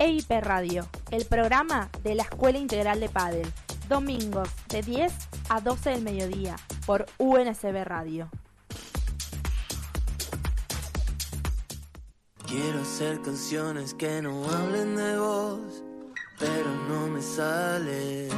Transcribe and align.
EIP 0.00 0.30
Radio, 0.40 0.88
el 1.10 1.26
programa 1.26 1.90
de 2.02 2.14
la 2.14 2.22
Escuela 2.22 2.56
Integral 2.56 3.00
de 3.00 3.10
Padel. 3.10 3.52
Domingos 3.86 4.48
de 4.70 4.80
10 4.80 5.12
a 5.50 5.60
12 5.60 5.90
del 5.90 6.00
mediodía 6.00 6.56
por 6.86 7.04
UNSB 7.18 7.84
Radio. 7.84 8.30
Quiero 12.46 12.80
hacer 12.80 13.20
canciones 13.20 13.92
que 13.92 14.22
no 14.22 14.42
hablen 14.48 14.96
de 14.96 15.18
vos, 15.18 15.84
pero 16.38 16.74
no 16.88 17.08
me 17.08 17.20
sale. 17.20 18.30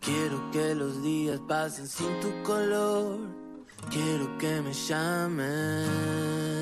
Quiero 0.00 0.50
que 0.50 0.74
los 0.74 1.00
días 1.04 1.38
pasen 1.46 1.86
sin 1.86 2.18
tu 2.18 2.32
color. 2.42 3.20
Quiero 3.90 4.36
que 4.38 4.60
me 4.60 4.72
llames. 4.72 6.57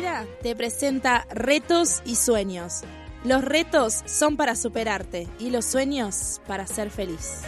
Vida 0.00 0.26
te 0.42 0.56
presenta 0.56 1.26
retos 1.30 2.00
y 2.06 2.16
sueños. 2.16 2.82
Los 3.22 3.44
retos 3.44 4.02
son 4.06 4.36
para 4.36 4.56
superarte 4.56 5.28
y 5.38 5.50
los 5.50 5.66
sueños 5.66 6.40
para 6.46 6.66
ser 6.66 6.90
feliz. 6.90 7.42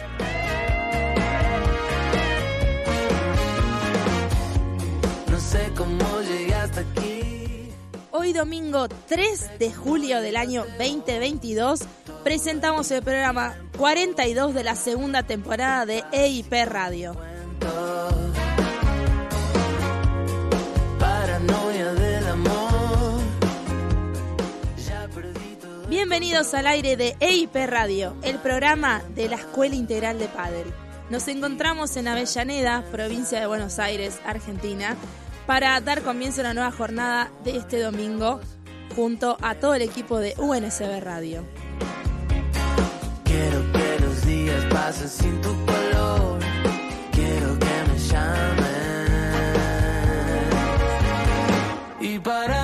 No 5.31 5.39
sé 5.39 5.71
cómo 5.75 6.21
llegué 6.21 6.53
hasta 6.53 6.81
aquí. 6.81 7.69
Hoy 8.11 8.33
domingo 8.33 8.87
3 8.87 9.57
de 9.57 9.73
julio 9.73 10.21
del 10.21 10.37
año 10.37 10.63
2022 10.77 11.81
presentamos 12.23 12.91
el 12.91 13.01
programa 13.01 13.57
42 13.79 14.53
de 14.53 14.63
la 14.63 14.75
segunda 14.75 15.23
temporada 15.23 15.87
de 15.87 16.03
EIP 16.11 16.53
Radio. 16.67 17.15
Bienvenidos 26.05 26.53
al 26.53 26.67
aire 26.67 26.97
de 26.97 27.15
EIP 27.21 27.55
Radio, 27.65 28.13
el 28.23 28.37
programa 28.39 29.01
de 29.15 29.29
la 29.29 29.37
Escuela 29.37 29.73
Integral 29.73 30.19
de 30.19 30.27
Padel. 30.27 30.67
Nos 31.09 31.29
encontramos 31.29 31.95
en 31.95 32.09
Avellaneda, 32.09 32.83
provincia 32.91 33.39
de 33.39 33.47
Buenos 33.47 33.79
Aires, 33.79 34.19
Argentina, 34.25 34.97
para 35.47 35.79
dar 35.79 36.01
comienzo 36.01 36.41
a 36.41 36.43
una 36.43 36.53
nueva 36.55 36.71
jornada 36.71 37.31
de 37.45 37.55
este 37.55 37.79
domingo 37.79 38.41
junto 38.93 39.37
a 39.39 39.55
todo 39.55 39.75
el 39.75 39.81
equipo 39.81 40.19
de 40.19 40.35
UNSB 40.37 40.99
Radio. 41.01 41.45
Quiero 43.23 43.71
que 43.71 43.99
los 44.03 44.25
días 44.25 44.65
pasen 44.65 45.07
sin 45.07 45.39
tu 45.39 45.55
color. 45.65 46.37
Quiero 47.13 47.57
que 47.59 47.83
me 47.87 47.97
llames. 47.97 48.73
Y 52.01 52.19
para 52.19 52.62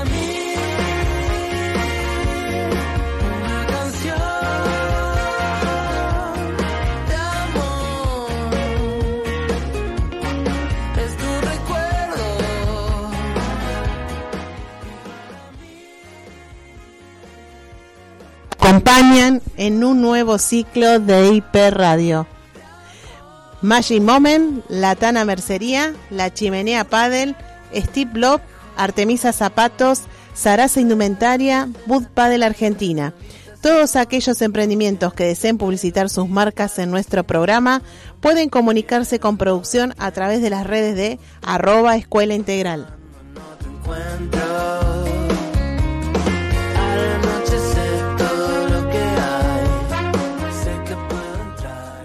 acompañan 18.69 19.41
en 19.57 19.83
un 19.83 19.99
nuevo 19.99 20.37
ciclo 20.37 20.99
de 20.99 21.33
IP 21.33 21.55
Radio. 21.71 22.27
Magic 23.63 23.99
Moment, 23.99 24.63
La 24.69 24.95
Tana 24.95 25.25
Mercería, 25.25 25.95
La 26.11 26.31
Chimenea 26.31 26.83
Padel, 26.83 27.35
Steve 27.73 28.11
Love, 28.13 28.41
Artemisa 28.77 29.33
Zapatos, 29.33 30.03
Sarasa 30.35 30.81
Indumentaria, 30.81 31.67
Bud 31.87 32.05
Padel 32.13 32.43
Argentina. 32.43 33.15
Todos 33.59 33.95
aquellos 33.95 34.39
emprendimientos 34.43 35.15
que 35.15 35.25
deseen 35.25 35.57
publicitar 35.57 36.07
sus 36.07 36.29
marcas 36.29 36.77
en 36.77 36.91
nuestro 36.91 37.23
programa 37.23 37.81
pueden 38.21 38.49
comunicarse 38.49 39.19
con 39.19 39.39
producción 39.39 39.95
a 39.97 40.11
través 40.11 40.43
de 40.43 40.51
las 40.51 40.67
redes 40.67 40.95
de 40.95 41.19
arroba 41.41 41.95
escuela 41.95 42.35
integral. 42.35 42.87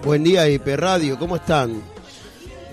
Buen 0.05 0.23
día, 0.23 0.47
IP 0.47 0.67
Radio, 0.77 1.17
¿cómo 1.17 1.35
están? 1.37 1.81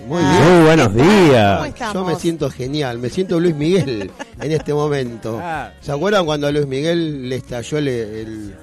Muy 0.07 0.21
Muy 0.21 0.63
buenos 0.65 0.89
¿Cómo 0.89 1.03
días. 1.03 1.65
estamos? 1.67 1.93
Yo 1.93 2.05
me 2.05 2.15
siento 2.19 2.49
genial, 2.49 2.99
me 2.99 3.09
siento 3.09 3.39
Luis 3.39 3.55
Miguel 3.55 4.11
en 4.39 4.51
este 4.51 4.73
momento. 4.73 5.39
Ah. 5.43 5.71
¿Se 5.81 5.91
acuerdan 5.91 6.25
cuando 6.25 6.47
a 6.47 6.51
Luis 6.51 6.67
Miguel 6.67 7.27
le 7.29 7.35
estalló 7.37 7.77
el, 7.79 7.87
el- 7.87 8.55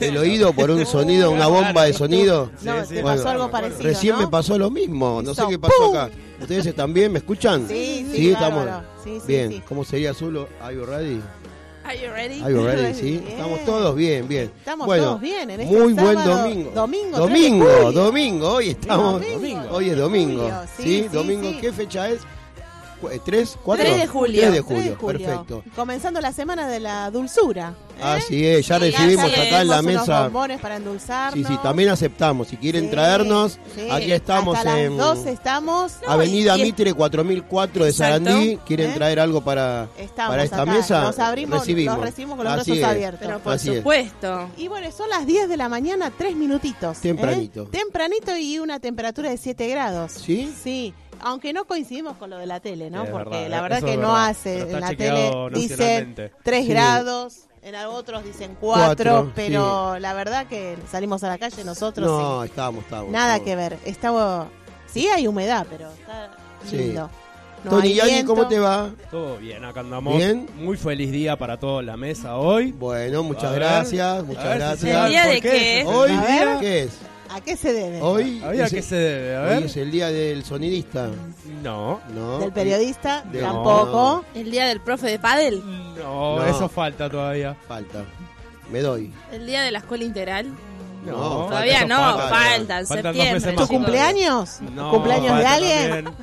el 0.00 0.16
oído 0.16 0.52
por 0.54 0.70
un 0.70 0.86
sonido, 0.86 1.30
una 1.30 1.46
bomba 1.48 1.84
de 1.84 1.92
sonido? 1.92 2.50
No, 2.62 2.80
Sí, 2.82 2.88
te 2.90 2.96
sí. 2.96 3.02
pasó 3.02 3.28
algo 3.28 3.50
parecido, 3.50 3.82
Recién 3.82 4.14
¿no? 4.14 4.20
me 4.22 4.28
pasó 4.28 4.56
lo 4.58 4.70
mismo, 4.70 5.20
no 5.22 5.34
sé 5.34 5.42
qué 5.48 5.58
pasó 5.58 5.74
¡pum! 5.88 5.96
acá. 5.96 6.10
¿Ustedes 6.40 6.66
están 6.66 6.94
bien? 6.94 7.12
¿Me 7.12 7.18
escuchan? 7.18 7.66
Sí, 7.68 8.06
sí, 8.12 8.30
estamos. 8.30 8.66
Sí, 9.04 9.10
sí, 9.20 9.26
bien. 9.26 9.50
sí. 9.50 9.62
¿Cómo 9.68 9.84
sería 9.84 10.14
Zulo? 10.14 10.48
¿Are 10.62 10.74
you 10.74 10.84
ready? 10.86 11.20
Are 11.84 11.94
you 11.94 12.10
ready? 12.10 12.40
Are 12.42 12.50
you 12.50 12.64
ready? 12.64 12.82
Bien. 12.82 12.94
Sí, 12.94 13.24
estamos 13.28 13.64
todos 13.66 13.94
bien, 13.94 14.26
bien. 14.26 14.50
Estamos 14.58 14.86
bueno, 14.86 15.04
todos 15.04 15.20
bien 15.20 15.50
en 15.50 15.60
este 15.60 15.76
Muy 15.76 15.92
buen 15.92 16.14
domingo. 16.24 16.70
domingo, 16.70 17.18
domingo, 17.18 17.66
3 17.66 17.76
de 17.76 17.84
julio. 17.84 18.02
domingo. 18.04 18.48
Hoy 18.54 18.70
estamos. 18.70 19.20
Domingo. 19.22 19.68
Hoy 19.70 19.90
es 19.90 19.96
domingo. 19.98 20.42
Julio, 20.42 20.60
sí, 20.76 20.82
Sí, 20.82 21.02
sí, 21.02 21.08
domingo. 21.08 21.50
¿Qué 21.60 21.72
fecha 21.72 22.08
es? 22.08 22.20
Eh, 23.10 23.20
¿Tres? 23.24 23.56
¿Cuatro? 23.62 23.84
3 23.84 23.98
de 23.98 24.06
julio. 24.06 24.40
3 24.40 24.52
de 24.52 24.62
3 24.62 24.64
julio, 24.64 24.90
de 24.90 24.96
julio. 24.96 25.26
perfecto. 25.26 25.62
Comenzando 25.76 26.20
la 26.20 26.32
semana 26.32 26.66
de 26.68 26.80
la 26.80 27.10
dulzura. 27.10 27.74
¿eh? 27.98 28.02
Así 28.02 28.46
es, 28.46 28.66
ya 28.66 28.78
Sí, 28.78 28.90
recibimos 28.90 29.24
así 29.26 29.34
acá 29.34 29.60
en 29.62 29.68
la 29.68 29.76
Tenemos 29.76 29.84
unos 29.94 30.08
mesa. 30.08 30.22
bombones 30.24 30.60
para 30.60 30.76
endulzarnos. 30.76 31.46
Sí, 31.46 31.54
sí, 31.54 31.60
también 31.62 31.88
aceptamos. 31.90 32.48
Si 32.48 32.56
quieren 32.56 32.84
Sí, 32.84 32.90
traernos, 32.90 33.58
sí. 33.74 33.88
aquí 33.90 34.12
estamos 34.12 34.56
Hasta 34.56 34.80
en 34.80 34.96
las 34.96 35.06
12 35.06 35.30
estamos. 35.32 35.92
Avenida 36.06 36.56
y- 36.58 36.62
Mitre 36.62 36.92
4004 36.94 37.84
de 37.84 37.90
Exacto. 37.90 38.24
Sarandí. 38.24 38.56
¿Quieren 38.66 38.90
¿Eh? 38.90 38.94
traer 38.94 39.20
algo 39.20 39.42
para, 39.42 39.88
Estamos 39.98 40.30
para 40.32 40.44
esta 40.44 40.62
acá. 40.62 40.72
mesa? 40.72 41.02
Los 41.04 41.18
abrimos, 41.18 41.60
recibimos. 41.60 41.96
los 41.96 42.04
recibimos 42.04 42.36
con 42.36 42.44
los 42.44 42.54
Así 42.60 42.70
brazos 42.72 42.84
es. 42.88 42.90
abiertos. 42.94 43.20
Pero 43.22 43.38
por 43.40 43.52
Así 43.52 43.70
es. 43.70 43.76
supuesto. 43.78 44.50
Y 44.56 44.68
bueno, 44.68 44.90
son 44.90 45.08
las 45.10 45.26
10 45.26 45.48
de 45.48 45.56
la 45.56 45.68
mañana, 45.68 46.10
3 46.16 46.34
minutitos. 46.36 46.98
¿eh? 46.98 47.00
Tempranito. 47.02 47.66
Tempranito 47.66 48.36
y 48.36 48.58
una 48.58 48.80
temperatura 48.80 49.30
de 49.30 49.36
7 49.36 49.68
grados. 49.68 50.12
¿Sí? 50.12 50.52
Sí, 50.62 50.94
aunque 51.24 51.52
no 51.52 51.64
coincidimos 51.64 52.16
con 52.16 52.30
lo 52.30 52.38
de 52.38 52.46
la 52.46 52.60
tele, 52.60 52.90
¿no? 52.90 53.04
Es 53.04 53.10
Porque 53.10 53.30
verdad, 53.30 53.48
la 53.50 53.60
verdad 53.62 53.78
eso 53.78 53.86
que 53.86 53.92
es 53.94 53.98
no 53.98 54.08
verdad. 54.08 54.26
hace. 54.28 54.60
En 54.60 54.80
la 54.80 54.88
tele 54.94 55.30
dicen 55.52 55.78
nacionalmente. 55.78 56.32
3 56.44 56.64
Sí. 56.64 56.70
grados, 56.70 57.38
en 57.62 57.74
otros 57.86 58.24
dicen 58.24 58.56
4, 58.60 58.84
Cuatro, 58.86 59.32
pero 59.34 59.98
la 59.98 60.12
verdad 60.14 60.46
que 60.46 60.76
salimos 60.90 61.24
a 61.24 61.28
la 61.28 61.38
calle 61.38 61.64
nosotros. 61.64 62.06
No, 62.06 62.44
y 62.44 62.48
estamos, 62.48 62.84
estamos. 62.84 63.10
nada 63.10 63.40
que 63.40 63.56
ver. 63.56 63.78
Estaba, 63.84 64.48
sí 64.86 65.08
hay 65.08 65.26
humedad, 65.26 65.66
pero 65.70 65.90
está 65.90 66.30
Sí. 66.68 66.76
lindo. 66.76 67.10
No 67.64 67.70
Tony 67.70 67.94
Yanni. 67.94 68.24
¿cómo 68.24 68.46
te 68.46 68.58
va? 68.58 68.90
Todo 69.10 69.38
bien, 69.38 69.64
acá 69.64 69.80
andamos. 69.80 70.18
Bien. 70.18 70.46
Muy 70.56 70.76
feliz 70.76 71.10
día 71.10 71.38
para 71.38 71.58
toda 71.58 71.82
la 71.82 71.96
mesa 71.96 72.36
hoy. 72.36 72.72
Bueno, 72.72 73.22
muchas 73.22 73.44
A 73.44 73.52
gracias, 73.54 74.22
muchas 74.24 74.44
ver 74.44 74.52
si 74.52 74.58
gracias. 74.58 74.92
saben 74.92 75.04
¿El 75.06 75.10
día 75.10 75.26
de 75.26 75.40
qué? 75.40 75.84
Hoy, 75.86 76.10
día- 76.10 76.58
¿qué 76.60 76.82
es? 76.82 76.98
¿A 77.30 77.40
qué 77.40 77.56
se 77.56 77.72
debe? 77.72 78.00
Hoy, 78.00 78.40
¿Había 78.44 78.66
es, 78.66 78.72
que 78.72 78.82
se 78.82 78.94
debe? 78.96 79.36
A 79.36 79.56
hoy 79.58 79.64
es 79.64 79.76
el 79.76 79.90
día 79.90 80.08
del 80.08 80.44
sonidista. 80.44 81.08
No. 81.62 82.00
No. 82.14 82.38
Del 82.38 82.52
periodista, 82.52 83.22
De- 83.22 83.40
tampoco. 83.40 84.24
El 84.34 84.50
día 84.50 84.66
del 84.66 84.80
profe 84.80 85.08
de 85.08 85.18
pádel, 85.18 85.62
No, 85.98 86.36
No. 86.36 86.44
eso 86.46 86.68
falta 86.68 87.08
todavía. 87.10 87.56
Falta. 87.66 88.04
Me 88.70 88.80
doy. 88.80 89.12
el 89.32 89.46
día 89.46 89.62
de 89.62 89.70
la 89.72 89.78
escuela 89.80 90.04
integral. 90.04 90.46
No, 91.04 91.46
Todavía 91.48 91.78
eso 91.80 91.86
no, 91.88 91.96
falta. 91.98 92.28
falta, 92.28 92.50
en 92.80 92.86
Faltan 92.86 92.86
dos 92.86 92.88
septiembre. 92.88 93.32
meses 93.34 93.44
¿Tu 93.44 93.50
chicos. 93.50 93.68
cumpleaños? 93.68 94.60
No, 94.74 94.90
¿Cumpleaños 94.90 95.24
de 95.36 95.42
falta 95.44 95.54
alguien? 95.54 95.90
también. 96.04 96.14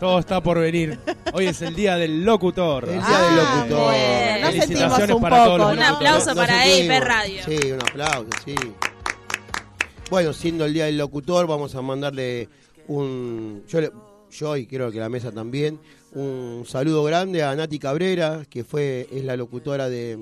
Todo 0.00 0.18
está 0.18 0.40
por 0.42 0.58
venir. 0.58 0.98
Hoy 1.34 1.46
es 1.46 1.60
el 1.62 1.74
día 1.76 1.96
del 1.96 2.24
locutor. 2.24 2.84
El 2.84 2.90
día 3.04 3.20
del 3.20 3.38
Ah, 3.40 3.54
locutor. 3.60 3.84
bueno, 3.84 4.46
no 4.46 4.50
sentimos 4.52 4.66
Felicitaciones 4.66 5.16
un 5.16 5.22
para 5.22 5.36
todos 5.36 5.58
poco, 5.58 5.58
los 5.58 5.72
Un 5.76 5.82
aplauso 5.82 6.26
Nos 6.26 6.36
para. 6.36 6.66
EIP 6.66 7.00
Radio. 7.00 7.42
Sí, 7.44 7.72
un 7.72 7.82
aplauso, 7.82 8.28
sí. 8.44 8.54
Bueno, 10.10 10.32
siendo 10.32 10.64
el 10.64 10.72
día 10.74 10.84
del 10.86 10.98
locutor, 10.98 11.46
vamos 11.46 11.74
a 11.74 11.82
mandarle 11.82 12.48
un. 12.88 13.62
Yo, 13.68 13.80
le- 13.80 13.90
yo 14.30 14.56
y 14.56 14.66
creo 14.66 14.90
que 14.90 14.98
la 14.98 15.08
mesa 15.08 15.32
también, 15.32 15.78
un 16.12 16.64
saludo 16.66 17.02
grande 17.04 17.42
a 17.42 17.54
Nati 17.54 17.78
Cabrera, 17.78 18.44
que 18.48 18.64
fue 18.64 19.08
es 19.12 19.24
la 19.24 19.36
locutora 19.36 19.88
de, 19.88 20.18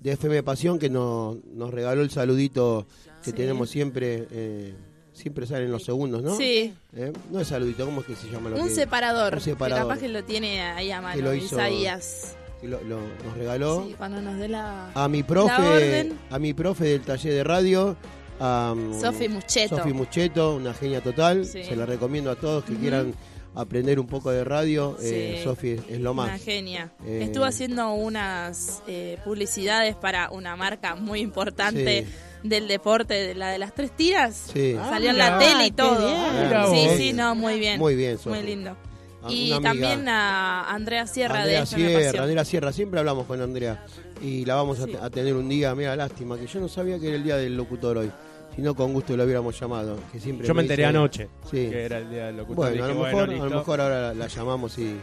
de 0.00 0.12
FM 0.12 0.42
Pasión, 0.42 0.78
que 0.78 0.90
nos, 0.90 1.36
nos 1.54 1.70
regaló 1.72 2.02
el 2.02 2.10
saludito 2.10 2.86
que 3.22 3.30
Sí. 3.30 3.36
tenemos 3.36 3.70
siempre. 3.70 4.26
eh, 4.30 4.74
siempre 5.14 5.46
salen 5.46 5.70
los 5.70 5.84
segundos, 5.84 6.22
¿no? 6.22 6.34
Sí, 6.36 6.72
¿Eh? 6.96 7.12
No 7.30 7.38
es 7.40 7.46
saludito, 7.48 7.84
¿cómo 7.84 8.00
es 8.00 8.06
que 8.06 8.16
se 8.16 8.28
llama? 8.30 8.48
Lo 8.50 8.56
un 8.56 8.68
que, 8.68 8.74
separador. 8.74 9.34
un 9.34 9.40
separador. 9.40 9.84
Que 9.84 9.88
capaz 9.88 10.00
que 10.00 10.08
lo 10.08 10.24
tiene 10.24 10.62
ahí 10.62 10.90
a 10.90 11.00
mano, 11.02 11.14
Que 11.14 11.22
lo 11.22 11.34
hizo- 11.34 11.54
Isaías. 11.56 12.34
que 12.60 12.66
lo- 12.66 12.82
lo- 12.82 12.98
nos 13.24 13.36
regaló. 13.36 13.84
Sí, 13.86 13.94
cuando 13.96 14.20
nos 14.22 14.38
dé 14.38 14.48
la... 14.48 14.90
a 14.94 15.08
mi 15.08 15.20
La 15.20 15.26
profe 15.26 15.62
orden. 15.62 16.18
a 16.30 16.38
mi 16.38 16.54
profe 16.54 16.84
del 16.86 17.02
taller 17.02 17.34
de 17.34 17.44
radio 17.44 17.96
a 18.42 18.74
Sofi 19.00 19.28
Mucheto. 19.28 19.76
Sofi 19.76 19.92
Mucheto 19.92 20.56
una 20.56 20.74
genia 20.74 21.00
total 21.00 21.44
Sí. 21.46 21.62
se 21.64 21.76
la 21.76 21.86
recomiendo 21.86 22.30
a 22.30 22.36
todos 22.36 22.64
que 22.64 22.74
quieran 22.74 23.14
aprender 23.54 24.00
un 24.00 24.06
poco 24.06 24.30
de 24.30 24.44
radio, 24.44 24.96
eh. 25.02 25.40
Sofi 25.44 25.72
es, 25.72 25.80
es 25.88 26.00
lo 26.00 26.12
Una 26.12 26.22
más. 26.26 26.42
genia. 26.42 26.92
Eh, 27.04 27.20
Estuvo 27.24 27.44
haciendo 27.44 27.92
unas 27.92 28.82
eh, 28.86 29.18
publicidades 29.24 29.94
para 29.94 30.30
una 30.30 30.56
marca 30.56 30.94
muy 30.96 31.20
importante 31.20 32.06
Sí. 32.06 32.48
del 32.48 32.66
deporte, 32.66 33.14
de 33.14 33.34
la 33.34 33.50
de 33.50 33.58
las 33.58 33.74
tres 33.74 33.92
tiras. 33.94 34.48
Sí. 34.52 34.74
Ah, 34.78 34.88
Salió 34.90 35.10
en 35.10 35.16
mira. 35.16 35.30
la 35.32 35.38
tele 35.38 35.66
y 35.66 35.70
todo. 35.70 36.06
bien. 36.06 36.44
Mira 36.46 36.66
sí, 36.66 36.86
vos. 36.88 36.96
sí, 36.96 37.12
no, 37.12 37.34
muy 37.34 37.58
bien. 37.60 37.78
Muy 37.78 37.94
bien, 37.94 38.16
Sofi. 38.18 38.30
Muy 38.30 38.42
lindo. 38.42 38.76
Ah, 39.22 39.28
Y 39.30 39.52
una 39.52 39.60
también 39.68 40.08
a 40.08 40.68
Andrea 40.74 41.06
Sierra 41.06 41.44
de 41.46 41.58
Andrea 41.58 41.60
me 41.60 42.00
Sierra. 42.02 42.22
Andrea 42.24 42.44
Sierra, 42.44 42.72
siempre 42.72 42.98
hablamos 43.00 43.26
con 43.26 43.40
Andrea 43.40 43.84
y 44.20 44.44
la 44.46 44.54
vamos 44.56 44.78
a, 44.80 45.04
a 45.04 45.10
tener 45.10 45.34
un 45.36 45.48
día, 45.48 45.72
mira, 45.76 45.94
lástima, 45.94 46.36
que 46.38 46.46
yo 46.48 46.58
no 46.58 46.68
sabía 46.68 46.98
que 46.98 47.06
era 47.08 47.16
el 47.16 47.22
día 47.22 47.36
del 47.36 47.56
locutor 47.56 47.98
hoy, 47.98 48.10
si 48.54 48.62
no 48.62 48.74
con 48.74 48.92
gusto 48.92 49.16
lo 49.16 49.24
hubiéramos 49.24 49.58
llamado, 49.58 49.96
que 50.12 50.20
siempre 50.20 50.46
Yo 50.46 50.54
me 50.54 50.62
enteré 50.62 50.82
dice- 50.82 50.88
anoche 50.96 51.28
Sí. 51.50 51.68
que 51.70 51.82
era 51.84 51.98
el 51.98 52.10
día 52.10 52.26
del 52.26 52.36
locutor. 52.38 52.56
Bueno, 52.56 52.72
Dije, 52.72 52.84
a 52.84 52.88
lo 52.88 52.94
bueno, 52.94 53.06
mejor, 53.16 53.28
a 53.28 53.32
listo. 53.32 53.48
lo 53.48 53.56
mejor 53.58 53.80
ahora 53.80 54.00
la, 54.02 54.14
la 54.14 54.26
llamamos 54.28 54.78
y, 54.78 54.96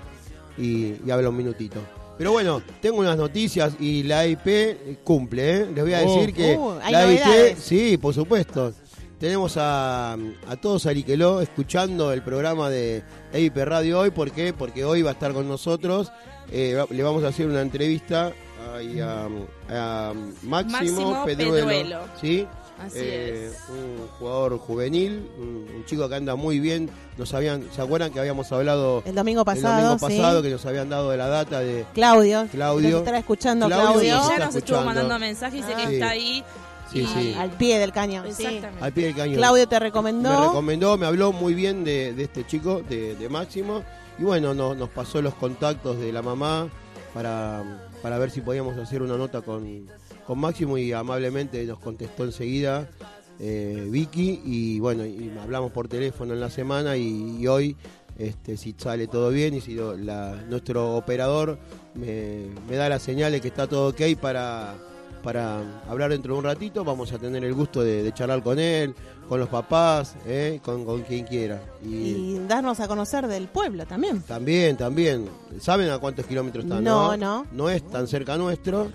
y, 0.57 0.95
y 1.05 1.11
habla 1.11 1.29
un 1.29 1.37
minutito. 1.37 1.79
Pero 2.17 2.31
bueno, 2.33 2.61
tengo 2.81 2.97
unas 2.99 3.17
noticias 3.17 3.73
y 3.79 4.03
la 4.03 4.27
IP 4.27 4.99
cumple, 5.05 5.57
¿eh? 5.61 5.67
Les 5.73 5.83
voy 5.83 5.93
a 5.93 6.01
Oh. 6.01 6.15
decir 6.19 6.33
que 6.33 6.57
Uh, 6.57 6.75
la 6.91 7.03
novedades. 7.03 7.51
IP, 7.53 7.57
sí, 7.59 7.97
por 7.97 8.13
supuesto. 8.13 8.73
Tenemos 9.19 9.55
a, 9.57 10.13
a 10.13 10.55
todos 10.61 10.85
Ariqueló 10.85 11.41
escuchando 11.41 12.11
el 12.13 12.21
programa 12.21 12.69
de 12.69 13.03
EIP 13.33 13.57
Radio 13.57 13.99
hoy. 13.99 14.11
¿Por 14.11 14.31
qué? 14.31 14.53
Porque 14.53 14.83
hoy 14.85 15.01
va 15.01 15.09
a 15.11 15.13
estar 15.13 15.33
con 15.33 15.47
nosotros. 15.47 16.11
eh, 16.51 16.73
va- 16.75 16.87
le 16.89 17.03
vamos 17.03 17.23
a 17.23 17.27
hacer 17.27 17.45
una 17.47 17.61
entrevista 17.61 18.33
a, 18.97 19.27
a 19.69 20.13
Máximo, 20.43 21.11
Máximo 21.11 21.25
Pedruelo. 21.25 21.53
Pedruelo. 21.67 21.99
¿sí? 22.19 22.47
Así 22.79 22.99
Eh, 23.01 23.47
es. 23.51 23.57
un 23.69 24.07
jugador 24.17 24.57
juvenil, 24.57 25.29
un, 25.37 25.67
un 25.75 25.85
chico 25.85 26.07
que 26.07 26.15
anda 26.15 26.35
muy 26.35 26.59
bien. 26.59 26.89
Nos 27.17 27.33
habían, 27.33 27.63
¿se 27.75 27.81
acuerdan 27.81 28.11
que 28.11 28.19
habíamos 28.19 28.51
hablado 28.51 29.03
El 29.05 29.15
domingo 29.15 29.41
el 29.41 29.45
pasado, 29.45 29.75
domingo 29.75 29.99
pasado 29.99 30.37
sí. 30.39 30.43
que 30.47 30.49
nos 30.53 30.65
habían 30.65 30.89
dado 30.89 31.09
de 31.11 31.17
la 31.17 31.27
data 31.27 31.59
de 31.59 31.85
Claudio. 31.93 32.47
Claudio. 32.51 32.89
Nos 32.91 32.99
estará 32.99 33.17
escuchando 33.19 33.67
Claudio 33.67 33.89
Claudio. 33.91 34.13
Sí, 34.13 34.17
nos 34.19 34.29
está 34.31 34.45
nos 34.45 34.55
estuvo 34.55 34.81
mandando 34.81 35.19
mensajes, 35.19 35.53
dice 35.65 35.73
Ah. 35.73 35.77
que 35.81 35.87
Sí. 35.87 35.93
está 35.95 36.09
ahí. 36.09 36.43
Sí, 36.91 36.99
y- 37.01 37.05
sí. 37.05 37.33
Al 37.37 37.51
pie 37.51 37.77
del 37.79 37.91
cañón. 37.91 38.25
Exactamente. 38.25 38.83
al 38.83 38.93
pie 38.93 39.05
del 39.07 39.15
cañón. 39.15 39.35
Claudio 39.35 39.67
te 39.67 39.75
me 39.75 39.79
recomendó. 39.79 40.47
recomendó, 40.47 40.97
me 40.97 41.05
habló 41.05 41.31
muy 41.33 41.53
bien 41.53 41.83
de, 41.83 42.13
de 42.13 42.23
este 42.23 42.47
chico, 42.47 42.81
de, 42.89 43.15
de 43.15 43.29
Máximo, 43.29 43.83
y 44.17 44.23
bueno, 44.23 44.53
no- 44.55 44.73
nos 44.73 44.89
pasó 44.89 45.21
los 45.21 45.35
contactos 45.35 45.99
de 45.99 46.11
la 46.11 46.21
mamá 46.23 46.67
para, 47.13 47.63
para 48.01 48.17
ver 48.17 48.31
si 48.31 48.41
podíamos 48.41 48.77
hacer 48.77 49.01
una 49.01 49.17
nota 49.17 49.41
con, 49.41 49.87
con 50.29 50.37
Máximo 50.37 50.77
y 50.77 50.93
amablemente 50.93 51.65
nos 51.65 51.79
contestó 51.79 52.23
enseguida 52.23 52.87
eh, 53.39 53.87
Vicky 53.89 54.41
y 54.45 54.79
bueno, 54.79 55.03
y 55.07 55.31
hablamos 55.41 55.71
por 55.71 55.87
teléfono 55.87 56.35
en 56.35 56.39
la 56.39 56.51
semana 56.51 56.95
y, 56.97 57.37
y 57.39 57.47
hoy, 57.47 57.75
este, 58.19 58.55
si 58.55 58.75
sale 58.77 59.07
todo 59.07 59.31
bien 59.31 59.55
y 59.55 59.61
si 59.61 59.73
lo- 59.73 59.97
la- 59.97 60.35
nuestro 60.47 60.95
operador 60.95 61.57
me, 61.95 62.45
me 62.69 62.75
da 62.75 62.89
la 62.89 62.99
señal 62.99 63.31
de 63.31 63.41
que 63.41 63.47
está 63.47 63.65
todo 63.65 63.87
ok 63.89 64.01
para 64.21 64.75
para 65.23 65.81
hablar 65.89 66.11
dentro 66.11 66.31
de 66.33 66.39
un 66.39 66.45
ratito. 66.45 66.85
Vamos 66.85 67.11
a 67.11 67.17
tener 67.17 67.43
el 67.43 67.53
gusto 67.53 67.81
de, 67.83 68.03
de 68.03 68.13
charlar 68.13 68.41
con 68.41 68.57
él, 68.57 68.95
con 69.27 69.37
los 69.37 69.49
papás, 69.49 70.15
¿eh? 70.25 70.61
con, 70.63 70.85
con 70.85 71.01
quien 71.01 71.25
quiera. 71.25 71.61
Y, 71.83 71.87
Y 71.87 72.41
darnos 72.47 72.79
a 72.79 72.87
conocer 72.87 73.27
del 73.27 73.49
pueblo 73.49 73.85
también. 73.85 74.21
también, 74.21 74.77
también, 74.77 75.25
¿saben 75.59 75.89
a 75.89 75.97
cuántos 75.99 76.25
kilómetros 76.25 76.63
están? 76.63 76.85
No, 76.85 77.17
no. 77.17 77.45
No 77.51 77.69
es 77.69 77.85
tan 77.89 78.07
cerca 78.07 78.37
nuestro, 78.37 78.91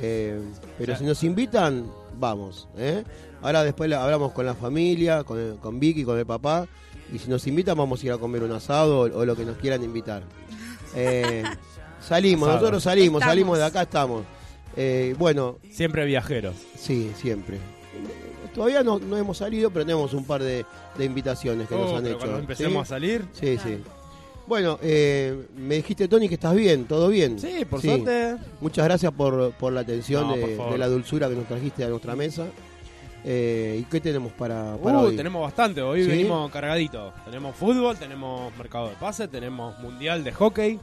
eh, 0.00 0.40
pero 0.78 0.96
si 0.96 1.04
nos 1.04 1.22
invitan, 1.24 1.86
vamos. 2.18 2.68
¿eh? 2.76 3.04
Ahora 3.42 3.62
después 3.64 3.90
la- 3.90 4.04
hablamos 4.04 4.32
con 4.32 4.46
la 4.46 4.54
familia, 4.54 5.24
con, 5.24 5.38
el- 5.38 5.56
con 5.56 5.78
Vicky, 5.80 6.04
con 6.04 6.18
el 6.18 6.26
papá, 6.26 6.66
y 7.12 7.18
si 7.18 7.28
nos 7.28 7.46
invitan 7.46 7.76
vamos 7.76 8.02
a 8.02 8.06
ir 8.06 8.12
a 8.12 8.18
comer 8.18 8.42
un 8.42 8.52
asado 8.52 9.00
o, 9.00 9.18
o 9.18 9.24
lo 9.24 9.36
que 9.36 9.44
nos 9.44 9.56
quieran 9.58 9.82
invitar. 9.82 10.22
Eh, 10.94 11.42
salimos, 12.06 12.48
Asado. 12.48 12.60
nosotros 12.60 12.82
salimos, 12.82 13.20
Estamos. 13.22 13.30
salimos 13.30 13.58
de 13.58 13.64
acá, 13.64 13.82
estamos. 13.82 14.24
Eh, 14.76 15.14
bueno, 15.18 15.56
Siempre 15.70 16.04
viajeros. 16.04 16.54
Sí, 16.76 17.10
siempre. 17.16 17.58
Todavía 18.54 18.82
no, 18.82 18.98
no 18.98 19.16
hemos 19.16 19.38
salido, 19.38 19.70
pero 19.70 19.86
tenemos 19.86 20.12
un 20.12 20.26
par 20.26 20.42
de, 20.42 20.66
de 20.98 21.04
invitaciones 21.06 21.66
que 21.68 21.74
nos 21.74 21.90
Oh, 21.92 21.96
han 21.96 22.02
pero 22.02 22.16
hecho. 22.16 22.18
Cuando 22.26 22.38
empecemos 22.40 22.86
¿Sí? 22.88 22.92
a 22.92 22.96
salir. 22.96 23.24
Sí, 23.32 23.56
sí. 23.56 23.78
Bueno, 24.46 24.78
eh, 24.82 25.46
me 25.56 25.76
dijiste, 25.76 26.08
Tony, 26.08 26.28
que 26.28 26.34
estás 26.34 26.54
bien, 26.54 26.84
todo 26.84 27.08
bien. 27.08 27.38
Sí, 27.38 27.64
por 27.64 27.80
suerte. 27.80 28.36
Muchas 28.60 28.84
gracias 28.84 29.12
por, 29.12 29.52
por 29.52 29.72
la 29.72 29.80
atención 29.80 30.26
No, 30.28 30.36
de, 30.36 30.56
por 30.56 30.72
de 30.72 30.78
la 30.78 30.88
dulzura 30.88 31.28
que 31.28 31.36
nos 31.36 31.46
trajiste 31.46 31.84
a 31.84 31.88
nuestra 31.88 32.16
mesa. 32.16 32.46
Eh, 33.24 33.78
¿Y 33.80 33.84
qué 33.84 34.00
tenemos 34.00 34.32
para, 34.32 34.76
para 34.82 34.98
Uh, 34.98 35.02
hoy? 35.06 35.16
tenemos 35.16 35.42
bastante. 35.42 35.80
Hoy 35.80 36.02
¿Sí? 36.02 36.08
venimos 36.08 36.50
cargaditos. 36.50 37.14
Tenemos 37.24 37.54
fútbol, 37.54 37.96
tenemos 37.96 38.54
mercado 38.56 38.88
de 38.88 38.96
pase, 38.96 39.28
tenemos 39.28 39.78
mundial 39.78 40.24
de 40.24 40.32
hockey, 40.32 40.80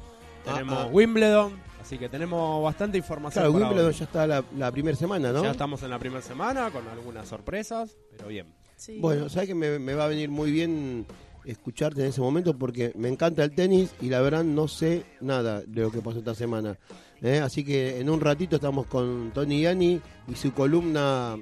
Ah, 0.47 0.53
tenemos 0.53 0.77
ah. 0.79 0.87
Wimbledon. 0.89 1.51
Así 1.81 1.97
que 1.97 2.07
tenemos 2.07 2.63
bastante 2.63 2.97
información. 2.97 3.43
Claro, 3.43 3.53
para 3.53 3.65
Wimbledon 3.65 3.89
hoy. 3.91 3.97
ya 3.97 4.05
está 4.05 4.25
la, 4.25 4.43
la 4.57 4.71
primera 4.71 4.95
semana, 4.95 5.33
¿no? 5.33 5.43
Ya 5.43 5.51
estamos 5.51 5.83
en 5.83 5.89
la 5.89 5.99
primera 5.99 6.21
semana 6.21 6.69
con 6.71 6.87
algunas 6.87 7.27
sorpresas, 7.27 7.97
pero 8.11 8.29
bien. 8.29 8.47
Sí. 8.77 8.99
Bueno, 9.01 9.27
sabes 9.27 9.49
que 9.49 9.55
me, 9.55 9.77
me 9.79 9.93
va 9.93 10.05
a 10.05 10.07
venir 10.07 10.29
muy 10.29 10.49
bien 10.51 11.05
escucharte 11.45 12.01
en 12.01 12.07
ese 12.07 12.21
momento 12.21 12.57
porque 12.57 12.91
me 12.95 13.07
encanta 13.09 13.43
el 13.43 13.51
tenis 13.51 13.91
y 14.01 14.09
la 14.09 14.21
verdad 14.21 14.43
no 14.43 14.67
sé 14.67 15.03
nada 15.21 15.61
de 15.61 15.81
lo 15.81 15.91
que 15.91 16.01
pasó 16.01 16.19
esta 16.19 16.35
semana. 16.35 16.77
¿eh? 17.21 17.39
Así 17.39 17.63
que 17.63 17.99
en 17.99 18.09
un 18.09 18.21
ratito 18.21 18.57
estamos 18.57 18.85
con 18.87 19.31
Tony 19.33 19.61
Yani 19.61 20.01
y 20.27 20.35
su 20.35 20.53
columna. 20.53 21.37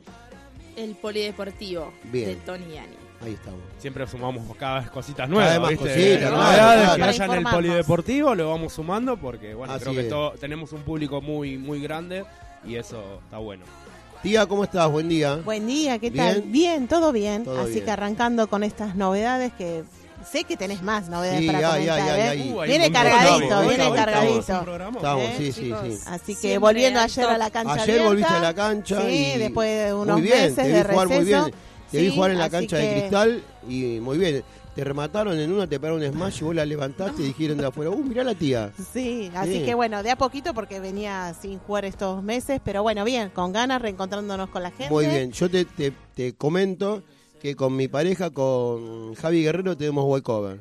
El 0.75 0.95
polideportivo 0.95 1.91
Bien. 2.11 2.29
de 2.29 2.35
Tony 2.37 2.65
Yani. 2.73 2.95
Ahí 3.19 3.33
estamos. 3.33 3.59
Siempre 3.79 4.05
sumamos 4.05 4.55
cada 4.57 4.81
vez 4.81 4.91
cositas 4.91 5.27
Cada 5.27 5.29
nuevas. 5.29 5.51
vez 5.53 5.59
más 5.61 5.69
¿viste? 5.71 5.85
cositas, 5.87 6.31
Novedades 6.31 6.83
claro. 6.83 6.95
que 6.97 7.03
haya 7.03 7.25
en 7.25 7.31
el 7.31 7.43
polideportivo 7.43 8.35
lo 8.35 8.49
vamos 8.51 8.73
sumando 8.73 9.17
porque 9.17 9.55
bueno, 9.55 9.73
Así 9.73 9.85
creo 9.85 9.95
que 9.95 10.03
todo- 10.03 10.31
tenemos 10.33 10.71
un 10.73 10.81
público 10.83 11.19
muy 11.19 11.57
muy 11.57 11.81
grande 11.81 12.25
y 12.63 12.75
eso 12.75 13.19
está 13.23 13.39
bueno. 13.39 13.65
Tía, 14.23 14.45
¿cómo 14.45 14.63
estás? 14.63 14.89
Buen 14.91 15.07
día. 15.07 15.35
Buen 15.37 15.67
día, 15.67 15.99
¿qué 15.99 16.11
tal? 16.11 16.41
¿Bien? 16.41 16.51
Bien, 16.51 16.87
todo 16.87 17.11
bien. 17.11 17.43
Todo 17.43 17.61
Así 17.61 17.73
bien. 17.73 17.85
que 17.85 17.91
arrancando 17.91 18.47
con 18.47 18.63
estas 18.63 18.95
novedades 18.95 19.53
que 19.53 19.83
sé 20.29 20.43
que 20.43 20.57
tenés 20.57 20.81
más 20.81 21.07
novedades 21.07 21.41
Sí, 21.41 21.47
para 21.47 21.59
ay, 21.59 21.87
comentar. 21.87 21.99
ay, 22.11 22.19
¿eh? 22.19 22.27
ay. 22.29 22.53
Uh, 22.53 22.61
Viene 22.63 22.91
cargadito, 22.91 23.59
viene 23.61 23.73
estamos- 23.75 23.95
cargadito. 23.95 24.39
estamos 24.97 25.23
¿Eh, 25.23 25.33
sí, 25.37 25.51
sí, 25.51 25.73
sí. 25.83 25.99
Así 26.07 26.33
que 26.35 26.41
Siempre 26.41 26.57
volviendo 26.57 26.99
ayer 26.99 27.25
a 27.25 27.37
la 27.37 27.49
cancha 27.51 27.73
Ayer 27.73 27.83
abierta, 27.83 28.07
volviste 28.07 28.33
a 28.33 28.39
la 28.39 28.53
cancha 28.53 29.01
sí, 29.07 29.31
y 29.35 29.37
después 29.37 29.85
de 29.85 29.93
unos 29.93 30.17
muy 30.17 30.21
bien, 30.23 30.37
meses 30.41 30.55
te 30.55 30.63
vi 30.63 30.69
de 30.73 30.83
jugar 30.83 31.07
muy 31.07 31.17
receso. 31.19 31.45
bien. 31.45 31.55
Te 31.91 31.97
vi 32.01 32.09
Sí, 32.09 32.15
jugar 32.15 32.31
en 32.31 32.39
la 32.39 32.49
cancha 32.49 32.77
de 32.77 32.83
que- 32.89 32.99
cristal 32.99 33.43
y 33.69 33.99
muy 34.01 34.17
bien. 34.17 34.43
Te 34.77 34.83
remataron 34.83 35.39
en 35.39 35.51
una, 35.51 35.65
te 35.65 35.79
pegaron 35.79 36.03
un 36.03 36.07
smash 36.13 36.41
y 36.41 36.43
vos 36.43 36.53
la 36.53 36.63
levantaste 36.63 37.23
y 37.23 37.25
dijeron 37.25 37.57
de 37.57 37.65
afuera, 37.65 37.89
uh, 37.89 37.97
mirá 37.97 38.23
la 38.23 38.35
tía. 38.35 38.71
Sí, 38.93 39.31
así 39.33 39.53
Sí. 39.53 39.65
que 39.65 39.73
bueno, 39.73 40.03
de 40.03 40.11
a 40.11 40.15
poquito 40.15 40.53
porque 40.53 40.79
venía 40.79 41.33
sin 41.41 41.57
jugar 41.57 41.83
estos 41.83 42.21
meses, 42.21 42.61
pero 42.63 42.83
bueno, 42.83 43.03
bien, 43.03 43.31
con 43.31 43.51
ganas, 43.51 43.81
reencontrándonos 43.81 44.49
con 44.49 44.61
la 44.61 44.69
gente. 44.69 44.91
Muy 44.93 45.07
bien, 45.07 45.31
yo 45.31 45.49
te, 45.49 45.65
te, 45.65 45.91
te 46.13 46.35
comento 46.35 47.01
que 47.41 47.55
con 47.55 47.75
mi 47.75 47.87
pareja, 47.87 48.29
con 48.29 49.15
Javi 49.15 49.41
Guerrero, 49.41 49.75
tenemos 49.75 50.05
walkover. 50.05 50.59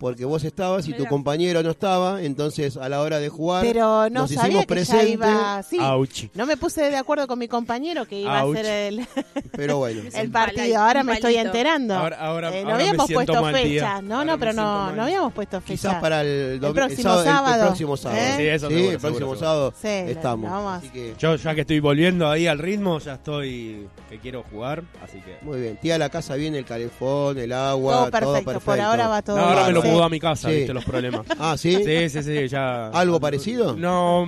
Porque 0.00 0.24
vos 0.24 0.42
estabas 0.44 0.88
y 0.88 0.94
tu 0.94 1.04
compañero 1.04 1.62
no 1.62 1.70
estaba, 1.70 2.22
entonces 2.22 2.78
a 2.78 2.88
la 2.88 3.02
hora 3.02 3.18
de 3.20 3.28
jugar 3.28 3.62
Pero 3.66 4.08
no 4.08 4.20
nos 4.22 4.30
sabía 4.30 4.44
hicimos 4.48 4.60
que 4.66 4.66
ya 4.66 4.66
presente, 4.66 5.12
iba... 5.12 5.62
Sí, 5.62 5.78
Ouch. 5.78 6.24
no 6.34 6.46
me 6.46 6.56
puse 6.56 6.90
de 6.90 6.96
acuerdo 6.96 7.26
con 7.28 7.38
mi 7.38 7.48
compañero 7.48 8.06
que 8.06 8.20
iba 8.20 8.42
Ouch. 8.42 8.56
a 8.56 8.62
ser 8.62 8.66
el, 8.94 9.06
pero 9.52 9.76
bueno. 9.76 10.00
Es 10.08 10.14
el 10.14 10.26
un 10.28 10.32
partido. 10.32 10.78
Ahora 10.80 11.00
un 11.00 11.06
me 11.06 11.12
estoy 11.12 11.34
palito. 11.34 11.48
enterando. 11.50 11.94
Ahora- 11.94 12.16
ahora- 12.18 12.48
Eh, 12.48 12.62
no 12.64 12.70
ahora 12.70 12.76
me 12.76 12.82
habíamos 12.88 13.06
siento 13.08 13.32
puesto 13.32 13.42
mal, 13.42 13.62
tía. 13.62 14.00
No, 14.02 14.14
Ahora 14.16 14.24
no, 14.24 14.32
me 14.32 14.38
pero 14.38 14.52
siento 14.52 14.62
no, 14.72 14.78
mal. 14.86 14.96
no 14.96 15.02
habíamos 15.02 15.32
puesto 15.34 15.60
fecha. 15.60 15.72
Quizás 15.72 15.94
para 16.00 16.22
el, 16.22 16.60
dom- 16.60 16.72
próximo 16.72 17.02
sábado- 17.02 17.24
sábado, 17.24 17.54
el 17.60 17.66
próximo 17.68 17.96
sábado. 17.98 18.20
¿eh? 18.22 18.34
Sí, 18.38 18.46
eso 18.46 18.68
Sí, 18.68 18.74
seguro, 18.74 18.92
el 18.92 18.98
próximo 19.00 19.18
seguro, 19.34 19.38
sábado 19.38 19.74
Sí, 19.82 19.88
lo- 19.88 20.10
estamos. 20.10 20.50
lo 20.50 20.56
vamos 20.56 20.72
a- 20.72 20.76
Así 20.76 20.88
que, 20.88 21.14
Yo 21.18 21.36
ya 21.36 21.54
que 21.54 21.60
estoy 21.60 21.80
volviendo 21.80 22.30
ahí 22.30 22.46
al 22.46 22.58
ritmo, 22.58 22.98
ya 23.00 23.14
estoy 23.14 23.86
que 24.08 24.18
quiero 24.18 24.44
jugar, 24.50 24.82
así 25.04 25.18
que 25.20 25.36
muy 25.42 25.60
bien. 25.60 25.76
Tía, 25.76 25.96
a 25.96 25.98
la 25.98 26.08
casa 26.08 26.36
viene 26.36 26.56
el 26.58 26.64
calefón, 26.64 27.36
el 27.38 27.52
agua, 27.52 27.92
Todo 27.94 28.10
perfecto, 28.10 28.34
perfecto. 28.44 28.60
por 28.64 28.80
ahora 28.80 29.08
va 29.08 29.20
todo 29.22 29.36
No, 29.36 29.42
ahora 29.44 29.66
me 29.66 29.72
lo 29.72 29.82
bien. 29.82 29.89
Sí. 29.98 30.02
a 30.02 30.08
mi 30.08 30.20
casa, 30.20 30.48
Sí. 30.48 30.56
viste 30.56 30.74
los 30.74 30.84
problemas. 30.84 31.26
Ah, 31.38 31.56
¿sí? 31.56 31.76
Sí, 31.84 32.08
sí, 32.10 32.22
sí, 32.22 32.48
ya. 32.48 32.88
¿Algo 32.88 33.18
parecido? 33.20 33.74
No, 33.76 34.26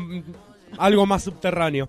algo 0.78 1.06
más 1.06 1.22
subterráneo. 1.24 1.88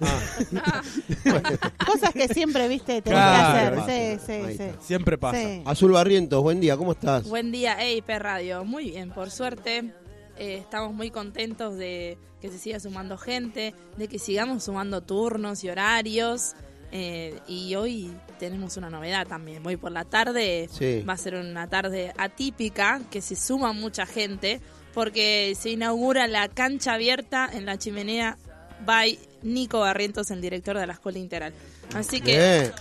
Cosas 1.86 2.12
que 2.12 2.28
siempre, 2.28 2.68
viste, 2.68 3.00
tenés 3.02 3.18
Claro. 3.18 3.76
que 3.76 3.80
hacer. 3.82 4.20
Sí, 4.20 4.42
sí, 4.48 4.56
sí. 4.58 4.64
Siempre 4.80 5.18
pasa. 5.18 5.38
Sí. 5.40 5.62
Azul 5.64 5.92
Barrientos, 5.92 6.42
buen 6.42 6.60
día, 6.60 6.76
¿cómo 6.76 6.92
estás? 6.92 7.28
Buen 7.28 7.52
día, 7.52 7.80
EIP 7.82 8.08
Radio. 8.18 8.64
Muy 8.64 8.90
bien, 8.90 9.10
por 9.10 9.30
suerte. 9.30 9.92
eh, 10.36 10.56
estamos 10.58 10.92
muy 10.92 11.10
contentos 11.12 11.76
de 11.76 12.18
que 12.40 12.48
se 12.48 12.58
siga 12.58 12.80
sumando 12.80 13.16
gente, 13.16 13.72
de 13.96 14.08
que 14.08 14.18
sigamos 14.18 14.64
sumando 14.64 15.00
turnos 15.00 15.62
y 15.62 15.68
horarios. 15.70 16.54
Eh, 16.96 17.40
y 17.48 17.74
hoy 17.74 18.12
tenemos 18.38 18.76
una 18.76 18.88
novedad 18.88 19.26
también. 19.26 19.66
Hoy 19.66 19.76
por 19.76 19.90
la 19.90 20.04
tarde 20.04 20.68
Sí. 20.72 21.02
va 21.02 21.14
a 21.14 21.16
ser 21.18 21.34
una 21.34 21.68
tarde 21.68 22.12
atípica, 22.16 23.00
que 23.10 23.20
se 23.20 23.34
suma 23.34 23.72
mucha 23.72 24.06
gente, 24.06 24.60
porque 24.94 25.54
se 25.60 25.70
inaugura 25.70 26.28
la 26.28 26.48
cancha 26.48 26.94
abierta 26.94 27.50
en 27.52 27.66
la 27.66 27.78
chimenea 27.78 28.38
by 28.86 29.18
Nico 29.42 29.80
Barrientos, 29.80 30.30
el 30.30 30.40
director 30.40 30.78
de 30.78 30.86
la 30.86 30.92
Escuela 30.92 31.18
Integral. 31.18 31.52
Así 31.94 32.20
que 32.20 32.36
Bien. 32.38 32.72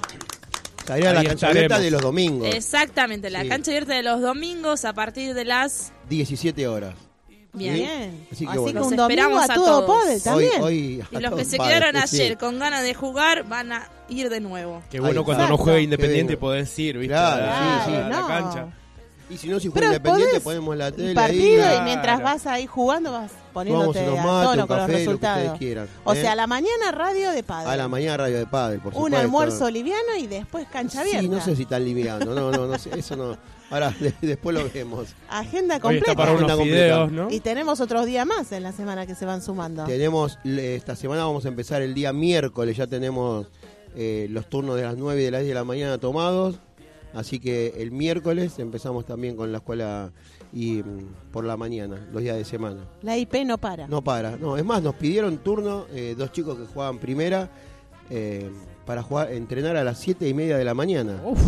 Estaría 0.77 1.11
la 1.13 1.23
cancha 1.23 1.47
abierta 1.47 1.79
de 1.79 1.89
los 1.89 2.01
domingos, 2.01 2.53
Exactamente, 2.53 3.29
la 3.31 3.41
Sí. 3.41 3.47
cancha 3.49 3.71
abierta 3.71 3.95
de 3.95 4.03
los 4.03 4.21
domingos 4.21 4.85
a 4.85 4.93
partir 4.93 5.33
de 5.33 5.45
las... 5.45 5.91
17 6.09 6.67
horas. 6.67 6.93
Bien. 7.53 8.27
Así 8.31 8.45
que 8.45 8.51
Así 8.51 8.59
bueno. 8.59 8.81
que 8.81 8.87
un 8.87 8.95
domingo 8.95 9.03
esperamos 9.09 9.41
a 9.41 9.53
a 9.53 9.55
todo 9.55 9.85
todos. 9.85 10.01
padre 10.03 10.19
también. 10.19 10.61
Hoy, 10.61 11.01
hoy 11.01 11.05
Y 11.11 11.21
los 11.21 11.33
que 11.35 11.45
se 11.45 11.57
quedaron 11.57 11.93
padres, 11.93 12.09
sí. 12.09 12.21
ayer 12.21 12.37
con 12.37 12.57
ganas 12.59 12.81
de 12.83 12.93
jugar 12.95 13.43
van 13.47 13.71
a 13.73 13.87
ir 14.09 14.29
de 14.29 14.39
nuevo. 14.39 14.81
Qué 14.89 14.99
bueno 14.99 15.23
cuando 15.23 15.47
no 15.47 15.57
juega. 15.57 15.79
Independiente 15.79 16.35
podés 16.37 16.77
ir, 16.79 16.97
¿viste? 16.97 17.13
Claro, 17.13 17.45
sí, 17.85 17.91
sí. 17.91 17.95
a 17.95 18.09
la 18.09 18.19
No. 18.21 18.27
cancha. 18.27 18.67
Y 19.29 19.37
si 19.37 19.47
no, 19.47 19.59
si 19.59 19.69
juega 19.69 19.87
Independiente, 19.87 20.41
ponemos 20.41 20.75
la 20.75 20.91
tele 20.91 21.13
Partido 21.15 21.65
ahí. 21.65 21.77
y 21.77 21.81
mientras 21.81 22.19
Claro. 22.19 22.23
vas 22.35 22.45
ahí 22.45 22.67
jugando 22.67 23.11
vas 23.13 23.31
poniéndote 23.53 23.99
a 23.99 24.05
tono 24.05 24.17
con 24.45 24.57
los 24.57 24.67
café, 24.67 24.79
lo 24.81 24.87
que 24.87 24.93
resultados. 24.97 25.57
quieran. 25.59 25.87
O 26.03 26.13
¿eh? 26.13 26.21
sea, 26.21 26.31
a 26.33 26.35
la 26.35 26.45
mañana 26.47 26.91
radio 26.91 27.31
de 27.31 27.41
padre. 27.43 27.69
A 27.71 27.77
la 27.77 27.87
mañana 27.87 28.17
radio 28.17 28.37
de 28.37 28.45
padre, 28.47 28.79
por 28.79 28.93
supuesto. 28.93 29.05
un 29.05 29.13
almuerzo 29.15 29.69
liviano 29.71 30.15
y 30.19 30.27
después 30.27 30.67
cancha 30.71 31.01
abierta. 31.01 31.21
Sí, 31.21 31.29
no 31.29 31.39
sé 31.41 31.55
si 31.55 31.65
tan 31.65 31.85
liviano. 31.85 32.25
No, 32.33 32.51
no, 32.51 32.67
no 32.67 32.77
sé. 32.77 32.89
Eso 32.97 33.15
no. 33.15 33.37
Ahora, 33.73 33.89
de- 33.99 34.13
después 34.21 34.55
lo 34.55 34.69
vemos. 34.71 35.15
Agenda 35.29 35.79
completa. 35.79 36.11
está 36.11 36.15
para 36.15 36.31
Agenda 36.31 36.45
unos 36.55 36.57
completa. 36.59 37.05
videos, 37.05 37.11
¿no? 37.11 37.31
Y 37.31 37.39
tenemos 37.39 37.81
otros 37.81 38.05
días 38.05 38.25
más 38.25 38.51
en 38.51 38.61
la 38.63 38.71
semana 38.71 39.07
que 39.07 39.15
se 39.15 39.25
van 39.25 39.41
sumando. 39.41 39.83
Tenemos, 39.85 40.37
esta 40.45 40.95
semana 40.95 41.25
vamos 41.25 41.45
a 41.45 41.47
empezar 41.47 41.81
el 41.81 41.93
día 41.93 42.13
miércoles, 42.13 42.77
ya 42.77 42.85
tenemos 42.87 43.47
eh, 43.95 44.27
los 44.29 44.47
turnos 44.47 44.75
de 44.75 44.83
las 44.83 44.95
9 44.95 45.21
y 45.21 45.25
de 45.25 45.31
las 45.31 45.41
10 45.41 45.49
de 45.49 45.55
la 45.55 45.63
mañana 45.63 45.97
tomados, 45.97 46.59
así 47.15 47.39
que 47.39 47.73
el 47.77 47.91
miércoles 47.91 48.57
empezamos 48.59 49.05
también 49.05 49.35
con 49.35 49.51
la 49.51 49.57
escuela 49.59 50.11
y 50.51 50.83
mm, 50.83 51.31
por 51.31 51.43
la 51.45 51.57
mañana, 51.57 52.07
los 52.11 52.21
días 52.21 52.37
de 52.37 52.45
semana. 52.45 52.81
La 53.01 53.17
IP 53.17 53.37
no 53.45 53.57
para. 53.57 53.87
No 53.87 54.03
para, 54.03 54.37
no, 54.37 54.55
es 54.55 54.63
más, 54.63 54.83
nos 54.83 54.93
pidieron 54.95 55.37
turno 55.39 55.85
eh, 55.93 56.13
dos 56.17 56.31
chicos 56.31 56.57
que 56.59 56.65
jugaban 56.65 56.99
primera 56.99 57.49
eh, 58.11 58.51
para 58.85 59.01
jugar, 59.01 59.31
entrenar 59.31 59.77
a 59.77 59.83
las 59.83 59.99
7 59.99 60.27
y 60.27 60.33
media 60.35 60.57
de 60.57 60.65
la 60.65 60.73
mañana. 60.75 61.21
Uf, 61.25 61.39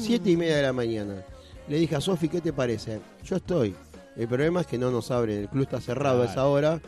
7 0.00 0.28
y 0.30 0.36
media 0.36 0.56
de 0.56 0.62
la 0.62 0.72
mañana. 0.72 1.24
Le 1.68 1.78
dije 1.78 1.96
a 1.96 2.00
Sofi, 2.00 2.28
¿qué 2.28 2.40
te 2.40 2.52
parece? 2.52 3.00
Yo 3.24 3.36
estoy. 3.36 3.74
El 4.16 4.26
problema 4.28 4.62
es 4.62 4.66
que 4.66 4.78
no 4.78 4.90
nos 4.90 5.10
abren, 5.10 5.40
el 5.42 5.48
club 5.48 5.62
está 5.64 5.80
cerrado 5.80 6.22
a 6.22 6.26
esa 6.26 6.46
hora, 6.46 6.80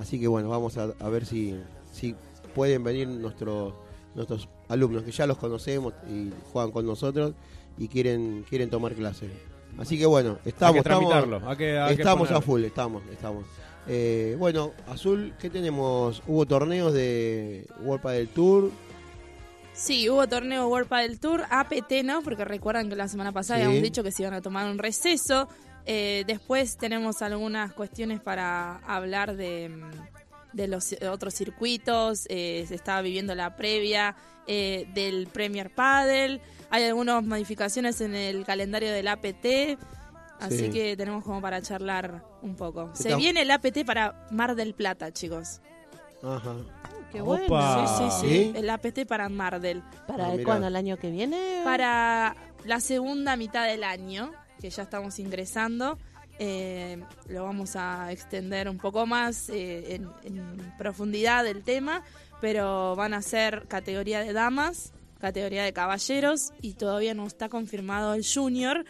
así 0.00 0.18
que 0.18 0.26
bueno, 0.28 0.48
vamos 0.48 0.78
a, 0.78 0.88
a 1.00 1.08
ver 1.08 1.26
si, 1.26 1.54
si 1.92 2.14
pueden 2.54 2.82
venir 2.84 3.08
nuestros 3.08 3.74
nuestros 4.14 4.48
alumnos 4.68 5.02
que 5.04 5.12
ya 5.12 5.26
los 5.26 5.36
conocemos 5.36 5.92
y 6.10 6.30
juegan 6.52 6.72
con 6.72 6.86
nosotros 6.86 7.34
y 7.76 7.88
quieren 7.88 8.44
quieren 8.48 8.70
tomar 8.70 8.94
clases. 8.94 9.30
Así 9.76 9.98
que 9.98 10.06
bueno, 10.06 10.38
estamos, 10.44 10.74
que 10.74 10.78
estamos, 10.80 11.08
tramitarlo. 11.10 11.48
hay 11.48 11.56
que- 11.56 11.78
hay 11.78 11.94
estamos 11.94 12.30
a 12.30 12.40
full, 12.40 12.64
estamos, 12.64 13.02
estamos. 13.12 13.44
Eh, 13.86 14.34
bueno, 14.38 14.72
Azul, 14.88 15.34
¿qué 15.38 15.50
tenemos? 15.50 16.22
Hubo 16.26 16.46
torneos 16.46 16.92
de 16.94 17.66
World 17.84 18.06
del 18.10 18.28
Tour, 18.28 18.70
Sí, 19.78 20.10
hubo 20.10 20.26
torneo 20.26 20.66
World 20.66 20.88
Padel 20.88 21.20
Tour, 21.20 21.44
APT 21.48 22.02
no, 22.04 22.20
porque 22.22 22.44
recuerdan 22.44 22.88
que 22.88 22.96
la 22.96 23.06
semana 23.06 23.30
pasada 23.30 23.60
Sí. 23.60 23.64
habíamos 23.64 23.82
dicho 23.82 24.02
que 24.02 24.10
se 24.10 24.22
iban 24.22 24.34
a 24.34 24.42
tomar 24.42 24.66
un 24.68 24.76
receso. 24.78 25.48
Eh, 25.86 26.24
después 26.26 26.76
tenemos 26.76 27.22
algunas 27.22 27.72
cuestiones 27.72 28.20
para 28.20 28.78
hablar 28.78 29.36
de, 29.36 29.68
mm, 29.68 29.90
de 30.56 30.66
los 30.68 30.94
otros 31.08 31.32
circuitos. 31.34 32.26
Eh, 32.28 32.64
se 32.66 32.74
estaba 32.74 33.00
viviendo 33.02 33.34
la 33.36 33.54
previa 33.56 34.16
eh, 34.50 34.88
del 34.94 35.26
Premier 35.28 35.70
Padel. 35.72 36.40
Hay 36.70 36.82
algunas 36.84 37.22
modificaciones 37.22 38.00
en 38.00 38.14
el 38.14 38.44
calendario 38.44 38.90
del 38.90 39.06
APT. 39.06 39.78
Así 40.40 40.56
Sí. 40.66 40.70
que 40.70 40.96
tenemos 40.96 41.22
como 41.22 41.40
para 41.40 41.60
charlar 41.62 42.24
un 42.42 42.56
poco. 42.56 42.90
Se 42.94 43.14
viene 43.16 43.42
el 43.42 43.50
APT 43.50 43.84
para 43.84 44.26
Mar 44.30 44.54
del 44.56 44.74
Plata, 44.74 45.12
chicos. 45.12 45.60
Ajá. 46.22 46.56
Qué 47.12 47.20
Opa. 47.22 47.46
bueno. 47.46 47.88
Sí, 47.88 48.04
sí, 48.10 48.20
sí. 48.20 48.28
¿sí? 48.28 48.52
El 48.54 48.68
APT 48.70 49.06
para 49.06 49.28
Mar 49.28 49.60
del 49.60 49.82
¿Para 50.06 50.26
Ah, 50.28 50.36
cuándo? 50.44 50.66
¿El 50.66 50.76
año 50.76 50.96
que 50.98 51.10
viene? 51.10 51.60
para 51.64 52.36
la 52.64 52.80
segunda 52.80 53.36
mitad 53.36 53.66
del 53.66 53.84
año, 53.84 54.32
que 54.60 54.70
ya 54.70 54.82
estamos 54.82 55.18
ingresando. 55.18 55.98
eh, 56.40 57.02
lo 57.28 57.42
vamos 57.44 57.74
a 57.76 58.12
extender 58.12 58.68
un 58.68 58.78
poco 58.78 59.06
más 59.06 59.48
eh, 59.48 59.94
en, 59.96 60.08
en 60.22 60.72
profundidad 60.78 61.42
del 61.44 61.64
tema, 61.64 62.02
pero 62.40 62.94
van 62.94 63.12
a 63.14 63.22
ser 63.22 63.66
categoría 63.66 64.20
de 64.20 64.32
damas, 64.32 64.92
categoría 65.20 65.64
de 65.64 65.72
caballeros 65.72 66.52
y 66.60 66.74
todavía 66.74 67.12
no 67.14 67.26
está 67.26 67.48
confirmado 67.48 68.14
el 68.14 68.24
junior, 68.24 68.84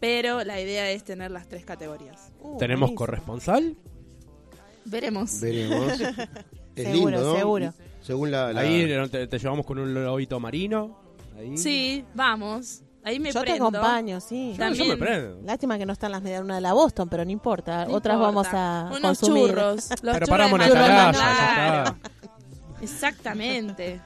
pero 0.00 0.42
la 0.42 0.60
idea 0.60 0.90
es 0.90 1.04
tener 1.04 1.30
las 1.30 1.46
tres 1.48 1.64
categorías. 1.64 2.32
Uh, 2.40 2.56
¿Tenemos 2.58 2.88
buenísimo. 2.90 2.98
corresponsal? 2.98 3.76
Veremos. 4.84 5.40
Veremos. 5.40 5.92
Es 6.82 6.88
Seguro, 6.92 7.16
lindo, 7.16 7.32
¿no? 7.32 7.38
seguro. 7.38 7.74
Según 8.02 8.30
la, 8.30 8.52
la- 8.52 8.60
Ahí 8.60 8.86
te, 9.10 9.26
te 9.26 9.38
llevamos 9.38 9.64
con 9.66 9.78
un 9.78 9.92
lobito 9.94 10.38
marino. 10.40 10.98
Ahí. 11.38 11.56
Sí, 11.56 12.04
vamos. 12.14 12.82
Ahí 13.04 13.20
me 13.20 13.32
Yo 13.32 13.42
te 13.42 13.52
acompaño, 13.52 14.20
sí. 14.20 14.54
Yo, 14.58 14.70
yo 14.72 14.84
me 14.84 14.96
prendo. 14.96 15.40
Lástima 15.44 15.78
que 15.78 15.86
no 15.86 15.92
están 15.92 16.12
las 16.12 16.20
medialunas 16.20 16.56
de 16.58 16.60
la 16.60 16.72
Boston, 16.74 17.08
pero 17.08 17.24
no 17.24 17.30
importa. 17.30 17.86
No 17.86 17.94
Otras 17.94 18.16
importa. 18.16 18.26
vamos 18.26 18.48
a 18.52 18.88
Unos 18.98 19.18
consumir. 19.18 19.48
churros. 19.48 19.90
Los 19.90 19.98
Pero 20.00 20.12
churros 20.14 20.28
paramos 20.28 20.58
de 20.58 20.64
en 20.64 20.70
Churros 20.70 20.86
de 20.88 20.92
Atalaya. 20.94 21.96
Exactamente. 22.82 24.00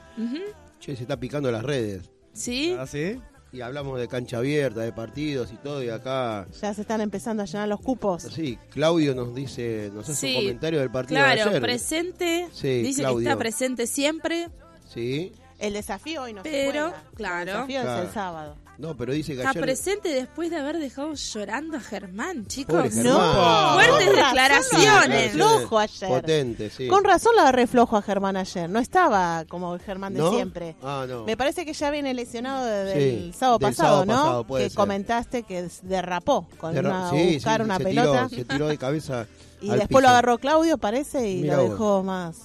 Che, 0.81 0.97
se 0.97 1.03
está 1.03 1.17
picando 1.19 1.51
las 1.51 1.63
redes. 1.63 2.11
¿Sí? 2.33 2.77
¿Ah, 2.79 2.87
sí? 2.87 3.19
Y 3.53 3.61
hablamos 3.61 4.01
de 4.01 4.09
cancha 4.09 4.39
abierta, 4.39 4.81
de 4.81 4.93
partidos 4.93 5.53
y 5.53 5.57
todo, 5.57 5.83
y 5.83 5.91
acá... 5.91 6.47
Ya 6.61 6.73
se 6.73 6.81
están 6.81 7.03
empezando 7.03 7.43
a 7.43 7.47
llenar 7.47 7.69
los 7.69 7.81
cupos. 7.81 8.23
Sí, 8.23 8.59
Claudio 8.71 9.15
nos 9.15 9.35
dice, 9.35 9.91
nos 9.93 10.09
hace 10.09 10.15
Sí, 10.29 10.35
un 10.37 10.43
comentario 10.45 10.81
del 10.81 10.91
partido 10.91 11.21
de 11.21 11.33
Claro, 11.35 11.51
ayer. 11.51 11.61
presente. 11.63 12.49
Sí, 12.53 12.81
dice 12.83 13.03
Claudio. 13.03 13.19
que 13.19 13.25
está 13.25 13.39
presente 13.39 13.87
siempre. 13.87 14.49
Sí, 14.89 15.33
El 15.59 15.75
desafío 15.75 16.23
hoy 16.23 16.33
no 16.33 16.43
se 16.43 16.51
Pero, 16.51 16.89
juega. 16.89 17.03
claro. 17.15 17.41
El 17.41 17.47
desafío 17.47 17.79
es 17.81 17.85
Claro. 17.85 18.03
el 18.03 18.11
sábado. 18.15 18.57
No, 18.79 18.97
pero 18.97 19.13
dice 19.13 19.35
que 19.37 19.43
Está 19.43 19.53
presente 19.53 20.09
después 20.09 20.51
de 20.51 20.57
haber 20.57 20.79
dejado 20.79 21.13
llorando 21.15 21.77
a 21.77 21.81
Germán, 21.81 22.47
chicos. 22.47 22.75
Pobre 22.77 22.91
Germán. 22.91 23.13
No, 23.15 23.75
Fuertes 23.75 24.07
con 24.07 24.17
declaraciones. 24.17 24.85
lo 24.85 24.91
agarré 24.91 25.29
flojo 25.31 25.79
ayer. 25.79 26.09
Potente, 26.09 26.71
sí. 26.71 26.89
Con 26.89 27.05
razón 27.05 27.35
lo 27.37 27.43
agarré 27.43 27.67
flojo 27.67 27.97
a 27.97 28.03
Germán 28.03 28.37
ayer. 28.37 28.69
No 28.69 28.79
estaba 28.81 29.45
como 29.49 29.75
el 29.75 29.81
Germán 29.81 30.15
de 30.15 30.21
¿No? 30.21 30.31
siempre. 30.33 30.75
Ah, 30.83 31.05
no. 31.09 31.25
Me 31.25 31.37
parece 31.37 31.65
que 31.65 31.73
ya 31.75 31.91
viene 31.91 32.13
lesionado 32.15 32.65
desde 32.67 32.93
el 33.27 33.33
Sí, 33.33 33.39
sábado 33.39 33.59
del 33.59 33.69
pasado, 33.71 33.89
sábado 33.89 34.05
¿no? 34.07 34.13
pasado, 34.15 34.45
puede 34.47 34.65
que 34.65 34.71
ser. 34.71 34.77
comentaste 34.77 35.43
que 35.45 35.69
derrapó 35.83 36.49
con 36.59 36.75
Derra- 36.75 36.89
una, 36.89 37.11
sí, 37.11 37.35
buscar 37.35 37.61
sí, 37.61 37.65
una 37.65 37.77
se 37.79 37.85
pelota. 37.85 38.29
Tiró, 38.29 38.43
se 38.43 38.45
tiró 38.49 38.69
de 38.69 38.79
cabeza 38.79 39.27
y 39.61 39.71
al 39.71 39.79
después 39.81 39.89
piso. 39.89 40.01
lo 40.01 40.09
agarró 40.09 40.39
Claudio, 40.39 40.79
parece, 40.79 41.31
y 41.31 41.43
Mirá 41.43 41.57
lo 41.59 41.63
vos. 41.63 41.71
dejó 41.73 42.03
más. 42.03 42.37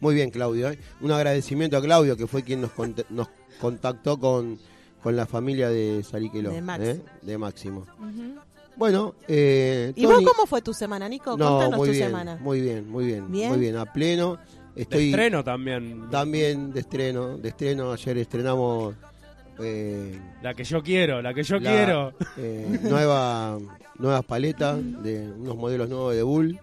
Muy 0.00 0.14
bien, 0.14 0.30
Claudio. 0.30 0.70
¿eh? 0.70 0.78
Un 1.00 1.10
agradecimiento 1.12 1.76
a 1.76 1.82
Claudio, 1.82 2.16
que 2.16 2.26
fue 2.26 2.42
quien 2.42 2.60
nos, 2.60 2.70
cont- 2.72 3.04
nos 3.10 3.28
contactó 3.60 4.18
con, 4.20 4.58
con 5.02 5.16
la 5.16 5.26
familia 5.26 5.68
de 5.70 6.02
Sariqueló. 6.02 6.50
De 6.50 6.60
Máximo. 6.62 6.90
¿eh? 6.92 7.00
De 7.22 7.38
Máximo. 7.38 7.86
Bueno, 8.76 9.14
eh, 9.26 9.92
¿Y 9.96 10.04
vos 10.04 10.16
cómo 10.22 10.46
fue 10.46 10.60
tu 10.60 10.74
semana, 10.74 11.08
Nico? 11.08 11.36
No, 11.36 11.48
Contanos 11.52 11.78
muy 11.78 11.88
tu 11.88 11.92
bien, 11.92 12.06
semana. 12.06 12.36
muy 12.40 12.60
bien, 12.60 12.90
muy 12.90 13.06
bien, 13.06 13.30
¿Bien? 13.32 13.48
muy 13.48 13.58
bien, 13.58 13.76
a 13.76 13.90
pleno. 13.92 14.36
De 14.74 14.82
Estoy 14.82 15.08
estreno 15.08 15.42
también. 15.42 16.10
también 16.10 16.72
de 16.74 16.80
estreno, 16.80 17.38
de 17.38 17.48
estreno. 17.48 17.92
Ayer 17.92 18.18
estrenamos 18.18 18.94
eh, 19.58 20.20
La 20.42 20.52
que 20.52 20.64
yo 20.64 20.82
quiero, 20.82 21.22
la 21.22 21.32
que 21.32 21.42
yo 21.42 21.58
la, 21.58 21.70
quiero. 21.70 22.12
eh, 22.36 22.78
nueva, 22.82 23.58
nuevas 23.98 24.22
paletas 24.26 24.76
de 25.02 25.26
unos 25.30 25.56
modelos 25.56 25.88
nuevos 25.88 26.14
de 26.14 26.22
Bull. 26.22 26.60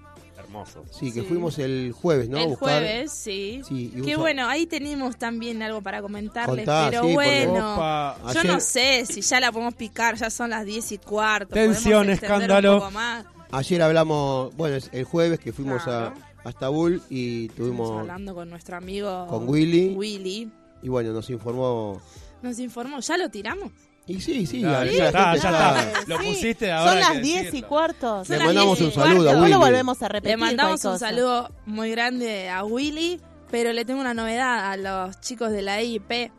Hermoso. 0.53 0.85
Sí, 0.91 1.11
que 1.11 1.21
Sí. 1.21 1.25
fuimos 1.27 1.57
el 1.59 1.91
jueves, 1.93 2.29
¿no? 2.29 2.37
El 2.37 2.47
buscar. 2.49 2.81
jueves, 2.81 3.11
sí. 3.11 3.61
Sí, 3.67 3.91
usa- 3.99 4.17
bueno, 4.17 4.47
ahí 4.47 4.65
tenemos 4.67 5.17
también 5.17 5.61
algo 5.63 5.81
para 5.81 6.01
comentarles, 6.01 6.57
Contá, 6.65 6.87
pero 6.91 7.03
sí, 7.07 7.13
bueno. 7.13 7.75
Yo 8.23 8.27
Ayer- 8.29 8.45
no 8.45 8.59
sé 8.59 9.05
si 9.05 9.21
ya 9.21 9.39
la 9.39 9.51
podemos 9.51 9.73
picar, 9.73 10.15
ya 10.15 10.29
son 10.29 10.49
las 10.51 10.65
10 10.65 10.91
y 10.91 10.97
cuarto. 10.99 11.53
Tensión, 11.53 12.09
escándalo. 12.09 12.73
Un 12.73 12.79
poco 12.79 12.91
más. 12.91 13.25
Ayer 13.51 13.81
hablamos, 13.81 14.55
bueno, 14.55 14.75
es 14.75 14.89
el 14.93 15.03
jueves 15.03 15.39
que 15.39 15.51
fuimos 15.53 15.83
Claro. 15.83 16.13
a, 16.43 16.47
a 16.47 16.49
Estambul 16.49 17.01
y 17.09 17.45
Estuvimos 17.47 17.77
tuvimos 17.87 17.99
hablando 18.01 18.33
con 18.35 18.49
nuestro 18.49 18.77
amigo 18.77 19.27
con 19.27 19.47
Willy 19.47 19.93
Willy. 19.95 20.51
y 20.81 20.89
bueno, 20.89 21.13
nos 21.13 21.29
informó. 21.29 22.01
Nos 22.41 22.59
informó, 22.59 22.99
¿ya 22.99 23.15
lo 23.17 23.29
tiramos? 23.29 23.71
Y 24.05 24.19
sí, 24.19 24.45
sí, 24.45 24.61
ya 24.61 24.83
está, 24.83 25.35
ya 25.35 25.35
está. 25.35 25.89
está. 25.89 26.01
Lo 26.07 26.17
pusiste 26.17 26.71
ahora. 26.71 26.91
Son 26.91 26.99
las 26.99 27.11
que 27.11 27.19
10 27.21 27.53
y 27.53 27.61
cuarto. 27.61 28.25
Son 28.25 28.33
Le 28.33 28.37
las 28.37 28.47
mandamos 28.47 28.79
10 28.79 28.87
un 28.97 29.01
y 29.01 29.05
saludo 29.05 29.29
a 29.29 29.37
Willy. 29.37 29.51
lo 29.51 29.59
volvemos 29.59 30.01
a 30.01 30.07
repetir. 30.09 30.31
Le 30.31 30.37
mandamos 30.37 30.85
un 30.85 30.99
saludo 30.99 31.51
muy 31.65 31.91
grande 31.91 32.49
a 32.49 32.65
Willy, 32.65 33.21
pero 33.49 33.71
le 33.71 33.85
tengo 33.85 34.01
una 34.01 34.13
novedad 34.13 34.71
a 34.71 34.77
los 34.77 35.21
chicos 35.21 35.51
de 35.51 35.61
la 35.61 35.79
EIP, 35.79 36.31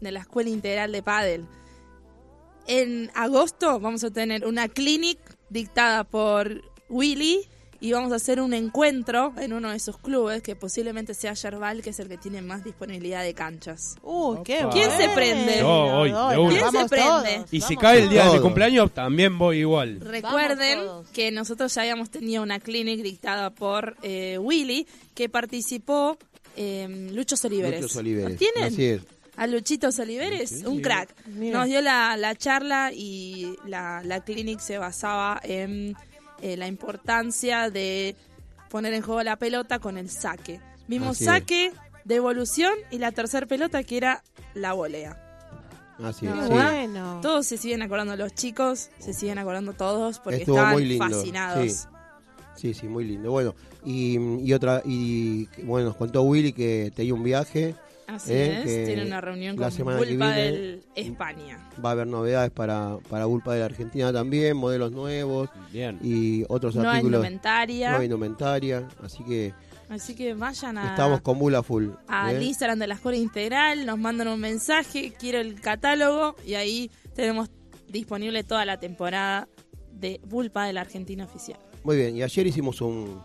de 0.00 0.12
la 0.12 0.20
Escuela 0.20 0.50
Integral 0.50 0.92
de 0.92 1.02
Padel. 1.02 1.46
En 2.66 3.10
agosto 3.14 3.80
vamos 3.80 4.04
a 4.04 4.10
tener 4.10 4.46
una 4.46 4.68
clinic 4.68 5.18
dictada 5.48 6.04
por 6.04 6.62
Willy 6.90 7.48
y 7.80 7.92
vamos 7.92 8.12
a 8.12 8.16
hacer 8.16 8.40
un 8.40 8.54
encuentro 8.54 9.32
en 9.38 9.52
uno 9.52 9.70
de 9.70 9.78
sus 9.78 9.96
clubes, 9.98 10.42
que 10.42 10.56
posiblemente 10.56 11.14
sea 11.14 11.34
Yerbal, 11.34 11.80
que 11.82 11.90
es 11.90 11.98
el 12.00 12.08
que 12.08 12.16
tiene 12.18 12.42
más 12.42 12.64
disponibilidad 12.64 13.22
de 13.22 13.34
canchas. 13.34 13.96
Uy, 14.02 14.38
qué 14.44 14.64
Opa. 14.64 14.70
¿Quién 14.72 14.90
se 14.90 15.08
prende? 15.10 15.58
Yo 15.60 16.04
de 16.04 16.10
una. 16.38 16.50
¿Quién 16.50 16.70
se 16.72 16.88
prende? 16.88 17.36
todos, 17.36 17.52
Y 17.52 17.60
si 17.60 17.74
vamos 17.74 17.82
cae 17.82 18.02
el 18.02 18.08
día 18.10 18.20
de 18.20 18.24
mi 18.26 18.30
todos. 18.32 18.42
cumpleaños, 18.42 18.90
también 18.92 19.38
voy 19.38 19.58
igual. 19.60 20.00
Recuerden 20.00 20.80
que 21.12 21.30
nosotros 21.30 21.74
ya 21.74 21.82
habíamos 21.82 22.10
tenido 22.10 22.42
una 22.42 22.58
clinic 22.58 23.02
dictada 23.02 23.50
por 23.50 23.96
eh, 24.02 24.38
Willy, 24.38 24.86
que 25.14 25.28
participó 25.28 26.18
eh, 26.56 27.08
Luchos 27.12 27.44
Oliveres. 27.44 27.80
Luchos 27.80 27.96
Oliveres. 27.96 28.32
¿Lo 28.32 28.36
tienen? 28.36 28.64
Así 28.72 28.84
es. 28.86 29.02
a 29.36 29.46
Luchito 29.46 29.88
Oliveres, 30.00 30.64
un 30.66 30.80
crack. 30.80 31.14
Mira. 31.26 31.58
Nos 31.60 31.68
dio 31.68 31.80
la, 31.80 32.16
la 32.16 32.34
charla 32.34 32.90
y 32.92 33.54
la, 33.66 34.02
la 34.04 34.24
clinic 34.24 34.58
se 34.58 34.78
basaba 34.78 35.40
en 35.44 35.94
eh, 36.42 36.56
la 36.56 36.66
importancia 36.66 37.70
de 37.70 38.16
poner 38.70 38.92
en 38.94 39.02
juego 39.02 39.22
la 39.22 39.36
pelota 39.36 39.78
con 39.78 39.96
el 39.98 40.10
saque. 40.10 40.60
Vimos 40.86 41.16
Así 41.16 41.24
es. 41.24 41.30
saque, 41.30 41.72
devolución 42.04 42.72
y 42.90 42.98
la 42.98 43.12
tercer 43.12 43.46
pelota 43.46 43.82
que 43.82 43.96
era 43.96 44.22
la 44.54 44.72
volea. 44.72 45.24
Así 46.02 46.26
es, 46.26 46.32
sí. 46.32 46.50
bueno. 46.50 47.18
Todos 47.22 47.46
se 47.46 47.56
siguen 47.56 47.82
acordando, 47.82 48.16
los 48.16 48.32
chicos 48.34 48.90
se 48.98 49.12
siguen 49.12 49.38
acordando 49.38 49.72
todos 49.72 50.20
porque 50.20 50.40
Estuvo 50.40 50.56
estaban 50.56 50.74
muy 50.74 50.84
lindo, 50.84 51.08
fascinados. 51.08 51.72
sí. 51.72 51.88
Sí, 52.56 52.74
sí, 52.74 52.88
muy 52.88 53.04
lindo. 53.04 53.30
Bueno, 53.30 53.54
y, 53.84 54.18
y 54.18 54.52
otra, 54.52 54.82
y 54.84 55.46
bueno, 55.62 55.88
nos 55.90 55.96
contó 55.96 56.22
Willy 56.22 56.52
que 56.52 56.90
tenía 56.94 57.14
un 57.14 57.22
viaje, 57.22 57.76
Así 58.08 58.32
Eh, 58.32 58.58
es, 58.60 58.64
que 58.64 58.86
tiene 58.86 59.04
una 59.04 59.20
reunión 59.20 59.54
la 59.60 59.70
con 59.70 60.00
viene- 60.00 60.34
del 60.34 60.82
España. 60.94 61.58
va 61.84 61.90
a 61.90 61.92
haber 61.92 62.06
novedades 62.06 62.50
para, 62.50 62.96
para 63.10 63.26
Bulpa 63.26 63.52
de 63.52 63.60
la 63.60 63.66
Argentina 63.66 64.10
también, 64.12 64.56
modelos 64.56 64.92
nuevos 64.92 65.50
Bien. 65.70 65.98
y 66.02 66.42
otros 66.48 66.74
No 66.74 66.82
hay 66.82 66.86
artículos. 66.96 67.18
indumentaria. 67.18 67.90
Nueva 67.90 68.04
indumentaria, 68.04 68.88
así 69.04 69.22
que 69.24 69.52
Así 69.90 70.14
que 70.14 70.34
vayan 70.34 70.76
a, 70.78 70.90
estamos 70.90 71.20
con 71.20 71.38
Bula 71.38 71.62
Full. 71.62 71.88
al 72.08 72.36
¿eh? 72.42 72.44
Instagram 72.44 72.78
de 72.78 72.86
la 72.88 72.94
Escuela 72.94 73.18
Integral, 73.18 73.84
nos 73.86 73.98
mandan 73.98 74.28
un 74.28 74.40
mensaje, 74.40 75.12
quiero 75.18 75.38
el 75.38 75.60
catálogo 75.60 76.34
y 76.46 76.54
ahí 76.54 76.90
tenemos 77.14 77.50
disponible 77.88 78.42
toda 78.42 78.64
la 78.64 78.78
temporada 78.80 79.48
de 79.92 80.20
Bulpa 80.26 80.64
de 80.66 80.72
la 80.72 80.80
Argentina 80.82 81.24
oficial. 81.24 81.58
Muy 81.84 81.96
bien, 81.96 82.16
y 82.16 82.22
ayer 82.22 82.46
hicimos 82.46 82.80
un, 82.80 83.20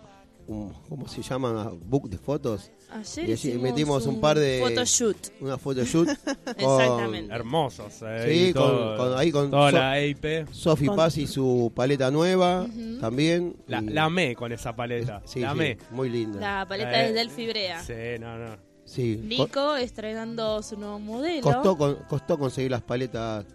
un 0.47 0.73
¿cómo 0.89 1.07
se 1.07 1.21
llama? 1.21 1.71
Book 1.85 2.09
de 2.09 2.17
fotos, 2.17 2.71
Ayer 2.91 3.29
Y 3.29 3.33
así 3.33 3.47
hicimos 3.49 3.63
metimos 3.63 4.05
un 4.05 4.21
par 4.21 4.37
de- 4.37 4.59
photoshoot. 4.61 5.17
una 5.41 5.57
photoshoot 5.57 6.07
Exactamente. 6.57 7.33
Hermosos, 7.33 7.93
eh. 8.03 8.25
Sí, 8.47 8.53
con- 8.53 9.17
ahí 9.17 9.31
con 9.31 9.49
Toda 9.49 9.71
so- 9.71 9.77
la 9.77 9.99
EIP. 9.99 10.47
Sofi 10.51 10.85
Con- 10.87 10.95
Paz 10.95 11.17
y 11.17 11.25
su 11.27 11.71
paleta 11.75 12.11
nueva 12.11 12.67
también. 13.01 13.55
La, 13.67 13.81
y- 13.81 13.85
la 13.89 14.03
amé 14.05 14.35
con 14.35 14.51
esa 14.51 14.75
paleta. 14.75 15.21
sí, 15.25 15.39
la 15.39 15.47
sí, 15.47 15.51
amé. 15.51 15.77
muy 15.91 16.09
linda. 16.09 16.39
La 16.39 16.65
paleta 16.67 16.91
La- 16.91 17.05
es 17.07 17.13
del 17.13 17.29
Fibrea. 17.29 17.81
Sí, 17.83 17.93
no, 18.19 18.37
no. 18.37 18.57
Sí, 18.85 19.15
co- 19.17 19.23
Nico 19.27 19.75
estrenando 19.77 20.61
su 20.61 20.77
nuevo 20.77 20.99
modelo. 20.99 21.41
costó, 21.41 21.77
con- 21.77 21.95
costó 22.07 22.37
conseguir 22.37 22.69
las 22.71 22.81
paletas. 22.83 23.45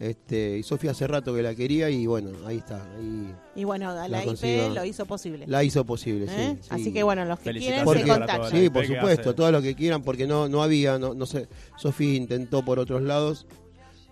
Este, 0.00 0.56
y 0.56 0.62
Sofía 0.62 0.92
hace 0.92 1.06
rato 1.06 1.34
que 1.34 1.42
la 1.42 1.54
quería 1.54 1.90
y 1.90 2.06
bueno, 2.06 2.30
ahí 2.46 2.56
está. 2.56 2.82
Ahí 2.96 3.34
Y 3.54 3.64
bueno, 3.64 3.94
la, 3.94 4.08
La 4.08 4.20
IP 4.22 4.28
consiguió. 4.28 4.70
lo 4.70 4.84
hizo 4.86 5.04
posible. 5.04 5.46
la 5.46 5.62
hizo 5.62 5.84
posible, 5.84 6.24
¿Eh? 6.24 6.56
sí, 6.56 6.58
sí. 6.62 6.68
Así 6.70 6.92
que 6.92 7.02
bueno, 7.02 7.26
los 7.26 7.38
que 7.38 7.52
quieren 7.52 7.86
Felicitaciones 7.86 8.02
se 8.02 8.08
contactan. 8.18 8.50
Sí, 8.50 8.70
por 8.70 8.86
supuesto, 8.86 9.28
hace. 9.30 9.36
todo 9.36 9.52
lo 9.52 9.60
que 9.60 9.74
quieran, 9.74 10.02
porque 10.02 10.26
no 10.26 10.48
no 10.48 10.62
había, 10.62 10.98
no, 10.98 11.12
no 11.12 11.26
sé, 11.26 11.48
Sofía 11.76 12.14
intentó 12.14 12.64
por 12.64 12.78
otros 12.78 13.02
lados 13.02 13.46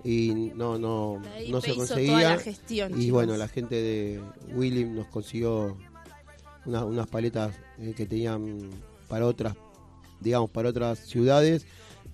y 0.05 0.53
no 0.55 0.79
no 0.79 1.23
no 1.49 1.61
se 1.63 1.69
toda 1.73 1.77
conseguía. 1.79 2.19
la 2.33 2.39
gestión, 2.39 2.93
y 2.93 3.05
chicos. 3.05 3.13
bueno, 3.13 3.37
la 3.39 3.49
gente 3.49 3.75
de 3.77 4.21
William 4.55 4.95
nos 4.95 5.07
consiguió 5.07 5.75
una- 6.67 6.85
unas 6.85 7.07
paletas 7.07 7.55
eh, 7.79 7.95
que 7.97 8.05
tenían 8.05 8.69
para 9.09 9.25
otras, 9.25 9.55
digamos, 10.21 10.51
para 10.51 10.69
otras 10.69 10.99
ciudades 10.99 11.65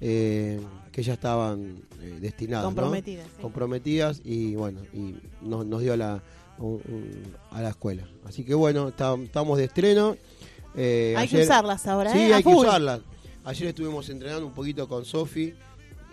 eh, 0.01 0.61
que 0.95 1.03
ya 1.03 1.15
estaban 1.15 1.79
eh, 2.01 2.19
destinadas, 2.21 2.63
¿no? 2.63 2.69
Comprometidas. 2.69 3.27
sí. 3.27 3.43
comprometidas 3.43 4.21
y 4.25 4.55
bueno, 4.55 4.79
y 4.93 5.17
nos, 5.43 5.67
nos 5.67 5.81
dio 5.83 5.93
a 5.95 5.97
la, 5.97 6.23
un- 6.59 6.81
un- 6.89 7.35
a 7.51 7.61
la 7.63 7.71
escuela. 7.71 8.07
Así 8.25 8.45
que 8.45 8.55
bueno, 8.55 8.89
está- 8.91 9.17
estamos 9.21 9.59
de 9.59 9.65
estreno. 9.65 10.17
Eh, 10.77 11.15
Hay 11.17 11.27
que 11.27 11.43
usarlas 11.43 11.85
ahora, 11.89 12.13
Sí, 12.13 12.19
¿eh? 12.21 12.33
A 12.33 12.37
hay 12.37 12.43
que 12.45 12.49
usarlas. 12.49 13.01
Ayer 13.45 13.69
estuvimos 13.69 14.09
entrenando 14.09 14.47
un 14.47 14.53
poquito 14.53 14.89
con 14.89 15.05
Sofi 15.05 15.53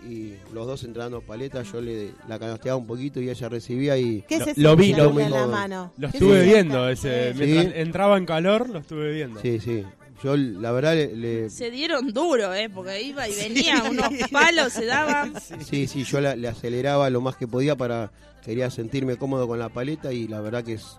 y 0.08 0.32
los 0.52 0.66
dos 0.66 0.82
entrenando 0.82 1.20
paletas. 1.20 1.70
Yo 1.72 1.80
le 1.80 2.10
la 2.28 2.38
canasteaba 2.40 2.76
un 2.76 2.86
poquito 2.88 3.20
y 3.20 3.30
ella 3.30 3.48
recibía 3.48 3.96
y 3.96 4.22
¿Qué 4.28 4.40
Lo- 4.40 4.44
se 4.46 4.60
lo 4.60 4.74
vi, 4.76 4.92
lo 4.94 5.10
en 5.10 5.16
vi. 5.16 5.28
la 5.32 5.46
mano? 5.46 5.92
Lo 5.96 6.10
¿Qué 6.10 6.16
estuve 6.18 6.42
viendo 6.44 6.88
ese. 6.88 7.32
Sí. 7.34 7.38
Mientras 7.38 7.76
entraba 7.76 8.18
en 8.18 8.26
calor, 8.26 8.68
lo 8.68 8.80
estuve 8.80 9.12
viendo. 9.12 9.40
sí, 9.40 9.60
sí. 9.60 9.84
Yo 10.22 10.36
la 10.36 10.70
verdad 10.72 10.94
le, 10.94 11.16
le- 11.16 11.50
Se 11.50 11.70
dieron 11.70 12.12
duro, 12.12 12.52
¿eh? 12.54 12.70
Porque 12.70 13.02
iba 13.02 13.28
y 13.28 13.34
venía, 13.34 13.82
unos 13.90 14.08
palos 14.30 14.72
se 14.72 14.84
daban. 14.86 15.34
sí, 15.64 15.86
sí, 15.86 16.04
yo 16.04 16.20
la- 16.20 16.36
le 16.36 16.48
aceleraba 16.48 17.10
lo 17.10 17.20
más 17.20 17.36
que 17.36 17.46
podía 17.48 17.76
para 17.76 18.10
quería 18.44 18.70
sentirme 18.70 19.16
cómodo 19.16 19.46
con 19.48 19.58
la 19.58 19.68
paleta 19.68 20.12
y 20.12 20.26
la 20.28 20.40
verdad 20.40 20.64
que 20.64 20.74
es 20.74 20.98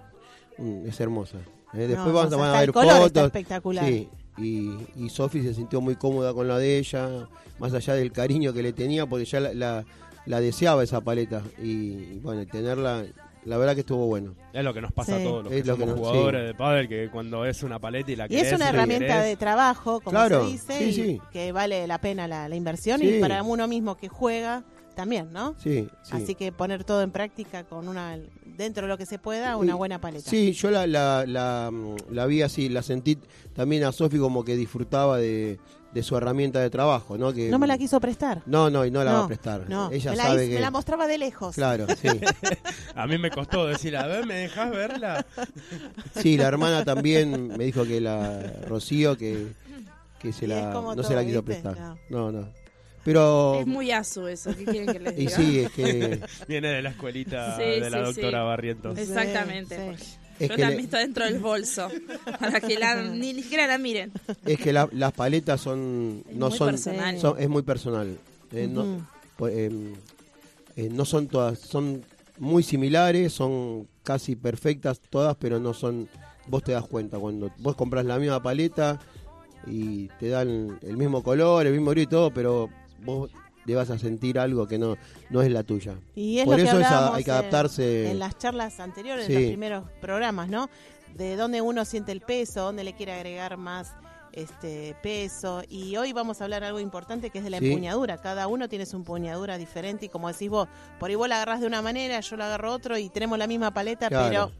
es 0.86 1.00
hermosa. 1.00 1.38
¿eh? 1.74 1.88
Después 1.88 2.08
No, 2.08 2.14
van 2.14 2.34
a 2.34 2.52
ver 2.54 2.64
el 2.70 2.74
color 2.74 2.88
está 2.90 3.02
fotos. 3.02 3.26
espectacular. 3.26 3.86
Sí, 3.86 4.08
y, 4.38 4.72
y 4.96 5.10
Sofi 5.10 5.42
se 5.42 5.54
sintió 5.54 5.82
muy 5.82 5.96
cómoda 5.96 6.34
con 6.34 6.48
la 6.48 6.58
de 6.58 6.78
ella, 6.78 7.28
más 7.60 7.74
allá 7.74 7.96
del 7.96 8.12
cariño 8.12 8.54
que 8.54 8.62
le 8.64 8.72
tenía, 8.74 9.06
porque 9.06 9.26
ya 9.26 9.40
la, 9.40 9.54
la- 9.54 9.86
la 10.26 10.40
deseaba 10.40 10.84
esa 10.84 11.02
paleta. 11.02 11.42
Y, 11.62 11.68
y 11.70 12.20
bueno, 12.22 12.46
tenerla, 12.46 13.04
la 13.46 13.58
verdad 13.58 13.74
que 13.74 13.82
estuvo 13.82 14.06
bueno. 14.08 14.36
Es 14.54 14.64
lo 14.64 14.74
que 14.74 14.82
nos 14.82 14.92
pasa 14.92 15.16
Sí. 15.18 15.22
a 15.22 15.26
todos 15.26 15.44
los 15.46 15.54
Es 15.54 15.62
que 15.64 15.68
lo 15.68 15.76
que 15.76 15.82
somos 15.82 15.96
nos- 16.00 16.08
jugadores 16.08 16.42
sí. 16.42 16.48
de 16.48 16.54
pádel, 16.56 16.88
que 16.90 17.10
cuando 17.12 17.46
es 17.46 17.64
una 17.64 17.80
paleta 17.80 18.12
y 18.12 18.16
la 18.16 18.28
Y 18.30 18.36
es 18.38 18.54
una 18.54 18.70
herramienta 18.70 19.08
querés, 19.08 19.24
de 19.26 19.36
trabajo, 19.36 20.00
como 20.02 20.12
Claro, 20.12 20.46
se 20.46 20.52
dice, 20.52 20.78
sí, 20.80 20.84
y 20.86 20.94
sí. 20.94 21.22
que 21.32 21.52
vale 21.52 21.86
la 21.88 22.00
pena 22.00 22.28
la, 22.28 22.48
la 22.50 22.56
inversión 22.56 23.00
Sí. 23.00 23.16
y 23.16 23.20
para 23.20 23.44
uno 23.44 23.68
mismo 23.68 23.96
que 23.98 24.08
juega 24.10 24.64
también, 24.96 25.34
¿no? 25.34 25.56
Sí, 25.58 25.88
sí. 26.04 26.12
Así 26.16 26.36
que 26.36 26.52
poner 26.52 26.84
todo 26.84 27.02
en 27.02 27.10
práctica 27.12 27.64
con 27.64 27.88
una 27.88 28.18
dentro 28.46 28.84
de 28.84 28.90
lo 28.90 28.98
que 29.00 29.08
se 29.08 29.18
pueda, 29.18 29.58
una 29.58 29.74
buena 29.74 30.00
paleta. 30.00 30.30
Sí, 30.30 30.52
yo 30.54 30.70
la, 30.70 30.86
la, 30.86 31.26
la, 31.26 31.72
mm, 31.72 31.96
la 32.12 32.26
vi 32.28 32.44
así, 32.44 32.70
la 32.70 32.84
sentí 32.84 33.18
también 33.54 33.84
a 33.86 33.92
Sofi 33.92 34.20
como 34.20 34.46
que 34.46 34.56
disfrutaba 34.56 35.18
de, 35.18 35.58
de 35.94 36.02
su 36.04 36.18
herramienta 36.18 36.60
de 36.60 36.70
trabajo, 36.70 37.18
¿no? 37.18 37.32
Que, 37.34 37.50
No 37.50 37.60
me 37.60 37.68
la 37.68 37.78
quiso 37.78 38.00
prestar. 38.00 38.42
No, 38.46 38.70
no, 38.70 38.86
y 38.86 38.92
no 38.92 39.04
la 39.04 39.12
No, 39.12 39.18
va 39.20 39.24
a 39.26 39.28
prestar. 39.28 39.70
No, 39.70 39.92
Ella 39.92 40.12
me, 40.12 40.18
la 40.18 40.24
sabe 40.24 40.44
hizo- 40.44 40.50
que... 40.50 40.56
me 40.56 40.62
la 40.62 40.72
mostraba 40.72 41.08
de 41.08 41.18
lejos. 41.18 41.56
Claro, 41.56 41.86
sí. 42.02 42.08
A 42.96 43.06
mí 43.08 43.18
me 43.18 43.30
costó 43.30 43.68
decir, 43.68 43.96
a 43.98 44.08
ver, 44.08 44.26
¿me 44.26 44.34
dejas 44.36 44.72
verla? 44.72 45.26
Sí, 46.20 46.38
la 46.38 46.48
hermana 46.48 46.84
también 46.84 47.48
me 47.50 47.66
dijo 47.66 47.84
que 47.86 48.00
la 48.02 48.42
Rocío 48.68 49.18
que, 49.18 49.48
que 50.20 50.32
se 50.34 50.46
Y 50.46 50.48
la, 50.48 50.72
no 50.74 51.04
se 51.04 51.16
la 51.16 51.24
quiso 51.26 51.42
¿viste? 51.42 51.62
prestar. 51.62 51.96
No, 52.10 52.32
no. 52.32 52.48
Pero 53.04 53.60
Es 53.60 53.68
muy 53.68 53.92
asu 53.92 54.28
eso, 54.28 54.56
¿qué 54.56 54.64
quieren 54.64 54.94
que 54.94 55.00
les 55.00 55.14
y 55.14 55.16
diga? 55.18 55.36
sí, 55.36 55.60
es 55.60 55.72
que 55.72 56.22
Viene 56.48 56.70
de 56.70 56.82
la 56.82 56.90
escuelita 56.92 57.58
Sí, 57.58 57.64
de 57.64 57.90
la 57.90 57.98
sí, 57.98 58.04
doctora 58.06 58.40
sí. 58.40 58.46
Barrientos. 58.46 58.96
Sí, 58.96 59.02
Exactamente. 59.02 59.96
Es 60.40 60.50
Yo 60.50 60.56
que 60.56 60.62
la 60.62 60.68
he 60.68 60.72
le- 60.72 60.78
visto 60.78 60.98
dentro 60.98 61.26
del 61.26 61.40
bolso, 61.40 61.90
para 62.40 62.60
que 62.62 62.78
la, 62.78 63.02
ni, 63.02 63.34
ni 63.34 63.44
siquiera 63.44 63.68
la 63.68 63.78
miren. 63.78 64.12
es 64.46 64.60
que 64.60 64.74
la- 64.74 64.90
las 64.92 65.12
paletas 65.14 65.62
son 65.62 66.24
Es 66.30 66.36
no 66.36 66.50
muy 66.50 66.58
son, 66.58 66.70
personal. 66.72 67.20
son- 67.20 67.40
es 67.40 67.50
muy 67.50 67.62
personal. 67.64 68.18
Eh, 68.52 68.68
no, 68.72 69.08
po- 69.38 69.48
em, 69.48 69.94
eh, 70.76 70.90
no 70.92 71.06
son 71.06 71.28
todas, 71.28 71.60
son 71.60 72.04
muy 72.38 72.64
similares, 72.64 73.34
son 73.34 73.88
casi 74.04 74.36
perfectas 74.36 75.00
todas, 75.10 75.36
pero 75.38 75.60
no 75.60 75.74
son. 75.74 76.08
Vos 76.48 76.64
te 76.64 76.74
das 76.74 76.86
cuenta 76.88 77.18
cuando 77.20 77.52
vos 77.60 77.76
compras 77.76 78.04
la 78.06 78.20
misma 78.20 78.44
paleta 78.44 79.00
y 79.66 80.08
te 80.20 80.28
dan 80.30 80.78
el 80.82 80.98
mismo 80.98 81.24
color, 81.24 81.66
el 81.66 81.74
mismo 81.74 81.94
todo, 82.08 82.32
pero 82.34 82.70
vos 83.06 83.30
le 83.66 83.76
vas 83.76 83.90
a 83.90 83.98
sentir 83.98 84.38
algo 84.40 84.68
que 84.68 84.78
no, 84.78 84.98
no 85.30 85.42
es 85.42 85.52
la 85.52 85.64
tuya. 85.64 85.96
Y 86.16 86.40
es 86.40 86.46
Por 86.46 86.58
lo 86.58 86.64
eso 86.64 86.76
que 86.78 86.82
es 86.82 86.86
a- 86.86 86.88
hablábamos 86.90 87.18
hay 87.18 87.24
que 87.24 87.32
en- 87.32 87.38
adaptarse. 87.38 88.12
En, 88.12 88.20
las 88.20 88.38
charlas 88.38 88.80
anteriores, 88.80 89.26
Sí. 89.28 89.34
en 89.34 89.42
los 89.42 89.48
primeros 89.50 89.84
programas, 90.02 90.50
¿no? 90.50 90.70
De 91.16 91.36
dónde 91.36 91.62
uno 91.62 91.86
siente 91.86 92.12
el 92.12 92.22
peso, 92.22 92.62
dónde 92.64 92.84
le 92.84 92.94
quiere 92.94 93.14
agregar 93.14 93.58
más 93.58 93.92
este 94.32 94.96
peso. 95.04 95.62
Y 95.70 95.96
hoy 95.96 96.12
vamos 96.12 96.42
a 96.42 96.46
hablar 96.46 96.64
algo 96.64 96.80
importante 96.80 97.30
que 97.30 97.38
es 97.38 97.44
de 97.44 97.52
la 97.52 97.60
Sí. 97.60 97.68
empuñadura. 97.70 98.18
Cada 98.18 98.48
uno 98.48 98.68
tiene 98.68 98.86
su 98.88 98.96
empuñadura 98.98 99.58
diferente 99.60 100.08
y 100.08 100.10
como 100.10 100.28
decís 100.28 100.50
vos, 100.50 100.68
por 101.00 101.10
ahí 101.10 101.16
vos 101.16 101.30
la 101.30 101.36
agarrás 101.36 101.62
de 101.62 101.68
una 101.68 101.82
manera, 101.84 102.20
yo 102.20 102.36
la 102.36 102.48
agarro 102.48 102.72
otro 102.74 102.98
y 102.98 103.10
tenemos 103.10 103.38
la 103.38 103.46
misma 103.48 103.72
paleta, 103.74 104.08
Claro. 104.10 104.28
pero 104.30 104.52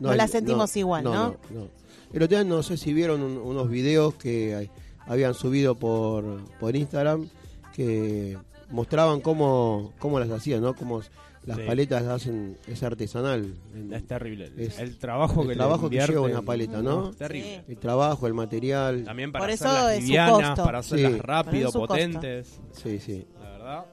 no 0.00 0.14
la 0.14 0.26
sentimos 0.28 0.74
igual, 0.76 1.04
¿no? 1.04 1.12
no, 1.12 1.36
no. 1.50 1.68
El 2.12 2.22
otro 2.22 2.38
día 2.38 2.44
no 2.44 2.62
sé 2.62 2.78
si 2.78 2.94
vieron 2.94 3.20
un- 3.22 3.36
unos 3.36 3.68
videos 3.68 4.14
que 4.14 4.70
habían 5.06 5.34
subido 5.34 5.74
por, 5.74 6.42
por 6.58 6.74
Instagram 6.74 7.28
que 7.74 8.38
mostraban 8.70 9.20
cómo, 9.20 9.92
cómo 9.98 10.18
las 10.20 10.30
hacían, 10.30 10.60
¿no? 10.62 10.74
Cómo 10.74 11.00
las 11.44 11.56
Sí. 11.56 11.62
paletas 11.66 12.02
las 12.02 12.12
hacen, 12.22 12.58
es 12.66 12.82
artesanal. 12.82 13.54
El, 13.74 13.92
Es 13.94 14.06
terrible. 14.06 14.46
El, 14.46 14.60
Es- 14.60 14.78
el 14.78 14.98
trabajo 14.98 15.42
el 15.42 15.48
que 15.48 15.54
trabajo 15.54 15.88
le 15.88 15.98
que 15.98 16.06
lleva 16.06 16.20
una 16.22 16.42
paleta, 16.42 16.82
¿no? 16.82 17.10
es 17.10 17.16
terrible. 17.16 17.64
el 17.68 17.78
trabajo, 17.78 18.26
el 18.26 18.34
material. 18.34 19.04
También 19.04 19.32
para 19.32 19.44
Por 19.44 19.50
eso 19.50 19.68
hacerlas 19.68 20.02
livianas, 20.02 20.48
costo. 20.50 20.64
para 20.64 20.78
hacerlas 20.80 21.12
Sí. 21.12 21.18
rápido, 21.20 21.72
potentes. 21.72 22.60
Sí, 22.72 22.98
sí. 22.98 23.26
La 23.40 23.50
verdad, 23.50 23.84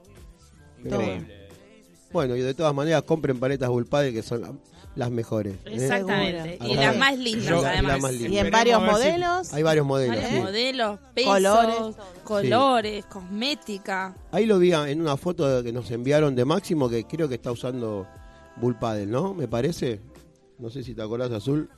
Pero- 0.84 1.02
increíble. 1.02 1.46
Bueno, 2.12 2.36
y 2.36 2.42
de 2.42 2.54
todas 2.54 2.74
maneras 2.74 3.04
compren 3.04 3.40
paletas 3.40 3.70
Bulpade 3.70 4.14
que 4.14 4.22
son 4.24 4.60
las 4.96 5.12
mejores. 5.12 5.56
¿eh? 5.66 5.72
Exactamente. 5.76 6.58
Y 6.62 6.76
las 6.76 6.98
más 6.98 7.18
lindas, 7.18 7.46
Yo- 7.50 7.66
además. 7.66 7.84
la 7.94 7.98
más 8.00 8.14
linda. 8.14 8.30
Y 8.30 8.38
en 8.40 8.52
varios 8.52 8.82
modelos. 8.82 9.54
Hay 9.54 9.64
varios 9.64 9.86
modelos. 9.86 10.16
Varios 10.16 10.32
sí. 10.32 10.40
modelos, 10.40 11.00
pesos, 11.14 11.34
Colores, 11.34 11.96
colores, 12.24 13.06
cosmética. 13.06 14.16
Ahí 14.32 14.46
lo 14.46 14.58
vi 14.60 14.74
en 14.74 15.02
una 15.02 15.18
foto 15.18 15.62
que 15.64 15.72
nos 15.74 15.92
enviaron 15.92 16.36
de 16.36 16.46
Máximo 16.46 16.90
que 16.90 17.04
creo 17.06 17.28
que 17.28 17.36
está 17.36 17.52
usando 17.52 18.08
Bull 18.58 18.78
Paddle, 18.80 19.08
¿no? 19.08 19.34
Me 19.34 19.48
parece. 19.48 20.00
No 20.60 20.70
sé 20.70 20.84
si 20.84 20.94
te 20.96 21.02
acordás, 21.02 21.32
Azul. 21.32 21.70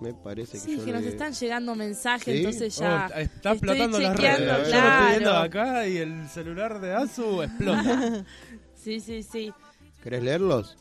Me 0.00 0.12
parece 0.12 0.52
que 0.52 0.58
Sí, 0.58 0.76
yo 0.78 0.84
que 0.84 0.92
nos 0.92 1.02
le- 1.02 1.08
están 1.08 1.32
llegando 1.32 1.74
mensajes, 1.74 2.24
¿Sí? 2.24 2.38
entonces 2.38 2.76
ya. 2.76 3.08
Oh, 3.10 3.18
está 3.18 3.20
estoy 3.22 3.52
explotando 3.52 3.98
las 4.00 4.12
chequeando, 4.16 4.52
redes. 4.54 4.68
Yo 4.72 4.80
lo 4.80 4.88
estoy 4.88 5.08
viendo 5.10 5.30
claro. 5.30 5.44
acá 5.44 5.88
y 5.88 5.96
el 5.98 6.28
celular 6.28 6.80
de 6.80 6.94
Azu 6.94 7.42
explota. 7.42 8.24
Sí, 8.74 9.00
sí, 9.00 9.22
sí. 9.22 9.50
¿Querés 10.02 10.22
leerlos? 10.22 10.76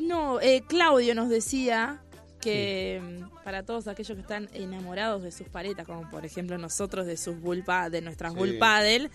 No, 0.00 0.40
eh, 0.40 0.62
Claudio 0.66 1.14
nos 1.14 1.28
decía 1.28 2.00
que 2.40 3.00
mm, 3.02 3.44
para 3.44 3.62
todos 3.64 3.86
aquellos 3.88 4.14
que 4.16 4.22
están 4.22 4.48
enamorados 4.54 5.22
de 5.22 5.30
sus 5.30 5.48
paletas, 5.48 5.86
como 5.86 6.08
por 6.10 6.24
ejemplo 6.24 6.56
nosotros 6.58 7.06
de 7.06 7.16
sus 7.16 7.38
bull 7.40 7.62
pa- 7.64 7.90
de 7.90 8.00
nuestras 8.00 8.32
Sí. 8.32 8.38
bull 8.38 8.56
paddle, 8.58 9.10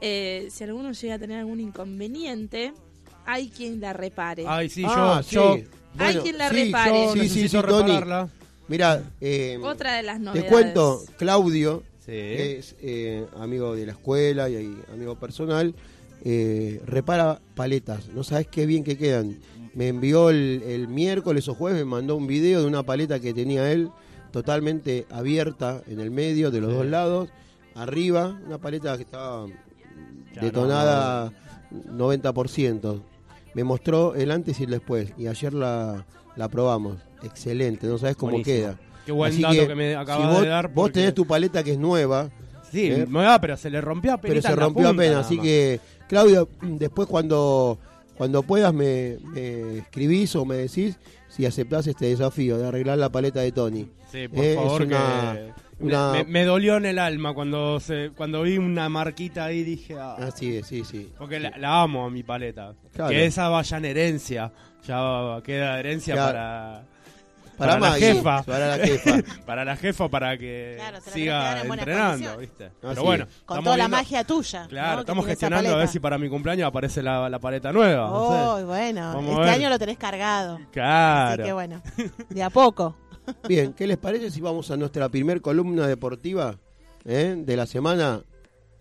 eh, 0.00 0.48
si 0.50 0.64
alguno 0.64 0.92
llega 0.92 1.14
a 1.14 1.18
tener 1.18 1.38
algún 1.38 1.60
inconveniente, 1.60 2.72
hay 3.24 3.48
quien 3.48 3.80
la 3.80 3.92
repare. 3.92 4.44
Ay, 4.46 4.68
sí, 4.68 4.84
Ah, 4.86 5.22
yo, 5.30 5.54
sí. 5.56 5.62
yo, 5.64 5.68
Hay 6.04 6.16
quien 6.18 6.38
la 6.38 6.50
sí, 6.50 6.64
repare. 6.64 7.06
yo 7.06 7.12
Sí, 7.22 7.28
sí, 7.28 7.48
sí, 7.48 7.56
Tony. 7.60 8.00
Mira, 8.68 9.02
eh, 9.20 9.58
Otra 9.62 9.94
de 9.96 10.02
las 10.02 10.18
te 10.18 10.24
novedades. 10.24 10.50
cuento, 10.50 11.02
Claudio 11.16 11.82
Sí. 12.04 12.12
es 12.12 12.74
eh, 12.82 13.26
amigo 13.38 13.74
de 13.74 13.86
la 13.86 13.92
escuela 13.92 14.48
y, 14.50 14.54
y 14.56 14.78
amigo 14.92 15.14
personal, 15.18 15.74
eh, 16.24 16.80
repara 16.84 17.40
paletas, 17.54 18.08
no 18.08 18.22
sabes 18.24 18.46
qué 18.46 18.66
bien 18.66 18.84
que 18.84 18.98
quedan. 18.98 19.38
Me 19.78 19.86
envió 19.88 20.30
el, 20.30 20.62
el 20.66 20.88
miércoles 20.88 21.46
o 21.48 21.54
jueves, 21.54 21.78
me 21.78 21.84
mandó 21.84 22.16
un 22.16 22.26
video 22.26 22.60
de 22.62 22.66
una 22.66 22.82
paleta 22.82 23.20
que 23.20 23.32
tenía 23.32 23.70
él, 23.70 23.90
totalmente 24.32 25.06
abierta 25.10 25.82
en 25.86 26.00
el 26.00 26.10
medio, 26.10 26.50
de 26.50 26.60
los 26.60 26.70
Sí. 26.70 26.76
dos 26.78 26.86
lados, 26.86 27.28
arriba, 27.76 28.38
una 28.46 28.58
paleta 28.58 28.96
que 28.96 29.04
estaba 29.04 29.46
Ya 30.34 30.42
detonada 30.42 31.32
90%. 31.96 33.00
Me 33.54 33.64
mostró 33.64 34.14
el 34.14 34.30
antes 34.30 34.58
y 34.60 34.64
el 34.64 34.70
después, 34.70 35.12
y 35.16 35.26
ayer 35.26 35.52
la, 35.54 36.04
la 36.36 36.48
probamos. 36.48 36.96
Excelente, 37.22 37.86
no 37.86 37.98
sabes 37.98 38.16
cómo 38.16 38.32
Buenísimo. 38.32 38.56
queda. 38.56 38.78
Qué 39.06 39.12
buen 39.12 39.32
Así 39.32 39.42
dato 39.42 39.68
que, 39.68 39.74
me 39.74 39.94
acabas 39.96 40.28
si 40.28 40.34
vos, 40.34 40.42
de 40.42 40.48
dar. 40.48 40.66
vos 40.66 40.74
porque- 40.74 40.92
tenés 41.00 41.14
tu 41.14 41.26
paleta 41.26 41.62
que 41.64 41.72
es 41.72 41.78
nueva, 41.78 42.30
Sí, 42.70 42.88
¿eh? 42.90 43.06
pero 43.40 43.56
se 43.56 43.70
le 43.70 43.80
rompió 43.80 44.12
apenas. 44.12 44.36
pero 44.44 44.54
se 44.54 44.60
rompió 44.60 44.88
apenas. 44.88 45.24
Así 45.24 45.38
que, 45.38 45.80
Claudio, 46.08 46.48
después 46.62 47.08
cuando, 47.08 47.78
cuando 48.18 48.42
puedas 48.42 48.74
me, 48.74 49.16
me 49.22 49.78
escribís 49.78 50.36
o 50.36 50.44
me 50.44 50.56
decís 50.56 50.98
si 51.28 51.46
aceptás 51.46 51.86
este 51.86 52.06
desafío 52.06 52.58
de 52.58 52.66
arreglar 52.68 52.98
la 52.98 53.10
paleta 53.10 53.40
de 53.40 53.52
Tony. 53.52 53.88
Sí, 54.10 54.28
por 54.28 54.44
Eh, 54.44 54.54
favor, 54.56 54.82
una- 54.82 55.34
que. 55.34 55.52
una- 55.84 56.12
Me, 56.12 56.24
me 56.24 56.44
dolió 56.44 56.76
en 56.78 56.86
el 56.86 56.98
alma 56.98 57.32
cuando 57.34 57.78
se, 57.80 58.10
cuando 58.16 58.42
vi 58.42 58.58
una 58.58 58.88
marquita 58.88 59.44
ahí 59.44 59.62
dije 59.62 59.94
ah, 59.98 60.16
Así 60.18 60.56
es, 60.56 60.66
sí, 60.66 60.84
sí. 60.84 61.10
porque 61.18 61.38
la, 61.38 61.56
la 61.58 61.82
amo 61.82 62.06
a 62.06 62.10
mi 62.10 62.22
paleta 62.22 62.74
Claro. 62.92 63.10
que 63.10 63.24
esa 63.26 63.48
vaya 63.48 63.76
en 63.78 63.84
herencia 63.84 64.52
ya 64.86 65.40
queda 65.44 65.78
herencia 65.78 66.14
Claro. 66.14 66.28
para 66.32 66.84
Para, 67.58 67.78
para 67.78 67.90
la 67.90 67.92
jefa. 67.98 68.42
Para 68.46 68.76
la 68.76 68.86
jefa. 68.86 69.12
para 69.46 69.64
la 69.64 69.76
jefa 69.76 70.08
para 70.08 70.38
que 70.38 70.74
Claro, 70.78 71.00
siga 71.00 71.62
entrenando 71.62 72.36
viste 72.38 72.66
Así 72.66 72.74
pero 72.80 73.02
bueno 73.02 73.26
Con 73.44 73.64
toda 73.64 73.76
la 73.76 73.88
magia 73.88 74.24
tuya. 74.24 74.66
claro 74.68 75.00
estamos 75.00 75.26
gestionando 75.26 75.74
a 75.74 75.76
ver 75.78 75.88
si 75.88 75.98
para 76.00 76.16
mi 76.18 76.28
cumpleaños 76.28 76.68
aparece 76.68 77.02
la, 77.02 77.28
la 77.28 77.38
paleta 77.38 77.72
nueva 77.72 78.08
no 78.08 78.28
sé. 78.30 78.62
Oh, 78.62 78.66
bueno, 78.66 79.12
Vamos 79.14 79.38
este 79.40 79.50
año 79.50 79.68
lo 79.68 79.78
tenés 79.78 79.98
cargado. 79.98 80.60
claro 80.70 81.32
Así 81.34 81.42
que 81.42 81.52
bueno, 81.52 81.82
de 82.30 82.42
a 82.42 82.50
poco. 82.50 82.96
Bien, 83.48 83.74
¿qué 83.74 83.86
les 83.86 83.98
parece 83.98 84.30
si 84.30 84.40
vamos 84.40 84.70
a 84.70 84.76
nuestra 84.76 85.08
primer 85.08 85.40
columna 85.42 85.86
deportiva 85.86 86.56
eh, 87.04 87.34
de 87.36 87.56
la 87.56 87.66
semana? 87.66 88.22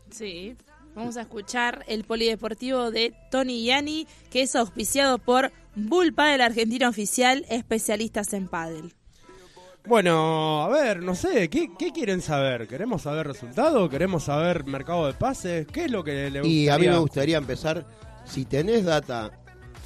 Sí. 0.10 0.56
Vamos 0.98 1.16
a 1.16 1.22
escuchar 1.22 1.86
el 1.88 2.06
polideportivo 2.06 2.90
de 2.90 3.14
Tony 3.30 3.64
Yani, 3.64 4.08
que 4.32 4.42
es 4.42 4.56
auspiciado 4.56 5.20
por 5.20 5.52
Bull 5.76 6.12
Paddle 6.12 6.44
Argentina 6.44 6.90
Oficial, 6.90 7.46
especialistas 7.50 8.34
en 8.34 8.48
paddle. 8.48 8.90
Bueno, 9.86 10.64
a 10.64 10.70
ver, 10.70 11.04
no 11.04 11.14
sé, 11.14 11.50
¿qué, 11.50 11.70
qué 11.78 11.92
quieren 11.92 12.20
saber? 12.20 12.68
¿Queremos 12.68 13.04
saber 13.04 13.28
resultados? 13.28 13.88
¿Queremos 13.92 14.24
saber 14.24 14.66
mercado 14.66 15.06
de 15.06 15.14
pases? 15.14 15.68
¿Qué 15.68 15.86
es 15.86 15.92
lo 15.92 16.04
que 16.04 16.32
le 16.32 16.40
gustaría? 16.40 16.64
Y 16.64 16.70
a 16.70 16.80
mí 16.80 16.88
me 16.88 16.98
gustaría 16.98 17.38
empezar, 17.38 17.86
si 18.26 18.46
tenés 18.46 18.84
data 18.84 19.30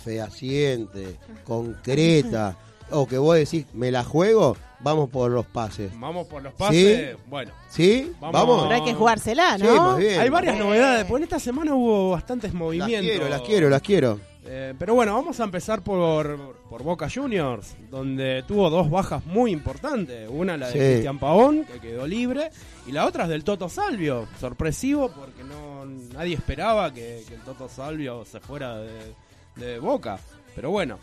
fehaciente, 0.05 1.19
concreta, 1.43 2.57
o 2.89 3.05
que 3.05 3.17
vos 3.17 3.35
decís, 3.35 3.65
me 3.73 3.91
la 3.91 4.05
juego, 4.05 4.55
vamos 4.83 5.09
por 5.09 5.31
los 5.31 5.45
pases. 5.45 5.91
Vamos 5.99 6.27
por 6.27 6.41
los 6.41 6.53
pases. 6.53 7.15
Bueno, 7.27 7.51
¿Sí? 7.69 8.11
Vamos. 8.19 8.33
¿Vamos? 8.33 8.63
Pero 8.63 8.75
hay 8.75 8.83
que 8.83 8.93
jugársela, 8.93 9.57
Sí, 9.57 9.63
¿no? 9.63 9.75
más 9.75 9.97
bien. 9.97 10.19
hay 10.19 10.29
varias 10.29 10.55
Eh. 10.55 10.59
novedades. 10.59 11.05
Pues 11.05 11.19
en 11.19 11.23
esta 11.23 11.39
semana 11.39 11.73
hubo 11.73 12.11
bastantes 12.11 12.51
Las 12.51 12.59
movimientos. 12.59 13.01
quiero, 13.11 13.29
las 13.29 13.41
quiero, 13.41 13.69
las 13.69 13.81
quiero. 13.81 14.19
Eh, 14.43 14.73
pero 14.79 14.95
bueno, 14.95 15.13
vamos 15.13 15.39
a 15.39 15.43
empezar 15.43 15.83
por, 15.83 16.55
por 16.67 16.81
Boca 16.81 17.07
Juniors, 17.13 17.75
donde 17.91 18.43
tuvo 18.47 18.71
dos 18.71 18.89
bajas 18.89 19.23
muy 19.27 19.51
importantes. 19.51 20.27
Una 20.31 20.57
la 20.57 20.67
de 20.67 20.73
Sí. 20.73 20.79
Cristian 20.79 21.19
Pavón, 21.19 21.63
que 21.65 21.79
quedó 21.79 22.07
libre, 22.07 22.49
y 22.87 22.91
la 22.91 23.05
otra 23.05 23.25
es 23.25 23.29
del 23.29 23.43
Toto 23.43 23.69
Salvio. 23.69 24.27
Sorpresivo 24.39 25.11
porque 25.11 25.43
no 25.43 25.85
nadie 26.13 26.33
esperaba 26.35 26.91
que, 26.91 27.23
que 27.27 27.35
el 27.35 27.41
Toto 27.41 27.69
Salvio 27.69 28.25
se 28.25 28.39
fuera 28.39 28.77
de, 28.79 29.13
de 29.57 29.77
Boca. 29.79 30.19
Pero 30.55 30.71
bueno, 30.71 30.97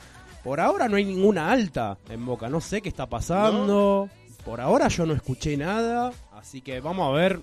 por 0.49 0.61
ahora 0.61 0.89
no 0.89 0.97
hay 0.97 1.05
ninguna 1.05 1.53
alta 1.53 1.99
en 2.09 2.25
Boca. 2.25 2.49
No 2.49 2.63
sé 2.63 2.81
qué 2.81 2.89
está 2.89 3.05
pasando. 3.05 4.09
Por 4.47 4.63
ahora 4.63 4.89
yo 4.89 5.05
no 5.05 5.13
escuché 5.13 5.59
nada. 5.59 6.11
Así 6.33 6.63
que 6.63 6.81
vamos 6.81 7.07
a 7.07 7.13
ver 7.15 7.43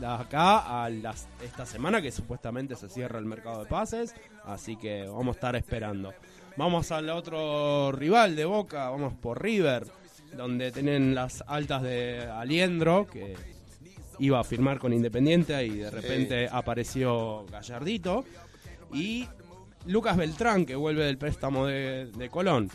de 0.00 0.06
acá 0.06 0.84
a 0.84 0.88
las, 0.88 1.28
esta 1.44 1.66
semana 1.66 2.00
que 2.00 2.10
supuestamente 2.10 2.74
se 2.74 2.88
cierra 2.88 3.18
el 3.18 3.26
mercado 3.26 3.62
de 3.62 3.66
pases. 3.68 4.14
Así 4.42 4.76
que 4.76 5.06
vamos 5.06 5.34
a 5.34 5.36
estar 5.36 5.54
esperando. 5.54 6.14
Vamos 6.56 6.92
al 6.92 7.10
otro 7.10 7.92
rival 7.92 8.34
de 8.34 8.46
Boca, 8.46 8.88
vamos 8.88 9.12
por 9.12 9.42
River, 9.42 9.86
donde 10.34 10.72
tienen 10.72 11.14
las 11.14 11.44
altas 11.46 11.82
de 11.82 12.22
Aliendro, 12.22 13.06
que 13.06 13.36
iba 14.18 14.40
a 14.40 14.44
firmar 14.44 14.78
con 14.78 14.94
Independiente 14.94 15.62
y 15.66 15.76
de 15.76 15.90
repente 15.90 16.48
apareció 16.50 17.44
Gallardito. 17.52 18.24
Y 18.94 19.28
Lucas 19.86 20.16
Beltrán, 20.16 20.66
que 20.66 20.74
vuelve 20.76 21.04
del 21.04 21.18
préstamo 21.18 21.66
de, 21.66 22.06
de 22.16 22.28
Colón. 22.28 22.70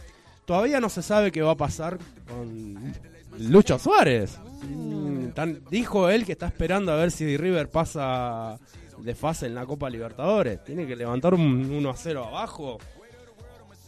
Todavía 0.46 0.80
no 0.80 0.90
se 0.90 1.02
sabe 1.02 1.32
qué 1.32 1.42
va 1.42 1.52
a 1.52 1.56
pasar 1.58 1.98
con 2.28 2.94
Lucho 3.40 3.78
Suárez. 3.80 4.38
Mm, 4.64 5.28
tan- 5.30 5.62
dijo 5.70 6.10
él 6.10 6.26
que 6.26 6.32
está 6.34 6.48
esperando 6.48 6.92
a 6.92 6.96
ver 6.96 7.12
si 7.12 7.38
River 7.38 7.70
pasa 7.70 8.58
de 8.98 9.16
fase 9.16 9.46
en 9.48 9.56
la 9.56 9.66
Copa 9.66 9.90
Libertadores. 9.90 10.64
Tiene 10.64 10.86
que 10.88 10.96
levantar 10.96 11.34
un 11.34 11.72
1 11.72 11.90
a 11.90 11.96
0 11.96 12.26
abajo. 12.26 12.78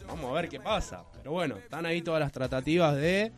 Vamos 0.06 0.30
a 0.30 0.34
ver 0.34 0.48
qué 0.48 0.60
pasa. 0.60 1.04
Pero 1.18 1.32
bueno, 1.32 1.56
están 1.56 1.86
ahí 1.86 2.02
todas 2.02 2.20
las 2.20 2.32
tratativas 2.32 2.94
de 2.96 3.32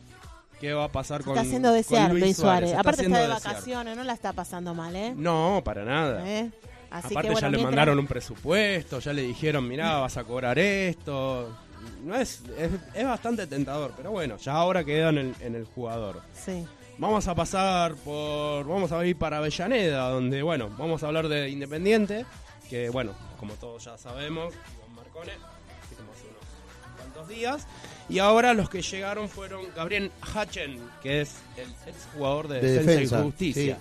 qué 0.59 0.73
va 0.73 0.85
a 0.85 0.91
pasar 0.91 1.23
con 1.23 1.33
está 1.37 1.47
haciendo 1.47 1.69
con 1.69 1.77
desear 1.77 2.11
Luis 2.11 2.23
Luis 2.23 2.37
Suárez. 2.37 2.69
Está 2.69 2.81
Aparte 2.81 3.03
está 3.03 3.17
de 3.19 3.27
desear. 3.27 3.43
vacaciones, 3.43 3.95
no 3.97 4.03
la 4.03 4.13
está 4.13 4.33
pasando 4.33 4.73
mal, 4.73 4.95
¿eh? 4.95 5.13
No, 5.15 5.61
para 5.63 5.85
nada. 5.85 6.27
¿Eh? 6.29 6.51
Así 6.99 7.07
Aparte 7.13 7.27
que, 7.29 7.33
bueno, 7.33 7.39
ya 7.39 7.47
le 7.49 7.57
mientras- 7.57 7.65
mandaron 7.71 7.99
un 7.99 8.07
presupuesto, 8.07 8.99
ya 8.99 9.13
le 9.13 9.21
dijeron, 9.23 9.67
mirá, 9.67 9.97
vas 9.97 10.17
a 10.17 10.23
cobrar 10.23 10.57
esto. 10.59 11.55
No 12.03 12.15
es, 12.15 12.41
es, 12.57 12.71
es 12.93 13.05
bastante 13.05 13.47
tentador, 13.47 13.93
pero 13.95 14.11
bueno, 14.11 14.37
ya 14.37 14.53
ahora 14.53 14.83
queda 14.83 15.09
en 15.09 15.17
el, 15.17 15.35
en 15.41 15.55
el 15.55 15.65
jugador. 15.65 16.21
Sí. 16.33 16.65
Vamos 16.97 17.27
a 17.27 17.35
pasar 17.35 17.93
por, 17.95 18.65
vamos 18.67 18.91
a 18.91 19.05
ir 19.05 19.15
para 19.17 19.37
Avellaneda, 19.37 20.09
donde, 20.09 20.41
bueno, 20.41 20.69
vamos 20.77 21.03
a 21.03 21.07
hablar 21.07 21.27
de 21.27 21.49
Independiente, 21.49 22.25
que, 22.69 22.89
bueno, 22.89 23.13
como 23.39 23.53
todos 23.53 23.85
ya 23.85 23.97
sabemos, 23.97 24.53
Iván 24.53 24.95
Marcone, 24.95 25.31
así 25.33 25.95
como 25.95 26.11
hace 26.11 26.23
unos 26.27 26.97
cuantos 26.97 27.27
días. 27.27 27.67
Y 28.09 28.19
ahora 28.19 28.53
los 28.53 28.69
que 28.69 28.81
llegaron 28.81 29.29
fueron 29.29 29.61
Gabriel 29.75 30.11
Hachen, 30.33 30.79
que 31.03 31.21
es 31.21 31.35
el 31.57 31.69
exjugador 31.87 32.47
de, 32.47 32.61
De 32.61 32.71
Defensa, 32.71 32.91
Defensa, 32.91 33.19
y 33.19 33.23
Justicia. 33.23 33.77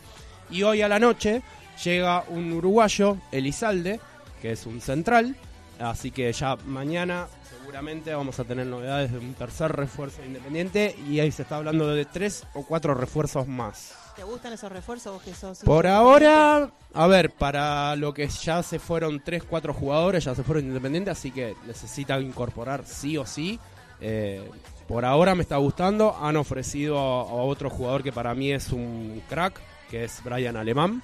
Y 0.51 0.63
hoy 0.63 0.83
a 0.83 0.89
la 0.89 0.99
noche 0.99 1.43
llega 1.85 2.25
un 2.29 2.53
uruguayo, 2.53 3.17
Elizalde, 3.33 4.01
que 4.41 4.53
es 4.53 4.67
un 4.67 4.81
central. 4.81 5.37
Así 5.79 6.11
que 6.11 6.33
ya 6.33 6.57
mañana 6.67 7.27
seguramente 7.51 8.15
vamos 8.15 8.39
a 8.41 8.45
tener 8.45 8.67
novedades 8.67 9.13
de 9.13 9.19
un 9.19 9.35
tercer 9.35 9.73
refuerzo 9.73 10.23
de 10.23 10.29
Independiente 10.29 10.97
y 11.09 11.21
ahí 11.21 11.31
se 11.31 11.43
está 11.43 11.57
hablando 11.57 11.89
de 11.89 12.05
tres 12.05 12.45
o 12.55 12.65
cuatro 12.65 12.95
refuerzos 12.95 13.47
más. 13.47 13.95
¿Te 14.15 14.25
gustan 14.25 14.55
esos 14.55 14.73
refuerzos 14.73 15.13
vos 15.13 15.23
que 15.23 15.35
sos? 15.35 15.59
Por 15.59 15.87
ahora, 15.87 16.71
a 16.95 17.07
ver, 17.07 17.31
para 17.33 17.95
lo 17.97 18.15
que 18.15 18.27
ya 18.29 18.63
se 18.63 18.79
fueron 18.79 19.21
tres, 19.23 19.43
cuatro 19.43 19.75
jugadores, 19.75 20.25
ya 20.25 20.35
se 20.35 20.43
fueron 20.43 20.65
Independiente, 20.65 21.11
así 21.11 21.31
que 21.31 21.55
necesitan 21.67 22.23
incorporar 22.23 22.85
sí 22.87 23.19
o 23.19 23.27
sí. 23.27 23.61
Eh, 24.01 24.49
por 24.89 25.05
ahora 25.05 25.35
me 25.35 25.43
está 25.43 25.57
gustando. 25.57 26.17
Han 26.17 26.37
ofrecido 26.37 26.99
a, 26.99 27.23
a 27.23 27.35
otro 27.43 27.69
jugador 27.69 28.03
que 28.03 28.13
para 28.13 28.35
mí 28.35 28.53
es 28.53 28.73
un 28.73 29.23
crack, 29.29 29.61
que 29.91 30.05
es 30.05 30.23
Brian 30.25 30.57
Alemán. 30.57 31.03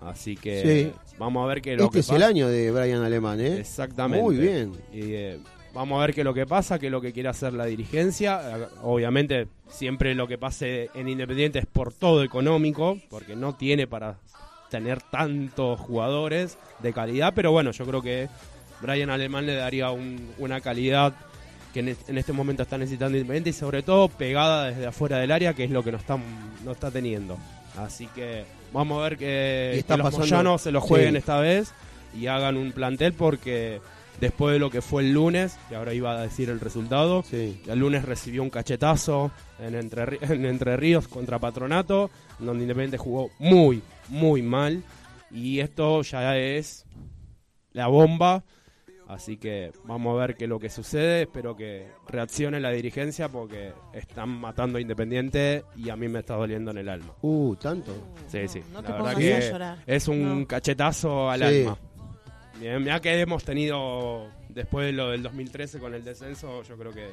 Así 0.00 0.36
que 0.36 0.92
vamos 1.18 1.44
a 1.44 1.46
ver 1.48 1.60
qué 1.60 1.72
es 1.72 1.78
lo 1.78 1.84
Este 1.84 1.94
que 1.96 2.00
es 2.00 2.06
pasa. 2.06 2.16
el 2.16 2.22
año 2.22 2.48
de 2.48 2.70
Brian 2.70 3.02
Alemán, 3.02 3.40
¿eh? 3.40 3.58
Exactamente. 3.58 4.22
Muy 4.24 4.36
bien. 4.36 4.72
Y, 4.92 5.12
eh, 5.12 5.38
vamos 5.74 5.98
a 5.98 6.06
ver 6.06 6.14
qué 6.14 6.22
es 6.22 6.24
lo 6.24 6.32
que 6.34 6.46
pasa, 6.46 6.78
qué 6.78 6.86
es 6.86 6.92
lo 6.92 7.00
que 7.00 7.12
quiere 7.12 7.28
hacer 7.28 7.52
la 7.52 7.66
dirigencia. 7.66 8.40
Obviamente, 8.82 9.46
siempre 9.68 10.14
lo 10.14 10.26
que 10.26 10.38
pase 10.38 10.88
en 10.94 11.08
Independiente 11.08 11.58
es 11.58 11.66
por 11.66 11.92
todo 11.92 12.22
económico, 12.24 12.98
porque 13.10 13.36
no 13.36 13.54
tiene 13.54 13.86
para 13.86 14.16
tener 14.70 15.02
tantos 15.02 15.78
jugadores 15.80 16.56
de 16.80 16.92
calidad. 16.92 17.32
Pero 17.34 17.52
bueno, 17.52 17.70
yo 17.72 17.84
creo 17.84 18.00
que 18.00 18.28
Brian 18.80 19.10
Alemán 19.10 19.44
le 19.46 19.54
daría 19.56 19.90
un- 19.90 20.30
una 20.38 20.60
calidad 20.62 21.12
que 21.74 21.80
en 21.80 22.18
este 22.18 22.32
momento 22.32 22.62
está 22.62 22.78
necesitando 22.78 23.16
Independiente 23.18 23.50
y 23.50 23.52
sobre 23.52 23.82
todo 23.82 24.08
pegada 24.08 24.70
desde 24.70 24.86
afuera 24.86 25.18
del 25.18 25.30
área, 25.30 25.52
que 25.54 25.64
es 25.64 25.70
lo 25.70 25.84
que 25.84 25.92
no 25.92 25.98
está, 25.98 26.18
no 26.64 26.72
está 26.72 26.90
teniendo. 26.90 27.36
Así 27.76 28.06
que 28.08 28.44
vamos 28.72 28.98
a 29.00 29.04
ver 29.08 29.16
que, 29.18 29.78
está 29.78 29.96
que 29.96 30.02
los 30.02 30.18
moyanos 30.18 30.62
se 30.62 30.72
lo 30.72 30.80
jueguen 30.80 31.12
sí. 31.12 31.18
esta 31.18 31.38
vez 31.40 31.72
y 32.18 32.26
hagan 32.26 32.56
un 32.56 32.72
plantel 32.72 33.12
porque 33.12 33.80
después 34.20 34.52
de 34.52 34.58
lo 34.58 34.70
que 34.70 34.82
fue 34.82 35.02
el 35.02 35.12
lunes, 35.12 35.56
que 35.68 35.76
ahora 35.76 35.94
iba 35.94 36.12
a 36.12 36.20
decir 36.22 36.50
el 36.50 36.60
resultado, 36.60 37.22
Sí. 37.28 37.60
el 37.66 37.78
lunes 37.78 38.04
recibió 38.04 38.42
un 38.42 38.50
cachetazo 38.50 39.30
en 39.58 39.74
Entre, 39.74 40.18
en 40.20 40.44
Entre 40.44 40.76
Ríos 40.76 41.08
contra 41.08 41.38
Patronato, 41.38 42.10
donde 42.38 42.62
Independiente 42.64 42.98
jugó 42.98 43.30
muy, 43.38 43.82
muy 44.08 44.42
mal. 44.42 44.82
Y 45.30 45.60
esto 45.60 46.02
ya 46.02 46.36
es 46.36 46.84
la 47.72 47.86
bomba. 47.86 48.42
Así 49.10 49.38
que 49.38 49.72
vamos 49.84 50.14
a 50.16 50.20
ver 50.24 50.36
qué 50.36 50.44
es 50.44 50.48
lo 50.48 50.60
que 50.60 50.70
sucede. 50.70 51.22
Espero 51.22 51.56
que 51.56 51.88
reaccione 52.06 52.60
la 52.60 52.70
dirigencia 52.70 53.28
porque 53.28 53.72
están 53.92 54.28
matando 54.28 54.78
a 54.78 54.80
Independiente 54.80 55.64
y 55.76 55.90
a 55.90 55.96
mí 55.96 56.06
me 56.06 56.20
está 56.20 56.36
doliendo 56.36 56.70
en 56.70 56.78
el 56.78 56.88
alma. 56.88 57.12
Uh, 57.22 57.56
tanto. 57.56 57.92
Sí, 58.28 58.46
sí. 58.46 58.62
No 58.72 58.80
la 58.82 58.86
te 58.86 58.92
verdad 58.92 59.16
que 59.16 59.34
a 59.34 59.40
llorar. 59.50 59.78
es 59.84 60.06
un 60.06 60.40
No. 60.42 60.46
cachetazo 60.46 61.28
al 61.28 61.40
Sí. 61.40 61.44
alma. 61.62 61.78
Bien, 62.60 62.78
Mira 62.82 63.00
que 63.00 63.20
hemos 63.20 63.42
tenido, 63.42 64.28
después 64.48 64.86
de 64.86 64.92
lo 64.92 65.10
del 65.10 65.22
2013 65.24 65.80
con 65.80 65.92
el 65.94 66.04
descenso, 66.04 66.62
yo 66.62 66.76
creo 66.76 66.92
que 66.92 67.08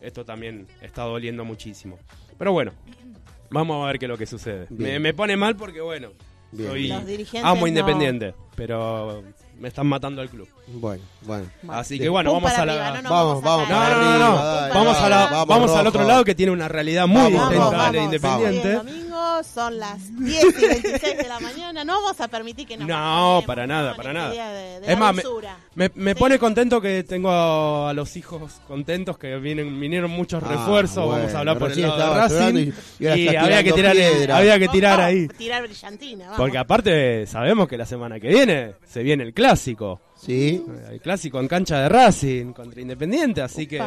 esto 0.00 0.24
también 0.24 0.66
está 0.82 1.02
doliendo 1.04 1.44
muchísimo. 1.44 1.98
Pero 2.36 2.52
bueno, 2.52 2.72
vamos 3.50 3.84
a 3.84 3.86
ver 3.88 3.98
qué 4.00 4.06
es 4.06 4.08
lo 4.08 4.18
que 4.18 4.26
sucede. 4.26 4.66
Me, 4.70 5.14
pone 5.14 5.36
mal 5.36 5.54
porque, 5.56 5.80
bueno, 5.80 6.10
Bien. 6.50 6.68
soy 6.70 6.88
Los 6.88 7.06
dirigentes 7.06 7.44
amo 7.44 7.60
no- 7.60 7.66
Independiente, 7.68 8.34
pero 8.56 9.22
me 9.58 9.68
están 9.68 9.86
matando 9.86 10.22
al 10.22 10.28
club. 10.28 10.48
Bueno, 10.68 11.02
bueno. 11.22 11.46
Así 11.68 11.98
que 11.98 12.08
bueno, 12.08 12.30
Pum 12.32 12.42
vamos 12.42 12.52
para 12.52 12.62
a 12.62 12.66
la... 12.66 12.88
arriba, 12.88 13.02
no 13.02 13.02
nos 13.02 13.10
Vamos, 13.10 13.42
vamos 13.42 13.68
a 13.68 13.68
vamos, 13.68 13.68
No, 13.68 13.74
no, 13.74 13.78
no, 13.80 14.08
arriba, 14.08 14.18
no. 14.28 14.36
dale, 14.44 14.74
Vamos, 14.74 14.96
a 14.96 15.08
la, 15.08 15.16
vamos, 15.16 15.30
vamos, 15.32 15.48
vamos, 15.48 15.70
al 15.76 15.86
otro 15.86 16.00
rojo. 16.00 16.08
lado 16.12 16.24
que 16.24 16.34
tiene 16.34 16.52
una 16.52 16.68
realidad 16.68 17.06
muy 17.06 17.16
Vamos, 17.22 17.32
distinta 17.32 17.56
rojo. 17.64 17.74
a 17.74 17.76
la 17.78 17.90
de 17.92 17.98
Vamos, 17.98 18.04
Independiente. 18.14 18.72
Domingo, 18.74 19.07
son 19.44 19.78
las 19.78 19.98
10 20.18 20.44
y 20.44 20.66
26 20.66 21.16
de 21.18 21.28
la 21.28 21.40
mañana. 21.40 21.84
No 21.84 21.94
vamos 22.02 22.20
a 22.20 22.28
permitir 22.28 22.66
que 22.66 22.76
nos 22.76 22.86
No, 22.88 23.42
para 23.46 23.66
nada, 23.66 23.94
para 23.96 24.12
nada. 24.12 24.30
día 24.32 24.48
de- 24.50 24.80
de 24.80 24.86
Es 24.86 24.92
la 24.92 24.96
más, 24.96 25.14
me-. 25.14 25.22
Me, 25.74 25.90
me 25.94 26.12
Sí. 26.12 26.18
pone 26.18 26.38
contento 26.38 26.80
que 26.80 27.04
tengo 27.04 27.30
a, 27.30 27.90
a 27.90 27.92
los 27.92 28.16
hijos 28.16 28.60
contentos, 28.66 29.16
que 29.18 29.36
vienen 29.36 29.78
vinieron 29.78 30.10
muchos 30.10 30.42
Ah, 30.42 30.48
refuerzos, 30.48 31.08
vamos 31.08 31.34
a 31.34 31.38
hablar 31.40 31.58
por 31.58 31.70
el 31.72 31.80
lado 31.82 32.14
de 32.14 32.20
Racing. 32.20 32.72
y- 33.00 33.36
había 33.36 33.62
que 33.62 33.72
tirar, 33.72 33.94
piedra. 33.94 34.36
había 34.36 34.58
que 34.58 34.68
tirar 34.68 35.00
ahí. 35.00 35.28
Tirar 35.28 35.62
brillantina, 35.62 36.24
vamos. 36.24 36.38
Porque 36.38 36.58
aparte 36.58 37.26
sabemos 37.26 37.68
que 37.68 37.76
la 37.76 37.86
semana 37.86 38.18
que 38.20 38.28
viene 38.28 38.72
se 38.86 39.02
viene 39.02 39.24
el 39.24 39.32
clásico. 39.34 40.00
Sí. 40.20 40.62
El 40.90 41.00
clásico 41.00 41.38
en 41.38 41.46
cancha 41.48 41.80
de 41.80 41.88
Racing 41.88 42.52
contra 42.52 42.80
Independiente, 42.80 43.40
así 43.40 43.66
que 43.68 43.80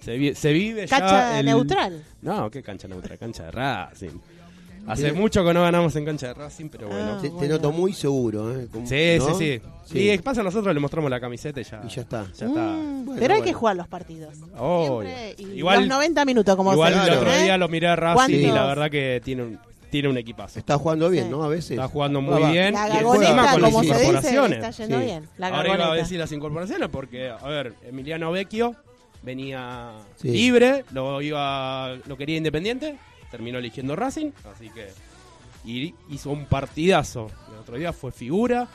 se, 0.00 0.16
vi- 0.16 0.34
se 0.34 0.52
vive 0.52 0.86
ya 0.86 0.98
Cancha 0.98 1.38
el- 1.38 1.46
neutral. 1.46 2.02
No, 2.22 2.50
qué 2.50 2.62
cancha 2.62 2.88
neutral, 2.88 3.18
cancha 3.18 3.44
de 3.44 3.50
Racing. 3.52 4.18
Hace 4.86 5.12
mucho 5.12 5.44
que 5.44 5.54
no 5.54 5.62
ganamos 5.62 5.94
en 5.96 6.04
cancha 6.04 6.28
de 6.28 6.34
Racing, 6.34 6.68
pero 6.68 6.88
bueno. 6.88 7.14
Ah. 7.16 7.18
Te, 7.20 7.28
te 7.28 7.34
bueno. 7.34 7.54
noto 7.54 7.72
muy 7.72 7.92
seguro, 7.92 8.54
¿eh? 8.58 8.68
Como- 8.70 8.86
Sí, 8.86 9.16
¿no? 9.18 9.34
sí, 9.38 9.60
sí. 9.60 9.68
Sí. 9.86 10.10
Y 10.10 10.18
pasa, 10.18 10.42
nosotros 10.42 10.72
le 10.74 10.80
mostramos 10.80 11.10
la 11.10 11.20
camiseta 11.20 11.60
y 11.60 11.64
ya, 11.64 11.82
Y 11.84 11.88
ya 11.88 12.02
está. 12.02 12.24
ya 12.36 12.46
está. 12.46 12.60
Mm, 12.60 13.04
Bueno, 13.04 13.20
pero 13.20 13.34
hay 13.34 13.40
bueno. 13.40 13.44
que 13.44 13.52
jugar 13.52 13.76
los 13.76 13.88
partidos. 13.88 14.34
Y 15.38 15.58
Igual- 15.58 15.80
los 15.80 15.88
90 15.88 16.24
minutos 16.24 16.56
como 16.56 16.72
Igual 16.72 16.92
el 16.94 17.14
otro 17.14 17.30
¿eh? 17.32 17.42
día 17.44 17.58
lo 17.58 17.68
miré 17.68 17.88
a 17.88 17.96
Racing 17.96 18.34
y 18.34 18.46
la 18.50 18.64
verdad 18.66 18.90
que 18.90 19.20
tiene 19.24 19.42
un, 19.42 19.58
tiene 19.90 20.08
un 20.08 20.16
equipazo. 20.18 20.58
Está 20.58 20.76
jugando 20.78 21.08
bien, 21.10 21.24
Sí. 21.24 21.30
¿no? 21.30 21.44
A 21.44 21.48
veces. 21.48 21.72
Está 21.72 21.86
jugando 21.88 22.20
Va, 22.24 22.38
muy 22.40 22.52
bien. 22.52 22.74
La 22.74 22.88
gagoneta, 22.88 23.52
con 23.52 23.62
las 23.62 23.70
dice, 23.80 23.86
incorporaciones. 23.94 24.58
está 24.58 24.70
yendo 24.70 24.98
Sí. 24.98 25.04
bien. 25.04 25.28
La 25.38 25.48
Ahora 25.48 25.74
iba 25.74 25.92
a 25.92 25.94
decir 25.94 26.18
las 26.18 26.32
incorporaciones 26.32 26.88
porque, 26.88 27.28
a 27.30 27.46
ver, 27.48 27.74
Emiliano 27.86 28.32
Vecchio 28.32 28.74
venía 29.22 29.92
Sí. 30.16 30.28
libre, 30.30 30.84
lo 30.92 31.20
iba 31.22 31.94
lo 32.06 32.16
quería 32.16 32.36
Independiente, 32.36 32.96
terminó 33.34 33.58
eligiendo 33.58 33.96
Racing, 33.96 34.30
así 34.54 34.70
que 34.70 34.90
y 35.64 35.92
hizo 36.08 36.30
un 36.30 36.46
partidazo. 36.46 37.26
El 37.52 37.58
otro 37.58 37.76
día 37.76 37.92
fue 37.92 38.12
figura 38.12 38.68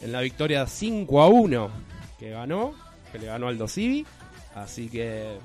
en 0.00 0.10
la 0.10 0.20
victoria 0.22 0.66
5 0.66 1.22
a 1.22 1.28
1 1.28 1.70
que 2.18 2.30
ganó, 2.30 2.74
que 3.12 3.20
le 3.20 3.26
ganó 3.26 3.46
Aldo 3.46 3.68
Civi, 3.68 4.04
así 4.56 4.88
que 4.88 5.36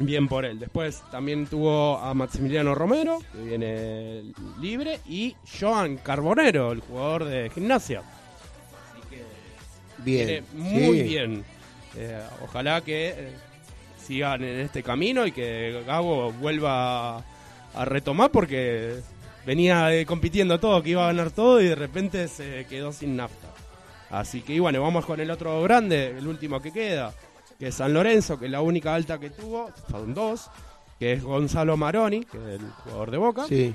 bien 0.00 0.26
por 0.26 0.44
él. 0.44 0.58
Después 0.58 1.02
también 1.12 1.46
tuvo 1.46 1.98
a 1.98 2.12
Maximiliano 2.14 2.74
Romero, 2.74 3.20
que 3.32 3.42
viene 3.44 4.22
libre, 4.60 4.98
y 5.06 5.36
Joan 5.60 5.98
Carbonero, 5.98 6.72
el 6.72 6.80
jugador 6.80 7.26
de 7.26 7.48
gimnasia. 7.50 8.00
Así 8.00 9.08
que 9.08 9.22
Bien. 10.02 10.26
viene 10.26 10.42
muy 10.54 10.96
Sí. 10.98 11.02
bien. 11.04 11.44
Eh, 11.96 12.20
ojalá 12.42 12.80
que 12.80 13.10
eh, 13.10 13.32
sigan 14.04 14.42
en 14.42 14.58
este 14.60 14.82
camino 14.82 15.24
y 15.26 15.30
que 15.30 15.84
Gago 15.86 16.32
vuelva 16.32 17.22
a, 17.74 17.84
retomar 17.84 18.30
porque 18.30 19.00
venía 19.46 19.94
eh, 19.94 20.06
compitiendo 20.06 20.58
todo, 20.60 20.82
que 20.82 20.90
iba 20.90 21.04
a 21.04 21.08
ganar 21.08 21.30
todo 21.30 21.60
y 21.60 21.66
de 21.66 21.74
repente 21.74 22.28
se 22.28 22.66
quedó 22.68 22.92
sin 22.92 23.16
nafta. 23.16 23.48
Así 24.10 24.42
que 24.42 24.54
y 24.54 24.58
bueno, 24.58 24.82
vamos 24.82 25.06
con 25.06 25.20
el 25.20 25.30
otro 25.30 25.62
grande, 25.62 26.16
el 26.18 26.26
último 26.26 26.60
que 26.60 26.72
queda, 26.72 27.12
que 27.58 27.68
es 27.68 27.74
San 27.74 27.94
Lorenzo, 27.94 28.38
que 28.38 28.46
es 28.46 28.50
la 28.50 28.60
única 28.60 28.94
alta 28.94 29.18
que 29.18 29.30
tuvo, 29.30 29.70
son 29.90 30.12
dos, 30.14 30.50
que 30.98 31.12
es 31.12 31.22
Gonzalo 31.22 31.76
Maroni, 31.76 32.24
que 32.24 32.36
es 32.36 32.60
el 32.60 32.70
jugador 32.84 33.10
de 33.10 33.16
Boca, 33.16 33.46
Sí. 33.48 33.74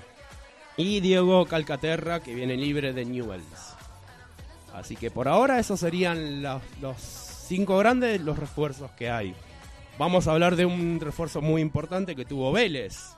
y 0.78 1.00
Diego 1.00 1.46
Calcaterra, 1.46 2.20
que 2.20 2.36
viene 2.36 2.56
libre 2.56 2.94
de 2.94 3.06
Newells. 3.06 3.74
Así 4.74 4.96
que 4.96 5.10
por 5.10 5.28
ahora 5.28 5.58
esos 5.60 5.80
serían 5.80 6.44
los, 6.44 6.62
los 6.82 6.98
cinco 7.48 7.78
grandes, 7.80 8.22
los 8.22 8.38
refuerzos 8.38 8.92
que 8.92 9.10
hay. 9.10 9.34
Vamos 9.98 10.28
a 10.28 10.34
hablar 10.34 10.56
de 10.56 10.66
un 10.68 11.00
refuerzo 11.02 11.42
muy 11.42 11.62
importante 11.64 12.16
que 12.16 12.26
tuvo 12.26 12.52
Vélez, 12.52 13.16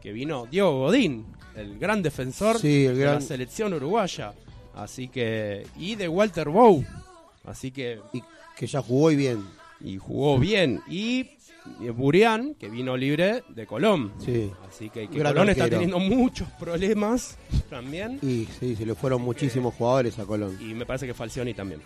que 0.00 0.12
vino 0.12 0.46
Diego 0.50 0.78
Godín, 0.80 1.26
el 1.56 1.78
gran 1.78 2.02
defensor 2.02 2.58
Sí, 2.58 2.86
el 2.86 2.98
de 2.98 3.04
la 3.04 3.20
selección 3.20 3.74
uruguaya. 3.74 4.32
Así 4.74 5.08
que 5.08 5.66
y 5.76 5.96
de 5.96 6.08
Walter 6.08 6.48
Bow. 6.48 6.84
Así 7.44 7.70
que 7.70 8.00
Y 8.12 8.22
que 8.56 8.66
ya 8.66 8.82
jugó 8.82 9.10
y 9.10 9.16
bien. 9.16 9.44
y 9.80 9.96
jugó 9.98 10.38
bien 10.38 10.80
y 10.88 11.30
y 11.80 11.88
Burián, 11.90 12.54
que 12.54 12.68
vino 12.68 12.96
libre 12.96 13.42
de 13.48 13.66
Colón. 13.66 14.12
Sí. 14.24 14.50
Así 14.68 14.88
que, 14.90 15.06
Colón 15.08 15.50
está 15.50 15.68
teniendo 15.68 15.98
muchos 15.98 16.48
problemas 16.52 17.36
también. 17.68 18.18
Y 18.22 18.46
sí, 18.58 18.74
se 18.74 18.86
le 18.86 18.94
fueron 18.94 19.22
muchísimos 19.22 19.74
jugadores 19.74 20.18
a 20.18 20.24
Colón. 20.24 20.56
Y 20.60 20.74
me 20.74 20.86
parece 20.86 21.06
que 21.06 21.14
Falcioni 21.14 21.54
también. 21.54 21.80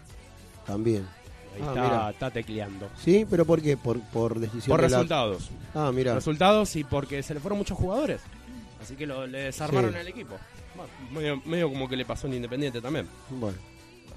También. 0.66 1.06
Ahí 1.54 1.60
Ah, 1.64 1.70
está, 1.74 2.10
está 2.10 2.30
tecleando. 2.30 2.88
Sí, 2.98 3.26
pero 3.28 3.44
¿por 3.44 3.60
qué? 3.60 3.76
Por, 3.76 4.00
por 4.00 4.38
decisión 4.38 4.68
Por 4.74 4.80
de 4.82 4.88
la- 4.88 4.96
resultados. 4.98 5.50
Ah, 5.74 5.90
mira. 5.94 6.14
Resultados 6.14 6.74
y 6.76 6.84
porque 6.84 7.22
se 7.22 7.34
le 7.34 7.40
fueron 7.40 7.58
muchos 7.58 7.76
jugadores. 7.78 8.20
Así 8.80 8.94
que 8.96 9.06
lo, 9.06 9.26
le 9.26 9.38
desarmaron 9.44 9.92
Sí. 9.92 9.98
el 9.98 10.08
equipo. 10.08 10.36
Bueno, 10.74 10.90
medio, 11.12 11.42
medio 11.44 11.68
como 11.68 11.88
que 11.88 11.96
le 11.96 12.04
pasó 12.04 12.26
en 12.26 12.34
Independiente 12.34 12.80
también. 12.80 13.06
Bueno. 13.30 13.58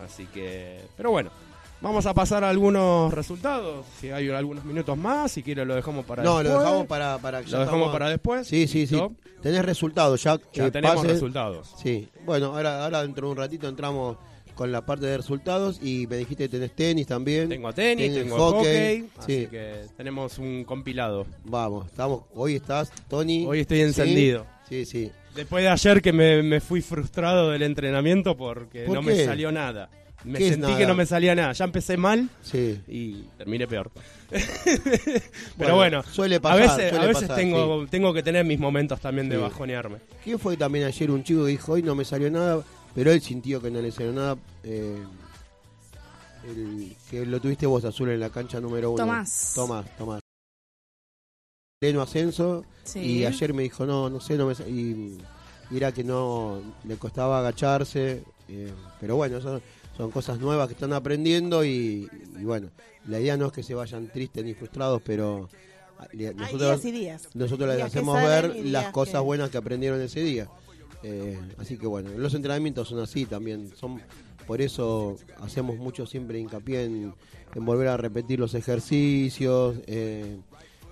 Así 0.03 0.25
que. 0.27 0.81
Pero 0.97 1.11
bueno. 1.11 1.29
Vamos 1.81 2.05
a 2.05 2.13
pasar 2.13 2.43
a 2.45 2.49
algunos 2.49 3.13
resultados. 3.13 3.85
Si 3.99 4.09
hay 4.09 4.29
algunos 4.29 4.63
minutos 4.63 4.97
más, 4.97 5.29
si 5.33 5.43
quiere 5.43 5.65
lo 5.65 5.75
dejamos 5.75 6.05
para 6.05 6.23
No, 6.23 6.37
después. 6.39 6.53
lo 6.55 6.59
dejamos 6.61 6.87
para, 6.87 7.17
para 7.17 7.43
que 7.43 7.47
ya 7.51 7.57
Lo 7.57 7.59
dejamos 7.65 7.81
estamos- 7.81 7.93
para 7.99 8.09
después. 8.09 8.47
Sí, 8.47 8.65
sí, 8.67 8.87
sí. 8.87 8.99
Tenés 9.41 9.63
resultados 9.65 10.23
ya. 10.23 10.39
Ya 10.53 10.67
eh, 10.67 10.71
tenemos 10.71 11.05
resultados. 11.05 11.75
Sí. 11.83 12.07
Bueno, 12.25 12.55
ahora, 12.55 12.85
ahora 12.85 13.01
dentro 13.03 13.27
de 13.27 13.31
un 13.33 13.37
ratito 13.37 13.67
entramos 13.67 14.17
con 14.55 14.71
la 14.71 14.85
parte 14.85 15.05
de 15.05 15.17
resultados 15.17 15.79
y 15.83 16.07
me 16.07 16.17
dijiste 16.17 16.45
que 16.45 16.49
tenés 16.49 16.71
tenis 16.75 17.05
también. 17.07 17.49
Tengo 17.49 17.71
tenis, 17.73 18.07
Tenés 18.07 18.23
tengo 18.23 18.37
hockey, 18.37 18.61
hockey, 19.01 19.09
así 19.17 19.41
sí. 19.41 19.47
que 19.47 19.73
tenemos 19.97 20.37
un 20.39 20.63
compilado. 20.63 21.27
Vamos, 21.43 21.87
estamos. 21.87 22.23
Hoy 22.33 22.55
estás, 22.55 22.91
Tony. 23.09 23.45
Hoy 23.45 23.59
estoy 23.59 23.81
encendido. 23.81 24.45
Sí, 24.69 24.85
sí. 24.85 25.11
Después 25.35 25.63
de 25.63 25.69
ayer 25.69 26.01
que 26.01 26.13
me, 26.13 26.41
me 26.41 26.61
fui 26.61 26.81
frustrado 26.81 27.51
del 27.51 27.61
entrenamiento 27.63 28.37
porque 28.37 28.85
¿Por 28.85 28.95
no 28.95 29.01
qué? 29.01 29.07
me 29.07 29.25
salió 29.25 29.51
nada. 29.51 29.89
Me 30.23 30.39
¿Qué 30.39 30.45
es 30.45 30.51
sentí 30.53 30.67
nada? 30.69 30.77
que 30.79 30.87
no 30.87 30.95
me 30.95 31.05
salía 31.05 31.35
nada. 31.35 31.51
Ya 31.53 31.65
empecé 31.65 31.97
mal 31.97 32.29
Sí. 32.41 32.79
y 32.87 33.25
terminé 33.37 33.67
peor. 33.67 33.91
Pero 34.31 35.21
Bueno, 35.57 35.75
bueno, 35.75 36.03
suele 36.03 36.39
pasar, 36.39 36.57
a 36.57 36.75
veces, 36.77 36.89
suele 36.89 37.03
a 37.03 37.07
veces 37.07 37.21
pasar, 37.23 37.35
tengo, 37.37 37.85
tengo 37.87 38.13
que 38.13 38.23
tener 38.23 38.43
mis 38.45 38.59
momentos 38.59 38.99
también 38.99 39.29
de 39.29 39.37
bajonearme. 39.37 39.97
¿Quién 40.23 40.39
fue 40.39 40.57
también 40.57 40.85
ayer 40.85 41.11
un 41.11 41.23
chico 41.23 41.43
que 41.45 41.51
dijo 41.51 41.73
hoy 41.73 41.83
no 41.83 41.93
me 41.95 42.05
salió 42.05 42.31
nada? 42.31 42.63
Pero 42.95 43.11
él 43.11 43.21
sintió 43.21 43.61
que 43.61 43.69
no 43.69 43.81
le 43.81 43.91
salió 43.91 44.11
nada. 44.13 44.37
eh, 44.63 44.97
el- 46.47 46.95
que 47.09 47.25
lo 47.25 47.39
tuviste 47.39 47.65
vos 47.65 47.83
azul 47.85 48.09
en 48.09 48.19
la 48.19 48.29
cancha 48.29 48.59
número 48.59 48.91
uno. 48.91 48.97
Tomás. 49.03 49.51
Tomás, 49.55 49.97
Tomás. 49.97 50.21
Pleno 51.79 52.01
ascenso. 52.01 52.63
Sí. 52.83 52.99
Y 52.99 53.25
ayer 53.25 53.53
me 53.53 53.63
dijo, 53.63 53.85
no, 53.85 54.09
no 54.09 54.19
sé, 54.21 54.35
no 54.37 54.47
me 54.47 54.53
y, 54.69 55.17
y 55.71 55.77
era 55.77 55.91
que 55.91 56.03
no 56.03 56.61
le 56.87 56.95
costaba 56.97 57.39
agacharse. 57.39 58.23
eh, 58.47 58.71
pero 58.99 59.15
bueno, 59.15 59.41
son, 59.41 59.61
son 59.97 60.11
cosas 60.11 60.39
nuevas 60.39 60.67
que 60.67 60.73
están 60.75 60.93
aprendiendo 60.93 61.65
y, 61.65 62.07
y 62.39 62.43
bueno, 62.43 62.69
la 63.07 63.19
idea 63.19 63.35
no 63.37 63.47
es 63.47 63.51
que 63.51 63.63
se 63.63 63.73
vayan 63.73 64.07
tristes 64.11 64.43
ni 64.45 64.53
frustrados, 64.53 65.01
pero 65.03 65.49
ah, 65.99 66.07
nosotros, 66.35 66.81
días 66.83 66.85
y 66.85 66.91
días. 66.91 67.27
nosotros 67.33 67.67
les 67.69 67.77
días 67.77 67.87
hacemos 67.87 68.21
ver 68.21 68.55
las 68.67 68.91
cosas 68.91 69.15
que- 69.15 69.19
buenas 69.25 69.49
que 69.49 69.57
aprendieron 69.57 69.99
ese 70.01 70.19
día. 70.21 70.47
Eh, 71.07 71.37
así 71.59 71.77
que 71.77 71.85
bueno, 71.85 72.09
los 72.17 72.33
entrenamientos 72.33 72.87
son 72.87 72.99
así 72.99 73.25
también, 73.27 73.69
son 73.75 74.01
por 74.47 74.59
eso 74.59 75.17
hacemos 75.39 75.77
mucho 75.77 76.07
siempre 76.07 76.39
hincapié 76.39 76.85
en, 76.85 77.13
volver 77.55 77.89
a 77.89 77.97
repetir 77.97 78.39
los 78.39 78.55
ejercicios, 78.55 79.75
eh, 79.85 80.37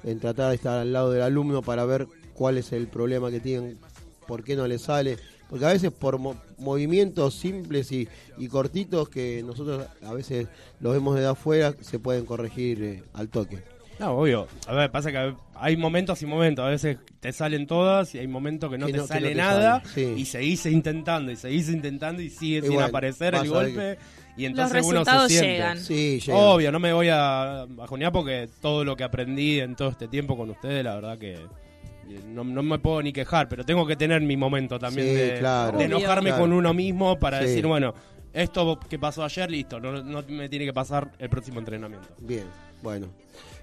en 0.04 0.20
tratar 0.20 0.50
de 0.50 0.56
estar 0.56 0.80
al 0.80 0.94
lado 0.94 1.10
del 1.12 1.24
alumno 1.24 1.64
para 1.64 1.84
ver 1.86 2.08
cuál 2.36 2.60
es 2.60 2.72
el 2.74 2.88
problema 2.88 3.32
que 3.32 3.40
tienen, 3.40 3.80
por 4.28 4.44
qué 4.44 4.56
no 4.56 4.68
le 4.68 4.78
sale. 4.78 5.18
Porque 5.50 5.66
a 5.66 5.74
veces 5.74 5.92
por 5.92 6.18
mo- 6.20 6.36
movimientos 6.58 7.34
simples 7.36 7.92
y, 7.92 8.08
y 8.38 8.48
cortitos 8.48 9.10
que 9.10 9.44
nosotros 9.44 9.86
a 10.04 10.14
veces 10.14 10.48
los 10.80 10.94
vemos 10.94 11.16
de 11.16 11.26
afuera, 11.26 11.76
se 11.82 12.00
pueden 12.00 12.26
corregir 12.26 12.84
eh, 12.84 13.04
al 13.14 13.30
toque. 13.30 13.64
No, 14.00 14.12
obvio. 14.18 14.48
A 14.68 14.74
ver, 14.74 14.92
pasa 14.92 15.12
que 15.12 15.36
hay 15.56 15.78
momentos 15.78 16.22
y 16.22 16.26
momentos. 16.26 16.66
A 16.66 16.70
veces 16.70 16.98
te 17.20 17.32
salen 17.32 17.68
todas 17.68 18.14
y 18.16 18.20
hay 18.20 18.28
momentos 18.28 18.70
que 18.72 18.78
no 18.78 18.88
Que 18.88 18.92
te 18.94 18.98
no- 18.98 19.04
que 19.04 19.08
sale 19.08 19.22
no 19.28 19.30
te 19.30 19.36
nada. 19.36 19.82
sale, 19.82 19.94
sí. 19.94 20.14
Y 20.22 20.26
seguís 20.26 20.66
intentando 20.66 21.32
y 21.32 21.36
seguís 21.36 21.70
intentando 21.70 22.22
y 22.22 22.30
sigue 22.30 22.68
sin 22.68 22.82
aparecer 22.82 23.36
el 23.36 23.50
golpe. 23.50 23.98
Y 24.36 24.42
Los 24.44 24.50
entonces 24.50 24.78
uno 24.82 24.84
se 24.84 24.92
resultados 24.92 25.32
siente. 25.32 25.48
llegan. 25.52 25.80
Sí, 25.80 26.20
llega. 26.20 26.38
Obvio, 26.38 26.72
no 26.72 26.80
me 26.80 26.92
voy 26.92 27.08
a 27.12 27.66
bajonear 27.70 28.12
porque 28.12 28.50
todo 28.62 28.84
lo 28.84 28.96
que 28.96 29.04
aprendí 29.04 29.60
en 29.60 29.76
todo 29.76 29.90
este 29.90 30.08
tiempo 30.08 30.36
con 30.36 30.50
ustedes, 30.50 30.84
la 30.84 30.96
verdad 30.96 31.18
que 31.20 31.34
eh, 31.36 32.20
no, 32.28 32.44
no 32.44 32.64
me 32.64 32.80
puedo 32.80 33.02
ni 33.04 33.14
quejar, 33.14 33.48
pero 33.48 33.64
tengo 33.64 33.86
que 33.86 33.96
tener 33.96 34.22
mi 34.22 34.36
momento 34.36 34.80
también 34.80 35.08
Sí, 35.08 35.14
de, 35.14 35.38
claro. 35.40 35.78
de 35.78 35.86
Obvio. 35.86 35.98
enojarme 35.98 36.30
Claro. 36.32 36.42
con 36.44 36.52
uno 36.54 36.74
mismo 36.74 37.18
para 37.20 37.40
Sí. 37.40 37.46
decir, 37.46 37.68
bueno, 37.68 37.94
esto 38.34 38.80
que 38.90 38.98
pasó 38.98 39.24
ayer, 39.24 39.50
listo, 39.52 39.80
no, 39.80 40.02
no 40.04 40.24
me 40.28 40.50
tiene 40.50 40.66
que 40.66 40.74
pasar 40.74 41.12
el 41.20 41.30
próximo 41.30 41.60
entrenamiento. 41.60 42.10
Bien, 42.20 42.46
bueno. 42.82 43.08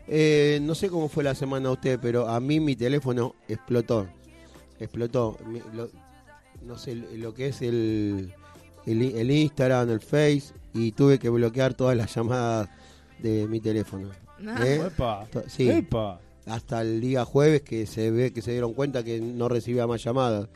Eh, 0.09 0.59
no 0.63 0.75
sé 0.75 0.89
cómo 0.89 1.09
fue 1.09 1.23
la 1.25 1.35
semana 1.35 1.69
a 1.69 1.73
usted, 1.73 1.99
pero 2.01 2.29
a 2.29 2.41
mí 2.41 2.59
mi 2.61 2.75
teléfono 2.77 3.35
explotó. 3.49 4.09
Explotó. 4.79 5.37
Mi- 5.47 5.63
lo- 5.75 5.91
no 6.63 6.77
sé 6.79 6.95
lo 6.95 7.33
que 7.33 7.49
es 7.49 7.63
el, 7.63 8.35
el, 8.87 9.03
el 9.03 9.31
Instagram, 9.31 9.91
el 9.91 10.01
Face, 10.01 10.53
y 10.75 10.93
tuve 10.93 11.19
que 11.19 11.29
bloquear 11.29 11.75
todas 11.75 11.97
las 11.97 12.15
llamadas 12.15 12.69
de 13.19 13.47
mi 13.47 13.61
teléfono. 13.61 14.09
Ah. 14.47 14.59
¿Eh? 14.67 14.83
Epa, 14.87 15.27
sí. 15.49 15.69
epa. 15.71 16.21
Hasta 16.47 16.81
el 16.81 17.01
día 17.01 17.25
jueves 17.25 17.63
que 17.63 17.87
se 17.87 18.11
ve 18.11 18.33
que 18.33 18.43
se 18.43 18.51
dieron 18.53 18.73
cuenta 18.73 19.05
que 19.05 19.21
no 19.21 19.49
recibía 19.49 19.87
más 19.87 20.03
llamadas. 20.03 20.49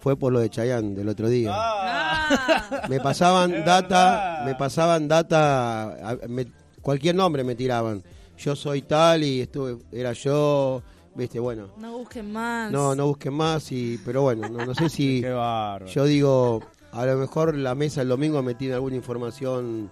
Fue 0.00 0.16
por 0.16 0.32
lo 0.32 0.40
de 0.40 0.48
Chayanne 0.50 0.94
del 0.94 1.08
otro 1.08 1.28
día. 1.28 1.50
Ah. 1.52 2.86
Me 2.88 3.00
pasaban 3.00 3.64
data, 3.64 4.42
me 4.44 4.54
pasaban 4.54 5.08
data, 5.08 6.18
me- 6.28 6.46
cualquier 6.82 7.14
nombre 7.14 7.44
me 7.44 7.54
tiraban. 7.54 8.02
Yo 8.38 8.54
soy 8.56 8.82
tal 8.82 9.24
y 9.24 9.40
estuve, 9.40 9.78
era 9.92 10.12
yo, 10.12 10.82
viste, 11.14 11.40
bueno. 11.40 11.68
No 11.78 11.98
busquen 11.98 12.32
más. 12.32 12.70
No, 12.70 12.94
no 12.94 13.06
busquen 13.08 13.34
más, 13.34 13.70
y, 13.72 13.98
pero 14.04 14.22
bueno, 14.22 14.48
no, 14.48 14.64
no 14.64 14.74
sé 14.74 14.88
si 14.88 15.20
Qué 15.20 15.30
bárbaro. 15.30 15.86
yo 15.86 16.04
digo, 16.04 16.62
a 16.92 17.04
lo 17.04 17.16
mejor 17.16 17.54
la 17.56 17.74
mesa 17.74 18.02
el 18.02 18.08
domingo 18.08 18.42
me 18.42 18.54
tiene 18.54 18.74
alguna 18.74 18.96
información 18.96 19.90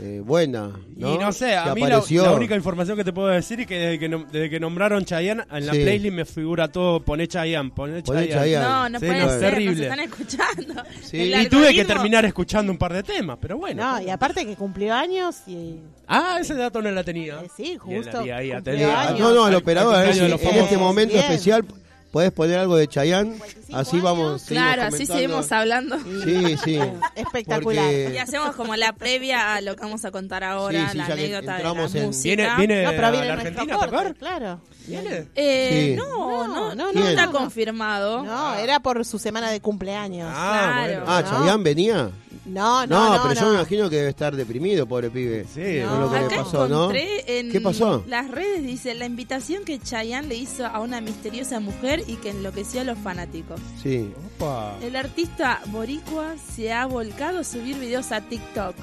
eh, 0.00 0.22
buena. 0.24 0.70
¿no? 0.96 1.14
Y 1.14 1.18
no 1.18 1.32
sé, 1.32 1.54
a 1.54 1.74
mí 1.74 1.82
la, 1.82 2.02
la 2.22 2.32
única 2.32 2.54
información 2.56 2.96
que 2.96 3.04
te 3.04 3.12
puedo 3.12 3.28
decir 3.28 3.60
es 3.60 3.66
que 3.66 3.78
desde 3.78 3.98
que, 3.98 4.10
nom- 4.10 4.26
desde 4.26 4.48
que 4.48 4.58
nombraron 4.58 5.04
Chayanne, 5.04 5.44
en 5.50 5.66
la 5.66 5.72
Sí. 5.74 5.80
playlist 5.82 6.14
me 6.14 6.24
figura 6.24 6.68
todo, 6.68 7.04
poné 7.04 7.28
Chayanne, 7.28 7.70
poné 7.70 8.02
Poné 8.02 8.28
Chayanne. 8.28 8.32
Chayanne. 8.40 8.64
No, 8.68 8.88
no 8.88 9.00
Sí, 9.00 9.06
puede 9.06 9.20
no, 9.20 9.28
ser, 9.28 9.40
terrible. 9.40 9.72
nos 9.74 9.80
están 9.82 10.00
escuchando. 10.00 10.82
Sí. 11.02 11.16
Y 11.18 11.46
tuve 11.48 11.74
que 11.74 11.82
algoritmo- 11.82 11.86
terminar 11.86 12.24
escuchando 12.24 12.72
un 12.72 12.78
par 12.78 12.92
de 12.94 13.02
temas, 13.02 13.36
pero 13.40 13.58
bueno. 13.58 13.82
No, 13.82 14.00
y 14.02 14.08
aparte 14.08 14.46
que 14.46 14.56
cumplió 14.56 14.94
años 14.94 15.36
y... 15.46 15.76
Ah, 16.08 16.38
ese 16.40 16.54
dato 16.54 16.80
no 16.82 16.90
la 16.90 17.04
tenía. 17.04 17.40
Eh, 17.42 17.48
sí, 17.56 17.76
justo 17.78 18.24
la 18.24 18.36
ahí. 18.38 18.50
Ah, 18.50 18.62
años. 19.08 19.18
no, 19.20 19.32
no, 19.34 19.46
el 19.48 19.54
Al- 19.54 19.60
operador, 19.60 20.04
en 20.06 20.32
este 20.58 20.76
momento 20.78 21.14
Bien. 21.14 21.24
especial 21.26 21.64
podés 22.12 22.30
poner 22.30 22.58
algo 22.58 22.76
de 22.76 22.86
Chayanne, 22.86 23.32
55 23.32 23.76
así 23.78 24.00
vamos. 24.00 24.44
Claro, 24.44 24.82
así 24.82 25.06
seguimos 25.06 25.50
hablando. 25.50 25.98
Sí, 25.98 26.56
sí. 26.64 26.78
Espectacular. 27.16 27.84
Porque- 27.86 28.12
Y 28.14 28.18
hacemos 28.18 28.54
como 28.54 28.76
la 28.76 28.92
previa 28.92 29.54
a 29.54 29.60
lo 29.62 29.74
que 29.74 29.82
vamos 29.82 30.04
a 30.04 30.10
contar 30.12 30.44
ahora, 30.44 30.84
Sí, 30.86 30.92
sí, 30.92 30.98
la 30.98 31.04
anécdota 31.06 31.52
de 31.52 31.56
entramos 31.56 31.94
la 31.94 32.00
en- 32.00 32.06
música. 32.06 32.28
¿Viene, 32.36 32.56
viene 32.56 32.82
No, 32.84 32.90
pero 32.90 33.06
a 33.06 33.10
viene 33.10 33.26
la 33.28 33.34
nuestro 33.36 33.60
Argentina 33.62 33.74
a 33.74 33.78
corte, 33.88 33.96
tocar? 33.96 34.14
claro. 34.16 34.60
¿Viene? 34.86 35.26
Eh, 35.34 35.92
Sí. 35.92 35.96
no, 35.96 36.46
no, 36.46 36.48
No, 36.48 36.74
no, 36.74 36.92
no, 36.92 37.00
no, 37.00 37.08
está 37.08 37.28
confirmado. 37.28 38.22
No, 38.24 38.54
era 38.56 38.80
por 38.80 39.04
su 39.04 39.18
semana 39.18 39.50
de 39.50 39.60
cumpleaños. 39.60 40.28
Ah, 40.34 40.50
Claro. 40.84 40.92
bueno. 41.00 41.04
Ah. 41.08 41.22
Chayanne 41.24 41.62
venía. 41.64 42.10
No, 42.44 42.86
No, 42.86 43.10
no, 43.10 43.16
no. 43.16 43.22
pero 43.22 43.34
yo 43.34 43.40
no. 43.42 43.48
me 43.50 43.54
imagino 43.54 43.88
que 43.88 43.96
debe 43.96 44.08
estar 44.10 44.34
deprimido, 44.34 44.86
pobre 44.86 45.10
pibe. 45.10 45.44
Sí, 45.52 45.80
No. 45.82 45.90
Con 45.90 46.00
lo 46.00 46.10
que 46.12 46.18
le 46.20 46.26
Acá 46.26 46.36
pasó, 46.44 46.68
¿no? 46.68 46.74
encontré 46.90 47.38
en 47.38 47.52
¿Qué 47.52 47.60
pasó? 47.60 48.04
las 48.08 48.28
redes, 48.30 48.62
dice, 48.64 48.94
la 48.94 49.06
invitación 49.06 49.64
que 49.64 49.78
Chayanne 49.78 50.26
le 50.28 50.34
hizo 50.34 50.66
a 50.66 50.80
una 50.80 51.00
misteriosa 51.00 51.60
mujer 51.60 52.02
y 52.06 52.16
que 52.16 52.30
enloqueció 52.30 52.80
a 52.80 52.84
los 52.84 52.98
fanáticos. 52.98 53.60
Sí. 53.82 54.12
Opa. 54.36 54.74
El 54.82 54.96
artista 54.96 55.60
boricua 55.66 56.34
se 56.54 56.72
ha 56.72 56.84
volcado 56.86 57.38
a 57.40 57.44
subir 57.44 57.78
videos 57.78 58.10
a 58.10 58.20
TikTok, 58.20 58.74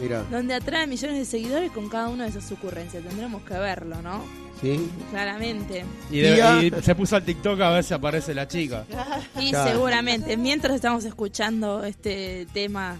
Mira, 0.00 0.22
donde 0.30 0.54
atrae 0.54 0.86
millones 0.86 1.18
de 1.18 1.24
seguidores 1.26 1.70
con 1.72 1.88
cada 1.90 2.08
una 2.08 2.24
de 2.24 2.32
sus 2.32 2.50
ocurrencias. 2.52 3.04
Tendremos 3.04 3.42
que 3.42 3.54
verlo, 3.54 4.00
¿no? 4.00 4.22
Sí. 4.60 4.90
Claramente. 5.10 5.84
Y, 6.10 6.18
de- 6.20 6.72
y 6.78 6.82
se 6.82 6.94
puso 6.94 7.16
al 7.16 7.24
TikTok 7.24 7.60
a 7.60 7.70
ver 7.70 7.84
si 7.84 7.94
aparece 7.94 8.34
la 8.34 8.46
chica. 8.48 8.84
Y 9.40 9.50
Claro. 9.50 9.70
seguramente, 9.72 10.36
mientras 10.36 10.74
estamos 10.74 11.04
escuchando 11.04 11.84
este 11.84 12.46
tema, 12.52 12.96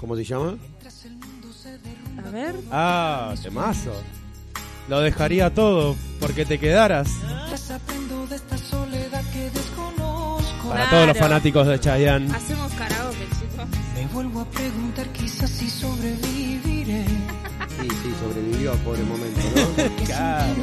¿Cómo 0.00 0.14
se 0.16 0.24
llama? 0.24 0.56
a 2.26 2.30
ver, 2.30 2.54
Ah, 2.70 3.34
temazo. 3.42 3.92
Lo 4.88 5.00
dejaría 5.00 5.52
todo 5.52 5.96
porque 6.20 6.44
te 6.44 6.58
quedaras. 6.58 7.08
Para 10.68 10.82
Claro. 10.84 10.90
todos 10.90 11.06
los 11.08 11.18
fanáticos 11.18 11.66
de 11.66 11.78
Chayanne. 11.80 12.34
hacemos 12.34 12.72
karaoke, 12.74 13.26
chicos. 13.38 13.66
Me 13.94 14.06
vuelvo 14.08 14.40
a 14.40 14.44
preguntar 14.50 15.06
quizás 15.12 15.50
si 15.50 15.70
sobreviviré. 15.70 17.04
Sí, 17.80 17.88
sí, 18.02 18.12
sobrevivió 18.20 18.72
a 18.72 18.74
pobre 18.76 19.02
momento, 19.02 19.40
¿no? 19.54 20.04
Claro. 20.06 20.54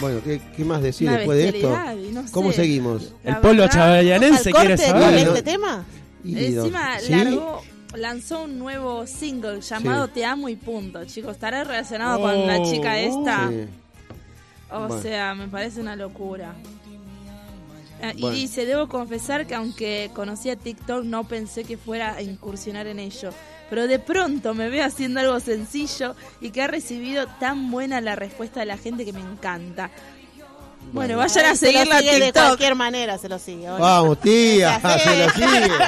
bueno, 0.00 0.20
¿qué, 0.22 0.40
qué 0.56 0.64
más 0.64 0.80
decir 0.82 1.08
Una 1.08 1.16
después 1.18 1.38
de 1.38 1.48
esto? 1.48 1.70
no 2.12 2.24
¿Cómo 2.30 2.50
sé. 2.50 2.56
seguimos? 2.58 3.12
La 3.24 3.32
El 3.32 3.36
pueblo 3.38 3.64
¿Al 3.64 3.70
quiere 4.52 4.76
saber. 4.76 5.28
este 5.28 5.42
tema? 5.42 5.84
Y 6.24 6.44
Encima 6.44 6.98
¿Sí? 7.00 7.10
largó, 7.10 7.62
lanzó 7.94 8.42
un 8.44 8.58
nuevo 8.58 9.06
single 9.06 9.60
llamado 9.60 10.06
Sí. 10.06 10.12
Te 10.14 10.24
amo 10.24 10.48
y 10.48 10.56
punto, 10.56 11.04
chicos. 11.04 11.32
¿Estará 11.32 11.64
relacionado 11.64 12.20
con 12.20 12.46
la 12.46 12.58
Oh, 12.58 12.70
chica 12.70 12.98
esta? 12.98 13.48
Sí. 13.48 13.64
O 14.70 14.86
Bueno. 14.86 15.02
sea, 15.02 15.34
me 15.34 15.48
parece 15.48 15.80
una 15.80 15.96
locura. 15.96 16.54
Ah, 18.02 18.12
Y 18.16 18.20
Bueno. 18.20 18.36
dice, 18.36 18.64
debo 18.66 18.88
confesar 18.88 19.46
que 19.46 19.54
aunque 19.54 20.10
conocía 20.14 20.56
TikTok 20.56 21.04
no 21.04 21.24
pensé 21.24 21.64
que 21.64 21.76
fuera 21.76 22.14
a 22.14 22.22
incursionar 22.22 22.86
en 22.86 22.98
ello. 22.98 23.30
Pero 23.70 23.86
de 23.86 23.98
pronto 23.98 24.54
me 24.54 24.70
veo 24.70 24.84
haciendo 24.84 25.20
algo 25.20 25.38
sencillo 25.40 26.14
y 26.40 26.50
que 26.50 26.62
ha 26.62 26.68
recibido 26.68 27.26
tan 27.38 27.70
buena 27.70 28.00
la 28.00 28.16
respuesta 28.16 28.60
de 28.60 28.66
la 28.66 28.78
gente 28.78 29.04
que 29.04 29.12
me 29.12 29.20
encanta. 29.20 29.90
Bueno, 30.92 31.16
Bueno. 31.16 31.18
vayan 31.18 31.46
a 31.46 31.54
Se 31.56 31.66
lo 31.66 31.72
seguirla 31.72 31.96
a 31.96 31.98
sigue 32.00 32.20
de 32.20 32.32
cualquier 32.32 32.74
manera, 32.74 33.18
se 33.18 33.28
lo 33.28 33.38
sigue. 33.38 33.68
Vamos, 33.68 34.20
tía, 34.20 34.80
se 34.98 35.16
lo 35.18 35.30
sigue. 35.30 35.72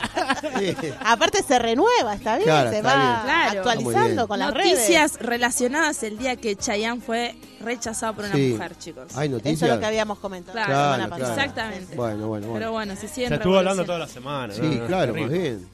Sí. 0.61 0.75
Aparte 1.05 1.43
se 1.43 1.59
renueva, 1.59 2.15
está 2.15 2.37
bien, 2.37 2.45
Claro, 2.49 2.71
se 2.71 2.77
está 2.79 2.95
va 2.95 3.23
bien. 3.51 3.59
Actualizando 3.59 4.29
con 4.29 4.39
las 4.39 4.53
redes. 4.55 4.73
Noticias 4.73 5.19
relacionadas 5.21 6.03
el 6.03 6.19
día 6.19 6.37
que 6.37 6.57
Chayanne 6.57 7.01
fue 7.01 7.35
rechazado 7.61 8.15
por 8.15 8.25
una 8.25 8.35
Sí. 8.35 8.53
mujer, 8.55 8.77
chicos. 8.79 9.05
Hay 9.17 9.29
Eso 9.29 9.37
es 9.37 9.43
noticias. 9.45 9.71
lo 9.71 9.81
que 9.81 9.87
habíamos 9.87 10.19
comentado 10.19 10.55
Claro, 10.55 10.71
la 10.73 10.77
semana 10.77 11.07
claro, 11.07 11.21
pasada. 11.23 11.43
Exactamente. 11.45 11.97
Bueno, 11.97 12.29
bueno, 12.29 12.47
bueno. 12.49 12.55
Pero 12.59 12.73
bueno, 12.73 12.97
se 12.97 13.09
siguen 13.09 13.29
Se 13.29 13.35
estuvo 13.37 13.59
hablando 13.59 13.85
toda 13.85 13.99
la 13.99 14.09
semana. 14.09 14.55
Sí, 14.55 14.61
¿no? 14.63 14.87
claro, 14.87 15.15
más 15.15 15.31
bien. 15.31 15.69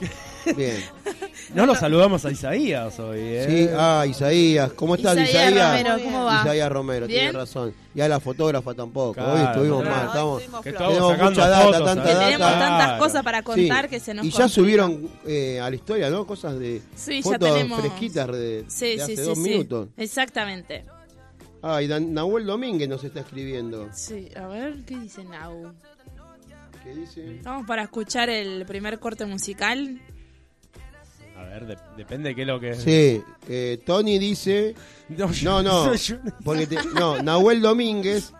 Bien. 0.56 0.82
No 1.54 1.64
lo 1.64 1.74
saludamos 1.74 2.26
a 2.26 2.30
Isaías 2.30 2.98
hoy, 3.00 3.20
¿eh? 3.20 3.46
Sí, 3.48 3.74
ah, 3.74 4.04
Isaías. 4.06 4.70
¿Cómo 4.74 4.96
estás, 4.96 5.14
Isaías 5.16 5.50
Isaías? 5.52 5.70
Romero, 5.82 6.04
¿cómo 6.04 6.24
va? 6.24 6.40
Isaías 6.42 6.70
Romero, 6.70 7.06
tiene 7.06 7.32
razón. 7.32 7.72
Y 7.94 8.00
a 8.02 8.08
la 8.08 8.20
fotógrafa 8.20 8.74
tampoco. 8.74 9.14
Claro, 9.14 9.32
Hoy 9.32 9.40
estuvimos 9.46 9.82
claro. 9.82 9.96
mal. 9.96 10.04
Hoy 10.18 10.42
Estamos, 10.42 10.62
Que 10.62 10.72
Tenemos 10.72 11.18
mucha 11.18 11.48
data, 11.48 11.64
fotos, 11.64 11.84
tanta 11.86 12.02
data. 12.04 12.24
tenemos 12.26 12.50
tantas 12.50 12.84
Claro. 12.84 12.98
cosas 13.02 13.22
para 13.24 13.38
Sí. 13.38 13.44
contar 13.44 13.88
que 13.88 13.98
se 14.00 14.12
nos 14.14 14.26
Y 14.26 14.30
ya 14.30 14.32
complica. 14.36 14.54
subieron 14.54 15.08
eh, 15.26 15.58
a 15.60 15.70
la 15.70 15.76
historia, 15.76 16.10
¿no? 16.10 16.26
Cosas 16.26 16.58
de 16.58 16.82
Sí, 16.94 17.16
ya 17.16 17.22
fotos 17.22 17.48
tenemos. 17.54 17.80
fresquitas 17.80 18.26
de, 18.28 18.64
Sí, 18.68 18.86
de 18.86 18.94
sí, 18.96 19.00
hace 19.00 19.16
sí, 19.16 19.22
dos 19.22 19.38
sí. 19.38 19.44
minutos. 19.48 19.88
Exactamente. 19.96 20.84
Ah, 21.62 21.80
y 21.80 21.86
Dan- 21.86 22.12
Nahuel 22.12 22.44
Domínguez 22.44 22.88
nos 22.90 23.02
está 23.04 23.20
escribiendo. 23.20 23.88
Sí, 23.94 24.28
a 24.36 24.46
ver, 24.48 24.84
¿qué 24.84 24.98
dice 24.98 25.24
Nau? 25.24 25.72
¿Qué 26.84 26.94
dice? 26.94 27.36
Estamos 27.36 27.66
para 27.66 27.84
escuchar 27.84 28.28
el 28.28 28.66
primer 28.66 28.98
corte 28.98 29.24
musical. 29.24 29.98
A 31.38 31.44
ver, 31.44 31.66
de- 31.66 31.76
depende 31.96 32.30
de 32.30 32.34
qué 32.34 32.40
es 32.42 32.46
lo 32.48 32.58
que... 32.60 32.74
Sí, 32.74 33.22
eh, 33.48 33.78
Tony 33.86 34.18
dice... 34.18 34.74
No, 35.08 35.28
No, 35.42 35.62
no, 35.62 35.94
yo- 35.94 36.16
porque 36.44 36.66
te- 36.66 36.78
no, 36.94 37.22
Nahuel 37.22 37.60
Domínguez 37.62 38.32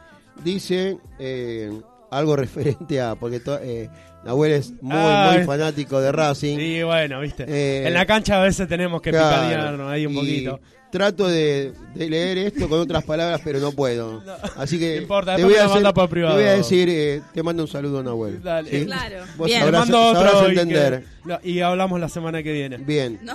dice 0.43 0.99
eh, 1.19 1.71
algo 2.11 2.35
referente 2.37 3.01
a... 3.01 3.15
Porque 3.15 3.39
to- 3.41 3.61
eh, 3.63 3.89
Nahuel 4.25 4.53
es 4.53 4.73
muy, 4.83 4.91
Ah, 4.97 5.33
muy 5.35 5.45
fanático 5.45 6.01
de 6.01 6.11
Racing. 6.11 6.59
Sí, 6.59 6.83
bueno, 6.83 7.21
viste. 7.21 7.45
Eh, 7.47 7.87
en 7.87 7.95
la 7.95 8.05
cancha 8.05 8.41
a 8.41 8.45
veces 8.45 8.67
tenemos 8.69 9.01
que 9.01 9.11
Claro, 9.11 9.47
picadearnos 9.47 9.91
ahí 9.93 10.05
un 10.07 10.13
y 10.13 10.17
poquito. 10.17 10.61
Trato 10.91 11.29
de, 11.29 11.73
de 11.95 12.09
leer 12.11 12.39
esto 12.39 12.69
con 12.69 12.81
otras 12.81 13.05
palabras, 13.05 13.41
pero 13.45 13.59
no 13.61 13.73
puedo. 13.73 14.23
Así 14.57 14.79
que 14.79 14.97
No 14.97 15.03
importa, 15.03 15.37
te, 15.37 15.45
voy 15.45 15.55
a 15.55 15.67
hacer- 15.67 15.83
por 15.95 16.09
te 16.09 16.23
voy 16.23 16.45
a 16.45 16.53
decir, 16.53 16.89
eh, 16.89 17.21
te 17.35 17.43
mando 17.43 17.63
un 17.65 17.69
saludo, 17.69 18.03
Nahuel. 18.03 18.43
Dale. 18.43 18.71
¿sí? 18.71 18.87
Claro. 18.87 19.17
Vos 19.37 19.47
Bien. 19.47 19.59
Te 19.61 19.65
sabrás, 19.67 19.81
mando 19.83 20.09
otro 20.09 20.23
sabrás 20.23 20.43
y 20.43 20.45
que- 20.55 20.61
entender. 20.61 21.05
no, 21.25 21.39
y 21.43 21.61
hablamos 21.61 22.01
la 22.01 22.09
semana 22.09 22.43
que 22.43 22.53
viene. 22.53 22.79
Bien, 22.79 23.21
No. 23.23 23.35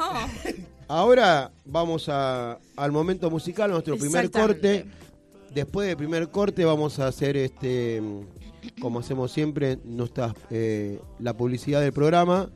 ahora 0.88 1.51
vamos 1.66 2.10
a, 2.10 2.58
al 2.76 2.91
momento 2.91 3.30
musical, 3.30 3.72
nuestro 3.72 3.97
primer 3.97 4.30
corte. 4.32 4.86
Después 5.54 5.88
del 5.88 5.97
primer 5.97 6.30
corte 6.30 6.66
vamos 6.66 6.97
a 6.97 7.06
hacer 7.08 7.38
este, 7.38 8.01
como 8.82 8.99
hacemos 8.99 9.32
siempre, 9.32 9.78
nuestra, 9.86 10.34
eh, 10.49 10.99
la 11.20 11.34
publicidad 11.38 11.82
del 11.82 11.93
programa 11.93 12.49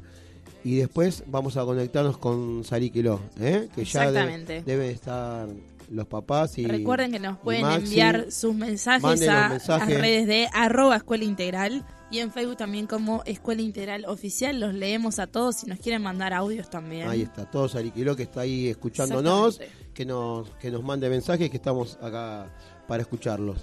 y 0.64 0.76
después 0.78 1.24
vamos 1.28 1.58
a 1.58 1.64
conectarnos 1.66 2.18
con 2.18 2.64
Sariquiló, 2.64 3.20
¿eh? 3.40 3.68
que 3.76 3.86
ya 3.86 4.12
de- 4.12 4.64
deben 4.66 4.90
estar 4.92 5.48
los 5.90 6.06
papás 6.08 6.58
y 6.58 6.66
Recuerden 6.68 7.12
que 7.14 7.20
nos 7.20 7.38
pueden 7.38 7.62
Maxi. 7.62 7.86
enviar 7.86 8.32
sus 8.32 8.54
mensajes 8.54 9.28
a 9.30 9.50
mensajes. 9.50 9.90
las 9.90 10.02
redes 10.02 10.28
de 10.28 10.50
arroba 10.54 10.98
escuela 10.98 11.24
integral 11.24 11.86
y 12.12 12.20
en 12.20 12.32
Facebook 12.32 12.58
también 12.58 12.88
como 12.88 13.24
escuela 13.26 13.62
integral 13.62 14.04
oficial. 14.06 14.60
Los 14.60 14.74
leemos 14.74 15.20
a 15.20 15.28
todos 15.28 15.58
si 15.58 15.66
nos 15.68 15.80
quieren 15.80 16.02
mandar 16.02 16.34
audios 16.34 16.70
también. 16.70 17.08
Ahí 17.08 17.22
está, 17.22 17.50
todo 17.50 17.70
Sariquiló 17.70 18.18
que 18.18 18.24
está 18.24 18.42
ahí 18.42 18.68
escuchándonos, 18.68 19.62
que 19.94 20.06
nos, 20.06 20.50
que 20.60 20.72
nos 20.72 20.84
mande 20.84 21.10
mensajes, 21.10 21.50
que 21.50 21.56
estamos 21.58 21.98
acá 22.02 22.52
para 22.86 23.02
escucharlos. 23.04 23.60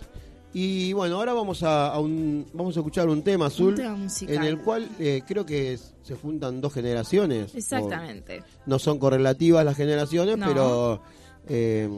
Y 0.55 0.93
bueno, 0.93 1.17
ahora 1.17 1.33
vamos 1.35 1.63
a, 1.65 1.89
a 1.89 1.99
un, 1.99 2.47
vamos 2.53 2.77
a 2.77 2.81
escuchar 2.81 3.09
un 3.09 3.23
tema 3.23 3.47
azul 3.47 3.71
Un 3.71 3.75
tema 3.75 3.97
musical. 3.97 4.37
en 4.37 4.43
el 4.45 4.59
cual 4.61 4.89
eh, 5.01 5.23
creo 5.27 5.45
que 5.45 5.77
se 6.03 6.15
juntan 6.15 6.61
dos 6.61 6.73
generaciones. 6.73 7.55
Exactamente. 7.55 8.41
O- 8.41 8.45
no 8.67 8.79
son 8.79 8.99
correlativas 8.99 9.65
las 9.65 9.77
generaciones, 9.77 10.39
No. 10.39 10.47
pero 10.47 11.03
eh, 11.49 11.89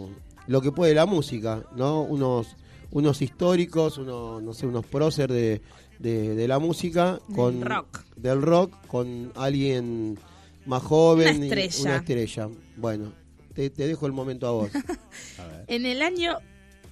lo 0.47 0.61
que 0.63 0.73
puede 0.73 0.95
la 0.95 1.05
música, 1.07 1.65
¿no? 1.77 2.01
Unos, 2.03 2.47
unos 2.93 3.21
históricos, 3.21 3.99
unos, 3.99 4.43
no 4.43 4.55
sé, 4.55 4.67
unos 4.67 4.87
prócer 4.87 5.31
de, 5.31 5.61
de, 5.99 6.35
de 6.35 6.49
la 6.49 6.59
música 6.59 7.21
Del 7.29 7.37
con 7.37 7.61
rock. 7.61 8.01
del 8.17 8.41
rock 8.41 8.87
con 8.87 9.33
alguien 9.35 10.19
más 10.65 10.83
joven 10.83 11.37
Una 11.37 11.45
y 11.45 11.49
estrella. 11.49 11.81
una 11.83 11.97
estrella. 11.97 12.49
Bueno, 12.79 13.13
te, 13.53 13.69
te 13.69 13.87
dejo 13.87 14.07
el 14.07 14.13
momento 14.13 14.47
a 14.47 14.51
vos. 14.53 14.71
En 15.69 15.85
el 15.85 16.01
año 16.01 16.39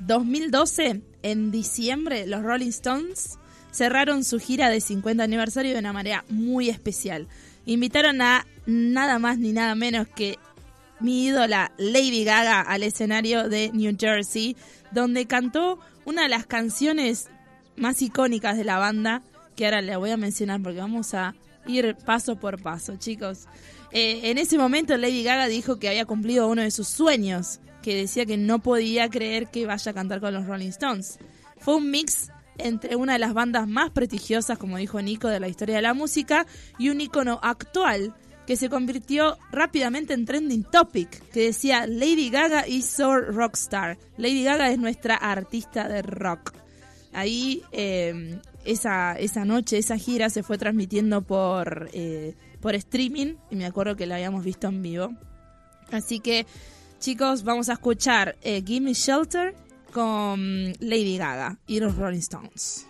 2012, 0.01 1.01
en 1.25 1.51
diciembre, 1.51 2.27
los 2.27 2.43
Rolling 2.43 2.69
Stones 2.69 3.39
cerraron 3.73 4.25
su 4.25 4.39
gira 4.39 4.69
de 4.69 4.81
50 4.81 5.25
aniversario 5.25 5.73
de 5.73 5.79
una 5.79 5.93
manera 5.93 6.25
muy 6.29 6.69
especial. 6.69 7.27
Invitaron 7.65 8.21
a 8.21 8.47
nada 8.67 9.19
más 9.19 9.39
ni 9.39 9.53
nada 9.53 9.75
menos 9.75 10.07
que 10.07 10.39
mi 11.01 11.25
ídola 11.25 11.73
Lady 11.79 12.25
Gaga 12.25 12.61
al 12.61 12.83
escenario 12.83 13.49
de 13.49 13.71
New 13.73 13.97
Jersey, 13.99 14.55
donde 14.93 15.27
cantó 15.27 15.81
una 16.05 16.25
de 16.25 16.29
las 16.29 16.47
canciones 16.47 17.31
más 17.77 18.03
icónicas 18.03 18.59
de 18.59 18.65
la 18.65 18.79
banda, 18.79 19.23
que 19.57 19.65
ahora 19.65 19.81
le 19.81 19.97
voy 19.97 20.11
a 20.11 20.19
mencionar 20.19 20.61
porque 20.63 20.79
vamos 20.79 21.15
a 21.15 21.35
ir 21.67 21.97
paso 22.05 22.37
por 22.37 22.63
paso, 22.63 22.97
chicos. 22.97 23.47
Eh, 23.93 24.31
en 24.31 24.37
ese 24.37 24.59
momento 24.59 24.95
Lady 24.99 25.23
Gaga 25.23 25.47
dijo 25.47 25.79
que 25.79 25.89
había 25.89 26.05
cumplido 26.05 26.49
uno 26.49 26.61
de 26.61 26.71
sus 26.71 26.89
sueños, 26.89 27.61
que 27.85 27.95
decía 27.95 28.25
que 28.25 28.39
no 28.39 28.61
podía 28.61 29.11
creer 29.11 29.49
que 29.49 29.67
vaya 29.67 29.91
a 29.91 29.95
cantar 29.95 30.19
con 30.19 30.33
los 30.33 30.47
Rolling 30.47 30.71
Stones. 30.71 31.19
Fue 31.59 31.77
un 31.77 31.91
mix 31.91 32.31
entre 32.57 32.97
una 32.97 33.13
de 33.13 33.19
las 33.19 33.35
bandas 33.35 33.69
más 33.69 33.91
prestigiosas, 33.91 34.57
como 34.57 34.79
dijo 34.79 35.03
Nico, 35.03 35.29
de 35.29 35.39
la 35.39 35.49
historia 35.49 35.77
de 35.77 35.83
la 35.83 35.93
música, 35.93 36.47
y 36.79 36.89
un 36.89 37.03
icono 37.03 37.39
actual 37.43 38.15
que 38.47 38.57
se 38.57 38.71
convirtió 38.71 39.37
rápidamente 39.53 40.15
en 40.15 40.25
trending 40.25 40.65
topic, 40.65 41.11
que 41.31 41.41
decía 41.41 41.87
Lady 41.87 42.31
Gaga 42.31 42.67
is 42.67 42.87
so 42.87 43.17
rockstar. 43.17 43.99
Lady 44.17 44.45
Gaga 44.45 44.71
es 44.71 44.79
nuestra 44.79 45.17
artista 45.17 45.87
de 45.87 46.01
rock. 46.01 46.55
Ahí 47.13 47.65
eh, 47.73 48.41
esa, 48.65 49.13
esa 49.19 49.45
noche, 49.45 49.77
esa 49.77 49.99
gira 49.99 50.31
se 50.31 50.43
fue 50.43 50.57
transmitiendo 50.57 51.21
por, 51.21 51.91
eh, 51.93 52.35
por 52.63 52.75
streaming 52.77 53.35
y 53.51 53.57
me 53.57 53.67
acuerdo 53.67 53.95
que 53.95 54.07
la 54.07 54.15
habíamos 54.15 54.43
visto 54.43 54.69
en 54.69 54.81
vivo. 54.81 55.13
Así 55.91 56.21
que 56.21 56.47
chicos, 57.05 57.45
vamos 57.45 57.69
a 57.69 57.75
escuchar 57.75 58.35
eh, 58.41 58.63
Give 58.67 58.81
Me 58.81 58.95
Shelter 58.95 59.55
con 59.93 60.73
Lady 60.81 61.19
Gaga 61.19 61.59
y 61.67 61.79
los 61.79 61.97
Rolling 61.97 62.21
Stones. 62.21 62.87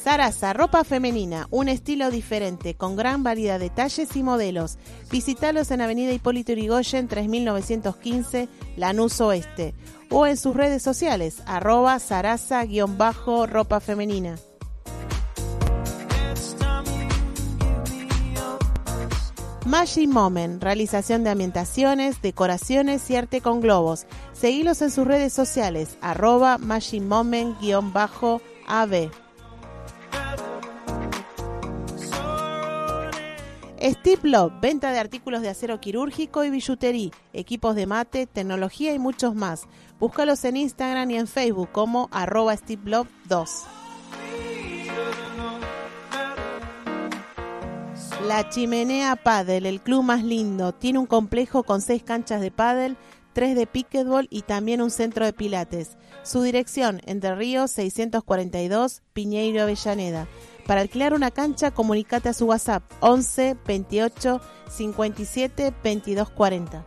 Sarasa, 0.04 0.52
ropa 0.52 0.84
femenina, 0.84 1.48
un 1.50 1.70
estilo 1.70 2.12
diferente, 2.12 2.74
con 2.74 2.98
gran 2.98 3.24
variedad 3.24 3.60
de 3.60 3.70
talles 3.70 4.18
y 4.18 4.24
modelos. 4.24 4.78
Visítalos 5.10 5.72
en 5.72 5.80
Avenida 5.80 6.12
Hipólito 6.12 6.52
Yrigoyen 6.52 7.08
3915, 7.08 8.50
Lanús 8.76 9.22
Oeste, 9.22 9.76
o 10.12 10.28
en 10.28 10.38
sus 10.38 10.56
redes 10.56 10.84
sociales, 10.84 11.42
arroba 11.46 12.00
sarasa-ropa 12.00 13.80
femenina. 13.80 14.36
Magic 19.66 20.10
Moment, 20.10 20.64
realización 20.64 21.24
de 21.24 21.30
ambientaciones, 21.30 22.24
decoraciones 22.24 23.08
y 23.12 23.16
arte 23.16 23.42
con 23.42 23.62
globos. 23.62 24.08
Seguilos 24.34 24.82
en 24.82 24.90
sus 24.90 25.06
redes 25.06 25.32
sociales, 25.32 26.00
arroba 26.02 26.58
Magic 26.58 27.04
Moment-AB. 27.04 29.12
Steve 33.82 34.22
venta 34.62 34.92
de 34.92 35.00
artículos 35.00 35.42
de 35.42 35.50
acero 35.50 35.80
quirúrgico 35.80 36.44
y 36.44 36.50
billutería, 36.50 37.12
equipos 37.32 37.76
de 37.76 37.88
mate, 37.88 38.28
tecnología 38.28 38.94
y 38.94 39.00
muchos 39.00 39.36
más. 39.36 39.68
Búscalos 40.00 40.44
en 40.44 40.58
Instagram 40.58 41.10
y 41.12 41.18
en 41.18 41.28
Facebook 41.28 41.70
como 41.72 42.10
arroba 42.12 42.56
Steve 42.58 42.82
Love 42.86 43.08
2. 43.30 43.50
La 48.28 48.50
Chimenea 48.50 49.16
Paddle, 49.16 49.70
el 49.70 49.82
club 49.82 50.04
más 50.04 50.24
lindo, 50.24 50.74
tiene 50.74 51.00
un 51.00 51.06
complejo 51.06 51.64
con 51.64 51.82
seis 51.82 52.04
canchas 52.04 52.42
de 52.42 52.52
paddle, 52.52 52.98
tres 53.34 53.56
de 53.56 53.66
pickleball 53.66 54.28
y 54.30 54.42
también 54.42 54.82
un 54.82 54.92
centro 54.92 55.26
de 55.26 55.34
pilates. 55.34 55.98
Su 56.24 56.42
dirección, 56.42 57.02
Entre 57.06 57.34
Ríos 57.34 57.72
642, 57.72 59.02
Piñeiro 59.14 59.62
Avellaneda. 59.64 60.28
Para 60.70 60.82
alquilar 60.82 61.16
una 61.16 61.32
cancha, 61.32 61.72
comunícate 61.72 62.30
a 62.30 62.34
su 62.34 62.46
WhatsApp 62.46 62.84
11 63.00 63.58
28 63.66 64.40
57 64.70 65.74
22 65.84 66.30
40. 66.30 66.86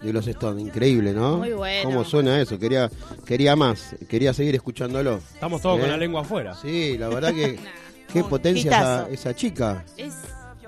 De 0.00 0.12
los 0.12 0.26
Stones, 0.26 0.66
increíble, 0.66 1.12
¿no? 1.12 1.36
Muy 1.36 1.52
bueno. 1.52 1.90
¿Cómo 1.90 2.04
suena 2.04 2.40
eso? 2.40 2.58
Quería, 2.58 2.90
quería 3.24 3.54
más, 3.54 3.94
quería 4.08 4.34
seguir 4.34 4.56
escuchándolo. 4.56 5.20
Estamos 5.32 5.62
todos 5.62 5.78
con 5.78 5.86
¿Eh? 5.86 5.92
la 5.92 5.96
lengua 5.96 6.22
afuera. 6.22 6.56
Sí, 6.56 6.98
la 6.98 7.08
verdad 7.08 7.32
que 7.32 7.56
qué 8.12 8.24
potencia 8.24 8.72
esa, 8.72 9.08
esa 9.10 9.36
chica, 9.36 9.84
Es, 9.96 10.14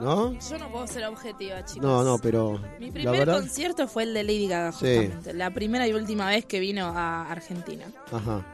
¿no? 0.00 0.32
yo 0.38 0.58
no 0.58 0.70
puedo 0.72 0.86
ser 0.86 1.04
objetiva, 1.06 1.64
chicos. 1.64 1.82
No, 1.82 2.02
no, 2.02 2.18
pero 2.18 2.60
Mi 2.78 2.90
primer 2.90 3.18
verdad, 3.20 3.40
concierto 3.40 3.86
fue 3.88 4.04
el 4.04 4.14
de 4.14 4.24
Lady 4.24 4.48
Gaga, 4.48 4.72
Sí. 4.72 4.86
justamente. 4.96 5.34
La 5.34 5.50
primera 5.52 5.86
y 5.86 5.92
última 5.92 6.28
vez 6.28 6.44
que 6.46 6.60
vino 6.60 6.86
a 6.86 7.30
Argentina. 7.30 7.84
ajá. 8.12 8.44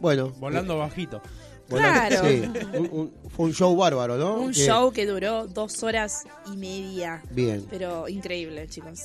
Bueno, 0.00 0.32
Volando 0.40 0.78
bajito. 0.78 1.20
volando- 1.68 2.08
Claro. 2.08 2.28
sí, 2.28 2.42
un- 2.78 2.88
un- 2.92 3.12
fue 3.30 3.46
un 3.46 3.52
show 3.54 3.74
bárbaro, 3.76 4.16
¿no? 4.18 4.34
Un 4.40 4.52
Que- 4.52 4.66
show 4.66 4.90
que 4.92 5.06
duró 5.06 5.46
dos 5.46 5.82
horas 5.84 6.24
y 6.52 6.56
media. 6.56 7.22
Bien. 7.30 7.64
Pero 7.70 8.08
increíble, 8.08 8.66
chicos. 8.68 9.00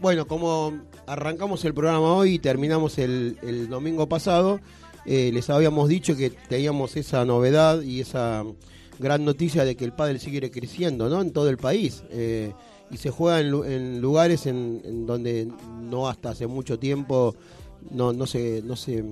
Bueno, 0.00 0.28
como 0.28 0.78
arrancamos 1.08 1.64
el 1.64 1.74
programa 1.74 2.14
hoy 2.14 2.34
y 2.34 2.38
terminamos 2.38 2.98
el, 2.98 3.36
el 3.42 3.68
domingo 3.68 4.08
pasado, 4.08 4.60
eh, 5.06 5.30
les 5.34 5.50
habíamos 5.50 5.88
dicho 5.88 6.14
que 6.16 6.30
teníamos 6.30 6.96
esa 6.96 7.24
novedad 7.24 7.80
y 7.82 8.00
esa 8.02 8.44
gran 8.98 9.24
noticia 9.24 9.64
de 9.64 9.76
que 9.76 9.84
el 9.84 9.92
pádel 9.92 10.20
sigue 10.20 10.50
creciendo, 10.50 11.08
¿no? 11.08 11.20
En 11.20 11.32
todo 11.32 11.48
el 11.48 11.56
país. 11.56 12.02
Eh, 12.10 12.52
y 12.90 12.96
se 12.96 13.10
juega 13.10 13.40
en, 13.40 13.50
lu- 13.50 13.64
en 13.64 14.00
lugares 14.00 14.46
en, 14.46 15.06
donde 15.06 15.48
no 15.82 16.08
hasta 16.08 16.30
hace 16.30 16.46
mucho 16.46 16.78
tiempo 16.78 17.34
no, 17.90 18.12
no 18.12 18.26
se 18.26 18.62
no 18.64 18.76
se 18.76 19.04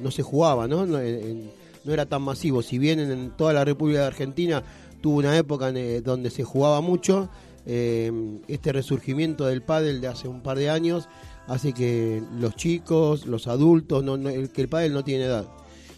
no 0.00 0.10
se 0.10 0.22
jugaba, 0.22 0.68
¿no? 0.68 0.86
No, 0.86 0.98
era 1.00 2.06
tan 2.06 2.22
masivo. 2.22 2.62
Si 2.62 2.78
bien 2.78 3.00
en, 3.00 3.30
toda 3.36 3.52
la 3.52 3.64
República 3.64 4.00
de 4.00 4.06
Argentina 4.06 4.62
tuvo 5.00 5.18
una 5.18 5.36
época 5.36 5.70
eh, 5.70 6.00
donde 6.00 6.30
se 6.30 6.44
jugaba 6.44 6.80
mucho, 6.80 7.28
eh, 7.66 8.12
este 8.46 8.72
resurgimiento 8.72 9.46
del 9.46 9.62
pádel 9.62 10.00
de 10.00 10.08
hace 10.08 10.28
un 10.28 10.40
par 10.42 10.58
de 10.58 10.70
años 10.70 11.08
hace 11.48 11.72
que 11.72 12.22
los 12.38 12.54
chicos, 12.56 13.26
los 13.26 13.46
adultos, 13.46 14.04
el, 14.26 14.50
que 14.50 14.60
el 14.60 14.68
pádel 14.68 14.92
no 14.92 15.02
tiene 15.02 15.24
edad. 15.24 15.48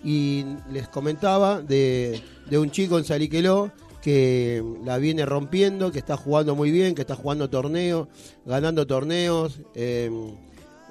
Y 0.02 0.44
les 0.70 0.88
comentaba 0.88 1.60
de, 1.60 2.22
de 2.48 2.58
un 2.58 2.70
chico 2.70 2.98
en 2.98 3.04
Saliqueló 3.04 3.70
que 4.00 4.64
la 4.84 4.98
viene 4.98 5.26
rompiendo, 5.26 5.92
que 5.92 5.98
está 5.98 6.16
jugando 6.16 6.54
muy 6.54 6.70
bien, 6.70 6.94
que 6.94 7.02
está 7.02 7.16
jugando 7.16 7.50
torneos, 7.50 8.08
ganando 8.46 8.86
torneos, 8.86 9.60
eh, 9.74 10.10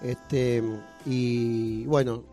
este 0.03 0.63
y 1.05 1.85
bueno, 1.85 2.23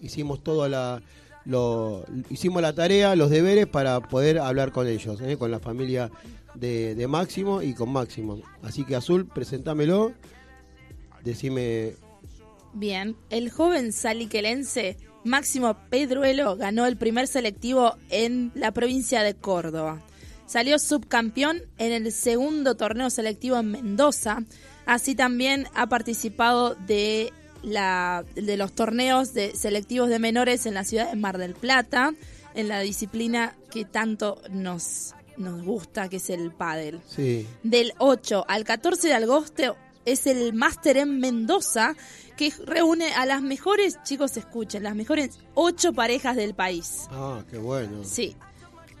hicimos 0.00 0.42
toda 0.42 0.68
la 0.68 1.02
lo, 1.44 2.04
hicimos 2.30 2.62
la 2.62 2.74
tarea, 2.74 3.14
los 3.16 3.30
deberes 3.30 3.66
para 3.66 4.00
poder 4.00 4.38
hablar 4.38 4.72
con 4.72 4.88
ellos, 4.88 5.20
eh, 5.20 5.36
con 5.36 5.50
la 5.50 5.60
familia 5.60 6.10
de, 6.54 6.94
de 6.94 7.06
Máximo 7.06 7.62
y 7.62 7.74
con 7.74 7.92
Máximo. 7.92 8.40
Así 8.62 8.84
que 8.84 8.96
Azul, 8.96 9.26
presentámelo, 9.26 10.12
decime 11.22 11.94
Bien, 12.72 13.14
el 13.30 13.50
joven 13.50 13.92
saliquelense 13.92 14.96
Máximo 15.24 15.76
Pedruelo 15.90 16.56
ganó 16.56 16.86
el 16.86 16.96
primer 16.96 17.26
selectivo 17.26 17.96
en 18.10 18.52
la 18.54 18.72
provincia 18.72 19.22
de 19.22 19.34
Córdoba. 19.34 20.02
Salió 20.46 20.78
subcampeón 20.78 21.62
en 21.78 21.92
el 21.92 22.12
segundo 22.12 22.76
torneo 22.76 23.08
selectivo 23.08 23.56
en 23.56 23.70
Mendoza. 23.70 24.44
Así 24.84 25.14
también 25.14 25.66
ha 25.74 25.88
participado 25.88 26.74
de, 26.74 27.32
la, 27.62 28.24
de 28.34 28.56
los 28.58 28.72
torneos 28.74 29.32
de 29.32 29.56
selectivos 29.56 30.10
de 30.10 30.18
menores 30.18 30.66
en 30.66 30.74
la 30.74 30.84
ciudad 30.84 31.10
de 31.10 31.16
Mar 31.16 31.38
del 31.38 31.54
Plata, 31.54 32.12
en 32.54 32.68
la 32.68 32.80
disciplina 32.80 33.56
que 33.70 33.86
tanto 33.86 34.42
nos, 34.50 35.14
nos 35.38 35.62
gusta, 35.64 36.10
que 36.10 36.16
es 36.16 36.28
el 36.28 36.52
pádel. 36.52 37.00
Sí, 37.08 37.46
Del 37.62 37.94
8 37.98 38.44
al 38.46 38.64
14 38.64 39.08
de 39.08 39.14
agosto, 39.14 39.76
es 40.04 40.26
el 40.26 40.52
Máster 40.52 40.96
en 40.96 41.18
Mendoza, 41.20 41.94
que 42.36 42.52
reúne 42.64 43.14
a 43.14 43.26
las 43.26 43.42
mejores, 43.42 43.98
chicos, 44.02 44.36
escuchen, 44.36 44.82
las 44.82 44.94
mejores 44.94 45.38
ocho 45.54 45.92
parejas 45.92 46.36
del 46.36 46.54
país. 46.54 47.06
Ah, 47.10 47.42
qué 47.50 47.58
bueno. 47.58 48.02
Sí. 48.04 48.36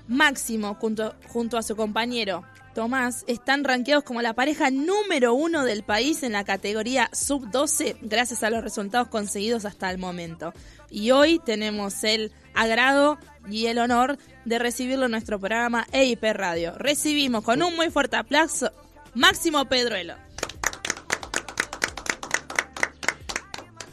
Máximo, 0.06 0.74
junto, 0.74 1.14
junto 1.28 1.56
a 1.56 1.62
su 1.62 1.76
compañero 1.76 2.44
Tomás, 2.74 3.24
están 3.28 3.62
rankeados 3.62 4.02
como 4.02 4.20
la 4.20 4.34
pareja 4.34 4.70
número 4.70 5.32
uno 5.32 5.64
del 5.64 5.84
país 5.84 6.24
en 6.24 6.32
la 6.32 6.44
categoría 6.44 7.08
sub-12, 7.12 7.98
gracias 8.02 8.42
a 8.42 8.50
los 8.50 8.64
resultados 8.64 9.08
conseguidos 9.08 9.64
hasta 9.64 9.90
el 9.90 9.98
momento. 9.98 10.52
Y 10.90 11.12
hoy 11.12 11.40
tenemos 11.44 12.02
el 12.02 12.32
agrado 12.52 13.18
y 13.48 13.66
el 13.66 13.78
honor 13.78 14.18
de 14.44 14.58
recibirlo 14.58 15.04
en 15.04 15.12
nuestro 15.12 15.38
programa 15.38 15.86
EIP 15.92 16.24
Radio. 16.32 16.74
Recibimos 16.76 17.44
con 17.44 17.62
un 17.62 17.76
muy 17.76 17.90
fuerte 17.90 18.16
aplauso 18.16 18.72
Máximo 19.14 19.64
Pedruelo. 19.66 20.14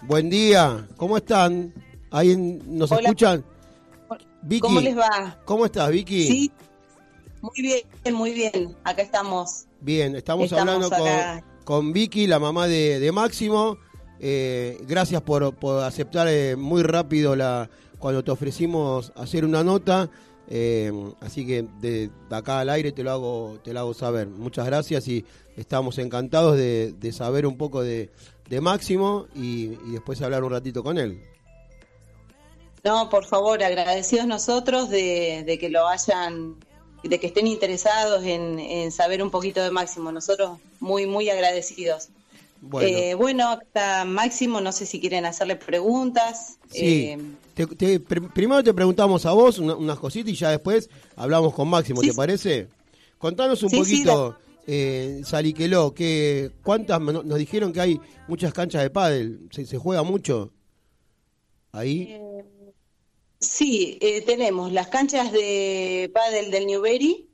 Buen 0.03 0.29
día, 0.29 0.87
¿cómo 0.97 1.17
están? 1.17 1.71
¿Ahí 2.09 2.35
nos 2.35 2.91
Hola. 2.91 3.01
escuchan? 3.01 3.45
Vicky, 4.41 4.61
¿Cómo 4.61 4.81
les 4.81 4.97
va? 4.97 5.37
¿Cómo 5.45 5.65
estás, 5.65 5.91
Vicky? 5.91 6.27
Sí, 6.27 6.51
muy 7.41 7.51
bien, 7.55 8.15
muy 8.15 8.33
bien. 8.33 8.75
Acá 8.83 9.03
estamos. 9.03 9.65
Bien, 9.79 10.15
estamos, 10.15 10.45
Estamos 10.45 10.75
hablando 10.75 10.89
con 11.63 11.93
Vicky, 11.93 12.25
la 12.25 12.39
mamá 12.39 12.67
de, 12.67 12.99
de 12.99 13.11
Máximo. 13.11 13.77
Eh, 14.19 14.79
gracias 14.87 15.21
por, 15.21 15.53
por 15.55 15.83
aceptar 15.83 16.27
eh, 16.27 16.55
muy 16.55 16.81
rápido 16.81 17.35
la 17.35 17.69
cuando 17.99 18.23
te 18.23 18.31
ofrecimos 18.31 19.13
hacer 19.15 19.45
una 19.45 19.63
nota. 19.63 20.09
Eh, 20.47 20.91
así 21.21 21.45
que 21.45 21.67
de, 21.79 22.09
de 22.29 22.35
acá 22.35 22.59
al 22.59 22.69
aire 22.69 22.91
te 22.91 23.03
lo 23.03 23.11
hago 23.11 23.59
te 23.63 23.71
lo 23.71 23.81
hago 23.81 23.93
saber. 23.93 24.27
Muchas 24.27 24.65
gracias 24.65 25.07
y 25.07 25.23
estamos 25.55 25.99
encantados 25.99 26.57
de, 26.57 26.93
de 26.99 27.11
saber 27.13 27.45
un 27.45 27.57
poco 27.57 27.83
de, 27.83 28.09
de 28.51 28.59
Máximo 28.61 29.27
y, 29.33 29.71
y 29.87 29.91
después 29.93 30.21
hablar 30.21 30.43
un 30.43 30.51
ratito 30.51 30.83
con 30.83 30.97
él. 30.97 31.19
No, 32.83 33.09
por 33.09 33.25
favor, 33.25 33.63
agradecidos 33.63 34.25
nosotros 34.27 34.89
de, 34.89 35.43
de 35.45 35.57
que 35.57 35.69
lo 35.69 35.87
hayan, 35.87 36.55
de 37.03 37.19
que 37.19 37.27
estén 37.27 37.47
interesados 37.47 38.23
en, 38.25 38.59
en 38.59 38.91
saber 38.91 39.23
un 39.23 39.29
poquito 39.31 39.63
de 39.63 39.71
Máximo. 39.71 40.11
Nosotros 40.11 40.59
muy, 40.79 41.05
muy 41.05 41.29
agradecidos. 41.29 42.09
Bueno, 42.59 42.89
Eh, 42.89 43.13
bueno, 43.15 43.59
Máximo, 44.05 44.61
no 44.61 44.71
sé 44.71 44.85
si 44.85 44.99
quieren 44.99 45.25
hacerle 45.25 45.55
preguntas. 45.55 46.57
Sí. 46.71 47.09
Eh, 47.09 47.17
Te- 47.53 47.67
te- 47.67 48.01
pr- 48.03 48.31
primero 48.33 48.63
te 48.63 48.73
preguntamos 48.73 49.25
a 49.25 49.31
vos 49.33 49.59
una- 49.59 49.75
unas 49.75 49.99
cositas 49.99 50.31
y 50.31 50.35
ya 50.35 50.49
después 50.49 50.89
hablamos 51.15 51.53
con 51.53 51.67
Máximo, 51.67 52.01
Sí, 52.01 52.09
¿te 52.09 52.13
parece? 52.15 52.67
Contanos 53.17 53.61
un 53.63 53.69
Sí, 53.69 53.75
sí, 53.77 53.81
poquito, 54.03 54.37
eh, 54.67 55.21
Saliqueló, 55.25 55.93
que 55.93 56.51
¿cuántas? 56.63 56.99
no- 57.01 57.23
Nos 57.23 57.37
dijeron 57.37 57.73
que 57.73 57.81
hay 57.81 57.99
muchas 58.27 58.53
canchas 58.53 58.83
de 58.83 58.89
pádel, 58.89 59.47
¿se, 59.51 59.65
se 59.65 59.77
juega 59.77 60.03
mucho 60.03 60.51
ahí? 61.71 62.17
sí, 63.39 63.97
eh, 64.01 64.21
tenemos 64.21 64.71
las 64.71 64.87
canchas 64.87 65.31
de 65.31 66.11
pádel 66.13 66.51
del 66.51 66.67
Newbery, 66.67 67.27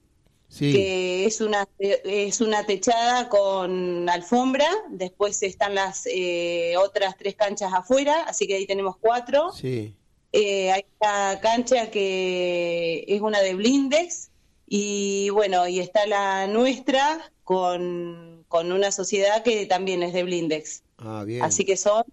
Sí, 0.49 0.71
que 0.71 1.25
es 1.25 1.41
una 1.41 1.67
es 1.79 2.39
una 2.39 2.65
techada 2.65 3.27
con 3.27 4.07
alfombra. 4.07 4.65
Después 4.89 5.43
están 5.43 5.75
las 5.75 6.05
eh, 6.05 6.75
otras 6.77 7.17
tres 7.17 7.35
canchas 7.35 7.73
afuera, 7.73 8.23
así 8.23 8.47
que 8.47 8.55
ahí 8.55 8.65
tenemos 8.65 8.95
cuatro. 8.97 9.51
sí, 9.51 9.93
Eh, 10.31 10.71
hay 10.71 10.85
una 11.01 11.39
cancha 11.41 11.91
que 11.91 13.03
es 13.09 13.19
una 13.21 13.41
de 13.41 13.55
blindex 13.55 14.29
y 14.67 15.29
bueno, 15.29 15.67
y 15.67 15.79
está 15.79 16.05
la 16.05 16.45
nuestra 16.47 17.31
con, 17.43 18.43
con 18.49 18.71
una 18.71 18.91
sociedad 18.91 19.41
que 19.43 19.65
también 19.65 20.03
es 20.03 20.13
de 20.13 20.23
blindex. 20.23 20.83
ah, 20.97 21.23
bien, 21.25 21.41
Así 21.41 21.63
que 21.65 21.77
son 21.77 22.03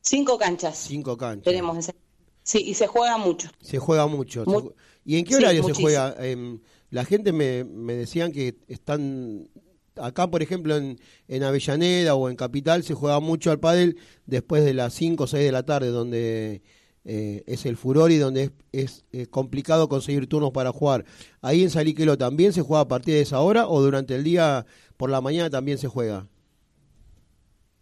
cinco 0.00 0.38
canchas. 0.38 0.76
cinco 0.88 1.16
canchas. 1.16 1.44
Tenemos 1.44 1.90
Sí, 2.42 2.58
y 2.64 2.74
se 2.74 2.86
juega 2.86 3.18
mucho. 3.18 3.48
Se 3.60 3.78
juega 3.78 4.06
mucho. 4.06 4.44
Mu- 4.46 4.70
¿Y 5.04 5.18
en 5.18 5.24
qué 5.24 5.34
sí, 5.34 5.42
horario 5.42 5.64
se 5.64 5.74
juega? 5.74 6.14
Em, 6.20 6.60
la 6.90 7.04
gente 7.04 7.32
me, 7.32 7.64
me 7.64 7.94
decían 7.94 8.30
que 8.30 8.54
están 8.68 9.48
acá, 9.96 10.30
por 10.30 10.42
ejemplo, 10.42 10.76
en, 10.76 11.00
en 11.26 11.42
Avellaneda 11.42 12.14
o 12.14 12.28
en 12.28 12.36
Capital 12.36 12.84
se 12.84 12.94
juega 12.94 13.18
mucho 13.18 13.50
al 13.50 13.58
pádel 13.58 13.98
después 14.26 14.64
de 14.64 14.74
las 14.74 14.94
5 14.94 15.24
o 15.24 15.26
6 15.26 15.44
de 15.44 15.50
la 15.52 15.64
tarde, 15.64 15.88
donde 15.88 16.62
eh, 17.06 17.44
es 17.46 17.66
el 17.66 17.76
furor 17.76 18.10
y 18.10 18.18
donde 18.18 18.42
es, 18.42 18.50
es, 18.72 19.04
eh, 19.12 19.26
complicado 19.26 19.88
conseguir 19.88 20.28
turnos 20.28 20.50
para 20.50 20.72
jugar. 20.72 21.04
Ahí 21.40 21.62
en 21.62 21.70
Saliquelo 21.70 22.18
también 22.18 22.52
se 22.52 22.62
juega 22.62 22.82
a 22.82 22.88
partir 22.88 23.14
de 23.14 23.20
esa 23.20 23.40
hora 23.40 23.68
o 23.68 23.80
durante 23.80 24.14
el 24.16 24.24
día 24.24 24.66
por 24.96 25.08
la 25.10 25.20
mañana 25.20 25.48
también 25.48 25.78
se 25.78 25.88
juega. 25.88 26.26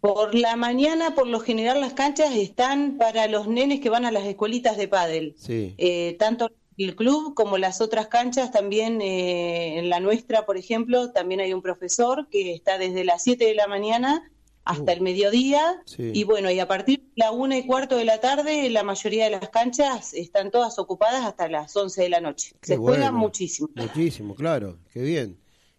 Por 0.05 0.35
la 0.35 0.55
mañana, 0.55 1.15
por 1.15 1.25
lo 1.25 1.39
general, 1.39 1.81
las 1.81 1.93
canchas 1.93 2.35
están 2.35 2.97
para 2.99 3.27
los 3.27 3.47
nenes 3.47 3.79
que 3.79 3.89
van 3.89 4.05
a 4.05 4.11
las 4.11 4.25
escuelitas 4.25 4.77
de 4.77 4.87
pádel. 4.87 5.33
Sí. 5.35 5.73
Eh, 5.79 6.15
tanto 6.19 6.51
el 6.77 6.95
club 6.95 7.33
como 7.33 7.57
las 7.57 7.81
otras 7.81 8.07
canchas, 8.07 8.51
también 8.51 9.01
eh, 9.01 9.79
en 9.79 9.89
la 9.89 9.99
nuestra, 9.99 10.45
por 10.45 10.57
ejemplo, 10.57 11.11
también 11.11 11.39
hay 11.39 11.53
un 11.53 11.63
profesor 11.63 12.27
que 12.29 12.53
está 12.53 12.77
desde 12.77 13.03
las 13.03 13.23
7 13.23 13.45
de 13.45 13.55
la 13.55 13.65
mañana 13.65 14.31
hasta 14.65 14.91
Uh. 14.91 14.95
el 14.95 15.01
mediodía. 15.01 15.81
Sí. 15.85 16.11
Y 16.13 16.23
bueno, 16.25 16.51
y 16.51 16.59
a 16.59 16.67
partir 16.67 16.99
de 16.99 17.05
la 17.15 17.31
una 17.31 17.57
y 17.57 17.65
cuarto 17.65 17.95
de 17.95 18.03
la 18.05 18.19
tarde, 18.19 18.69
la 18.69 18.83
mayoría 18.83 19.25
de 19.25 19.29
las 19.31 19.49
canchas 19.49 20.13
están 20.13 20.51
todas 20.51 20.77
ocupadas 20.79 21.23
hasta 21.23 21.47
las 21.47 21.75
11 21.75 22.01
de 22.01 22.09
la 22.09 22.19
noche. 22.19 22.51
Qué 22.61 22.67
Se 22.73 22.77
juega 22.77 23.11
muchísimo. 23.11 23.69
Muchísimo, 23.75 24.35
claro, 24.35 24.77
qué 24.93 25.01
bien. 25.01 25.37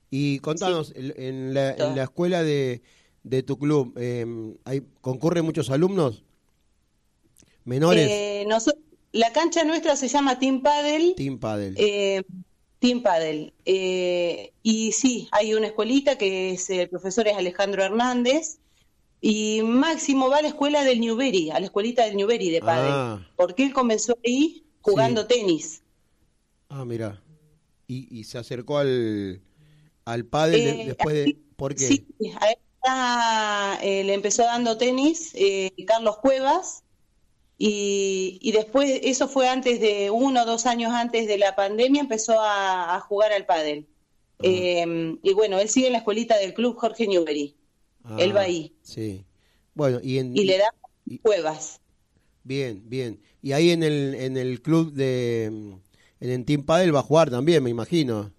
Y 0.09 0.39
contanos, 0.39 0.93
en, 0.97 1.13
en 1.17 1.53
la, 1.55 1.73
en 1.73 1.97
la 1.97 2.05
escuela 2.05 2.43
de, 2.45 2.81
de 3.25 3.43
tu 3.43 3.59
club, 3.59 3.93
eh, 3.99 4.25
¿hay, 4.65 4.83
¿concurren 5.01 5.45
muchos 5.45 5.69
alumnos 5.71 6.23
menores? 7.65 8.09
Eh, 8.11 8.45
noso- 8.49 8.77
la 9.13 9.33
cancha 9.33 9.65
nuestra 9.65 9.97
se 9.97 10.09
llama 10.09 10.39
Team 10.39 10.63
Paddle. 10.63 11.15
Team 11.17 11.39
Paddle. 11.39 11.75
Eh, 11.77 12.23
Team 12.79 13.03
Paddle. 13.03 13.53
Eh, 13.65 14.53
y 14.63 14.93
sí, 14.93 15.29
hay 15.33 15.55
una 15.55 15.69
escuelita 15.69 16.17
que 16.19 16.51
es, 16.53 16.69
el 16.71 16.89
profesor 16.89 17.27
es 17.27 17.37
Alejandro 17.37 17.83
Hernández. 17.83 18.59
Y 19.21 19.63
Máximo 19.63 20.29
va 20.29 20.39
a 20.39 20.43
la 20.43 20.49
escuela 20.49 20.85
del 20.85 21.01
Newbery, 21.01 21.51
a 21.51 21.59
la 21.59 21.67
escuelita 21.67 22.05
del 22.05 22.17
Newbery 22.17 22.51
de 22.51 22.61
Paddle. 22.61 22.91
Ah. 22.93 23.29
Porque 23.37 23.65
él 23.65 23.73
comenzó 23.73 24.17
ahí 24.25 24.65
jugando 24.81 25.23
Sí. 25.23 25.29
tenis. 25.29 25.83
ah, 26.69 26.85
mira. 26.85 27.23
Y, 27.89 28.09
y 28.19 28.25
se 28.25 28.39
acercó 28.39 28.79
al, 28.79 29.41
al 30.05 30.25
pádel 30.27 30.61
de- 30.65 30.83
Eh, 30.83 30.87
después 30.87 31.15
de... 31.15 31.37
¿Por 31.57 31.75
qué? 31.75 31.87
Sí, 31.87 32.07
a 32.41 32.51
él 32.51 32.59
eh, 33.83 34.05
le 34.05 34.15
empezó 34.15 34.43
dando 34.43 34.77
tenis 34.77 35.31
eh, 35.35 35.73
Carlos 35.87 36.19
Cuevas. 36.19 36.83
Y, 37.59 38.39
y 38.43 38.53
después, 38.53 39.01
eso 39.03 39.29
fue 39.29 39.49
antes 39.49 39.81
de 39.81 40.11
uno 40.11 40.43
o 40.43 40.45
dos 40.45 40.67
años 40.67 40.93
antes 40.93 41.27
de 41.27 41.39
la 41.39 41.57
pandemia, 41.57 42.03
empezó 42.03 42.39
a, 42.41 42.95
a 42.95 43.01
jugar 43.01 43.33
al 43.33 43.47
pádel. 43.47 43.87
Eh, 44.43 45.17
y 45.23 45.33
bueno, 45.33 45.59
él 45.59 45.69
sigue 45.71 45.87
en 45.87 45.93
la 45.95 45.99
escuelita 46.01 46.37
del 46.37 46.53
club 46.53 46.77
Jorge 46.77 47.07
Newbery. 47.07 47.57
Ah, 48.09 48.17
él 48.19 48.37
va 48.37 48.43
ahí. 48.43 48.75
Sí. 48.83 49.25
Bueno, 49.75 50.01
y 50.03 50.19
en... 50.19 50.37
Y 50.37 50.45
le 50.45 50.59
da 50.59 50.69
cuevas. 51.23 51.81
Bien, 52.45 52.83
bien. 52.89 53.21
Y 53.43 53.53
ahí 53.53 53.71
en 53.71 53.83
el, 53.83 54.15
en 54.15 54.37
el 54.37 54.63
club 54.63 54.93
de... 54.93 55.45
En 55.47 56.31
el 56.31 56.45
Team 56.45 56.65
Paddle 56.65 56.93
va 56.93 57.01
a 57.01 57.03
jugar 57.03 57.31
también, 57.31 57.63
me 57.63 57.71
imagino. 57.71 58.33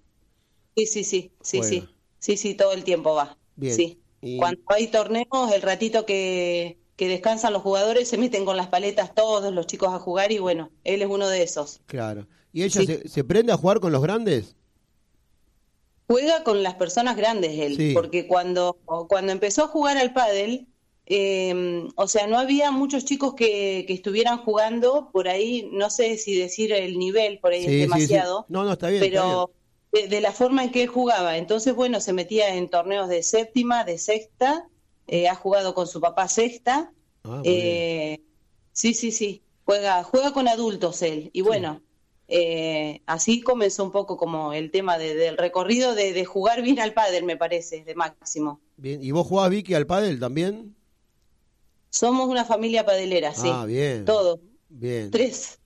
Sí, 0.76 0.86
sí, 0.88 1.04
sí, 1.04 1.32
sí, 1.42 1.58
Bueno. 1.58 1.70
sí. 1.70 1.90
Sí, 2.20 2.38
sí, 2.38 2.56
todo 2.56 2.74
el 2.74 2.84
tiempo 2.84 3.14
va. 3.14 3.38
Bien. 3.56 3.76
Sí. 3.76 4.00
Y- 4.22 4.38
Cuando 4.38 4.62
hay 4.68 4.88
torneos, 4.88 5.52
el 5.54 5.62
ratito 5.62 6.06
que, 6.06 6.80
que 6.96 7.08
descansan 7.08 7.54
los 7.54 7.62
jugadores, 7.62 8.08
se 8.08 8.18
meten 8.18 8.46
con 8.46 8.58
las 8.58 8.68
paletas 8.68 9.14
todos 9.14 9.54
los 9.54 9.68
chicos 9.68 9.90
a 9.94 10.00
jugar 10.00 10.32
y 10.32 10.40
bueno, 10.40 10.72
él 10.84 11.02
es 11.02 11.08
uno 11.10 11.28
de 11.30 11.44
esos. 11.44 11.82
Claro. 11.86 12.28
¿Y 12.54 12.64
ella 12.64 12.82
Sí. 12.82 12.88
se, 12.88 13.08
se 13.08 13.24
prende 13.24 13.52
a 13.54 13.58
jugar 13.58 13.80
con 13.80 13.92
los 13.92 14.02
grandes? 14.02 14.56
Juega 16.08 16.44
con 16.44 16.64
las 16.64 16.76
personas 16.76 17.18
grandes 17.18 17.60
él, 17.60 17.76
Sí. 17.76 17.94
porque 17.94 18.28
cuando, 18.28 18.78
cuando 19.10 19.32
empezó 19.32 19.66
a 19.66 19.68
jugar 19.68 19.98
al 19.98 20.14
pádel, 20.14 20.68
eh, 21.06 21.86
o 21.96 22.08
sea, 22.08 22.28
no 22.28 22.38
había 22.38 22.72
muchos 22.72 23.06
chicos 23.06 23.34
que, 23.34 23.84
que 23.88 23.94
estuvieran 23.94 24.40
jugando 24.40 25.10
por 25.12 25.28
ahí, 25.28 25.70
no 25.72 25.90
sé 25.90 26.18
si 26.18 26.36
decir 26.36 26.72
el 26.74 26.98
nivel, 26.98 27.40
por 27.40 27.52
ahí 27.54 27.60
Sí, 27.62 27.66
es 27.68 27.72
sí. 27.74 27.80
demasiado, 27.80 28.46
No, 28.50 28.64
no, 28.64 28.74
está 28.74 28.88
bien. 28.90 29.04
está 29.04 29.22
pero 29.22 29.52
de, 29.94 30.08
de 30.08 30.22
la 30.22 30.32
forma 30.32 30.64
en 30.64 30.72
que 30.72 30.84
él 30.84 30.90
jugaba. 30.90 31.38
Entonces, 31.38 31.74
bueno, 31.76 32.00
se 32.02 32.14
metía 32.14 32.54
en 32.56 32.70
torneos 32.70 33.08
de 33.10 33.24
séptima, 33.24 33.84
de 33.84 33.98
sexta, 33.98 34.68
eh, 35.08 35.28
ha 35.30 35.36
jugado 35.36 35.74
con 35.74 35.88
su 35.88 36.00
papá 36.02 36.28
sexta. 36.28 36.92
Ah. 37.24 37.42
Eh, 37.46 38.20
sí, 38.74 38.94
sí, 38.94 39.12
sí. 39.12 39.44
Juega, 39.66 40.04
juega 40.04 40.32
con 40.34 40.48
adultos 40.48 41.02
él. 41.02 41.30
Y 41.34 41.42
bueno, 41.42 41.82
eh, 42.28 43.02
así 43.06 43.42
comenzó 43.42 43.84
un 43.84 43.92
poco 43.92 44.18
como 44.18 44.54
el 44.54 44.70
tema 44.72 44.98
de- 44.98 45.16
del 45.16 45.38
recorrido 45.38 45.96
de, 45.96 46.14
de 46.14 46.26
jugar 46.26 46.62
bien 46.62 46.80
al 46.80 46.94
pádel, 46.94 47.24
me 47.24 47.38
parece, 47.38 47.84
de 47.84 47.96
máximo. 47.96 48.60
Bien. 48.78 49.02
¿Y 49.04 49.12
vos 49.12 49.26
jugás, 49.28 49.50
Vicky, 49.50 49.74
al 49.74 49.88
pádel 49.88 50.20
también? 50.20 50.76
Somos 51.90 52.28
una 52.28 52.46
familia 52.46 52.86
padelera, 52.86 53.34
sí. 53.34 53.48
Ah, 53.52 53.66
bien. 53.66 54.06
Todos, 54.06 54.40
Bien. 54.70 55.10
tres. 55.10 55.60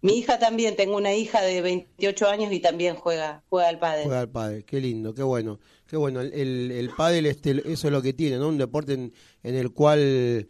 Mi 0.00 0.18
hija 0.18 0.38
también, 0.38 0.76
tengo 0.76 0.96
una 0.96 1.14
hija 1.14 1.40
de 1.42 1.62
28 1.62 2.28
años 2.28 2.52
y 2.52 2.60
también 2.60 2.94
juega, 2.94 3.42
juega 3.48 3.68
al 3.70 3.78
pádel. 3.78 4.04
Juega 4.04 4.20
al 4.20 4.28
pádel, 4.28 4.64
qué 4.64 4.80
lindo, 4.80 5.14
qué 5.14 5.22
bueno. 5.22 5.58
Qué 5.86 5.96
bueno, 5.96 6.20
el, 6.20 6.32
el, 6.32 6.70
el 6.72 6.90
pádel 6.90 7.26
este, 7.26 7.50
eso 7.72 7.88
es 7.88 7.92
lo 7.92 8.02
que 8.02 8.12
tiene, 8.12 8.36
¿no? 8.38 8.48
Un 8.48 8.58
deporte 8.58 8.92
en, 8.94 9.12
en 9.42 9.54
el 9.54 9.72
cual 9.72 10.46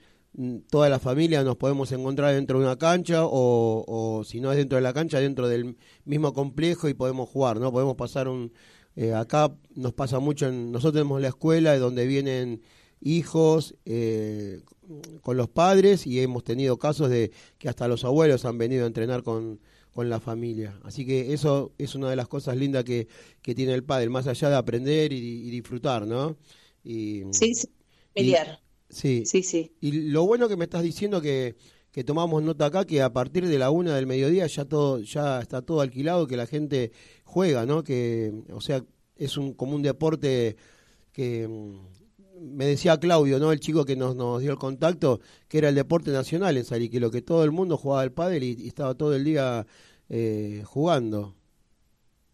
toda 0.69 0.89
la 0.89 0.99
familia 0.99 1.45
nos 1.45 1.57
podemos 1.57 1.93
encontrar 1.93 2.35
dentro 2.35 2.59
de 2.59 2.65
una 2.65 2.77
cancha 2.77 3.25
o, 3.25 3.85
o, 3.87 4.25
si 4.25 4.41
no 4.41 4.51
es 4.51 4.59
dentro 4.59 4.77
de 4.77 4.83
la 4.83 4.93
cancha, 4.93 5.21
dentro 5.21 5.49
del 5.49 5.77
mismo 6.05 6.33
complejo 6.33 6.89
y 6.89 6.95
podemos 6.95 7.29
jugar, 7.29 7.61
¿no? 7.61 7.73
Podemos 7.73 7.97
pasar 7.97 8.29
un... 8.29 8.53
Eh, 8.97 9.13
acá 9.13 9.53
nos 9.75 9.93
pasa 9.93 10.21
mucho, 10.21 10.47
en, 10.47 10.71
nosotros 10.71 10.95
tenemos 10.95 11.21
la 11.21 11.29
escuela 11.29 11.77
donde 11.79 12.07
vienen 12.07 12.63
hijos 13.01 13.75
eh, 13.85 14.61
con 15.21 15.37
los 15.37 15.49
padres 15.49 16.07
y 16.07 16.21
hemos 16.21 16.45
tenido 16.45 16.79
casos 16.79 17.11
de 17.11 17.33
que 17.59 17.69
hasta 17.69 17.89
los 17.89 18.05
abuelos 18.05 18.45
han 18.45 18.57
venido 18.57 18.85
a 18.85 18.87
entrenar 18.87 19.23
con, 19.23 19.61
con 19.93 20.09
la 20.09 20.21
familia. 20.21 20.79
Así 20.85 21.05
que 21.05 21.33
eso 21.33 21.73
es 21.79 21.95
una 21.95 22.09
de 22.09 22.17
las 22.17 22.29
cosas 22.29 22.57
lindas 22.57 22.85
que, 22.85 23.09
que 23.43 23.55
tiene 23.55 23.75
el 23.75 23.85
padre, 23.85 24.09
más 24.11 24.27
allá 24.27 24.49
de 24.49 24.57
aprender 24.57 25.13
y, 25.13 25.17
y 25.17 25.51
disfrutar, 25.51 26.07
¿no? 26.07 26.37
Y, 26.85 27.23
sí, 27.33 27.55
sí, 27.55 27.69
pelear. 28.13 28.64
Sí, 28.95 29.27
sí, 29.27 29.43
sí. 29.43 29.73
Y 29.81 29.93
lo 30.11 30.25
bueno 30.25 30.49
que 30.49 30.57
me 30.57 30.65
estás 30.65 30.83
diciendo 30.83 31.21
que, 31.21 31.57
que 31.91 32.05
tomamos 32.05 32.43
nota 32.43 32.67
acá 32.67 32.85
que 32.85 33.03
a 33.03 33.13
partir 33.13 33.47
de 33.47 33.59
la 33.59 33.71
una 33.71 33.95
del 33.95 34.07
mediodía 34.07 34.47
ya 34.47 34.65
todo 34.65 35.01
ya 35.01 35.41
está 35.41 35.63
todo 35.63 35.81
alquilado, 35.81 36.27
que 36.27 36.37
la 36.37 36.47
gente 36.47 36.93
juega, 37.25 37.67
¿no? 37.67 37.85
Que, 37.85 38.33
o 38.53 38.61
sea, 38.61 38.85
es 39.17 39.37
un 39.37 39.55
como 39.55 39.75
un 39.77 39.83
deporte 39.83 40.57
que 41.13 41.49
me 42.41 42.67
decía 42.67 42.99
Claudio, 42.99 43.39
¿no? 43.39 43.53
El 43.53 43.61
chico 43.61 43.85
que 43.85 43.97
nos, 43.97 44.17
nos 44.17 44.41
dio 44.41 44.51
el 44.51 44.59
contacto, 44.59 45.21
que 45.49 45.59
era 45.59 45.69
el 45.69 45.75
deporte 45.75 46.11
nacional 46.11 46.57
en 46.57 46.65
Saliquilo, 46.65 47.11
que 47.11 47.23
todo 47.23 47.45
el 47.45 47.53
mundo 47.53 47.77
jugaba 47.77 48.03
al 48.03 48.13
pádel 48.13 48.43
y, 48.43 48.57
y, 48.59 48.69
estaba 48.69 48.95
todo 48.95 49.15
el 49.15 49.25
día 49.25 49.67
eh, 50.09 50.63
jugando. 50.65 51.35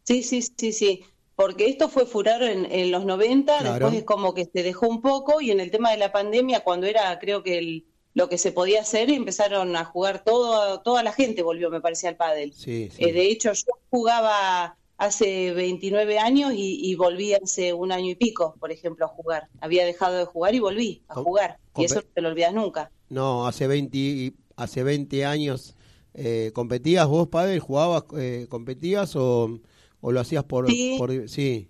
Sí, 0.04 0.22
sí, 0.22 0.42
sí, 0.42 0.72
sí. 0.72 1.04
Porque 1.40 1.70
esto 1.70 1.88
fue 1.88 2.04
furor 2.04 2.42
en, 2.42 2.70
en 2.70 2.90
los 2.90 3.06
90, 3.06 3.58
claro. 3.58 3.72
después 3.72 3.94
es 3.94 4.04
como 4.04 4.34
que 4.34 4.44
se 4.44 4.62
dejó 4.62 4.86
un 4.88 5.00
poco 5.00 5.40
y 5.40 5.50
en 5.50 5.58
el 5.58 5.70
tema 5.70 5.90
de 5.90 5.96
la 5.96 6.12
pandemia, 6.12 6.60
cuando 6.60 6.86
era, 6.86 7.18
creo 7.18 7.42
que 7.42 7.56
el, 7.56 7.86
lo 8.12 8.28
que 8.28 8.36
se 8.36 8.52
podía 8.52 8.82
hacer, 8.82 9.08
empezaron 9.08 9.74
a 9.74 9.86
jugar 9.86 10.22
todo, 10.22 10.82
toda 10.82 11.02
la 11.02 11.14
gente 11.14 11.42
volvió, 11.42 11.70
me 11.70 11.80
parecía, 11.80 12.10
al 12.10 12.16
pádel. 12.16 12.52
Sí, 12.52 12.90
sí. 12.94 13.02
Eh, 13.02 13.14
de 13.14 13.30
hecho, 13.30 13.54
yo 13.54 13.72
jugaba 13.88 14.76
hace 14.98 15.52
29 15.52 16.18
años 16.18 16.52
y, 16.54 16.78
y, 16.82 16.94
volví 16.94 17.32
hace 17.32 17.72
un 17.72 17.90
año 17.90 18.10
y 18.10 18.16
pico, 18.16 18.54
por 18.60 18.70
ejemplo, 18.70 19.06
a 19.06 19.08
jugar. 19.08 19.48
Había 19.62 19.86
dejado 19.86 20.18
de 20.18 20.26
jugar 20.26 20.54
y 20.54 20.58
volví 20.58 21.04
a 21.08 21.14
jugar. 21.14 21.58
Y 21.74 21.86
eso 21.86 22.02
no 22.02 22.02
te 22.02 22.20
lo 22.20 22.28
olvidas 22.28 22.52
nunca. 22.52 22.90
No, 23.08 23.46
hace 23.46 23.66
20, 23.66 24.34
hace 24.56 24.82
20 24.82 25.24
años 25.24 25.74
eh, 26.12 26.50
competías 26.52 27.06
vos, 27.06 27.28
padre, 27.28 27.60
jugabas, 27.60 28.04
eh, 28.18 28.46
competías 28.50 29.16
o, 29.16 29.58
o, 30.00 30.12
lo 30.12 30.20
hacías 30.20 30.44
por... 30.44 30.68
Sí. 30.68 30.96
Por, 30.98 31.28
sí. 31.28 31.68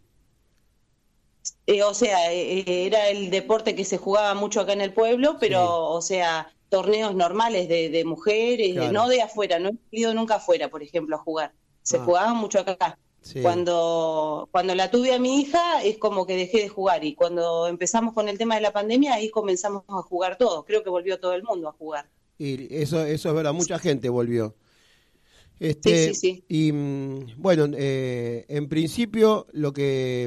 Eh, 1.66 1.83
o 1.83 1.95
sea, 1.95 2.33
era 2.33 3.09
el 3.09 3.31
deporte 3.31 3.74
que 3.74 3.85
se 3.85 3.99
jugaba 3.99 4.35
mucho 4.35 4.61
acá 4.61 4.72
en 4.72 4.81
el 4.81 4.93
pueblo, 4.93 5.37
pero, 5.41 5.61
sí. 5.61 5.66
o 5.68 6.03
sea, 6.03 6.53
torneos 6.68 7.14
normales 7.14 7.68
de, 7.68 7.91
de 7.91 8.05
mujeres, 8.05 8.72
claro. 8.72 8.87
de, 8.87 8.93
no 8.93 9.09
de 9.09 9.22
afuera, 9.22 9.59
no 9.59 9.70
he 9.70 9.76
ido 9.91 10.14
nunca 10.14 10.37
afuera, 10.37 10.68
por 10.70 10.83
ejemplo, 10.83 11.16
a 11.16 11.18
jugar. 11.18 11.53
Se 11.83 11.99
ah. 11.99 12.05
jugaba 12.05 12.35
mucho 12.35 12.61
acá. 12.61 12.99
Sí. 13.20 13.43
Cuando, 13.43 14.49
cuando 14.51 14.74
la 14.74 14.91
tuve 14.91 15.12
a 15.12 15.18
mi 15.18 15.41
hija 15.41 15.83
es 15.83 15.99
como 15.99 16.26
que 16.26 16.37
dejé 16.37 16.62
de 16.62 16.68
jugar 16.70 17.05
y 17.05 17.14
cuando 17.14 17.66
empezamos 17.66 18.14
con 18.14 18.31
el 18.31 18.39
tema 18.39 18.55
de 18.55 18.62
la 18.62 18.72
pandemia 18.72 19.12
ahí 19.12 19.28
comenzamos 19.28 19.83
a 19.89 20.01
jugar 20.01 20.39
todos, 20.39 20.64
creo 20.64 20.83
que 20.83 20.89
volvió 20.89 21.20
todo 21.20 21.35
el 21.35 21.43
mundo 21.43 21.68
a 21.68 21.72
jugar. 21.72 22.09
Y 22.39 22.74
eso, 22.74 23.05
eso 23.05 23.28
es 23.28 23.35
verdad, 23.35 23.53
mucha 23.53 23.78
gente 23.78 24.09
volvió. 24.09 24.55
Este, 25.61 26.06
sí, 26.06 26.14
sí, 26.14 26.20
sí. 26.36 26.44
Y 26.48 26.72
bueno, 27.36 27.66
eh, 27.76 28.46
en 28.48 28.66
principio 28.68 29.46
lo 29.52 29.74
que, 29.74 30.26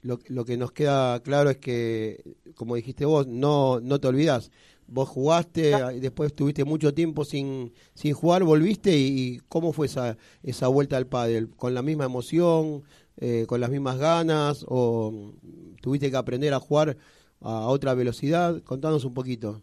lo, 0.00 0.18
lo, 0.28 0.44
que 0.46 0.56
nos 0.56 0.72
queda 0.72 1.20
claro 1.22 1.50
es 1.50 1.58
que, 1.58 2.24
como 2.54 2.76
dijiste 2.76 3.04
vos, 3.04 3.26
no, 3.26 3.78
no 3.80 4.00
te 4.00 4.08
olvidas. 4.08 4.50
Vos 4.86 5.08
jugaste, 5.08 5.72
no. 5.72 5.88
después 5.90 6.34
tuviste 6.34 6.64
mucho 6.64 6.94
tiempo 6.94 7.26
sin, 7.26 7.74
sin 7.94 8.14
jugar, 8.14 8.42
volviste 8.42 8.96
y, 8.96 9.34
y 9.34 9.38
¿cómo 9.48 9.74
fue 9.74 9.86
esa, 9.86 10.16
esa 10.42 10.66
vuelta 10.68 10.96
al 10.96 11.06
pádel? 11.06 11.50
¿Con 11.50 11.74
la 11.74 11.82
misma 11.82 12.06
emoción, 12.06 12.82
eh, 13.18 13.44
con 13.46 13.60
las 13.60 13.68
mismas 13.70 13.98
ganas 13.98 14.64
o 14.66 15.34
tuviste 15.82 16.10
que 16.10 16.16
aprender 16.16 16.54
a 16.54 16.58
jugar 16.58 16.96
a 17.40 17.68
otra 17.68 17.92
velocidad? 17.92 18.62
Contanos 18.62 19.04
un 19.04 19.12
poquito. 19.12 19.62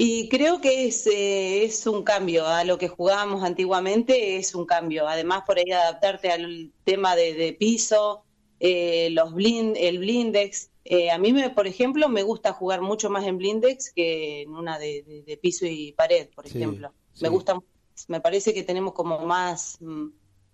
Y 0.00 0.28
creo 0.28 0.60
que 0.60 0.86
es, 0.86 1.08
eh, 1.08 1.64
es 1.64 1.84
un 1.88 2.04
cambio 2.04 2.46
a 2.46 2.62
lo 2.62 2.78
que 2.78 2.86
jugábamos 2.86 3.42
antiguamente, 3.42 4.36
es 4.36 4.54
un 4.54 4.64
cambio. 4.64 5.08
Además, 5.08 5.42
por 5.44 5.58
ahí 5.58 5.72
adaptarte 5.72 6.30
al 6.30 6.70
tema 6.84 7.16
de, 7.16 7.34
de 7.34 7.52
piso, 7.52 8.22
eh, 8.60 9.08
los 9.10 9.34
blind, 9.34 9.76
el 9.76 9.98
blindex. 9.98 10.70
Eh, 10.84 11.10
a 11.10 11.18
mí, 11.18 11.32
me, 11.32 11.50
por 11.50 11.66
ejemplo, 11.66 12.08
me 12.08 12.22
gusta 12.22 12.52
jugar 12.52 12.80
mucho 12.80 13.10
más 13.10 13.26
en 13.26 13.38
blindex 13.38 13.92
que 13.92 14.42
en 14.42 14.50
una 14.54 14.78
de, 14.78 15.02
de, 15.02 15.22
de 15.24 15.36
piso 15.36 15.66
y 15.66 15.90
pared, 15.94 16.28
por 16.32 16.46
Sí, 16.48 16.58
ejemplo. 16.58 16.94
sí. 17.12 17.24
Me 17.24 17.28
gusta, 17.28 17.58
me 18.06 18.20
parece 18.20 18.54
que 18.54 18.62
tenemos 18.62 18.92
como 18.94 19.18
más, 19.26 19.78
mm, 19.80 20.06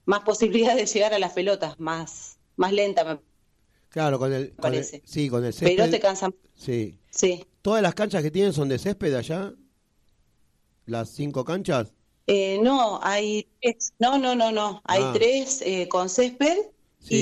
más 0.07 0.21
posibilidad 0.21 0.75
de 0.75 0.87
llegar 0.87 1.13
a 1.13 1.19
las 1.19 1.35
pelotas, 1.35 1.79
más, 1.79 2.39
más 2.57 2.73
lenta, 2.73 3.05
me 3.05 3.21
Claro, 3.91 4.19
con 4.19 4.33
el, 4.33 4.55
con 4.57 4.73
el- 4.73 4.85
sí, 4.85 5.29
con 5.29 5.45
el 5.45 5.53
césped. 5.53 5.77
Pero 5.77 5.91
te 5.91 6.01
cansan. 6.01 6.35
Sí. 6.55 6.99
Sí. 7.11 7.45
¿Todas 7.65 7.81
las 7.81 7.95
canchas 7.95 8.23
que 8.23 8.31
tienen 8.31 8.53
son 8.53 8.69
de 8.69 8.79
césped 8.79 9.15
allá? 9.15 9.55
¿Las 10.85 11.09
cinco 11.09 11.47
canchas? 11.47 11.95
Eh, 12.27 12.59
no, 12.63 13.01
hay 13.03 13.49
tres. 13.63 13.95
No, 13.99 14.19
no, 14.19 14.35
no, 14.35 14.53
no. 14.53 14.83
Hay 14.85 15.01
Ah. 15.03 15.13
tres 15.15 15.63
eh, 15.65 15.89
con 15.89 16.11
césped 16.11 16.59
Sí. 17.01 17.15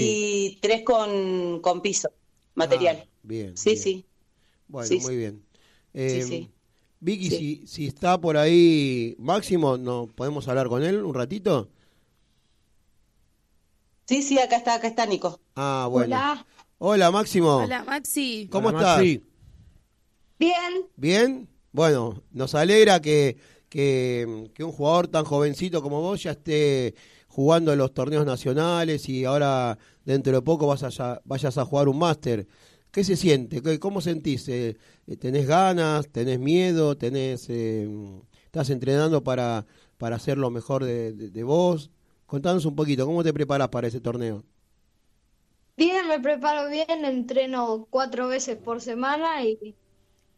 y 0.56 0.56
tres 0.60 0.82
con, 0.82 1.60
con 1.60 1.80
piso, 1.80 2.08
material. 2.56 3.04
Ah, 3.04 3.08
bien. 3.22 3.56
sí, 3.56 3.70
bien. 3.70 3.82
sí. 3.82 4.06
Bueno, 4.66 4.88
Sí, 4.88 4.98
muy 4.98 5.16
bien. 5.16 5.44
Eh, 5.94 6.24
sí. 6.26 6.50
Vicky, 6.98 7.30
Sí. 7.30 7.36
si, 7.36 7.66
si 7.68 7.86
está 7.86 8.20
por 8.20 8.36
ahí 8.36 9.14
Máximo, 9.20 9.78
¿no 9.78 10.08
podemos 10.08 10.48
hablar 10.48 10.66
con 10.68 10.82
él 10.82 11.04
un 11.04 11.14
ratito? 11.14 11.68
Sí, 14.08 14.22
sí, 14.24 14.40
acá 14.40 14.56
está, 14.56 14.74
acá 14.74 14.88
está 14.88 15.06
Nico. 15.06 15.38
Ah, 15.54 15.86
bueno. 15.88 16.06
Hola. 16.16 16.46
Hola, 16.78 17.10
Máximo. 17.12 17.58
Hola, 17.58 17.84
Maxi. 17.84 18.48
¿Cómo 18.50 18.70
Hola, 18.70 18.78
estás? 18.78 18.96
Maxi. 18.98 19.22
Bien. 20.42 20.90
¿Bien? 20.96 21.48
Bueno, 21.72 22.22
nos 22.32 22.54
alegra 22.54 23.00
que, 23.00 23.36
que, 23.68 24.50
que 24.54 24.64
un 24.64 24.72
jugador 24.72 25.08
tan 25.08 25.24
jovencito 25.24 25.82
como 25.82 26.00
vos 26.00 26.22
ya 26.22 26.32
esté 26.32 26.94
jugando 27.28 27.72
en 27.72 27.78
los 27.78 27.94
torneos 27.94 28.26
nacionales 28.26 29.08
y 29.08 29.24
ahora 29.24 29.78
dentro 30.04 30.32
de 30.34 30.42
poco 30.42 30.66
vas 30.66 30.82
a, 31.00 31.20
vayas 31.24 31.58
a 31.58 31.64
jugar 31.64 31.88
un 31.88 31.98
máster. 31.98 32.46
¿Qué 32.90 33.04
se 33.04 33.16
siente? 33.16 33.62
¿Qué- 33.62 33.78
¿Cómo 33.78 34.00
sentís? 34.02 34.48
Eh, 34.48 34.76
¿Tenés 35.18 35.46
ganas? 35.46 36.08
¿Tenés 36.08 36.38
miedo? 36.38 36.96
¿Tenés, 36.98 37.46
eh, 37.48 37.88
¿Estás 38.44 38.68
entrenando 38.70 39.24
para, 39.24 39.66
para 39.98 40.16
hacer 40.16 40.36
lo 40.38 40.50
mejor 40.50 40.84
de, 40.84 41.12
de- 41.12 41.30
de 41.30 41.42
vos? 41.44 41.90
Contanos 42.26 42.64
un 42.66 42.76
poquito, 42.76 43.06
¿cómo 43.06 43.24
te 43.24 43.32
preparás 43.32 43.68
para 43.68 43.88
ese 43.88 44.00
torneo? 44.00 44.44
Bien, 45.76 46.06
me 46.08 46.18
preparo 46.20 46.68
bien, 46.70 47.04
entreno 47.04 47.86
cuatro 47.90 48.28
veces 48.28 48.56
por 48.56 48.80
semana 48.80 49.42
y 49.44 49.76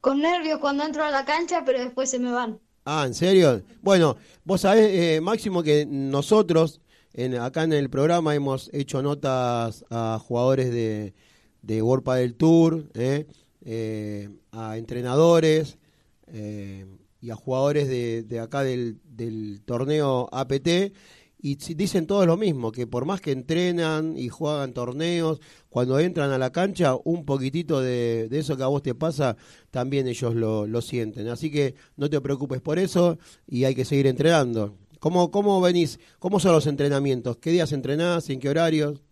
con 0.05 0.21
nervios 0.21 0.59
cuando 0.59 0.85
entro 0.85 1.03
a 1.03 1.11
la 1.11 1.25
cancha, 1.25 1.63
pero 1.65 1.79
después 1.79 2.11
se 2.11 2.19
me 2.19 2.31
van. 2.31 2.61
Ah, 2.85 3.05
¿en 3.07 3.15
serio? 3.15 3.63
Bueno, 3.81 4.19
vos 4.45 4.61
sabés, 4.61 4.91
eh, 4.93 5.21
Máximo, 5.23 5.63
que 5.63 5.87
nosotros 5.87 6.83
en, 7.15 7.37
acá 7.37 7.63
en 7.63 7.73
el 7.73 7.89
programa 7.89 8.35
hemos 8.35 8.69
hecho 8.75 9.01
notas 9.01 9.83
a 9.89 10.21
jugadores 10.23 10.71
de, 10.71 11.15
de 11.63 11.77
del 12.17 12.35
Tour, 12.35 12.85
eh, 12.93 13.27
eh, 13.65 14.29
a 14.53 14.77
entrenadores 14.77 15.79
y 16.31 17.31
a 17.31 17.35
jugadores 17.35 17.89
de, 17.89 18.25
de 18.25 18.41
acá 18.41 18.63
del, 18.63 18.99
del 19.05 19.63
torneo 19.65 20.29
APT. 20.33 20.93
Y 21.47 21.57
dicen 21.75 22.07
todos 22.07 22.27
lo 22.27 22.39
mismo, 22.39 22.73
que 22.73 22.87
por 22.87 23.05
más 23.05 23.21
que 23.21 23.31
entrenan 23.31 24.17
y 24.17 24.31
juegan 24.31 24.73
torneos, 24.73 25.41
cuando 25.69 25.99
entran 25.99 26.31
a 26.31 26.39
la 26.39 26.51
cancha, 26.51 26.97
un 27.05 27.27
poquitito 27.27 27.83
de, 27.83 28.29
de 28.31 28.39
eso 28.39 28.57
que 28.57 28.63
a 28.63 28.69
vos 28.69 28.83
te 28.83 28.95
pasa, 28.95 29.37
también 29.71 30.07
ellos 30.09 30.35
lo, 30.35 30.67
lo 30.67 30.81
sienten. 30.81 31.29
Así 31.29 31.51
que 31.51 31.75
no 31.99 32.09
te 32.09 32.19
preocupes 32.23 32.63
por 32.63 32.79
eso 32.79 33.19
y 33.47 33.65
hay 33.65 33.75
que 33.75 33.85
seguir 33.85 34.07
entrenando. 34.07 34.79
¿Cómo, 35.01 35.31
cómo 35.31 35.61
venís? 35.61 36.01
¿Cómo 36.19 36.41
son 36.41 36.53
los 36.53 36.67
entrenamientos? 36.67 37.37
¿Qué 37.37 37.51
días 37.51 37.73
entrenás? 37.73 38.31
¿En 38.31 38.41
qué 38.41 38.49
horarios? 38.49 39.03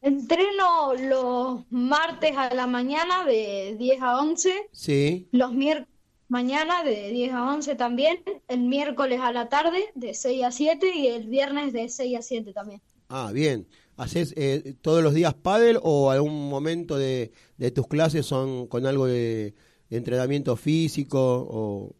Entreno 0.00 0.94
los 0.98 1.60
martes 1.70 2.36
a 2.36 2.52
la 2.52 2.66
mañana 2.66 3.24
de 3.24 3.76
10 3.78 4.02
a 4.02 4.18
11, 4.20 4.52
Sí. 4.72 5.28
los 5.30 5.52
miércoles 5.52 5.88
mañana 6.32 6.82
de 6.84 7.10
10 7.10 7.32
a 7.34 7.42
11 7.54 7.74
también, 7.76 8.22
el 8.48 8.60
miércoles 8.60 9.20
a 9.20 9.32
la 9.32 9.48
tarde 9.48 9.80
de 9.94 10.14
6 10.14 10.42
a 10.44 10.50
7 10.50 10.86
y 10.94 11.06
el 11.08 11.26
viernes 11.28 11.72
de 11.72 11.88
6 11.88 12.18
a 12.18 12.22
7 12.22 12.52
también. 12.52 12.80
Ah, 13.08 13.30
bien. 13.32 13.66
¿Haces 13.96 14.32
eh, 14.36 14.74
todos 14.80 15.02
los 15.02 15.14
días 15.14 15.34
pádel 15.34 15.78
o 15.82 16.10
algún 16.10 16.48
momento 16.48 16.96
de, 16.96 17.32
de 17.58 17.70
tus 17.70 17.86
clases 17.86 18.24
son 18.26 18.66
con 18.66 18.86
algo 18.86 19.06
de, 19.06 19.54
de 19.90 19.96
entrenamiento 19.96 20.56
físico 20.56 21.18
o, 21.50 21.94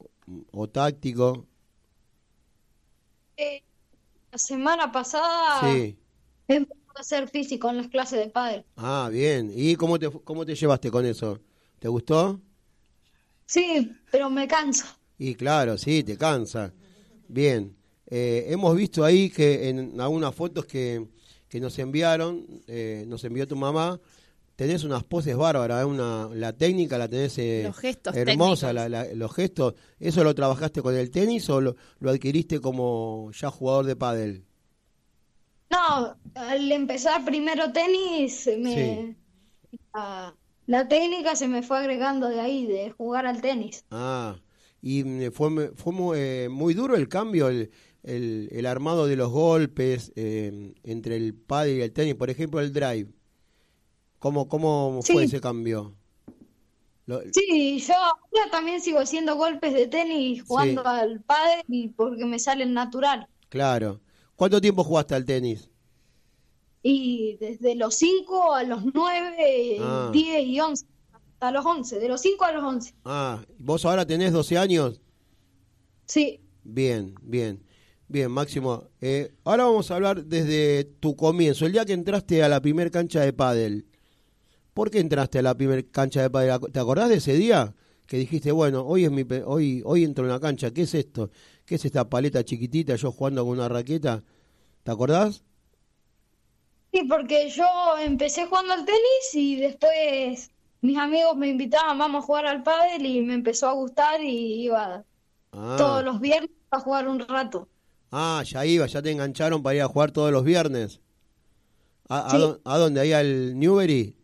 o 0.53 0.69
táctico? 0.69 1.47
Eh, 3.37 3.63
la 4.33 4.39
semana 4.39 4.93
pasada 4.93 5.61
Sí. 5.61 5.97
empezado 6.49 6.81
a 6.97 7.01
hacer 7.01 7.29
físico 7.29 7.69
en 7.71 7.77
las 7.79 7.89
clases 7.89 8.19
de 8.21 8.31
pádel. 8.31 8.65
Ah, 8.77 9.09
bien. 9.13 9.53
¿Y 9.55 9.77
cómo 9.77 9.99
te, 9.99 10.11
cómo 10.11 10.45
te 10.47 10.55
llevaste 10.55 10.91
con 10.91 11.05
eso? 11.07 11.41
¿Te 11.79 11.89
gustó? 11.89 12.41
Sí, 13.47 13.93
pero 14.13 14.31
me 14.31 14.47
canso. 14.47 14.85
Y 15.19 15.35
claro, 15.35 15.77
sí, 15.77 16.05
te 16.05 16.17
cansa. 16.17 16.73
Bien. 17.27 17.75
Eh, 18.07 18.45
hemos 18.49 18.77
visto 18.77 19.05
ahí 19.05 19.31
que 19.31 19.69
en 19.71 19.99
algunas 20.01 20.35
fotos 20.35 20.67
que, 20.67 21.07
que 21.49 21.59
nos 21.61 21.79
enviaron, 21.79 22.47
eh, 22.67 23.05
nos 23.09 23.25
envió 23.25 23.49
tu 23.49 23.57
mamá, 23.57 23.99
tenés 24.55 24.85
unas 24.85 25.03
poses 25.03 25.35
bárbaras, 25.37 25.83
¿eh? 25.83 25.85
una, 25.87 26.29
la 26.35 26.53
técnica 26.53 26.99
la 26.99 27.09
tenés 27.09 27.39
eh, 27.39 27.63
Los 27.65 27.79
gestos 27.79 28.15
hermosa, 28.15 28.69
técnicos. 28.69 28.91
la- 28.91 29.05
la- 29.07 29.15
los 29.15 29.33
gestos. 29.35 29.75
¿Eso 29.99 30.23
lo 30.25 30.35
trabajaste 30.35 30.83
con 30.83 30.95
el 30.95 31.11
tenis 31.11 31.49
o 31.49 31.61
lo, 31.63 31.75
lo 32.01 32.11
adquiriste 32.11 32.61
como 32.61 33.31
ya 33.33 33.51
jugador 33.51 33.87
de 33.87 33.97
pádel? 33.97 34.45
No, 35.71 36.17
al 36.35 36.71
empezar 36.71 37.25
primero 37.25 37.73
tenis, 37.73 38.47
me, 38.59 39.17
la, 39.95 40.35
la 40.73 40.89
técnica 40.89 41.37
se 41.37 41.49
me 41.49 41.63
fue 41.63 41.79
agregando 41.79 42.29
de 42.29 42.41
ahí, 42.41 42.67
de 42.67 42.91
jugar 42.91 43.27
al 43.27 43.41
tenis. 43.41 43.85
Ah, 43.91 44.37
y 44.81 45.05
mm, 45.05 45.31
fue, 45.33 45.73
fue 45.77 45.93
muy, 45.93 46.19
eh, 46.19 46.49
muy 46.51 46.75
duro 46.75 46.97
el 46.97 47.09
cambio, 47.09 47.49
el, 47.49 47.71
el, 48.03 48.49
el 48.51 48.67
armado 48.67 49.07
de 49.07 49.17
los 49.17 49.31
golpes 49.31 50.13
eh, 50.17 50.75
entre 50.83 51.17
el 51.17 51.35
pádel 51.35 51.79
y 51.79 51.83
el 51.83 51.93
tenis, 51.93 52.15
por 52.15 52.31
ejemplo, 52.31 52.61
el 52.61 52.73
drive. 52.73 53.09
¿Cómo, 54.19 54.49
cómo 54.49 55.01
fue 55.03 55.23
Sí. 55.23 55.25
ese 55.25 55.41
cambio? 55.41 55.95
Lo- 57.07 57.21
Sí, 57.33 57.79
yo 57.87 57.95
ahora 57.95 58.51
también 58.51 58.81
sigo 58.81 59.01
haciendo 59.01 59.37
golpes 59.37 59.73
de 59.75 59.89
tenis 59.89 60.43
jugando 60.45 60.83
Sí. 60.83 60.89
al 60.89 61.21
pádel 61.23 61.63
y 61.69 61.89
porque 61.89 62.25
me 62.25 62.39
salen 62.39 62.73
natural. 62.73 63.27
claro. 63.49 64.01
¿Cuánto 64.37 64.61
tiempo 64.61 64.83
jugaste 64.83 65.15
al 65.15 65.25
tenis? 65.25 65.69
Y 66.83 67.37
desde 67.41 67.75
los 67.77 67.95
5 67.95 68.55
a 68.55 68.65
los 68.65 68.83
9, 68.93 69.77
Ah. 69.81 70.11
10 70.13 70.45
y 70.47 70.61
11, 70.61 70.87
hasta 71.13 71.51
los 71.53 71.65
11, 71.65 71.99
de 72.01 72.09
los 72.09 72.21
5 72.21 72.45
a 72.45 72.53
los 72.53 72.65
11. 72.65 72.95
Ah, 73.05 73.45
¿vos 73.59 73.85
ahora 73.85 74.05
tenés 74.07 74.33
12 74.33 74.59
años? 74.59 75.01
Sí, 76.07 76.41
Bien, 76.65 77.15
bien. 77.23 77.65
Bien, 78.07 78.31
Máximo. 78.31 78.85
Eh, 79.01 79.33
ahora 79.43 79.65
vamos 79.65 79.91
a 79.91 79.97
hablar 79.97 80.25
desde 80.27 80.85
tu 81.01 81.17
comienzo, 81.17 81.67
el 81.67 81.73
día 81.73 81.85
que 81.85 81.93
entraste 81.95 82.43
a 82.43 82.49
la 82.49 82.61
primer 82.61 82.91
cancha 82.91 83.21
de 83.23 83.33
pádel. 83.33 83.87
¿Por 84.75 84.91
qué 84.91 85.01
entraste 85.01 85.39
a 85.39 85.43
la 85.43 85.57
primer 85.57 85.91
cancha 85.91 86.23
de 86.23 86.31
pádel? 86.31 86.61
¿Te 86.71 86.79
acordás 86.79 87.09
de 87.09 87.17
ese 87.17 87.35
día 87.35 87.75
que 88.07 88.19
dijiste, 88.19 88.53
bueno, 88.53 88.83
hoy 88.87 89.05
es 89.07 89.11
mi 89.11 89.25
hoy 89.47 89.83
hoy 89.85 90.05
entro 90.05 90.25
en 90.25 90.31
una 90.31 90.41
cancha, 90.41 90.71
¿qué 90.73 90.83
es 90.83 90.95
esto? 90.95 91.31
¿Qué 91.65 91.77
es 91.77 91.85
esta 91.85 92.09
paleta 92.09 92.45
chiquitita 92.45 92.95
yo 92.97 93.11
jugando 93.13 93.45
con 93.45 93.55
una 93.59 93.69
raqueta? 93.69 94.23
¿Te 94.83 94.91
acordás? 94.91 95.43
Sí, 96.93 97.05
porque 97.09 97.49
yo 97.51 97.65
empecé 98.01 98.47
jugando 98.47 98.73
al 98.75 98.85
tenis 98.85 99.35
y 99.35 99.57
después 99.57 100.51
mis 100.81 100.99
amigos 100.99 101.37
me 101.37 101.49
invitaban, 101.49 101.99
vamos 101.99 102.25
a 102.25 102.27
jugar 102.27 102.47
al 102.47 102.63
pádel 102.63 103.07
y 103.07 103.23
me 103.23 103.35
empezó 103.35 103.69
a 103.69 103.73
gustar 103.73 104.21
y 104.23 104.65
iba 104.65 105.05
Ah, 105.53 105.77
todos 105.77 106.05
los 106.05 106.21
viernes 106.21 106.51
a 106.71 106.81
jugar 106.81 107.09
un 107.09 107.21
rato. 107.21 107.69
ah, 108.13 108.43
ya 108.47 108.65
iba, 108.65 108.87
ya 108.87 109.03
te 109.03 109.11
engancharon 109.11 109.63
para 109.63 109.75
ir 109.77 109.83
a 109.83 109.89
jugar 109.89 110.13
todos 110.13 110.31
los 110.33 110.45
viernes. 110.45 111.01
¿A, 112.09 112.31
Sí. 112.31 112.37
a 112.65 112.79
dónde? 112.79 113.01
¿Ahí 113.01 113.13
al 113.13 113.59
Newbery? 113.59 114.17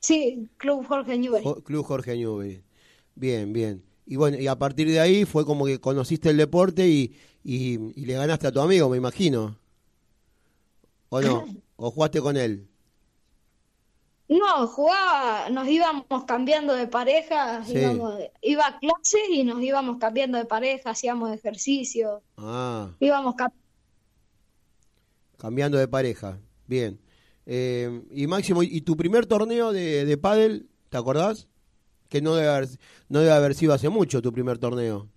Sí, 0.00 0.48
Club 0.56 0.86
Jorge 0.86 1.18
Newbery. 1.18 1.44
Jo- 1.44 1.62
Club 1.62 1.84
Jorge 1.84 2.16
Newbery. 2.16 2.62
Bien, 3.14 3.52
bien. 3.52 3.84
Y 4.06 4.16
bueno, 4.16 4.38
y 4.38 4.46
a 4.46 4.56
partir 4.58 4.88
de 4.88 5.00
ahí 5.00 5.24
fue 5.24 5.44
como 5.44 5.66
que 5.66 5.80
conociste 5.80 6.30
el 6.30 6.36
deporte 6.38 6.88
y, 6.88 7.14
y, 7.44 7.78
y 8.00 8.06
le 8.06 8.14
ganaste 8.14 8.46
a 8.46 8.52
tu 8.52 8.60
amigo, 8.60 8.88
me 8.88 8.96
imagino. 8.96 9.58
¿O 11.10 11.20
no? 11.20 11.46
¿O 11.76 11.90
jugaste 11.90 12.20
con 12.20 12.36
él? 12.36 12.68
No, 14.28 14.66
jugaba, 14.66 15.48
nos 15.48 15.66
íbamos 15.68 16.04
cambiando 16.26 16.74
de 16.74 16.86
pareja, 16.86 17.64
Sí. 17.64 17.78
íbamos, 17.78 18.14
iba 18.42 18.66
a 18.66 18.78
clase 18.78 19.18
y 19.30 19.42
nos 19.44 19.62
íbamos 19.62 19.96
cambiando 19.98 20.36
de 20.36 20.44
pareja, 20.44 20.90
hacíamos 20.90 21.32
ejercicio, 21.32 22.22
Ah, 22.36 22.90
íbamos 23.00 23.36
cap- 23.36 23.54
cambiando 25.38 25.78
de 25.78 25.88
pareja. 25.88 26.38
Bien. 26.66 27.00
Eh, 27.46 28.02
y 28.10 28.26
Máximo, 28.26 28.62
¿y 28.62 28.82
tu 28.82 28.96
primer 28.96 29.24
torneo 29.24 29.72
de, 29.72 30.04
de 30.04 30.18
pádel, 30.18 30.68
te 30.90 30.98
acordás? 30.98 31.48
Que 32.10 32.20
no 32.20 32.34
debe, 32.34 32.48
haber, 32.50 32.68
no 33.08 33.20
debe 33.20 33.32
haber 33.32 33.54
sido 33.54 33.72
hace 33.72 33.88
mucho 33.88 34.20
tu 34.20 34.30
primer 34.32 34.58
torneo. 34.58 35.08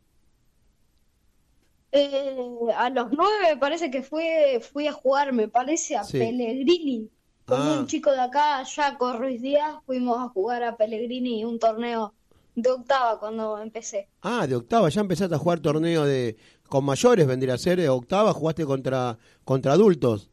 Eh, 1.92 2.48
a 2.76 2.90
los 2.90 3.12
nueve 3.12 3.36
me 3.50 3.58
parece 3.58 3.92
que 3.92 4.02
fue, 4.04 4.62
fui 4.72 4.88
a 4.88 4.94
jugar, 4.94 5.34
me 5.34 5.48
parece, 5.48 5.96
a 5.98 6.04
Sí. 6.04 6.18
Pellegrini. 6.20 7.10
Con 7.46 7.60
Ah. 7.62 7.80
un 7.80 7.88
chico 7.88 8.12
de 8.12 8.22
acá, 8.22 8.64
Jaco 8.66 9.14
Ruiz 9.18 9.42
Díaz, 9.42 9.76
fuimos 9.86 10.18
a 10.20 10.30
jugar 10.30 10.64
a 10.64 10.78
Pellegrini 10.78 11.44
un 11.44 11.60
torneo 11.60 12.14
de 12.56 12.70
octava 12.70 13.20
cuando 13.20 13.58
empecé. 13.60 14.08
Ah, 14.22 14.46
de 14.48 14.56
octava, 14.56 14.88
ya 14.90 15.02
empezaste 15.02 15.36
a 15.36 15.38
jugar 15.38 15.60
torneo 15.60 16.06
de 16.06 16.38
con 16.70 16.86
mayores, 16.86 17.28
vendría 17.28 17.56
a 17.56 17.58
ser 17.58 17.80
de 17.80 17.90
octava, 17.90 18.32
jugaste 18.34 18.66
contra, 18.66 19.18
contra 19.44 19.74
adultos. 19.74 20.30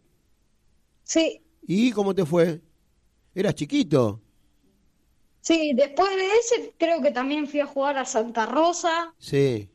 Sí, 1.02 1.42
¿Y 1.66 1.90
cómo 1.92 2.14
te 2.14 2.24
fue? 2.24 2.60
¿Eras 3.34 3.54
chiquito? 3.54 4.20
sí, 5.40 5.72
después 5.74 6.10
de 6.14 6.26
ese 6.26 6.74
creo 6.78 7.00
que 7.00 7.10
también 7.10 7.46
fui 7.48 7.60
a 7.60 7.66
jugar 7.66 7.96
a 7.98 8.04
Santa 8.04 8.44
Rosa 8.46 9.14
Sí. 9.18 9.68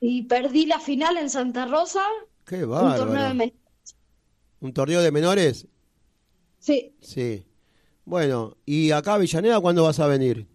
Y 0.00 0.22
perdí 0.24 0.66
la 0.66 0.78
final 0.80 1.16
en 1.16 1.30
Santa 1.30 1.66
Rosa, 1.66 2.02
Qué 2.44 2.64
un 2.64 2.70
torneo 2.70 2.92
de 2.92 2.98
bárbaro. 3.08 3.34
men- 3.34 3.54
¿Un 4.60 4.72
torneo 4.72 5.00
de 5.02 5.10
menores? 5.12 5.66
Sí, 6.58 6.94
Sí. 7.00 7.44
Bueno, 8.04 8.56
¿y 8.64 8.92
acá 8.92 9.12
a 9.12 9.14
Avellaneda 9.16 9.60
cuándo 9.60 9.82
vas 9.84 9.98
a 10.00 10.06
venir? 10.06 10.46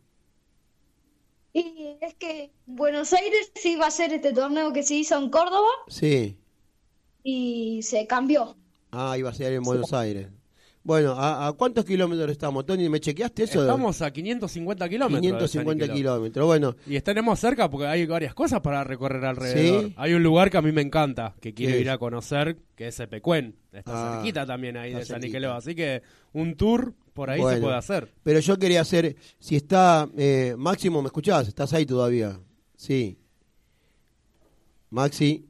y 1.54 1.98
es 2.00 2.14
que 2.16 2.54
Buenos 2.66 3.12
Aires 3.12 3.52
sí 3.56 3.74
iba 3.74 3.86
a 3.86 3.92
ser 3.92 4.14
este 4.14 4.32
torneo 4.32 4.72
que 4.72 4.84
se 4.84 4.96
hizo 4.96 5.18
en 5.18 5.30
Córdoba 5.30 5.68
Sí. 5.89 6.38
y 7.24 7.82
se 7.84 8.08
cambió. 8.08 8.56
Ah, 8.92 9.18
iba 9.18 9.30
a 9.30 9.34
ser 9.34 9.52
en 9.54 9.64
Buenos 9.64 9.92
Aires. 9.92 10.30
Bueno, 10.84 11.12
¿a, 11.14 11.48
a 11.48 11.54
cuántos 11.54 11.86
kilómetros 11.86 12.32
estamos, 12.32 12.66
Tony? 12.66 12.90
¿Me 12.90 13.00
chequeaste 13.00 13.44
eso? 13.44 13.62
Estamos 13.62 14.02
a 14.02 14.10
550 14.12 14.90
kilómetros. 14.90 15.22
de 15.22 15.28
San 15.30 15.38
550 15.64 15.74
Nicolás. 15.86 15.96
kilómetros. 15.98 16.46
Bueno, 16.48 16.76
Y 16.88 16.96
estaremos 16.96 17.40
cerca 17.40 17.70
porque 17.70 17.86
hay 17.86 18.08
varias 18.08 18.34
cosas 18.34 18.62
para 18.62 18.84
recorrer 18.84 19.24
alrededor. 19.24 19.84
Sí. 19.86 19.94
Hay 19.96 20.14
un 20.14 20.24
lugar 20.24 20.50
que 20.50 20.58
a 20.58 20.62
mí 20.64 20.72
me 20.72 20.82
encanta, 20.82 21.36
que 21.40 21.54
quiero 21.54 21.74
¿Qué 21.74 21.82
ir 21.82 21.88
es? 21.88 21.94
a 21.94 21.98
conocer, 22.00 22.58
que 22.76 22.88
es 22.88 23.00
Epecuén. 23.00 23.56
Está 23.72 23.92
Ah, 23.94 24.16
cerquita 24.16 24.46
también 24.48 24.76
ahí 24.76 24.94
de 24.94 25.06
San. 25.06 25.22
Nicolás. 25.22 25.58
Así 25.66 25.76
que 25.76 26.02
un 26.34 26.56
tour 26.56 26.96
por 27.14 27.30
ahí 27.30 27.40
se 27.44 27.62
puede 27.62 27.76
hacer. 27.76 28.12
pero 28.24 28.40
yo 28.40 28.58
quería 28.58 28.82
hacer, 28.82 29.16
si 29.38 29.56
está, 29.58 30.10
eh, 30.18 30.56
Máximo, 30.58 31.02
¿me 31.04 31.08
escuchás? 31.08 31.48
¿Estás 31.48 31.74
ahí 31.74 31.86
todavía? 31.86 32.40
Sí. 32.76 33.20
Maxi. 34.90 35.46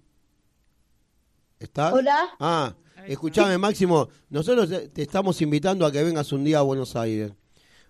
¿Estás? 1.60 1.94
Hola. 1.94 2.30
Ah, 2.40 2.76
escuchame, 3.08 3.58
Máximo. 3.58 4.10
Nosotros 4.30 4.70
te 4.93 5.02
estamos 5.02 5.41
invitando 5.41 5.86
a 5.86 5.91
que 5.91 6.04
vengas 6.04 6.32
un 6.32 6.43
día 6.43 6.60
a 6.60 6.62
Buenos 6.62 6.95
Aires. 6.95 7.32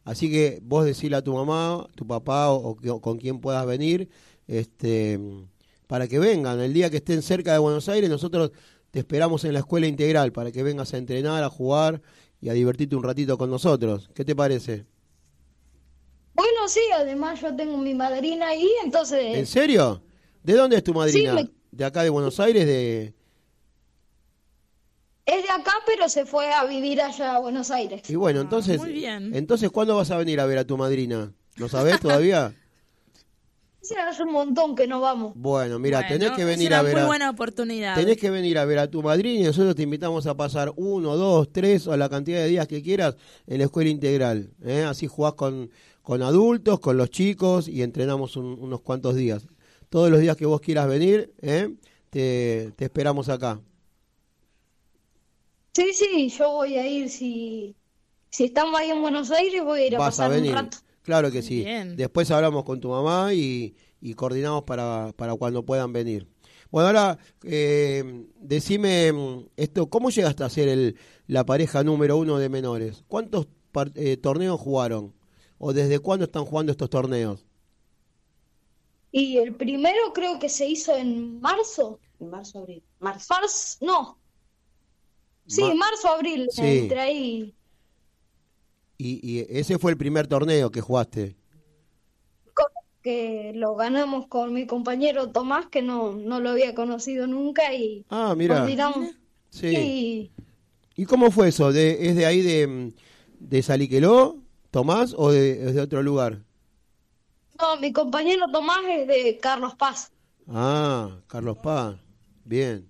Así 0.03 0.31
que 0.31 0.59
vos 0.63 0.83
decirle 0.85 1.17
a 1.17 1.21
tu 1.23 1.33
mamá, 1.33 1.87
tu 1.95 2.07
papá 2.07 2.49
o, 2.51 2.75
con 3.01 3.17
quien 3.17 3.39
puedas 3.39 3.65
venir, 3.65 4.09
este, 4.47 5.19
para 5.87 6.07
que 6.07 6.17
vengan. 6.19 6.59
El 6.59 6.73
día 6.73 6.89
que 6.89 6.97
estén 6.97 7.21
cerca 7.21 7.53
de 7.53 7.59
Buenos 7.59 7.87
Aires, 7.89 8.09
nosotros 8.09 8.51
te 8.89 8.99
esperamos 8.99 9.43
en 9.45 9.53
la 9.53 9.59
escuela 9.59 9.87
integral 9.87 10.31
para 10.31 10.51
que 10.51 10.63
vengas 10.63 10.93
a 10.93 10.97
entrenar, 10.97 11.43
a 11.43 11.49
jugar 11.49 12.01
y 12.41 12.49
a 12.49 12.53
divertirte 12.53 12.95
un 12.95 13.03
ratito 13.03 13.37
con 13.37 13.49
nosotros. 13.51 14.09
¿Qué 14.15 14.25
te 14.25 14.35
parece? 14.35 14.85
Bueno, 16.33 16.67
sí, 16.67 16.81
además 16.95 17.39
yo 17.41 17.55
tengo 17.55 17.77
mi 17.77 17.93
madrina 17.93 18.47
ahí, 18.47 18.69
¿En 18.81 18.85
entonces 18.85 19.49
serio? 19.49 20.01
¿De 20.43 20.53
dónde 20.53 20.77
es 20.77 20.83
tu 20.83 20.93
madrina? 20.93 21.33
me- 21.35 21.49
¿De 21.71 21.85
acá 21.85 22.03
de 22.03 22.09
Buenos 22.09 22.39
Aires? 22.39 22.65
De... 22.65 23.13
es 25.25 25.43
de 25.43 25.49
acá, 25.49 25.73
pero 25.85 26.09
se 26.09 26.25
fue 26.25 26.51
a 26.51 26.65
vivir 26.65 27.01
allá 27.01 27.35
a 27.35 27.39
Buenos 27.39 27.71
Aires. 27.71 28.09
Y 28.09 28.15
bueno, 28.15 28.41
entonces, 28.41 28.79
muy 28.79 28.91
bien. 28.93 29.35
entonces 29.35 29.69
¿cuándo 29.71 29.95
vas 29.95 30.11
a 30.11 30.17
venir 30.17 30.39
a 30.39 30.45
ver 30.45 30.57
a 30.57 30.65
tu 30.65 30.77
madrina? 30.77 31.31
¿No 31.57 31.67
sabés 31.69 31.99
todavía? 31.99 32.53
Sí, 33.83 33.95
hace 33.95 34.21
un 34.21 34.31
montón 34.31 34.75
que 34.75 34.85
no 34.85 35.01
vamos. 35.01 35.33
Bueno, 35.35 35.79
mira, 35.79 36.01
Bueno, 36.01 36.13
tenés 36.19 36.31
que 36.33 36.41
es 36.43 36.47
venir 36.47 36.67
una 36.67 36.79
a 36.79 36.81
ver 36.83 36.93
muy 36.93 37.01
a, 37.01 37.05
buena 37.07 37.29
oportunidad. 37.31 37.95
tenés 37.95 38.17
que 38.17 38.29
venir 38.29 38.59
a 38.59 38.65
ver 38.65 38.77
a 38.77 38.87
tu 38.87 39.01
madrina 39.01 39.39
y 39.39 39.43
nosotros 39.43 39.75
te 39.75 39.81
invitamos 39.81 40.27
a 40.27 40.37
pasar 40.37 40.71
uno, 40.75 41.17
dos, 41.17 41.51
tres 41.51 41.87
o 41.87 41.97
la 41.97 42.07
cantidad 42.07 42.41
de 42.41 42.47
días 42.47 42.67
que 42.67 42.83
quieras 42.83 43.15
en 43.47 43.57
la 43.57 43.63
escuela 43.63 43.89
integral. 43.89 44.51
¿eh? 44.63 44.83
Así 44.87 45.07
jugás 45.07 45.33
con, 45.33 45.71
con 46.03 46.21
adultos, 46.21 46.79
con 46.79 46.95
los 46.95 47.09
chicos 47.09 47.67
y 47.67 47.81
entrenamos 47.81 48.35
un- 48.37 48.59
unos 48.61 48.81
cuantos 48.81 49.15
días. 49.15 49.47
Todos 49.89 50.11
los 50.11 50.19
días 50.19 50.37
que 50.37 50.45
vos 50.45 50.61
quieras 50.61 50.87
venir, 50.87 51.33
¿eh? 51.41 51.73
te, 52.11 52.73
te 52.75 52.85
esperamos 52.85 53.29
acá. 53.29 53.59
Sí, 55.73 55.93
sí, 55.93 56.29
yo 56.29 56.51
voy 56.51 56.77
a 56.77 56.87
ir 56.87 57.09
si, 57.09 57.75
si 58.29 58.45
estamos 58.45 58.79
ahí 58.79 58.89
en 58.89 59.01
Buenos 59.01 59.31
Aires, 59.31 59.63
voy 59.63 59.81
a 59.81 59.87
ir 59.87 59.95
a 59.95 59.99
Vas 59.99 60.19
a 60.19 60.27
pasar 60.27 60.29
un 60.31 60.35
venir. 60.37 60.53
rato. 60.53 60.77
Claro 61.01 61.31
que 61.31 61.41
sí. 61.41 61.63
Bien. 61.63 61.95
Después 61.95 62.29
hablamos 62.31 62.63
con 62.63 62.79
tu 62.81 62.89
mamá 62.89 63.33
y, 63.33 63.75
y 64.01 64.13
coordinamos 64.13 64.63
para, 64.63 65.13
para 65.15 65.35
cuando 65.35 65.63
puedan 65.65 65.93
venir. 65.93 66.27
Bueno, 66.69 66.87
ahora 66.87 67.17
eh, 67.43 68.25
decime 68.39 69.11
esto, 69.57 69.89
¿cómo 69.89 70.09
llegaste 70.09 70.43
a 70.43 70.49
ser 70.49 70.69
el, 70.69 70.97
la 71.27 71.45
pareja 71.45 71.83
número 71.83 72.17
uno 72.17 72.37
de 72.37 72.49
menores? 72.49 73.03
¿Cuántos 73.07 73.47
par- 73.71 73.91
eh, 73.95 74.17
torneos 74.17 74.59
jugaron? 74.59 75.13
¿O 75.57 75.73
desde 75.73 75.99
cuándo 75.99 76.25
están 76.25 76.45
jugando 76.45 76.71
estos 76.71 76.89
torneos? 76.89 77.45
Y 79.11 79.37
el 79.37 79.55
primero 79.55 80.13
creo 80.13 80.39
que 80.39 80.47
se 80.49 80.67
hizo 80.67 80.95
en 80.95 81.41
marzo. 81.41 81.99
En 82.19 82.29
marzo, 82.29 82.59
abril. 82.59 82.83
Marzo. 82.99 83.33
Marzo, 83.33 83.77
no. 83.81 84.17
Sí, 85.51 85.61
Ma- 85.61 85.73
marzo, 85.75 86.07
abril, 86.09 86.47
Sí. 86.51 86.61
entre 86.79 86.99
ahí. 86.99 87.55
Y, 88.97 89.19
y 89.27 89.45
ese 89.49 89.79
fue 89.79 89.91
el 89.91 89.97
primer 89.97 90.27
torneo 90.27 90.71
que 90.71 90.81
jugaste. 90.81 91.35
Que 93.03 93.51
lo 93.55 93.73
ganamos 93.75 94.27
con 94.27 94.53
mi 94.53 94.67
compañero 94.67 95.31
Tomás, 95.31 95.65
que 95.65 95.81
no, 95.81 96.11
no 96.13 96.39
lo 96.39 96.51
había 96.51 96.75
conocido 96.75 97.25
nunca 97.25 97.73
y 97.73 98.05
Ah, 98.09 98.35
mira. 98.37 98.63
Sí. 99.49 99.67
Y 99.75 100.31
¿Y 101.01 101.05
cómo 101.05 101.31
fue 101.31 101.47
eso? 101.47 101.71
¿De, 101.73 102.09
¿Es 102.09 102.15
de 102.15 102.27
ahí 102.27 102.43
de, 102.43 102.93
de 103.39 103.63
Saliqueló, 103.63 104.37
Tomás, 104.69 105.15
o 105.17 105.31
de, 105.31 105.67
es 105.69 105.73
de 105.73 105.81
otro 105.81 106.03
lugar? 106.03 106.43
no, 107.59 107.77
mi 107.77 107.91
compañero 107.91 108.45
Tomás 108.51 108.81
es 108.87 109.07
de 109.07 109.39
Carlos 109.41 109.73
Paz. 109.75 110.11
Ah, 110.47 111.17
Carlos 111.27 111.57
Paz. 111.57 111.95
Bien, 112.45 112.87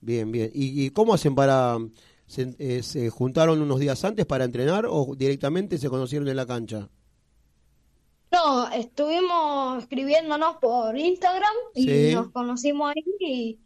bien, 0.00 0.30
bien. 0.32 0.50
¿Y, 0.54 0.84
y 0.86 0.90
cómo 0.90 1.14
hacen 1.14 1.34
para... 1.34 1.78
Se, 2.26 2.54
eh, 2.58 2.82
¿Se 2.82 3.08
juntaron 3.08 3.62
unos 3.62 3.80
días 3.80 4.04
antes 4.04 4.26
para 4.26 4.44
entrenar 4.44 4.84
o 4.86 5.14
directamente 5.16 5.78
se 5.78 5.88
conocieron 5.88 6.28
en 6.28 6.36
la 6.36 6.44
cancha? 6.44 6.90
No, 8.30 8.68
estuvimos 8.70 9.82
escribiéndonos 9.82 10.56
por 10.60 10.96
Instagram 10.98 11.54
y 11.74 11.84
Sí. 11.84 12.14
nos 12.14 12.28
conocimos 12.30 12.92
ahí 12.94 13.04
y 13.20 13.58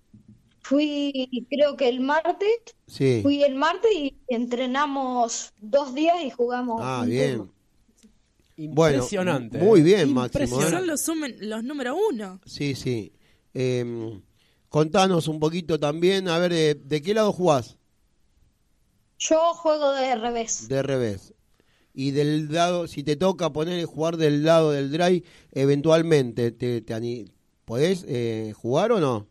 fui, 0.60 1.46
creo 1.50 1.76
que 1.76 1.88
el 1.88 1.98
martes, 2.00 2.52
Sí. 2.86 3.18
fui 3.22 3.42
el 3.42 3.56
martes 3.56 3.90
y 3.92 4.16
entrenamos 4.28 5.52
dos 5.60 5.92
días 5.92 6.22
y 6.24 6.30
jugamos 6.30 6.80
Ah, 6.84 7.02
bien. 7.04 7.50
Bueno, 8.56 8.98
Impresionante. 8.98 9.58
muy 9.58 9.80
¿eh? 9.80 9.82
bien, 9.82 10.14
Máximo. 10.14 10.62
¿eh? 10.62 10.70
Son 10.70 10.86
los, 10.86 11.40
los 11.40 11.64
número 11.64 11.96
uno. 11.96 12.40
Sí, 12.46 12.76
sí. 12.76 13.12
Eh, 13.54 14.20
contanos 14.72 15.28
un 15.28 15.38
poquito 15.38 15.78
también, 15.78 16.28
a 16.28 16.38
ver, 16.38 16.50
de, 16.52 16.74
de 16.74 17.02
qué 17.02 17.12
lado 17.12 17.30
jugás? 17.32 17.76
Yo 19.18 19.38
juego 19.54 19.92
de 19.92 20.14
revés. 20.16 20.66
De 20.66 20.82
revés. 20.82 21.34
Y 21.94 22.12
del 22.12 22.50
lado, 22.50 22.88
si 22.88 23.04
te 23.04 23.16
toca 23.16 23.52
poner 23.52 23.84
jugar 23.84 24.16
del 24.16 24.44
lado 24.44 24.70
del 24.70 24.90
drive, 24.90 25.24
eventualmente, 25.52 26.50
te, 26.52 26.80
te 26.80 27.26
¿podés 27.66 28.06
eh, 28.08 28.54
jugar 28.56 28.92
o 28.92 28.98
no? 29.00 29.26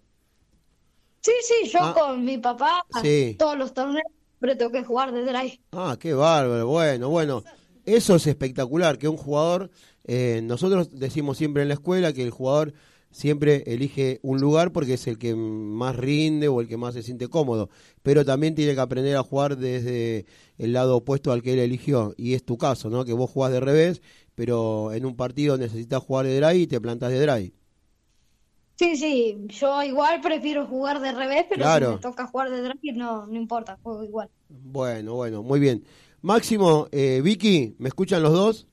Sí, 1.22 1.32
sí, 1.44 1.70
yo 1.70 1.80
Ah. 1.82 1.94
con 1.94 2.24
mi 2.24 2.38
papá, 2.38 2.86
Sí. 3.02 3.36
todos 3.39 3.58
los 3.58 3.74
torneos 3.74 4.06
siempre 4.30 4.56
tengo 4.56 4.72
que 4.72 4.84
jugar 4.84 5.12
de 5.12 5.24
drive. 5.26 5.60
Ah, 5.72 5.98
qué 6.00 6.14
bárbaro. 6.14 6.68
Bueno, 6.68 7.10
bueno. 7.10 7.44
Eso 7.84 8.16
es 8.16 8.28
espectacular, 8.28 9.00
que 9.00 9.08
un 9.08 9.18
jugador, 9.18 9.72
eh, 10.06 10.42
nosotros 10.44 11.00
decimos 11.00 11.39
siempre 11.39 11.64
en 11.64 11.70
la 11.70 11.74
escuela 11.74 12.14
que 12.14 12.22
el 12.22 12.30
jugador 12.30 12.74
siempre 13.12 13.64
elige 13.68 14.20
un 14.24 14.39
lugar 14.41 14.72
porque 14.72 14.93
es 14.95 15.07
el 15.07 15.18
que 15.18 15.36
más 15.36 15.95
rinde 15.95 16.47
o 16.47 16.62
el 16.62 16.68
que 16.68 16.78
más 16.78 16.93
se 16.93 17.03
siente 17.03 17.28
cómodo, 17.28 17.70
pero 18.03 18.26
también 18.26 18.55
tiene 18.55 18.74
que 18.74 18.80
aprender 18.82 19.16
a 19.18 19.24
jugar 19.24 19.57
desde 19.57 20.26
el 20.57 20.74
lado 20.74 20.97
opuesto 20.97 21.32
al 21.32 21.41
que 21.41 21.53
él 21.53 21.59
eligió, 21.59 22.14
y 22.18 22.34
es 22.34 22.43
tu 22.43 22.57
caso, 22.57 22.89
¿no? 22.89 23.05
Que 23.05 23.14
vos 23.14 23.30
jugás 23.30 23.51
de 23.51 23.59
revés, 23.59 24.01
pero 24.36 24.91
en 24.93 25.05
un 25.05 25.16
partido 25.16 25.57
necesitas 25.57 26.01
jugar 26.03 26.26
de 26.26 26.36
drive 26.38 26.55
y 26.57 26.68
te 26.68 26.82
plantas 26.82 27.12
de 27.12 27.20
drive. 27.20 27.53
Sí, 28.78 28.95
sí, 28.97 29.38
yo 29.49 29.84
igual 29.84 30.22
prefiero 30.22 30.66
jugar 30.66 30.99
de 31.01 31.12
revés, 31.12 31.45
pero 31.47 31.62
Claro. 31.62 31.89
si 31.89 31.95
me 31.95 32.01
toca 32.01 32.26
jugar 32.26 32.49
de 32.49 32.62
drive 32.64 32.93
no, 32.97 33.28
no 33.28 33.36
importa, 33.38 33.78
juego 33.84 34.03
igual. 34.03 34.30
Bueno, 34.49 35.14
bueno, 35.16 35.43
muy 35.43 35.59
bien. 35.59 35.84
Máximo, 36.22 36.88
eh, 36.91 37.22
Vicky, 37.24 37.76
¿me 37.78 37.89
escuchan 37.89 38.24
los 38.24 38.34
dos? 38.34 38.68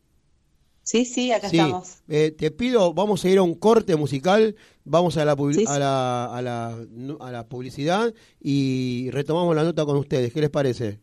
Sí, 0.90 1.04
sí, 1.04 1.32
acá 1.32 1.50
Sí, 1.50 1.58
estamos. 1.58 1.98
eh, 2.08 2.30
te 2.30 2.50
pido, 2.50 2.94
vamos 2.94 3.22
a 3.22 3.28
ir 3.28 3.36
a 3.36 3.42
un 3.42 3.54
corte 3.54 3.94
musical, 3.94 4.56
vamos 4.84 5.18
a 5.18 5.24
la, 5.26 5.36
publi- 5.36 5.52
Sí, 5.56 5.60
sí. 5.60 5.66
a 5.68 5.78
la, 5.78 6.24
a 6.34 6.40
la, 6.40 6.78
nu- 6.88 7.18
a 7.20 7.30
la 7.30 7.46
publicidad 7.46 8.14
y 8.40 9.10
retomamos 9.10 9.54
la 9.54 9.64
nota 9.64 9.84
con 9.84 9.98
ustedes. 9.98 10.32
¿Qué 10.32 10.40
les 10.40 10.48
parece? 10.48 10.98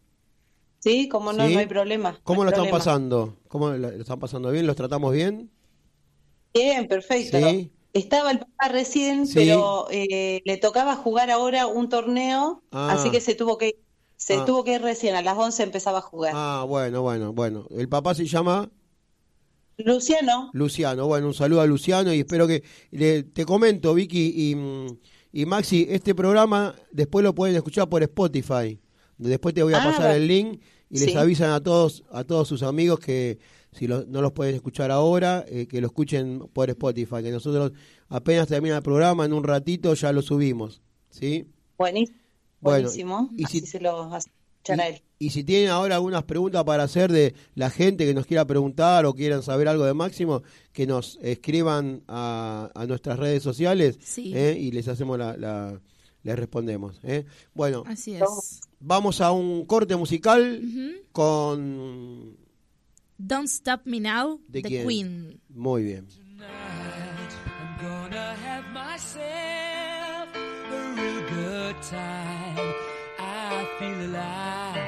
Sí, 0.79 1.07
como 1.07 1.33
no, 1.33 1.47
no 1.47 1.59
hay 1.59 1.67
problema. 1.67 2.19
¿Cómo 2.23 2.43
no 2.43 2.49
lo 2.49 2.57
están 2.57 2.71
pasando? 2.71 3.38
¿Cómo 3.47 3.69
lo, 3.69 3.77
lo 3.77 4.01
están 4.01 4.19
pasando 4.19 4.49
bien? 4.49 4.65
¿Los 4.65 4.75
tratamos 4.75 5.13
bien? 5.13 5.51
Bien, 6.51 6.88
perfecto. 6.88 7.38
Estaba 7.93 8.31
el 8.31 8.39
papá 8.39 8.69
recién, 8.69 9.25
pero 9.36 9.86
eh, 9.91 10.41
le 10.45 10.57
tocaba 10.57 10.95
jugar 10.95 11.29
ahora 11.29 11.67
un 11.67 11.89
torneo, 11.89 12.63
Ah. 12.71 12.91
así 12.93 13.11
que 13.11 13.21
se 13.21 13.36
tuvo 13.36 13.59
que 13.59 13.77
se 14.17 14.33
Ah. 14.38 14.45
tuvo 14.45 14.63
que 14.63 14.73
ir 14.73 14.81
recién, 14.81 15.15
a 15.15 15.21
las 15.21 15.38
11 15.38 15.61
empezaba 15.61 15.99
a 15.99 16.01
jugar. 16.01 16.33
Ah, 16.36 16.65
bueno, 16.67 17.03
bueno, 17.03 17.33
bueno. 17.33 17.67
El 17.69 17.88
papá 17.88 18.15
se 18.15 18.25
llama 18.25 18.71
Luciano, 19.78 20.49
Luciano. 20.53 21.07
Bueno, 21.07 21.28
un 21.28 21.34
saludo 21.34 21.61
a 21.61 21.65
Luciano 21.65 22.13
y 22.13 22.19
espero 22.19 22.47
que... 22.47 22.63
le- 22.91 23.23
te 23.23 23.45
comento, 23.45 23.93
Vicky 23.93 24.34
y, 24.36 24.55
y 25.41 25.45
Maxi, 25.45 25.86
este 25.89 26.15
programa 26.15 26.76
después 26.91 27.23
lo 27.23 27.36
pueden 27.36 27.55
escuchar 27.55 27.89
por 27.89 28.01
Spotify. 28.03 28.80
Después 29.17 29.53
te 29.53 29.63
voy 29.63 29.73
a 29.73 29.82
Ah, 29.82 29.86
pasar 29.91 30.15
el 30.15 30.28
link 30.28 30.61
y 30.89 30.99
les 30.99 31.11
Sí. 31.11 31.17
avisan 31.17 31.51
a 31.51 31.61
todos 31.61 32.03
a 32.11 32.23
todos 32.23 32.47
sus 32.47 32.63
amigos 32.63 32.99
que 32.99 33.38
si 33.73 33.88
lo- 33.88 34.05
no 34.05 34.21
los 34.21 34.32
pueden 34.32 34.55
escuchar 34.55 34.91
ahora, 34.91 35.43
eh, 35.49 35.67
que 35.67 35.82
lo 35.82 35.88
escuchen 35.88 36.39
por 36.53 36.69
Spotify, 36.69 37.21
que 37.21 37.32
nosotros 37.32 37.73
apenas 38.07 38.47
termina 38.47 38.78
el 38.78 38.84
programa, 38.84 39.26
en 39.26 39.34
un 39.34 39.43
ratito 39.43 39.93
ya 39.93 40.11
lo 40.13 40.21
subimos. 40.21 40.82
¿Sí? 41.09 41.47
buenísimo, 41.78 42.17
Bueno, 42.61 42.84
buenísimo. 42.88 43.30
y 43.36 43.45
si- 43.45 43.61
se 43.65 43.80
lo 43.82 44.15
escuchar 44.15 44.80
a 44.82 44.88
él. 44.88 45.01
Y 45.18 45.30
si 45.30 45.43
tienen 45.45 45.70
ahora 45.70 45.95
algunas 45.95 46.24
preguntas 46.24 46.63
para 46.66 46.84
hacer 46.84 47.11
de 47.11 47.34
la 47.55 47.70
gente 47.70 48.05
que 48.05 48.13
nos 48.13 48.26
quiera 48.26 48.45
preguntar 48.45 49.05
o 49.05 49.13
quieran 49.13 49.43
saber 49.43 49.68
algo 49.70 49.86
de 49.86 49.93
Máximo, 49.93 50.43
que 50.74 50.86
nos 50.86 51.18
escriban 51.22 52.03
a, 52.07 52.70
a 52.76 52.86
nuestras 52.86 53.18
redes 53.18 53.41
sociales 53.41 53.97
Sí. 54.01 54.34
¿eh? 54.36 54.57
y 54.59 54.72
les 54.72 54.88
hacemos 54.89 55.18
la, 55.18 55.38
la- 55.38 55.80
les 56.24 56.36
respondemos. 56.38 56.99
¿eh? 57.03 57.24
Bueno, 57.53 57.84
Así 57.88 58.16
es. 58.16 58.59
vamos 58.80 59.22
a 59.22 59.32
un 59.32 59.66
corte 59.66 59.95
musical 59.95 60.61
con... 61.11 62.36
Don't 63.18 63.47
Stop 63.47 63.82
Me 63.86 63.99
Now, 64.01 64.41
¿De 64.49 64.61
The 64.61 64.68
quién? 64.68 64.88
Queen. 64.88 65.41
Muy 65.49 65.84
bien. 65.84 66.07
I'm 66.41 67.78
gonna 67.82 68.34
have 68.34 68.66
myself 68.74 70.28
a 70.36 70.95
real 70.95 71.22
good 71.30 71.76
time. 71.89 72.74
I 73.18 73.66
feel 73.80 74.09
alive. 74.09 74.84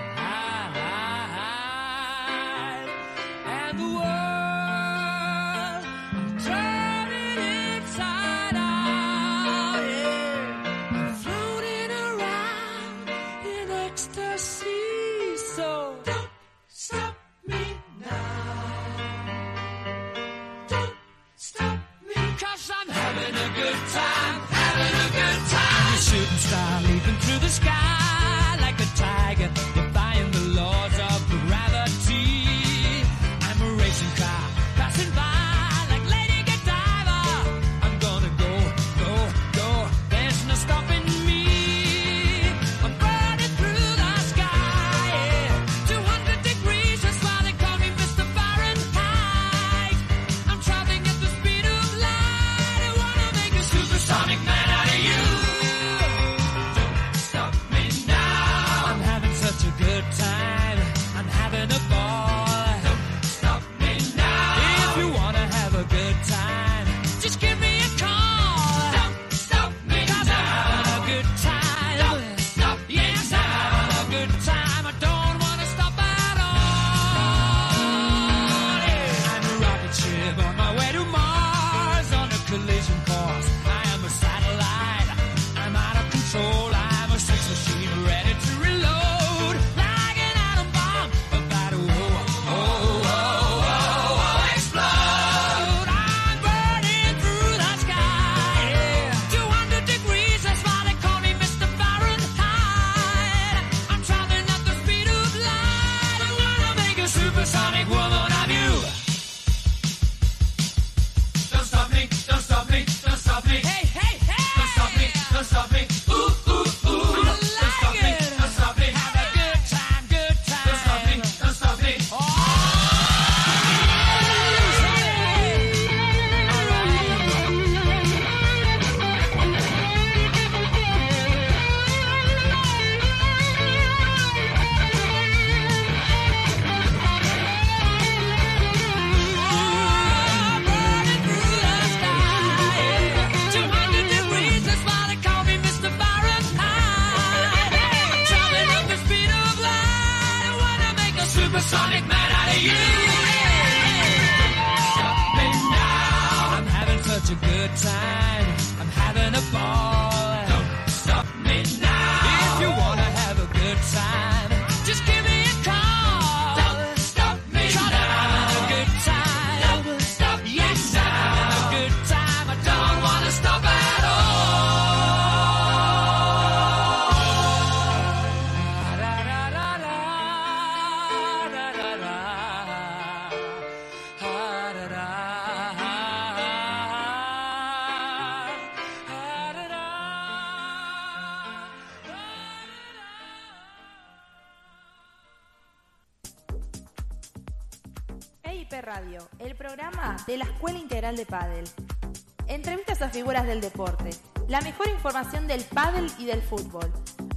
Entrevistas 202.47 203.01
a 203.01 203.09
figuras 203.09 203.45
del 203.45 203.61
deporte, 203.61 204.09
la 204.47 204.61
mejor 204.61 204.87
información 204.89 205.47
del 205.47 205.63
pádel 205.63 206.11
y 206.17 206.25
del 206.25 206.41
fútbol, 206.41 206.91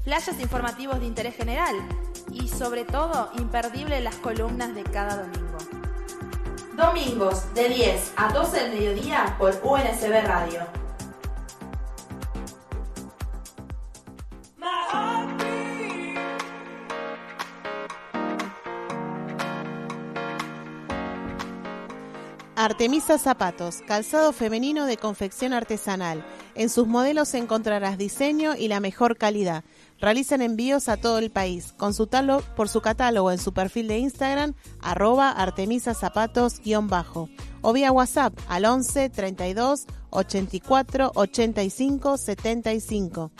flashes 0.04 0.38
informativos 0.40 1.00
de 1.00 1.06
interés 1.06 1.36
general 1.36 1.74
y 2.32 2.48
sobre 2.48 2.84
todo 2.84 3.30
imperdible 3.38 4.00
las 4.00 4.16
columnas 4.16 4.74
de 4.74 4.82
cada 4.84 5.16
domingo. 5.16 5.58
Domingos 6.76 7.52
de 7.54 7.68
10 7.68 8.12
a 8.16 8.32
12 8.32 8.60
del 8.60 8.72
mediodía 8.72 9.36
por 9.38 9.60
UNSB 9.62 10.24
Radio. 10.24 10.79
Artemisa 22.62 23.16
Zapatos, 23.16 23.76
calzado 23.86 24.34
femenino 24.34 24.84
de 24.84 24.98
confección 24.98 25.54
artesanal. 25.54 26.22
En 26.54 26.68
sus 26.68 26.86
modelos 26.86 27.32
encontrarás 27.32 27.96
diseño 27.96 28.54
y 28.54 28.68
la 28.68 28.80
mejor 28.80 29.16
calidad. 29.16 29.64
Realizan 29.98 30.42
envíos 30.42 30.90
a 30.90 30.98
todo 30.98 31.16
el 31.16 31.30
país. 31.30 31.72
Consultalo 31.78 32.42
por 32.56 32.68
su 32.68 32.82
catálogo 32.82 33.32
en 33.32 33.38
su 33.38 33.54
perfil 33.54 33.88
de 33.88 33.96
Instagram, 33.96 34.52
arroba 34.82 35.30
Artemisa 35.30 35.94
Zapatos-bajo. 35.94 37.30
O 37.62 37.72
vía 37.72 37.92
WhatsApp 37.92 38.38
al 38.46 38.66
11 38.66 39.08
32 39.08 39.86
84 40.10 41.12
85 41.14 42.18
75. 42.18 43.30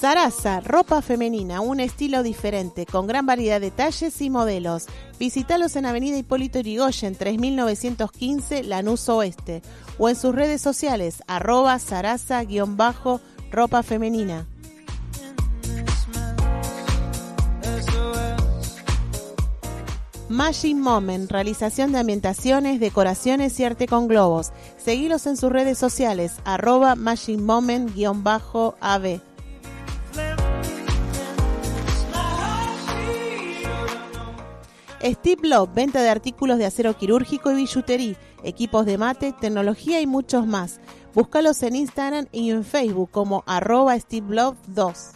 Sarasa, 0.00 0.60
ropa 0.60 1.02
femenina, 1.02 1.60
un 1.60 1.78
estilo 1.78 2.22
diferente, 2.22 2.86
con 2.86 3.06
gran 3.06 3.26
variedad 3.26 3.60
de 3.60 3.70
talles 3.70 4.18
y 4.22 4.30
modelos. 4.30 4.86
Visítalos 5.18 5.76
en 5.76 5.84
Avenida 5.84 6.16
Hipólito 6.16 6.58
Yrigoyen, 6.58 7.14
3915, 7.14 8.62
Lanús 8.62 9.06
Oeste, 9.10 9.60
o 9.98 10.08
en 10.08 10.16
sus 10.16 10.34
redes 10.34 10.62
sociales, 10.62 11.22
arroba 11.26 11.78
sarasa-ropa 11.78 13.18
femenina. 13.82 14.46
Magic 20.30 20.76
Moment, 20.76 21.30
realización 21.30 21.92
de 21.92 21.98
ambientaciones, 21.98 22.80
decoraciones 22.80 23.60
y 23.60 23.64
arte 23.64 23.86
con 23.86 24.08
globos. 24.08 24.52
Seguilos 24.78 25.26
en 25.26 25.36
sus 25.36 25.52
redes 25.52 25.76
sociales, 25.76 26.36
arroba. 26.44 26.94
Steve 35.02 35.48
Love, 35.48 35.70
venta 35.74 36.02
de 36.02 36.10
artículos 36.10 36.58
de 36.58 36.66
acero 36.66 36.96
quirúrgico 36.96 37.50
y 37.50 37.54
billutería, 37.54 38.16
equipos 38.44 38.84
de 38.84 38.98
mate, 38.98 39.32
tecnología 39.32 40.00
y 40.00 40.06
muchos 40.06 40.46
más. 40.46 40.80
Búscalos 41.14 41.62
en 41.62 41.76
Instagram 41.76 42.26
y 42.32 42.50
en 42.50 42.64
Facebook 42.64 43.10
como 43.10 43.42
arroba 43.46 43.98
Steve 43.98 44.34
Love 44.34 44.58
2. 44.68 45.12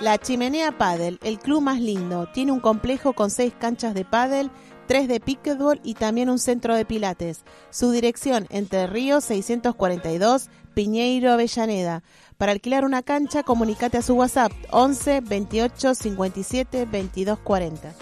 La 0.00 0.16
Chimenea 0.16 0.78
Paddle, 0.78 1.18
el 1.24 1.40
club 1.40 1.60
más 1.60 1.80
lindo, 1.80 2.28
tiene 2.32 2.52
un 2.52 2.60
complejo 2.60 3.14
con 3.14 3.30
seis 3.30 3.52
canchas 3.58 3.94
de 3.94 4.04
paddle, 4.04 4.48
tres 4.86 5.08
de 5.08 5.18
pickleball 5.18 5.80
y 5.82 5.94
también 5.94 6.30
un 6.30 6.38
centro 6.38 6.76
de 6.76 6.84
pilates. 6.84 7.42
Su 7.70 7.90
dirección, 7.90 8.46
Entre 8.50 8.86
Ríos 8.86 9.24
642, 9.24 10.50
Piñeiro, 10.72 11.32
Avellaneda. 11.32 12.04
Para 12.38 12.52
alquilar 12.52 12.84
una 12.84 13.02
cancha, 13.02 13.42
comunicate 13.42 13.98
a 13.98 14.02
su 14.02 14.14
WhatsApp 14.14 14.52
11 14.70 15.22
28 15.22 15.92
57 15.96 16.84
22 16.86 17.38
40. 17.40 17.94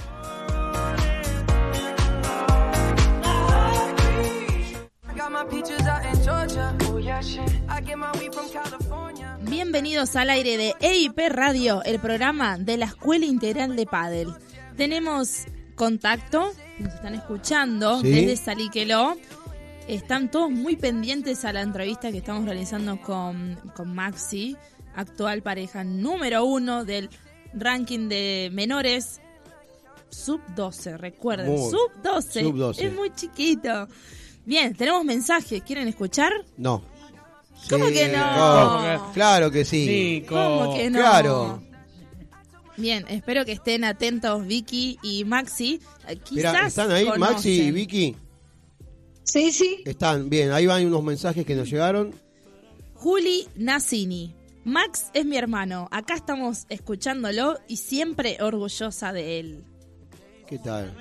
Bienvenidos 9.43 10.17
al 10.17 10.31
aire 10.31 10.57
de 10.57 10.75
EIP 10.81 11.19
Radio, 11.31 11.83
el 11.85 11.99
programa 11.99 12.59
de 12.59 12.77
la 12.77 12.85
Escuela 12.87 13.25
Integral 13.25 13.75
de 13.77 13.87
Padel. 13.87 14.29
Tenemos 14.77 15.45
contacto, 15.75 16.53
nos 16.79 16.95
están 16.95 17.15
escuchando 17.15 18.01
Sí. 18.01 18.11
desde 18.11 18.37
Saliqueló. 18.37 19.17
Están 19.89 20.31
todos 20.31 20.51
muy 20.51 20.77
pendientes 20.77 21.45
a 21.45 21.53
la 21.53 21.61
entrevista 21.63 22.11
que 22.11 22.19
estamos 22.19 22.45
realizando 22.45 23.01
con, 23.01 23.55
con 23.77 23.95
Maxi, 23.95 24.57
actual 24.97 25.43
pareja 25.43 25.85
número 25.85 26.45
uno 26.45 26.85
del 26.85 27.09
ranking 27.55 28.09
de 28.09 28.51
menores 28.53 29.21
sub 30.11 30.41
12, 30.57 30.97
recuerden, 30.97 31.51
Muy- 31.53 31.71
sub 31.71 31.93
12. 32.03 32.43
sub-12. 32.43 32.81
Es 32.83 32.93
muy 32.95 33.11
chiquito. 33.15 33.87
Bien, 34.45 34.75
tenemos 34.75 35.05
mensajes, 35.05 35.63
¿quieren 35.63 35.87
escuchar? 35.89 36.33
No. 36.57 36.83
¿Cómo 37.71 37.87
Sí, 37.87 37.95
que 37.95 38.09
no? 38.09 39.11
Claro 39.15 39.51
que 39.51 39.65
sí. 39.65 39.87
Nico. 40.21 40.35
¿Cómo 40.35 40.75
que 40.77 40.91
no? 40.91 40.99
Claro. 40.99 41.63
Bien, 42.77 43.05
espero 43.09 43.45
que 43.45 43.53
estén 43.53 43.85
atentos 43.85 44.47
Vicky 44.47 44.99
y 45.03 45.25
Maxi. 45.25 45.81
Eh, 46.09 46.17
Quizás 46.17 46.53
Mira, 46.53 46.67
¿están 46.67 46.91
ahí 46.91 47.05
conocen. 47.07 47.21
Maxi 47.35 47.51
y 47.63 47.71
Vicky? 47.71 48.17
Sí, 49.27 49.53
sí. 49.53 49.83
Están, 49.85 50.31
bien, 50.31 50.53
ahí 50.53 50.67
van 50.67 50.87
unos 50.87 51.03
mensajes 51.03 51.45
que 51.45 51.55
nos 51.55 51.69
llegaron. 51.69 52.15
Juli 52.95 53.47
Nassini. 53.57 54.35
Max 54.65 55.11
es 55.15 55.25
mi 55.25 55.37
hermano. 55.37 55.89
Acá 55.91 56.15
estamos 56.15 56.65
escuchándolo 56.69 57.59
y 57.69 57.77
siempre 57.77 58.39
orgullosa 58.41 59.13
de 59.13 59.41
él. 59.41 59.65
¿Qué 60.47 60.59
tal? 60.59 60.93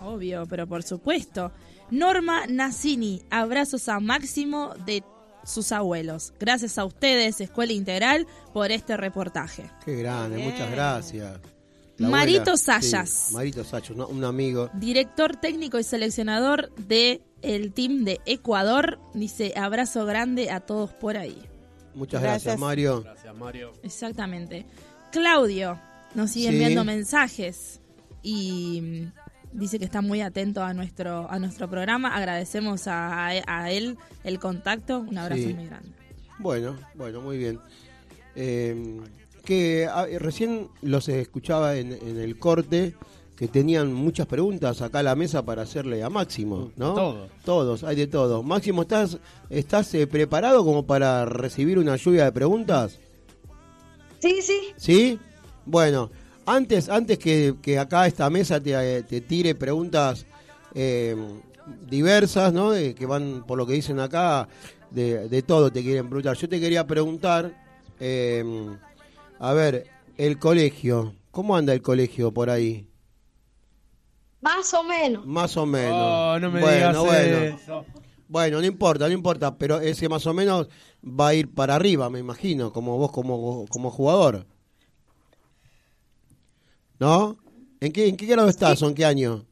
Obvio, 0.00 0.46
pero 0.46 0.66
por 0.66 0.82
supuesto. 0.82 1.52
Norma 1.90 2.46
Nassini. 2.48 3.22
Abrazos 3.30 3.88
a 3.88 4.00
Máximo 4.00 4.74
de 4.84 5.02
sus 5.44 5.72
abuelos. 5.72 6.34
Gracias 6.38 6.78
a 6.78 6.84
ustedes, 6.84 7.40
Escuela 7.40 7.72
Integral, 7.72 8.26
por 8.52 8.70
este 8.70 8.96
reportaje. 8.96 9.70
Qué 9.84 9.96
grande, 9.96 10.38
muchas 10.38 10.70
gracias. 10.70 11.40
La 11.98 12.08
Marito 12.08 12.40
abuela, 12.52 12.56
Sayas. 12.56 13.10
sí, 13.28 13.34
Marito 13.34 13.64
Sayas, 13.64 13.90
un, 13.90 14.00
un 14.00 14.24
amigo. 14.24 14.70
Director 14.74 15.36
técnico 15.36 15.78
y 15.78 15.84
seleccionador 15.84 16.74
de 16.76 17.22
el 17.42 17.72
team 17.72 18.04
de 18.04 18.20
Ecuador. 18.26 18.98
Dice 19.14 19.52
abrazo 19.56 20.04
grande 20.06 20.50
a 20.50 20.60
todos 20.60 20.92
por 20.92 21.16
ahí. 21.16 21.36
Muchas 21.94 22.22
gracias, 22.22 22.44
Gracias. 22.44 22.60
Mario. 22.60 23.02
Gracias, 23.02 23.36
Mario. 23.36 23.72
Exactamente. 23.82 24.66
Claudio 25.10 25.78
nos 26.14 26.30
sigue 26.30 26.48
Sí. 26.48 26.54
enviando 26.54 26.84
mensajes 26.84 27.80
y 28.22 28.80
mm, 28.80 29.58
dice 29.58 29.78
que 29.78 29.84
está 29.84 30.00
muy 30.00 30.22
atento 30.22 30.62
a 30.64 30.72
nuestro 30.72 31.30
a 31.30 31.38
nuestro 31.38 31.68
programa. 31.68 32.14
Agradecemos 32.16 32.86
a, 32.86 33.26
a 33.26 33.70
él 33.70 33.98
el 34.24 34.38
contacto. 34.38 35.00
Un 35.00 35.18
abrazo 35.18 35.42
Sí. 35.42 35.52
muy 35.54 35.66
grande. 35.66 35.90
Bueno, 36.38 36.76
bueno, 36.94 37.20
muy 37.20 37.36
bien. 37.36 37.60
Eh, 38.34 39.00
que 39.44 39.86
ah, 39.90 40.06
recién 40.18 40.68
los 40.82 41.08
escuchaba 41.08 41.76
en, 41.76 41.92
en 41.92 42.18
el 42.18 42.38
corte 42.38 42.94
que 43.36 43.48
tenían 43.48 43.92
muchas 43.92 44.26
preguntas 44.26 44.82
acá 44.82 45.00
a 45.00 45.02
la 45.02 45.14
mesa 45.16 45.44
para 45.44 45.62
hacerle 45.62 46.02
a 46.02 46.10
Máximo, 46.10 46.70
¿no? 46.76 46.94
todo. 46.94 47.28
Todos, 47.44 47.82
hay 47.84 47.96
de 47.96 48.06
todo. 48.06 48.42
Máximo, 48.42 48.82
¿estás, 48.82 49.18
estás 49.50 49.92
eh, 49.94 50.06
preparado 50.06 50.64
como 50.64 50.86
para 50.86 51.24
recibir 51.24 51.78
una 51.78 51.96
lluvia 51.96 52.24
de 52.26 52.32
preguntas? 52.32 53.00
Sí, 54.20 54.40
sí. 54.42 54.58
¿Sí? 54.76 55.18
Bueno, 55.66 56.10
antes, 56.46 56.88
antes 56.88 57.18
que, 57.18 57.54
que 57.60 57.78
acá 57.78 58.06
esta 58.06 58.30
mesa 58.30 58.60
te, 58.60 58.98
eh, 58.98 59.02
te 59.02 59.20
tire 59.22 59.54
preguntas 59.56 60.26
eh, 60.74 61.16
diversas, 61.88 62.52
¿no? 62.52 62.70
De- 62.70 62.94
que 62.94 63.06
van, 63.06 63.44
por 63.46 63.58
lo 63.58 63.66
que 63.66 63.72
dicen 63.72 63.98
acá, 63.98 64.46
de, 64.90 65.28
de 65.28 65.42
todo 65.42 65.72
te 65.72 65.82
quieren 65.82 66.06
preguntar. 66.06 66.36
Yo 66.36 66.48
te 66.48 66.60
quería 66.60 66.86
preguntar, 66.86 67.52
eh, 67.98 68.44
a 69.42 69.52
ver, 69.54 69.90
el 70.18 70.38
colegio, 70.38 71.16
¿cómo 71.32 71.56
anda 71.56 71.72
el 71.72 71.82
colegio 71.82 72.32
por 72.32 72.48
ahí? 72.48 72.88
Más 74.40 74.72
o 74.72 74.84
menos. 74.84 75.26
Más 75.26 75.56
o 75.56 75.66
menos. 75.66 75.92
Oh, 75.92 76.38
no 76.38 76.48
me 76.48 76.60
bueno, 76.60 76.76
digas 76.76 76.98
bueno. 76.98 77.56
eso. 77.56 77.86
Bueno, 78.28 78.60
no 78.60 78.66
importa, 78.66 79.08
no 79.08 79.14
importa, 79.14 79.58
pero 79.58 79.80
ese 79.80 80.08
más 80.08 80.24
o 80.28 80.32
menos 80.32 80.68
va 81.04 81.28
a 81.28 81.34
ir 81.34 81.52
para 81.52 81.74
arriba, 81.74 82.08
me 82.08 82.20
imagino, 82.20 82.72
como 82.72 82.96
vos 82.98 83.10
como, 83.10 83.66
como 83.68 83.90
jugador. 83.90 84.46
¿No? 87.00 87.36
¿En 87.80 87.90
qué, 87.90 88.06
¿En 88.06 88.16
qué 88.16 88.26
grado 88.26 88.48
estás 88.48 88.80
o 88.82 88.88
en 88.88 88.94
qué 88.94 89.04
año? 89.04 89.44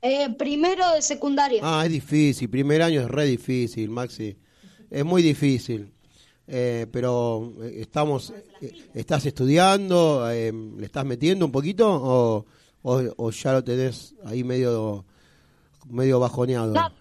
Eh, 0.00 0.34
primero 0.38 0.90
de 0.92 1.02
secundaria. 1.02 1.60
Ah, 1.62 1.84
es 1.84 1.92
difícil, 1.92 2.48
primer 2.48 2.80
año 2.80 3.02
es 3.02 3.08
re 3.08 3.26
difícil, 3.26 3.90
Maxi. 3.90 4.38
Es 4.90 5.04
muy 5.04 5.22
difícil. 5.22 5.93
Eh, 6.46 6.86
pero 6.92 7.54
eh, 7.62 7.76
estamos, 7.80 8.32
eh, 8.60 8.72
¿estás 8.94 9.24
estudiando? 9.26 10.30
Eh, 10.30 10.52
¿Le 10.52 10.84
estás 10.86 11.04
metiendo 11.06 11.46
un 11.46 11.52
poquito? 11.52 11.88
¿O, 11.90 12.44
o, 12.82 13.02
o 13.16 13.30
ya 13.30 13.52
lo 13.54 13.64
tenés 13.64 14.14
ahí 14.24 14.44
medio, 14.44 15.04
medio 15.88 16.20
bajoneado? 16.20 16.72
No. 16.74 16.92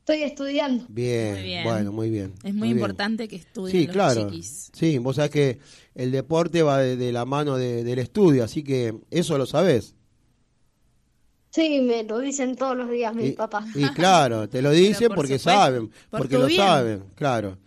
Estoy 0.00 0.22
estudiando. 0.22 0.84
Bien, 0.88 1.34
Muy 1.34 1.42
bien. 1.42 1.64
bueno, 1.64 1.92
muy 1.92 2.10
bien. 2.10 2.32
Es 2.44 2.54
muy, 2.54 2.70
importante 2.70 3.26
que 3.26 3.36
estudien 3.36 3.76
Sí, 3.76 3.86
los 3.88 3.92
claro. 3.92 4.30
chiquis. 4.30 4.70
Sí, 4.72 4.98
vos 4.98 5.16
sabés 5.16 5.32
que 5.32 5.58
el 5.96 6.12
deporte 6.12 6.62
va 6.62 6.78
de, 6.78 6.96
de 6.96 7.10
la 7.10 7.24
mano 7.24 7.56
de- 7.56 7.82
del 7.82 7.98
estudio, 7.98 8.44
así 8.44 8.62
que 8.62 8.94
eso 9.10 9.36
lo 9.36 9.46
sabés. 9.46 9.94
Sí, 11.50 11.80
me 11.80 12.04
lo 12.04 12.18
dicen 12.20 12.54
todos 12.54 12.76
los 12.76 12.90
días 12.90 13.14
mi 13.14 13.28
Y, 13.28 13.32
papá. 13.32 13.66
y 13.74 13.84
claro, 13.88 14.48
te 14.48 14.60
lo 14.62 14.70
dicen 14.72 15.08
por 15.08 15.16
porque 15.16 15.38
supuesto, 15.38 15.50
saben, 15.60 15.88
por 16.10 16.20
porque 16.20 16.38
lo 16.38 16.46
bien. 16.46 16.60
saben, 16.60 17.04
claro. 17.14 17.58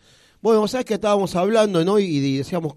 Bueno, 0.42 0.62
vos 0.62 0.72
sabés 0.72 0.86
que 0.86 0.94
estábamos 0.96 1.36
hablando, 1.36 1.84
¿no? 1.84 2.00
Y, 2.00 2.06
y 2.06 2.38
decíamos, 2.38 2.74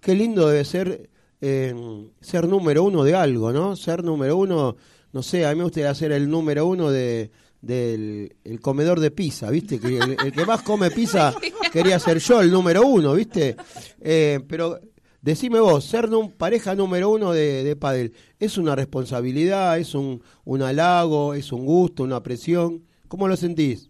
qué 0.00 0.14
lindo 0.14 0.48
debe 0.48 0.64
ser 0.64 1.10
eh, 1.40 1.74
ser 2.20 2.46
número 2.46 2.84
uno 2.84 3.02
de 3.02 3.14
algo, 3.14 3.52
¿no? 3.52 3.74
Ser 3.76 4.04
número 4.04 4.36
uno, 4.36 4.76
no 5.12 5.22
sé, 5.22 5.44
a 5.46 5.50
mí 5.50 5.56
me 5.56 5.64
gustaría 5.64 5.94
ser 5.94 6.12
el 6.12 6.28
número 6.30 6.66
uno 6.66 6.90
de 6.90 7.30
del 7.62 8.36
el 8.44 8.60
comedor 8.60 9.00
de 9.00 9.10
pizza, 9.10 9.50
¿viste? 9.50 9.78
Que 9.80 9.98
el, 9.98 10.16
el 10.24 10.32
que 10.32 10.46
más 10.46 10.62
come 10.62 10.90
pizza 10.90 11.34
quería 11.72 11.98
ser 11.98 12.18
yo, 12.18 12.40
el 12.40 12.50
número 12.50 12.86
uno, 12.86 13.12
¿viste? 13.14 13.56
Eh, 14.00 14.40
pero 14.48 14.80
decime 15.20 15.60
vos, 15.60 15.84
ser 15.84 16.08
num- 16.08 16.30
pareja 16.32 16.74
número 16.74 17.10
uno 17.10 17.32
de, 17.32 17.62
de 17.64 17.76
pádel, 17.76 18.14
¿es 18.38 18.56
una 18.56 18.74
responsabilidad, 18.76 19.78
es 19.78 19.94
un, 19.94 20.22
un 20.44 20.62
halago, 20.62 21.34
es 21.34 21.52
un 21.52 21.66
gusto, 21.66 22.02
una 22.04 22.22
presión? 22.22 22.84
¿Cómo 23.08 23.28
lo 23.28 23.36
sentís? 23.36 23.89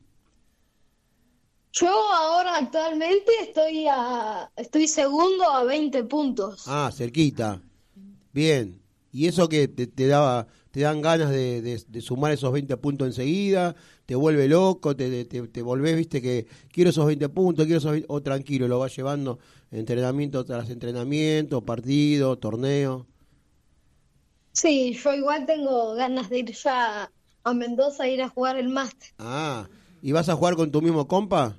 Yo 1.72 1.88
ahora 1.88 2.56
actualmente 2.58 3.30
estoy 3.42 3.86
a 3.88 4.50
estoy 4.56 4.86
segundo 4.88 5.44
a 5.50 5.64
20 5.64 6.04
puntos. 6.04 6.66
Ah, 6.66 6.90
cerquita. 6.92 7.62
Bien. 8.32 8.80
¿Y 9.12 9.26
eso 9.28 9.48
que 9.48 9.68
te, 9.68 9.86
te 9.88 10.06
daba, 10.08 10.46
te 10.72 10.80
dan 10.80 11.02
ganas 11.02 11.30
de, 11.30 11.62
de- 11.62 11.84
de 11.88 12.00
sumar 12.00 12.32
esos 12.32 12.52
20 12.52 12.76
puntos 12.76 13.08
enseguida? 13.08 13.74
¿Te 14.06 14.14
vuelve 14.16 14.48
loco? 14.48 14.96
¿Te, 14.96 15.24
te, 15.26 15.48
te 15.48 15.62
volvés, 15.62 15.96
viste, 15.96 16.22
que 16.22 16.46
quiero 16.72 16.90
esos 16.90 17.06
20 17.06 17.28
puntos, 17.28 17.66
quiero 17.66 17.78
esos 17.78 17.92
20 17.92 18.06
o 18.10 18.22
tranquilo, 18.22 18.68
lo 18.68 18.78
vas 18.78 18.96
llevando 18.96 19.38
entrenamiento 19.72 20.44
tras 20.44 20.70
entrenamiento, 20.70 21.62
partido, 21.64 22.38
torneo? 22.38 23.06
Sí, 24.52 24.94
yo 24.94 25.12
igual 25.14 25.44
tengo 25.46 25.94
ganas 25.94 26.28
de 26.30 26.38
ir 26.38 26.52
ya 26.52 27.10
a 27.42 27.54
Mendoza 27.54 28.04
a 28.04 28.08
ir 28.08 28.22
a 28.22 28.28
jugar 28.28 28.56
el 28.58 28.68
máster. 28.68 29.10
Ah, 29.18 29.68
¿y 30.02 30.12
vas 30.12 30.28
a 30.28 30.36
jugar 30.36 30.56
con 30.56 30.70
tu 30.70 30.82
mismo 30.82 31.06
compa? 31.08 31.58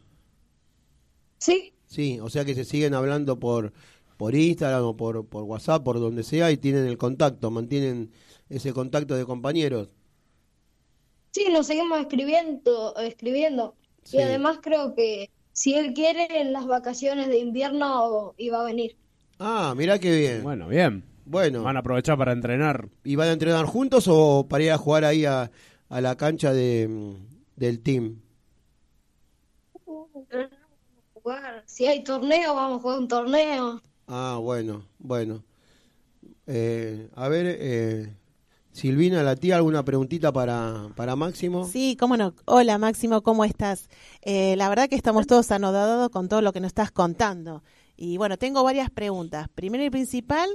Sí, 1.40 1.74
Sí, 1.86 2.20
o 2.22 2.30
sea 2.30 2.46
que 2.46 2.56
se 2.56 2.64
siguen 2.66 2.94
hablando 2.94 3.38
por, 3.40 3.74
por 4.18 4.34
Instagram 4.36 4.84
o 4.86 4.96
por, 4.98 5.28
por 5.28 5.44
WhatsApp, 5.44 5.84
por 5.84 6.00
donde 6.00 6.24
sea, 6.24 6.50
y 6.52 6.58
tienen 6.58 6.86
el 6.88 6.98
contacto, 6.98 7.52
mantienen 7.52 8.12
ese 8.50 8.74
contacto 8.74 9.16
de 9.16 9.26
compañeros. 9.26 9.90
sí, 11.32 11.46
nos 11.52 11.68
seguimos 11.68 12.00
escribiendo, 12.00 12.96
escribiendo. 12.98 13.76
Sí. 14.04 14.18
Y 14.18 14.22
además 14.22 14.60
creo 14.62 14.94
que 14.96 15.30
si 15.54 15.74
él 15.76 15.94
quiere 15.94 16.42
en 16.42 16.54
las 16.54 16.66
vacaciones 16.68 17.28
de 17.28 17.40
invierno 17.40 18.34
iba 18.38 18.62
a 18.62 18.66
venir. 18.66 18.98
Ah, 19.40 19.74
mirá 19.76 20.00
qué 20.00 20.16
bien. 20.16 20.44
Bueno, 20.44 20.68
bien. 20.68 21.04
Bueno, 21.26 21.64
Van 21.64 21.78
a 21.78 21.80
aprovechar 21.82 22.18
para 22.18 22.32
entrenar. 22.34 22.90
¿y 23.04 23.16
van 23.16 23.30
a 23.30 23.34
entrenar 23.34 23.66
juntos 23.66 24.06
o 24.08 24.48
para 24.50 24.64
ir 24.64 24.72
a 24.72 24.78
jugar 24.78 25.06
ahí 25.06 25.26
a, 25.26 25.52
a 25.90 26.02
la 26.02 26.16
cancha 26.18 26.54
de, 26.54 27.16
del 27.56 27.82
team? 27.82 28.21
Jugar. 31.14 31.64
Si 31.66 31.86
hay 31.88 32.04
torneo, 32.04 32.56
vamos 32.56 32.80
a 32.80 32.82
jugar 32.82 33.00
un 33.00 33.08
torneo. 33.08 33.82
Ah, 34.08 34.38
bueno, 34.42 34.86
bueno. 35.00 35.44
Eh, 36.48 37.10
a 37.16 37.28
ver, 37.30 37.46
eh, 37.60 38.16
Silvina, 38.72 39.24
la 39.24 39.36
tía, 39.36 39.56
¿alguna 39.58 39.84
preguntita 39.86 40.32
para, 40.32 40.90
para 40.96 41.16
Máximo? 41.16 41.66
Sí, 41.66 41.96
cómo 42.00 42.18
no. 42.18 42.34
Hola 42.46 42.78
Máximo, 42.78 43.22
¿cómo 43.22 43.46
estás? 43.46 43.90
Eh, 44.22 44.56
la 44.58 44.70
verdad 44.70 44.90
que 44.90 44.96
estamos 44.96 45.28
todos 45.28 45.52
anodados 45.52 46.10
con 46.10 46.28
todo 46.30 46.42
lo 46.42 46.52
que 46.54 46.60
nos 46.60 46.68
estás 46.70 46.92
contando. 46.92 47.64
Y 47.96 48.18
bueno, 48.18 48.38
tengo 48.38 48.64
varias 48.64 48.90
preguntas. 48.90 49.48
Primero 49.54 49.84
y 49.84 49.90
principal, 49.90 50.50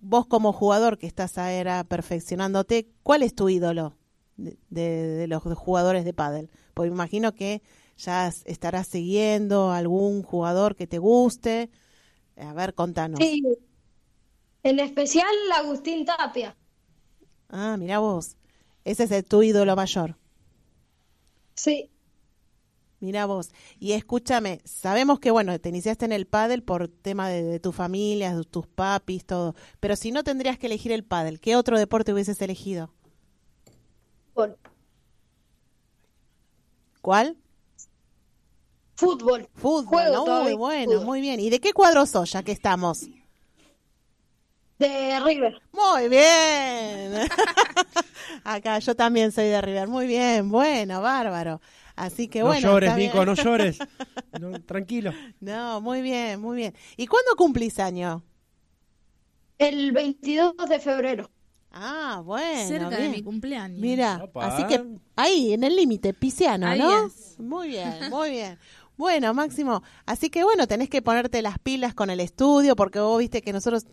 vos 0.00 0.26
como 0.26 0.52
jugador 0.52 0.98
que 0.98 1.06
estás 1.06 1.36
ahora 1.38 1.84
perfeccionándote, 1.84 2.88
¿cuál 3.02 3.22
es 3.22 3.34
tu 3.34 3.48
ídolo 3.48 3.96
de, 4.36 4.56
de- 4.70 5.06
de 5.06 5.26
los 5.26 5.42
jugadores 5.42 6.04
de 6.04 6.14
pádel? 6.14 6.50
Porque 6.74 6.90
me 6.90 6.94
imagino 6.96 7.34
que 7.34 7.62
ya 7.96 8.28
estarás 8.44 8.88
siguiendo 8.88 9.70
algún 9.72 10.22
jugador 10.22 10.76
que 10.76 10.86
te 10.86 10.98
guste. 10.98 11.70
A 12.36 12.52
ver, 12.54 12.74
contanos. 12.74 13.20
Sí, 13.20 13.42
en 14.64 14.80
especial 14.80 15.28
Agustín 15.54 16.04
Tapia. 16.04 16.56
Ah, 17.48 17.76
mira 17.78 17.98
vos. 18.00 18.36
Ese 18.84 19.04
es 19.04 19.10
el- 19.12 19.24
tu 19.24 19.42
ídolo 19.44 19.76
mayor. 19.76 20.16
Sí, 21.54 21.90
Mira 23.00 23.26
vos. 23.26 23.50
Y 23.80 23.92
escúchame, 23.92 24.60
sabemos 24.64 25.18
que, 25.18 25.30
bueno, 25.32 25.58
te 25.58 25.68
iniciaste 25.70 26.04
en 26.04 26.12
el 26.12 26.26
pádel 26.26 26.62
por 26.62 26.86
tema 26.88 27.28
de, 27.28 27.42
de 27.42 27.58
tu 27.60 27.72
familia, 27.72 28.34
de 28.36 28.44
tus 28.44 28.66
papis, 28.68 29.24
todo. 29.26 29.54
Pero 29.80 29.96
si 29.96 30.12
no 30.12 30.22
tendrías 30.24 30.56
que 30.58 30.66
elegir 30.66 30.92
el 30.92 31.04
pádel, 31.04 31.40
¿qué 31.40 31.56
otro 31.56 31.78
deporte 31.78 32.12
hubieses 32.12 32.40
elegido? 32.40 32.92
fútbol. 34.34 34.58
¿Cuál? 37.02 37.36
Fútbol. 39.02 39.48
Fútbol. 39.54 39.84
Juego 39.86 40.42
Muy 40.44 40.54
bueno, 40.54 40.92
fútbol. 40.92 41.06
muy 41.06 41.20
bien. 41.20 41.40
¿Y 41.40 41.50
de 41.50 41.60
qué 41.60 41.72
cuadro 41.72 42.06
sos, 42.06 42.32
ya 42.32 42.42
que 42.42 42.52
estamos? 42.52 43.08
De 44.78 45.20
River. 45.20 45.60
Muy 45.72 46.08
bien. 46.08 47.28
Acá 48.44 48.78
yo 48.80 48.94
también 48.96 49.30
soy 49.30 49.44
de 49.46 49.60
River. 49.60 49.88
Muy 49.88 50.06
bien, 50.06 50.48
bueno, 50.50 51.00
bárbaro. 51.00 51.60
Así 51.94 52.26
que 52.28 52.40
no 52.40 52.46
bueno. 52.46 52.60
llores, 52.60 52.88
está 52.88 52.96
bien. 52.96 53.10
Nico, 53.12 53.24
no 53.24 53.34
llores. 53.34 53.78
No, 54.40 54.58
tranquilo. 54.62 55.12
No, 55.40 55.82
muy 55.82 56.00
bien, 56.00 56.40
muy 56.40 56.56
bien. 56.56 56.74
¿Y 56.96 57.06
cuándo 57.06 57.36
cumplís 57.36 57.78
año? 57.78 58.24
El 59.58 59.92
22 59.92 60.54
de 60.70 60.80
febrero. 60.80 61.30
Ah, 61.70 62.22
bueno. 62.24 62.66
Cerca 62.68 62.96
de 62.96 63.10
mi 63.10 63.22
cumpleaños. 63.22 63.78
Mira, 63.78 64.20
Opa. 64.24 64.46
así 64.46 64.64
que 64.66 64.82
ahí, 65.16 65.52
en 65.52 65.64
el 65.64 65.76
límite, 65.76 66.14
pisciano, 66.14 66.66
Ahí 66.66 66.78
¿no? 66.78 67.06
es. 67.06 67.38
Muy 67.38 67.68
bien, 67.68 68.10
muy 68.10 68.30
bien. 68.30 68.58
Bueno, 69.02 69.34
Máximo, 69.34 69.82
así 70.06 70.30
que 70.30 70.44
bueno, 70.44 70.68
tenés 70.68 70.88
que 70.88 71.02
ponerte 71.02 71.42
las 71.42 71.58
pilas 71.58 71.92
con 71.92 72.08
el 72.08 72.20
estudio, 72.20 72.76
porque 72.76 73.00
vos 73.00 73.18
viste 73.18 73.42
que 73.42 73.52
nosotros 73.52 73.84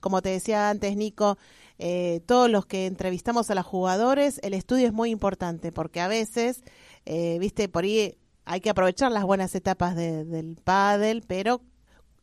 como 0.00 0.22
te 0.22 0.30
decía 0.30 0.70
antes, 0.70 0.96
Nico, 0.96 1.38
eh, 1.78 2.20
todos 2.26 2.50
los 2.50 2.66
que 2.66 2.86
entrevistamos 2.86 3.48
a 3.48 3.54
los 3.54 3.64
jugadores, 3.64 4.40
el 4.42 4.54
estudio 4.54 4.88
es 4.88 4.92
muy 4.92 5.10
importante 5.10 5.70
porque 5.70 6.00
a 6.00 6.08
veces, 6.08 6.64
eh, 7.04 7.38
viste, 7.38 7.68
por 7.68 7.84
ahí 7.84 8.18
hay 8.44 8.60
que 8.60 8.68
aprovechar 8.70 9.12
las 9.12 9.22
buenas 9.22 9.54
etapas 9.54 9.94
de- 9.94 10.24
del 10.24 10.56
pádel, 10.56 11.22
pero 11.24 11.60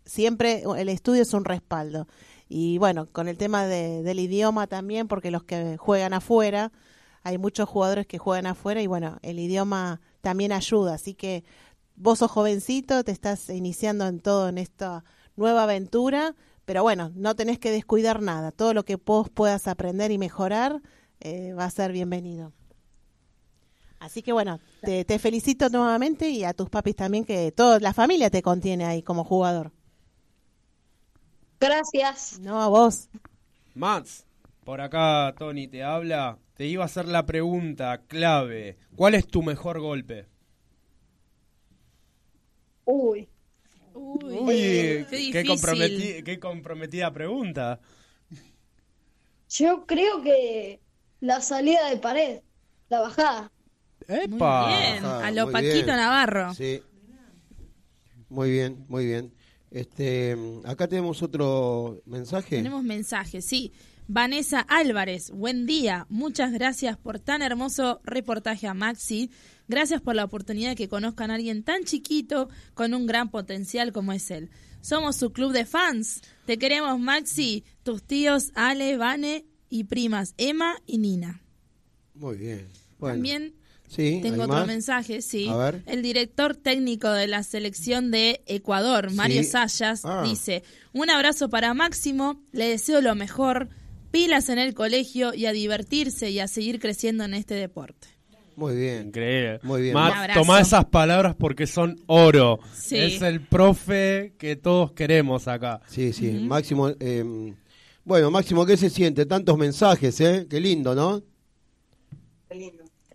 siempre 0.04 0.64
el 0.78 0.90
estudio 0.90 1.22
es 1.22 1.34
un 1.34 1.46
respaldo. 1.46 2.10
Y 2.50 2.78
bueno, 2.78 3.08
con 3.10 3.30
el 3.30 3.38
tema 3.38 3.66
de- 3.68 4.04
del 4.04 4.20
idioma 4.20 4.68
también, 4.68 5.08
porque 5.08 5.32
los 5.32 5.44
que 5.46 5.78
juegan 5.78 6.14
afuera, 6.14 6.74
hay 7.24 7.38
muchos 7.38 7.70
jugadores 7.70 8.06
que 8.06 8.18
juegan 8.18 8.48
afuera 8.48 8.82
y 8.82 8.88
bueno, 8.88 9.18
el 9.22 9.40
idioma 9.40 10.02
también 10.20 10.52
ayuda. 10.52 10.96
Así 10.96 11.14
que 11.14 11.46
vos 11.96 12.20
sos 12.20 12.32
jovencito, 12.32 13.04
te 13.04 13.12
estás 13.12 13.50
iniciando 13.50 14.08
en 14.08 14.20
todo 14.20 14.50
en 14.50 14.58
esta 14.58 15.04
nueva 15.36 15.64
aventura, 15.64 16.36
pero 16.66 16.84
bueno, 16.84 17.12
no 17.16 17.36
tenés 17.36 17.60
que 17.60 17.72
descuidar 17.72 18.22
nada. 18.22 18.52
Todo 18.52 18.74
lo 18.74 18.86
que 18.86 18.96
vos 18.96 19.30
puedas 19.30 19.68
aprender 19.68 20.12
y 20.12 20.18
mejorar 20.18 20.82
eh, 21.20 21.54
va 21.54 21.66
a 21.66 21.70
ser 21.72 21.92
bienvenido. 21.92 22.54
Así 24.00 24.22
que 24.22 24.34
bueno, 24.34 24.60
te, 24.82 25.06
te 25.06 25.18
felicito 25.18 25.70
nuevamente 25.70 26.30
y 26.30 26.44
a 26.44 26.54
tus 26.54 26.70
papis 26.70 26.96
también, 26.96 27.24
que 27.24 27.52
toda 27.54 27.80
la 27.80 27.94
familia 27.94 28.30
te 28.30 28.42
contiene 28.42 28.86
ahí 28.86 29.02
como 29.02 29.24
jugador. 29.24 29.72
Gracias. 31.60 32.40
No 32.40 32.62
a 32.62 32.68
vos. 32.68 33.10
Mats, 33.74 34.26
por 34.66 34.82
acá 34.82 35.34
Tony 35.38 35.68
te 35.70 35.84
habla. 35.84 36.38
Te 36.56 36.68
iba 36.68 36.84
a 36.84 36.86
hacer 36.86 37.08
la 37.08 37.26
pregunta 37.26 38.02
clave. 38.08 38.78
¿Cuál 38.96 39.16
es 39.16 39.26
tu 39.28 39.42
mejor 39.42 39.80
golpe? 39.80 40.28
Uy. 42.86 43.30
Uy, 43.94 44.40
Uy, 44.40 45.06
qué 45.10 45.32
qué, 45.32 45.44
difícil. 45.44 45.46
comprometi- 45.46 46.24
qué 46.24 46.40
comprometida 46.40 47.12
pregunta. 47.14 47.80
Yo 49.50 49.86
creo 49.86 50.22
que 50.22 50.82
la 51.20 51.42
salida 51.42 51.90
de 51.90 51.98
pared, 51.98 52.42
la 52.90 53.02
bajada. 53.02 53.52
Muy 54.08 54.18
¡Epa! 54.24 54.68
bien, 54.68 55.06
Ajá, 55.06 55.28
a 55.28 55.32
lo 55.32 55.46
muy 55.46 55.54
Paquito 55.54 55.86
bien. 55.86 55.98
Navarro. 55.98 56.54
Sí. 56.54 56.82
Muy 58.30 58.52
bien, 58.52 58.86
muy 58.88 59.06
bien. 59.06 59.34
Este, 59.72 60.36
acá 60.66 60.88
tenemos 60.88 61.22
otro 61.24 62.02
mensaje. 62.06 62.58
Tenemos 62.58 62.84
mensajes, 62.84 63.46
sí. 63.46 63.72
Vanessa 64.08 64.60
Álvarez, 64.60 65.32
buen 65.32 65.66
día. 65.66 66.06
Muchas 66.10 66.52
gracias 66.52 66.98
por 66.98 67.20
tan 67.20 67.42
hermoso 67.42 68.02
reportaje 68.04 68.68
a 68.68 68.74
Maxi. 68.74 69.32
Gracias 69.68 70.02
por 70.02 70.16
la 70.16 70.26
oportunidad 70.26 70.72
de 70.72 70.76
que 70.76 70.90
conozcan 70.90 71.32
a 71.32 71.36
alguien 71.36 71.64
tan 71.64 71.84
chiquito 71.86 72.50
con 72.74 72.94
un 72.94 73.06
gran 73.08 73.32
potencial 73.32 73.94
como 73.94 74.12
es 74.12 74.30
él. 74.30 74.50
Somos 74.82 75.16
su 75.16 75.32
club 75.32 75.54
de 75.54 75.66
fans. 75.66 76.22
Te 76.46 76.58
queremos, 76.58 77.00
Maxi. 77.00 77.64
Tus 77.84 78.04
tíos 78.04 78.52
Ale, 78.56 78.98
Vane 78.98 79.46
y 79.70 79.86
primas 79.86 80.34
Emma 80.38 80.76
y 80.86 80.98
Nina. 80.98 81.42
Muy 82.14 82.36
bien. 82.38 82.68
Bueno, 83.00 83.16
También 83.16 83.54
sí, 83.88 84.20
tengo 84.22 84.36
¿hay 84.36 84.42
otro 84.42 84.58
más? 84.58 84.68
mensaje, 84.68 85.22
sí. 85.22 85.48
A 85.48 85.56
ver. 85.56 85.82
El 85.86 86.02
director 86.02 86.58
técnico 86.58 87.10
de 87.10 87.28
la 87.28 87.42
selección 87.44 88.12
de 88.12 88.44
Ecuador, 88.48 89.12
Mario 89.14 89.44
Sí. 89.44 89.50
Sayas, 89.50 90.02
Ah. 90.04 90.24
dice, 90.26 90.64
un 90.92 91.10
abrazo 91.10 91.50
para 91.50 91.74
Máximo, 91.74 92.44
le 92.52 92.68
deseo 92.68 93.02
lo 93.02 93.16
mejor, 93.16 93.70
pilas 94.14 94.50
en 94.50 94.60
el 94.60 94.76
colegio 94.76 95.34
y 95.34 95.48
a 95.48 95.52
divertirse 95.52 96.30
y 96.30 96.40
a 96.40 96.48
seguir 96.48 96.80
creciendo 96.80 97.24
en 97.24 97.34
este 97.34 97.56
deporte. 97.56 98.10
Muy 98.56 98.76
bien. 98.76 99.08
Increíble. 99.08 99.60
Muy 99.64 99.82
bien. 99.82 99.98
Toma 100.36 100.62
esas 100.62 100.86
palabras 100.86 101.36
porque 101.36 101.66
son 101.66 102.00
oro. 102.06 102.60
Sí. 102.76 102.96
Es 102.96 103.24
el 103.24 103.42
profe 103.42 104.36
que 104.38 104.56
todos 104.56 104.92
queremos 104.92 105.48
acá. 105.48 105.82
Sí, 105.88 106.14
sí. 106.14 106.30
Máximo, 106.30 106.92
eh, 107.00 107.56
bueno, 108.06 108.30
Máximo, 108.30 108.68
¿qué 108.68 108.78
se 108.78 108.92
siente? 108.92 109.26
Tantos 109.26 109.58
mensajes, 109.58 110.22
¿eh? 110.22 110.46
Qué 110.48 110.60
lindo, 110.60 110.94
¿no? 110.94 111.24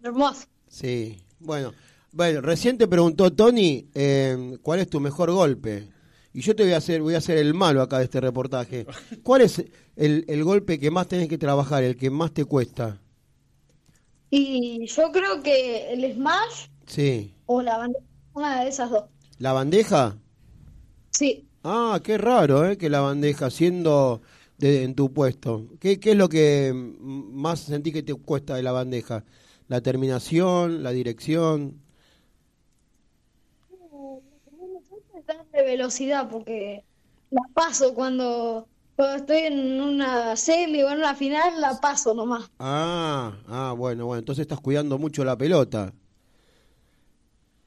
Hermoso. 0.03 0.47
Sí. 0.69 1.17
Bueno, 1.39 1.75
bueno, 2.11 2.41
recién 2.41 2.77
te 2.77 2.89
preguntó 2.89 3.33
Tony, 3.33 3.87
eh, 3.95 4.59
¿cuál 4.63 4.81
es 4.81 4.91
tu 4.91 4.99
mejor 4.99 5.31
golpe? 5.31 5.87
Y 6.33 6.43
yo 6.43 6.55
te 6.55 6.63
voy 6.63 6.73
a 6.73 6.77
hacer, 6.77 7.01
voy 7.03 7.15
a 7.15 7.19
hacer 7.19 7.39
el 7.39 7.55
malo 7.55 7.83
acá 7.83 7.99
de 7.99 8.05
este 8.05 8.21
reportaje. 8.21 8.87
¿Cuál 9.23 9.43
es 9.43 9.65
el, 9.97 10.25
el 10.29 10.45
golpe 10.45 10.79
que 10.79 10.91
más 10.91 11.09
tenés 11.09 11.29
que 11.29 11.39
trabajar, 11.39 11.83
el 11.85 11.97
que 11.97 12.11
más 12.11 12.33
te 12.33 12.45
cuesta? 12.45 13.01
Y 14.31 14.87
yo 14.87 15.11
creo 15.13 15.43
que 15.43 15.93
el 15.93 16.13
Smash 16.15 16.67
Sí. 16.87 17.35
o 17.47 17.63
la 17.63 17.79
bandeja, 17.79 18.05
una 18.35 18.63
de 18.63 18.69
esas 18.69 18.91
dos. 18.91 19.05
¿La 19.39 19.53
bandeja? 19.53 20.17
Sí. 21.11 21.49
Ah, 21.65 22.01
qué 22.05 22.19
raro, 22.19 22.69
¿eh? 22.71 22.77
Que 22.77 22.89
la 22.91 23.01
bandeja, 23.01 23.51
siendo 23.51 24.21
de- 24.59 24.85
en 24.85 24.95
tu 24.95 25.13
puesto. 25.13 25.67
¿Qué, 25.81 25.99
¿Qué 25.99 26.11
es 26.13 26.17
lo 26.17 26.29
que 26.29 26.73
más 26.75 27.61
sentí 27.61 27.91
que 27.93 28.03
te 28.03 28.15
cuesta 28.15 28.55
de 28.55 28.63
la 28.63 28.73
bandeja? 28.73 29.25
¿La 29.67 29.81
terminación, 29.81 30.83
la 30.83 30.91
dirección? 30.93 31.81
De 35.59 35.65
velocidad 35.65 36.29
porque 36.31 36.85
la 37.31 37.43
paso 37.55 37.95
cuando, 37.95 38.69
cuando 38.97 39.17
estoy 39.17 39.39
en 39.43 39.81
una 39.81 40.37
semi 40.37 40.83
o 40.83 40.91
en 40.91 40.99
una 40.99 41.15
final, 41.15 41.61
la 41.61 41.81
paso 41.81 42.15
nomás. 42.15 42.51
Ah, 42.59 43.37
ah, 43.49 43.75
bueno, 43.77 44.07
bueno, 44.07 44.19
entonces 44.21 44.43
estás 44.43 44.61
cuidando 44.61 44.99
mucho 44.99 45.25
la 45.25 45.37
pelota. 45.37 45.93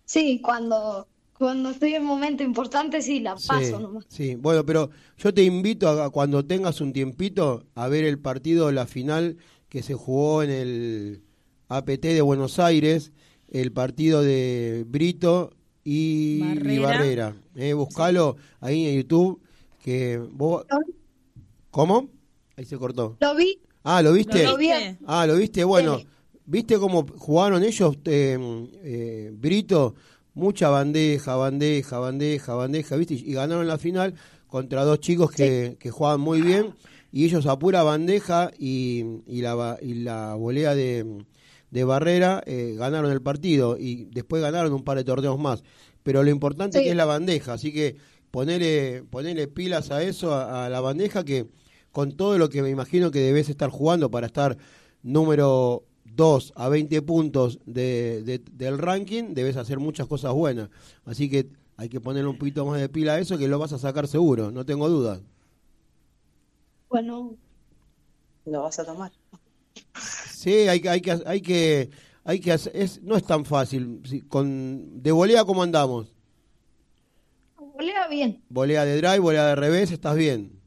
Sí, 0.05 0.41
cuando, 0.41 1.07
cuando 1.37 1.69
estoy 1.69 1.93
en 1.95 2.01
un 2.01 2.07
momento 2.09 2.43
importante, 2.43 3.01
sí, 3.01 3.19
la 3.21 3.39
paso 3.39 3.77
sí, 3.77 3.83
nomás. 3.83 4.05
sí, 4.07 4.35
bueno, 4.35 4.65
pero 4.65 4.89
yo 5.17 5.33
te 5.33 5.43
invito 5.43 5.87
a, 5.87 6.05
a 6.05 6.09
cuando 6.09 6.45
tengas 6.45 6.81
un 6.81 6.91
tiempito 6.93 7.65
a 7.75 7.87
ver 7.87 8.03
el 8.03 8.19
partido, 8.19 8.71
la 8.71 8.87
final 8.87 9.37
que 9.69 9.83
se 9.83 9.93
jugó 9.93 10.43
en 10.43 10.49
el 10.49 11.23
APT 11.69 12.01
de 12.03 12.21
Buenos 12.21 12.59
Aires, 12.59 13.13
el 13.47 13.71
partido 13.71 14.21
de 14.21 14.83
Brito 14.87 15.51
y 15.83 16.41
y 16.43 16.79
Barrera. 16.79 16.87
Barrera. 16.87 17.35
Eh, 17.55 17.73
buscalo 17.73 18.37
ahí 18.59 18.87
en 18.87 18.95
YouTube. 18.97 19.41
Que 19.83 20.17
vos... 20.31 20.65
¿Cómo? 21.71 22.09
Ahí 22.57 22.65
se 22.65 22.77
cortó. 22.77 23.17
Lo 23.19 23.35
vi, 23.35 23.59
Ah, 23.83 24.01
¿lo 24.01 24.13
viste? 24.13 24.43
lo 24.43 24.57
vi. 24.57 24.69
Ah, 25.05 25.25
¿lo 25.25 25.35
viste? 25.37 25.63
Bueno, 25.63 25.97
Sí. 25.99 26.07
¿viste 26.45 26.77
cómo 26.77 27.05
jugaron 27.17 27.63
ellos, 27.63 27.97
eh, 28.05 28.37
eh, 28.83 29.31
Brito? 29.33 29.95
Mucha 30.33 30.69
bandeja, 30.69 31.35
bandeja, 31.35 31.97
bandeja, 31.99 32.53
bandeja, 32.53 32.95
¿viste? 32.95 33.15
Y 33.15 33.33
ganaron 33.33 33.67
la 33.67 33.77
final 33.77 34.13
contra 34.47 34.83
dos 34.83 34.99
chicos 34.99 35.31
que, 35.31 35.77
que 35.79 35.89
jugaban 35.91 36.21
muy 36.21 36.41
bien 36.41 36.73
y 37.11 37.25
ellos 37.25 37.45
a 37.47 37.57
pura 37.57 37.83
bandeja 37.83 38.51
y, 38.57 39.03
y 39.25 39.41
la, 39.41 39.77
y 39.81 39.95
la 39.95 40.35
volea 40.35 40.75
de, 40.75 41.25
de 41.71 41.83
Barrera 41.85 42.43
eh, 42.45 42.75
ganaron 42.77 43.11
el 43.11 43.21
partido 43.21 43.77
y 43.79 44.05
después 44.11 44.41
ganaron 44.41 44.73
un 44.73 44.83
par 44.83 44.97
de 44.97 45.03
torneos 45.05 45.39
más. 45.39 45.63
Pero 46.03 46.23
lo 46.23 46.29
importante 46.31 46.79
Sí. 46.79 46.83
que 46.83 46.91
es 46.91 46.95
la 46.95 47.05
bandeja, 47.05 47.53
así 47.53 47.73
que 47.73 47.95
ponele, 48.31 49.03
ponele 49.09 49.47
pilas 49.47 49.91
a 49.91 50.03
eso, 50.03 50.33
a, 50.33 50.65
a 50.65 50.69
la 50.69 50.81
bandeja 50.81 51.23
que 51.25 51.47
con 51.91 52.13
todo 52.17 52.37
lo 52.37 52.49
que 52.49 52.61
me 52.61 52.69
imagino 52.69 53.11
que 53.11 53.19
debes 53.19 53.49
estar 53.49 53.69
jugando 53.69 54.09
para 54.11 54.27
estar 54.27 54.57
número 55.03 55.83
2 56.05 56.53
a 56.55 56.69
20 56.69 57.01
puntos 57.01 57.59
de, 57.65 58.23
de- 58.23 58.41
del 58.51 58.77
ranking, 58.77 59.33
debes 59.33 59.57
hacer 59.57 59.79
muchas 59.79 60.07
cosas 60.07 60.33
buenas. 60.33 60.69
Así 61.05 61.29
que 61.29 61.49
hay 61.77 61.89
que 61.89 62.01
ponerle 62.01 62.29
un 62.29 62.37
poquito 62.37 62.65
más 62.65 62.79
de 62.79 62.89
pila 62.89 63.13
a 63.15 63.19
eso 63.19 63.37
que 63.37 63.47
lo 63.47 63.59
vas 63.59 63.73
a 63.73 63.79
sacar 63.79 64.07
seguro, 64.07 64.51
no 64.51 64.65
tengo 64.65 64.89
dudas. 64.89 65.21
Bueno, 66.89 67.37
Lo 68.45 68.61
vas 68.61 68.77
a 68.79 68.85
tomar. 68.85 69.11
Sí, 69.95 70.51
hay, 70.67 70.79
que- 70.81 70.89
hay 70.89 71.01
que 71.01 71.11
hay 71.25 71.41
que 71.41 71.89
hay 72.23 72.39
que 72.39 72.51
hacer, 72.51 72.71
es, 72.75 73.01
no 73.01 73.15
es 73.17 73.23
tan 73.23 73.45
fácil. 73.45 74.01
Con 74.27 75.01
de 75.01 75.11
volea 75.11 75.43
cómo 75.45 75.63
andamos? 75.63 76.13
volea 77.57 78.07
bien. 78.07 78.41
Volea 78.49 78.85
de 78.85 78.97
drive, 78.97 79.19
volea 79.19 79.47
de 79.47 79.55
revés, 79.55 79.91
estás 79.91 80.15
bien. 80.15 80.59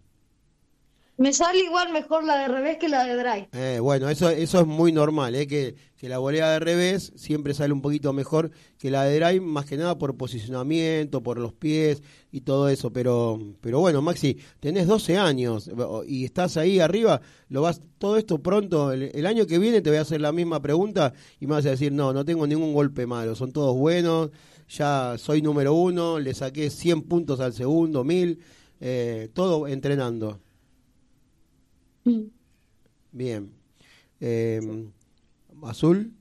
Me 1.16 1.32
sale 1.32 1.60
igual 1.60 1.92
mejor 1.92 2.24
la 2.24 2.38
de 2.38 2.48
revés 2.48 2.76
que 2.78 2.88
la 2.88 3.04
de 3.04 3.14
drive. 3.14 3.48
Eh, 3.52 3.78
bueno, 3.78 4.08
eso, 4.08 4.30
eso 4.30 4.60
es 4.60 4.66
muy 4.66 4.90
normal, 4.90 5.36
¿eh? 5.36 5.46
que, 5.46 5.76
que 5.96 6.08
la 6.08 6.18
volea 6.18 6.50
de 6.50 6.58
revés 6.58 7.12
siempre 7.14 7.54
sale 7.54 7.72
un 7.72 7.82
poquito 7.82 8.12
mejor 8.12 8.50
que 8.78 8.90
la 8.90 9.04
de 9.04 9.14
drive, 9.20 9.40
más 9.40 9.64
que 9.64 9.76
nada 9.76 9.96
por 9.96 10.16
posicionamiento, 10.16 11.22
por 11.22 11.38
los 11.38 11.52
pies 11.52 12.02
y 12.34 12.40
todo 12.40 12.68
eso. 12.68 12.92
Pero, 12.92 13.38
pero 13.60 13.78
bueno, 13.78 14.02
Maxi, 14.02 14.36
tenés 14.58 14.88
12 14.88 15.16
años 15.16 15.70
y 16.08 16.24
estás 16.24 16.56
ahí 16.56 16.80
arriba, 16.80 17.20
lo 17.48 17.62
vas 17.62 17.80
todo 17.98 18.16
esto 18.16 18.42
pronto, 18.42 18.90
el, 18.90 19.24
año 19.24 19.46
que 19.46 19.60
viene 19.60 19.80
te 19.80 19.90
voy 19.90 19.98
a 19.98 20.02
hacer 20.02 20.20
la 20.20 20.32
misma 20.32 20.60
pregunta 20.60 21.14
y 21.38 21.46
me 21.46 21.52
vas 21.54 21.64
a 21.66 21.70
decir, 21.70 21.92
no, 21.92 22.12
no 22.12 22.24
tengo 22.24 22.44
ningún 22.48 22.74
golpe 22.74 23.06
malo, 23.06 23.36
son 23.36 23.52
todos 23.52 23.76
buenos, 23.76 24.30
ya 24.68 25.14
soy 25.16 25.42
número 25.42 25.74
uno, 25.74 26.18
le 26.18 26.34
saqué 26.34 26.70
100 26.70 27.02
puntos 27.02 27.38
al 27.38 27.52
segundo, 27.52 28.02
1000, 28.02 28.40
eh, 28.80 29.30
todo 29.32 29.68
entrenando. 29.68 30.40
Bien. 33.12 33.52
Eh, 34.18 34.60
¿Azul? 35.62 36.12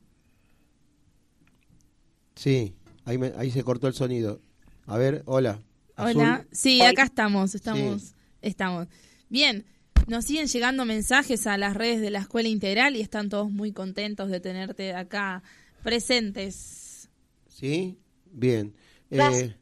Sí, 2.36 2.76
ahí, 3.04 3.18
me- 3.18 3.34
ahí 3.36 3.50
se 3.50 3.64
cortó 3.64 3.88
el 3.88 3.96
sonido. 3.96 4.40
A 4.86 4.98
ver, 5.00 5.24
hola. 5.26 5.60
Azul. 5.96 6.22
Hola, 6.22 6.46
sí, 6.52 6.82
acá 6.82 7.04
estamos, 7.04 7.56
estamos, 7.56 8.02
Sí. 8.02 8.14
estamos. 8.42 8.88
Bien, 9.30 9.66
nos 10.08 10.26
siguen 10.26 10.48
llegando 10.48 10.86
mensajes 10.86 11.46
a 11.48 11.58
las 11.58 11.76
redes 11.76 12.02
de 12.02 12.10
la 12.10 12.20
Escuela 12.20 12.50
Integral 12.50 12.96
y 12.96 13.02
están 13.02 13.30
todos 13.30 13.50
muy 13.52 13.72
contentos 13.72 14.30
de 14.30 14.40
tenerte 14.40 14.94
acá 14.94 15.44
presentes. 15.84 17.10
¿Sí? 17.48 17.98
Bien. 18.32 18.74
Eh. 19.12 19.56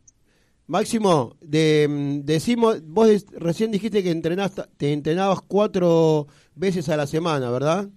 Máximo, 0.68 1.36
de, 1.42 1.88
mm, 1.90 2.26
decimos, 2.26 2.82
vos 2.86 3.26
recién 3.32 3.72
dijiste 3.72 4.02
que 4.02 4.12
entrenaste, 4.12 4.64
te 4.78 4.94
entrenabas 4.94 5.42
cuatro 5.42 6.28
veces 6.56 6.88
a 6.88 6.96
la 6.96 7.08
semana, 7.08 7.50
¿verdad? 7.50 7.90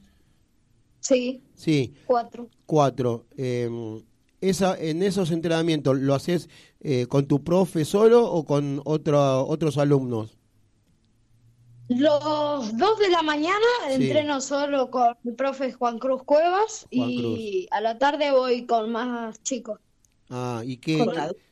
Sí, 0.99 1.41
Sí, 1.55 1.95
cuatro. 2.07 2.49
cuatro. 2.67 3.27
Eh, 3.37 3.71
esa, 4.49 4.77
en 4.79 5.03
esos 5.03 5.31
entrenamientos, 5.31 5.97
¿lo 5.99 6.15
haces 6.15 6.49
eh, 6.81 7.07
con 7.07 7.27
tu 7.27 7.43
profe 7.45 7.85
solo 7.85 8.31
o 8.31 8.45
con 8.45 8.81
otro, 8.85 9.47
otros 9.47 9.79
alumnos? 9.79 10.37
Los 11.89 12.77
dos 12.79 12.99
de 12.99 13.11
la 13.11 13.23
mañana 13.23 13.55
Sí. 13.89 13.95
entreno 14.07 14.41
solo 14.41 14.91
con 14.91 15.15
mi 15.23 15.33
profe 15.33 15.73
Juan 15.73 15.99
Cruz 15.99 16.23
Cuevas 16.25 16.87
Juan 16.91 17.11
y 17.11 17.69
a 17.71 17.81
la 17.83 17.99
tarde 17.99 18.31
voy 18.33 18.65
con 18.67 18.91
más 18.91 19.43
chicos, 19.43 19.79
Ah, 20.31 20.63
¿y 20.65 20.79
qué? 20.79 20.99
Con 20.99 21.11
adultos. 21.19 21.43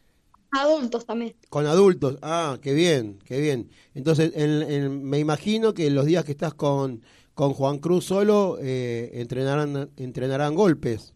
adultos 0.53 1.07
también. 1.07 1.35
Con 1.51 1.67
adultos. 1.67 2.17
Ah, 2.23 2.59
qué 2.63 2.73
bien, 2.73 3.19
qué 3.27 3.41
bien. 3.41 3.69
Entonces, 3.95 4.33
en- 4.35 4.63
en- 4.63 5.05
me 5.05 5.19
imagino 5.19 5.75
que 5.75 5.91
los 5.91 6.07
días 6.07 6.25
que 6.25 6.33
estás 6.33 6.55
con, 6.55 7.03
con 7.35 7.53
Juan 7.53 7.79
Cruz 7.79 8.07
solo, 8.07 8.57
eh, 8.61 9.11
entrenarán, 9.21 9.91
entrenarán 9.99 10.55
golpes. 10.55 11.13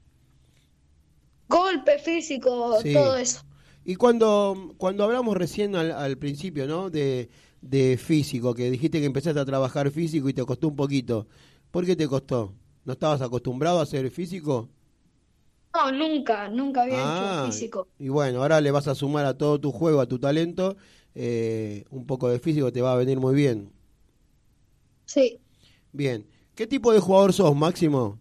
Golpe 1.48 1.98
físico, 1.98 2.82
Sí. 2.82 2.92
todo 2.92 3.16
eso. 3.16 3.40
Y 3.84 3.96
cuando, 3.96 4.74
cuando 4.78 5.04
hablamos 5.04 5.36
recién 5.36 5.76
al, 5.76 5.92
al 5.92 6.18
principio, 6.18 6.66
¿no? 6.66 6.90
De, 6.90 7.30
de 7.62 7.96
físico, 7.98 8.54
que 8.54 8.70
dijiste 8.70 9.00
que 9.00 9.06
empezaste 9.06 9.40
a 9.40 9.44
trabajar 9.46 9.90
físico 9.90 10.28
y 10.28 10.34
te 10.34 10.44
costó 10.44 10.68
un 10.68 10.76
poquito. 10.76 11.28
¿Por 11.70 11.86
qué 11.86 11.96
te 11.96 12.08
costó? 12.08 12.54
¿No 12.84 12.94
estabas 12.94 13.22
acostumbrado 13.22 13.80
a 13.80 13.82
hacer 13.84 14.10
físico? 14.10 14.70
No, 15.74 15.92
nunca, 15.92 16.48
nunca 16.48 16.82
había 16.82 16.96
Ah, 16.98 17.04
hecho 17.04 17.52
físico. 17.52 17.88
y 17.98 18.08
bueno, 18.08 18.42
ahora 18.42 18.60
le 18.60 18.70
vas 18.70 18.88
a 18.88 18.94
sumar 18.94 19.24
a 19.26 19.36
todo 19.36 19.60
tu 19.60 19.72
juego, 19.72 20.00
a 20.00 20.06
tu 20.06 20.18
talento, 20.18 20.76
eh, 21.14 21.84
un 21.90 22.06
poco 22.06 22.28
de 22.28 22.38
físico 22.38 22.72
te 22.72 22.82
va 22.82 22.92
a 22.92 22.96
venir 22.96 23.18
muy 23.20 23.34
bien. 23.34 23.72
Sí, 25.06 25.40
Bien. 25.92 26.26
¿Qué 26.54 26.66
tipo 26.66 26.92
de 26.92 27.00
jugador 27.00 27.32
sos, 27.32 27.54
Máximo? 27.56 28.18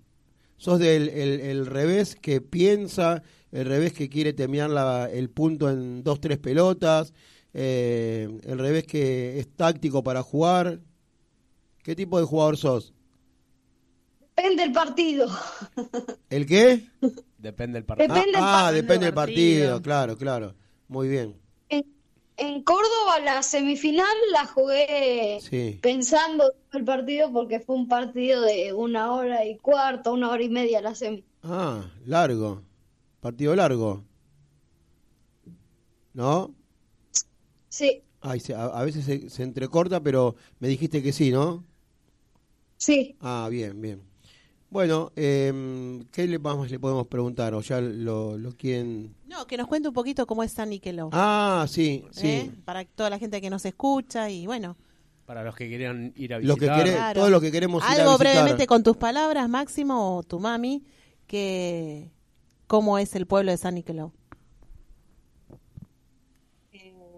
¿Sos 0.57 0.79
del 0.79 1.09
el, 1.09 1.39
el 1.41 1.65
revés 1.65 2.15
que 2.15 2.41
piensa, 2.41 3.23
el 3.51 3.65
revés 3.65 3.93
que 3.93 4.09
quiere 4.09 4.33
terminar 4.33 4.69
la- 4.69 5.09
el 5.11 5.29
punto 5.29 5.69
en 5.69 6.03
dos, 6.03 6.19
tres 6.21 6.37
pelotas, 6.37 7.13
eh, 7.53 8.29
el 8.43 8.57
revés 8.59 8.85
que 8.85 9.39
es 9.39 9.47
táctico 9.55 10.03
para 10.03 10.21
jugar? 10.23 10.79
¿Qué 11.83 11.95
tipo 11.95 12.19
de 12.19 12.25
jugador 12.25 12.57
sos? 12.57 12.93
depende 14.37 14.63
del 14.63 14.73
partido. 14.73 15.27
¿El 16.29 16.45
qué? 16.45 16.87
Depende 17.37 17.77
del 17.77 17.85
partido. 17.85 18.13
Ah, 18.13 18.63
partido. 18.65 18.81
depende 18.81 19.05
del 19.05 19.13
partido, 19.13 19.59
partido. 19.65 19.81
claro, 19.81 20.17
claro. 20.17 20.55
Muy 20.89 21.07
bien. 21.07 21.35
En, 21.69 21.85
en 22.37 22.63
Córdoba 22.63 23.19
la 23.23 23.41
semifinal 23.43 24.15
la 24.31 24.45
jugué 24.45 25.39
Sí. 25.41 25.79
pensando 25.81 26.53
el 26.73 26.83
partido 26.83 27.31
porque 27.31 27.59
fue 27.59 27.75
un 27.75 27.87
partido 27.87 28.41
de 28.41 28.73
una 28.73 29.13
hora 29.13 29.45
y 29.45 29.57
cuarto, 29.57 30.13
una 30.13 30.29
hora 30.29 30.43
y 30.43 30.49
media 30.49 30.81
la 30.81 30.95
semi. 30.95 31.23
Ah, 31.43 31.91
largo. 32.05 32.61
Partido 33.21 33.55
largo. 33.55 34.03
¿No? 36.13 36.53
Sí, 37.69 38.01
Ay, 38.21 38.41
a, 38.55 38.65
a 38.79 38.83
veces 38.83 39.05
se, 39.05 39.29
se 39.29 39.43
entrecorta, 39.43 40.01
pero 40.01 40.35
me 40.59 40.67
dijiste 40.67 41.03
que 41.03 41.11
sí, 41.13 41.31
¿no? 41.31 41.63
sí. 42.77 43.15
Ah, 43.21 43.47
bien, 43.51 43.79
bien. 43.81 44.01
Bueno, 44.69 45.11
em, 45.15 46.03
¿qué 46.11 46.27
le, 46.27 46.37
más 46.39 46.69
le 46.69 46.79
podemos 46.79 47.07
preguntar? 47.07 47.53
¿O 47.53 47.61
ya 47.61 47.79
lo, 47.79 48.37
lo 48.37 48.51
quieren...? 48.51 49.15
No, 49.27 49.47
que 49.47 49.57
nos 49.57 49.67
cuente 49.67 49.87
un 49.87 49.93
poquito 49.93 50.25
cómo 50.27 50.43
es 50.43 50.51
San 50.51 50.69
Niqueló. 50.69 51.09
Ah, 51.13 51.65
sí, 51.69 52.03
sí. 52.11 52.27
¿eh? 52.27 52.51
Para 52.65 52.83
toda 52.83 53.09
la 53.09 53.19
gente 53.19 53.39
que 53.41 53.49
nos 53.49 53.63
escucha 53.65 54.29
y 54.29 54.45
bueno, 54.47 54.75
Para 55.25 55.43
los 55.43 55.55
que 55.55 55.67
quieran 55.67 56.13
ir 56.17 56.33
a 56.33 56.39
que 56.39 56.45
visitar. 56.47 56.77
quere- 56.83 56.91
Claro. 56.95 57.19
todo 57.21 57.29
lo 57.29 57.39
que 57.41 57.51
queremos 57.51 57.83
ir 57.83 57.89
a 57.89 57.91
algo 58.01 58.11
visitar. 58.17 58.33
brevemente 58.35 58.67
con 58.67 58.83
tus 58.83 58.97
palabras, 58.97 59.47
Máximo, 59.49 60.17
o 60.17 60.23
tu 60.23 60.39
mami, 60.39 60.83
que 61.27 62.11
cómo 62.67 62.97
es 62.97 63.15
el 63.15 63.27
pueblo 63.27 63.51
de 63.51 63.57
San 63.57 63.75
Niqueló. 63.75 64.11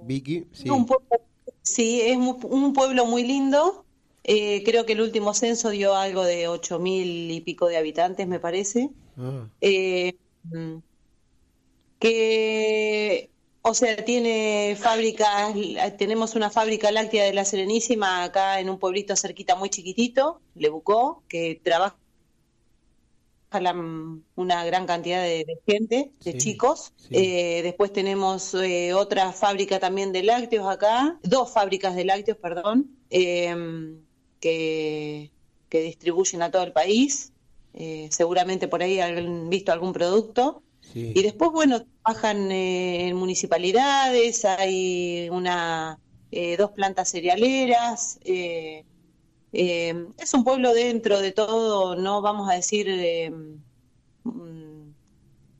Vicky, 0.03 0.45
sí. 0.53 0.69
Un 0.69 0.85
pueblo- 0.85 1.07
sí, 1.63 2.01
es 2.01 2.17
un 2.17 2.73
pueblo 2.73 3.05
muy 3.07 3.23
lindo. 3.23 3.83
Eh, 4.27 4.63
creo 4.65 4.85
que 4.85 4.93
el 4.93 5.01
último 5.01 5.33
censo 5.33 5.69
dio 5.69 5.95
algo 5.95 6.23
de 6.23 6.47
ocho 6.49 6.79
mil 6.79 7.31
y 7.31 7.41
pico 7.41 7.67
de 7.67 7.77
habitantes, 7.77 8.27
me 8.27 8.39
parece. 8.39 8.89
Ah, 9.17 9.47
Eh, 9.61 10.13
que, 11.99 13.31
o 13.61 13.73
sea, 13.73 14.03
tiene 14.05 14.75
fábricas, 14.79 15.53
tenemos 15.97 16.35
una 16.35 16.49
fábrica 16.49 16.91
láctea 16.91 17.25
de 17.25 17.33
la 17.33 17.45
Serenísima 17.45 18.23
acá 18.23 18.59
en 18.59 18.69
un 18.69 18.79
pueblito 18.79 19.15
cerquita 19.15 19.55
muy 19.55 19.69
chiquitito, 19.69 20.41
Lebucó, 20.55 21.23
que 21.27 21.59
trabaja 21.63 21.97
la- 23.59 23.73
una 24.35 24.65
gran 24.65 24.85
cantidad 24.85 25.23
de, 25.23 25.45
de 25.45 25.59
gente, 25.65 26.11
de 26.23 26.31
Sí, 26.33 26.37
chicos. 26.37 26.93
sí. 26.97 27.07
Eh, 27.11 27.61
después 27.63 27.91
tenemos 27.93 28.53
eh, 28.53 28.93
otra 28.93 29.31
fábrica 29.31 29.79
también 29.79 30.11
de 30.11 30.23
lácteos 30.23 30.67
acá, 30.67 31.17
dos 31.23 31.51
fábricas 31.51 31.95
de 31.95 32.05
lácteos, 32.05 32.37
perdón, 32.37 32.97
eh, 33.09 33.55
que, 34.39 35.31
que 35.69 35.81
distribuyen 35.81 36.41
a 36.41 36.51
todo 36.51 36.63
el 36.63 36.73
país. 36.73 37.33
Eh, 37.73 38.07
seguramente 38.11 38.67
por 38.67 38.81
ahí 38.81 38.99
han 38.99 39.49
visto 39.49 39.71
algún 39.71 39.93
producto. 39.93 40.63
sí. 40.81 41.13
Y 41.15 41.21
después, 41.23 41.51
bueno, 41.51 41.85
trabajan 42.03 42.51
eh, 42.51 43.07
en 43.09 43.15
municipalidades, 43.17 44.45
hay 44.45 45.29
una, 45.29 45.99
eh, 46.31 46.57
dos 46.57 46.71
plantas 46.71 47.09
cerealeras. 47.11 48.19
eh, 48.23 48.83
es 50.17 50.33
un 50.33 50.43
pueblo 50.43 50.73
dentro 50.73 51.19
de 51.19 51.31
todo, 51.31 51.95
no 51.95 52.21
vamos 52.21 52.49
a 52.49 52.53
decir 52.55 52.87
mm, 53.31 54.93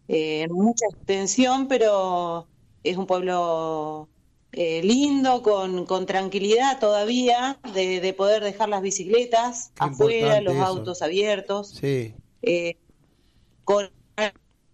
en 0.08 0.52
mucha 0.52 0.86
extensión, 0.91 1.68
pero 1.68 2.48
es 2.84 2.98
un 2.98 3.08
pueblo 3.08 4.10
eh, 4.60 4.82
lindo, 4.84 5.44
con, 5.44 5.86
con 5.86 6.08
tranquilidad 6.08 6.80
todavía, 6.80 7.60
de, 7.76 8.00
de 8.02 8.14
poder 8.14 8.44
dejar 8.44 8.70
las 8.70 8.82
bicicletas 8.82 9.72
Qué 9.76 9.84
afuera, 9.84 10.42
los 10.42 10.56
eso. 10.56 10.66
autos 10.66 11.02
abiertos 11.04 11.70
Sí, 11.80 12.16
eh, 12.42 12.76
con 13.64 13.90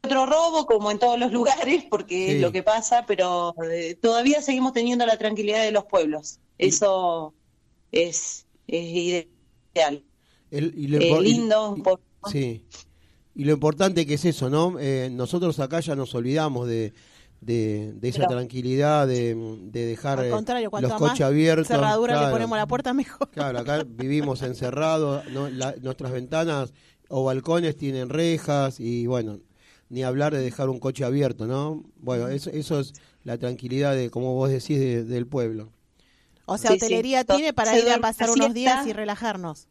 otro 0.05 0.25
robo 0.25 0.65
como 0.65 0.89
en 0.89 0.99
todos 0.99 1.19
los 1.19 1.31
lugares, 1.33 1.83
porque 1.89 2.27
Sí. 2.27 2.35
es 2.35 2.41
lo 2.41 2.51
que 2.53 2.63
pasa, 2.63 3.05
pero 3.05 3.53
eh, 3.69 3.95
todavía 4.01 4.41
seguimos 4.41 4.71
teniendo 4.71 5.05
la 5.05 5.17
tranquilidad 5.17 5.63
de 5.63 5.71
los 5.71 5.83
pueblos. 5.85 6.39
Eso 6.57 7.33
es, 7.91 8.45
es 8.67 9.25
ideal. 9.75 10.01
El- 10.49 10.73
y 10.77 10.87
lo 10.87 10.99
impo- 10.99 11.21
y- 11.21 11.23
lindo, 11.23 11.75
Sí. 12.31 12.63
Y 13.35 13.43
lo 13.45 13.53
importante 13.53 14.05
que 14.05 14.13
es 14.13 14.23
eso, 14.25 14.49
¿no? 14.49 14.77
Nosotros 15.11 15.59
acá 15.59 15.79
ya 15.81 15.95
nos 15.95 16.13
olvidamos 16.15 16.67
de, 16.67 16.93
de, 17.45 17.93
de 17.93 18.09
esa 18.09 18.27
tranquilidad, 18.27 19.07
de, 19.07 19.35
de 19.63 19.85
dejar 19.85 20.19
Al 20.19 20.25
eh, 20.27 20.29
contrario, 20.31 20.69
los 20.71 20.89
más 20.91 20.99
coches 20.99 21.21
abiertos. 21.21 21.67
cerradura 21.67 22.13
le 22.13 22.19
claro. 22.19 22.33
ponemos 22.35 22.55
a 22.55 22.59
la 22.59 22.67
puerta, 22.67 22.93
mejor. 22.93 23.29
Claro, 23.31 23.59
acá 23.59 23.83
vivimos 23.87 24.41
encerrados, 24.41 25.25
¿no? 25.31 25.49
La- 25.49 25.75
nuestras 25.81 26.11
ventanas 26.11 26.73
o 27.09 27.23
balcones 27.23 27.75
tienen 27.77 28.09
rejas 28.09 28.79
y 28.79 29.05
bueno, 29.07 29.39
ni 29.89 30.03
hablar 30.03 30.33
de 30.33 30.39
dejar 30.41 30.69
un 30.69 30.79
coche 30.79 31.03
abierto, 31.03 31.45
¿no? 31.47 31.83
Bueno, 31.97 32.27
eso, 32.27 32.49
eso 32.49 32.79
es 32.79 32.93
la 33.23 33.37
tranquilidad 33.37 33.93
de, 33.95 34.09
como 34.09 34.33
vos 34.33 34.49
decís, 34.49 34.79
de- 34.79 35.03
del 35.03 35.27
pueblo. 35.27 35.71
O 36.45 36.57
sea, 36.57 36.71
Sí, 36.71 36.77
hotelería 36.77 37.23
tiene 37.23 37.53
para 37.53 37.71
se 37.73 37.79
ir 37.81 37.89
a 37.91 37.99
pasar 37.99 38.29
unos 38.29 38.51
siesta. 38.53 38.53
días 38.53 38.87
y 38.87 38.93
relajarnos. 38.93 39.67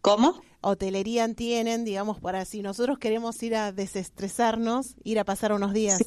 ¿Cómo? 0.00 0.40
Hotelería 0.60 1.32
tienen, 1.34 1.84
digamos, 1.84 2.20
para 2.20 2.44
si 2.44 2.62
nosotros 2.62 2.98
queremos 2.98 3.40
ir 3.42 3.54
a 3.54 3.72
desestresarnos, 3.72 4.96
ir 5.04 5.18
a 5.18 5.24
pasar 5.24 5.52
unos 5.52 5.72
días. 5.72 6.02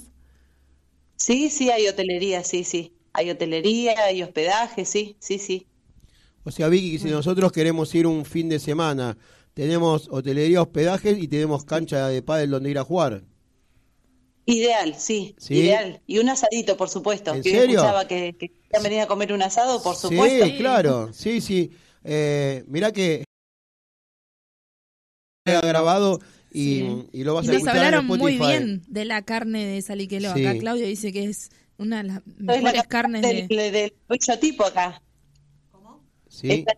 Sí, 1.16 1.50
sí, 1.50 1.70
hay 1.70 1.88
hotelería, 1.88 2.44
sí, 2.44 2.64
sí. 2.64 2.94
Hay 3.14 3.30
hotelería, 3.30 3.94
hay 4.06 4.24
hospedaje, 4.24 4.86
sí, 4.86 5.16
sí, 5.20 5.40
sí. 5.40 5.68
O 6.44 6.52
sea, 6.52 6.68
Vicky, 6.68 6.94
que 6.94 7.00
si 7.00 7.10
nosotros 7.10 7.52
queremos 7.52 7.94
ir 7.94 8.08
un 8.08 8.26
fin 8.26 8.50
de 8.50 8.60
semana, 8.60 9.18
tenemos 9.54 10.08
hotelería, 10.12 10.62
hospedaje 10.62 11.12
y 11.12 11.28
tenemos 11.28 11.64
cancha 11.64 12.08
de 12.08 12.22
pádel 12.22 12.50
donde 12.50 12.72
ir 12.72 12.80
a 12.80 12.84
jugar. 12.84 13.24
Ideal, 14.46 14.96
sí, 14.98 15.36
¿Sí? 15.38 15.56
ideal. 15.56 16.02
Y 16.08 16.18
un 16.18 16.30
asadito, 16.30 16.76
por 16.76 16.90
supuesto. 16.90 17.34
¿En 17.34 17.44
que 17.44 17.52
serio? 17.52 17.80
escuchaba 17.80 18.08
que, 18.08 18.34
que 18.34 18.50
querían 18.50 18.84
venir 18.84 19.00
a 19.02 19.08
comer 19.08 19.34
un 19.34 19.44
asado, 19.44 19.82
por 19.84 19.96
supuesto. 19.96 20.46
Sí, 20.46 20.58
claro, 20.58 21.14
sí, 21.14 21.40
sí. 21.42 21.72
Eh, 22.04 22.64
mirá 22.68 22.92
que 22.92 23.24
queda 25.60 25.62
grabado 25.68 26.20
y, 26.54 26.80
Sí. 26.80 27.08
y 27.14 27.24
lo 27.24 27.34
vas 27.34 27.46
Y 27.46 27.50
a 27.50 27.54
nos 27.54 27.62
en 28.00 28.06
muy 28.06 28.38
bien 28.38 28.84
de 28.88 29.06
la 29.06 29.22
carne 29.22 29.66
de 29.66 29.82
Saliqueló. 29.82 30.34
Sí. 30.34 30.46
Acá 30.46 30.58
Claudio 30.60 30.86
dice 30.86 31.12
que 31.14 31.26
es 31.26 31.50
una 31.78 31.98
de 31.98 32.04
las 32.04 32.18
Es 32.18 32.24
la 32.40 32.54
mejores 32.58 32.84
carnes 32.88 33.22
del, 33.22 33.48
de... 33.48 33.72
del 33.72 33.94
bicho 34.10 34.38
tipo 34.40 34.66
acá. 34.66 35.02
Sí. 36.30 36.52
Esta- 36.52 36.74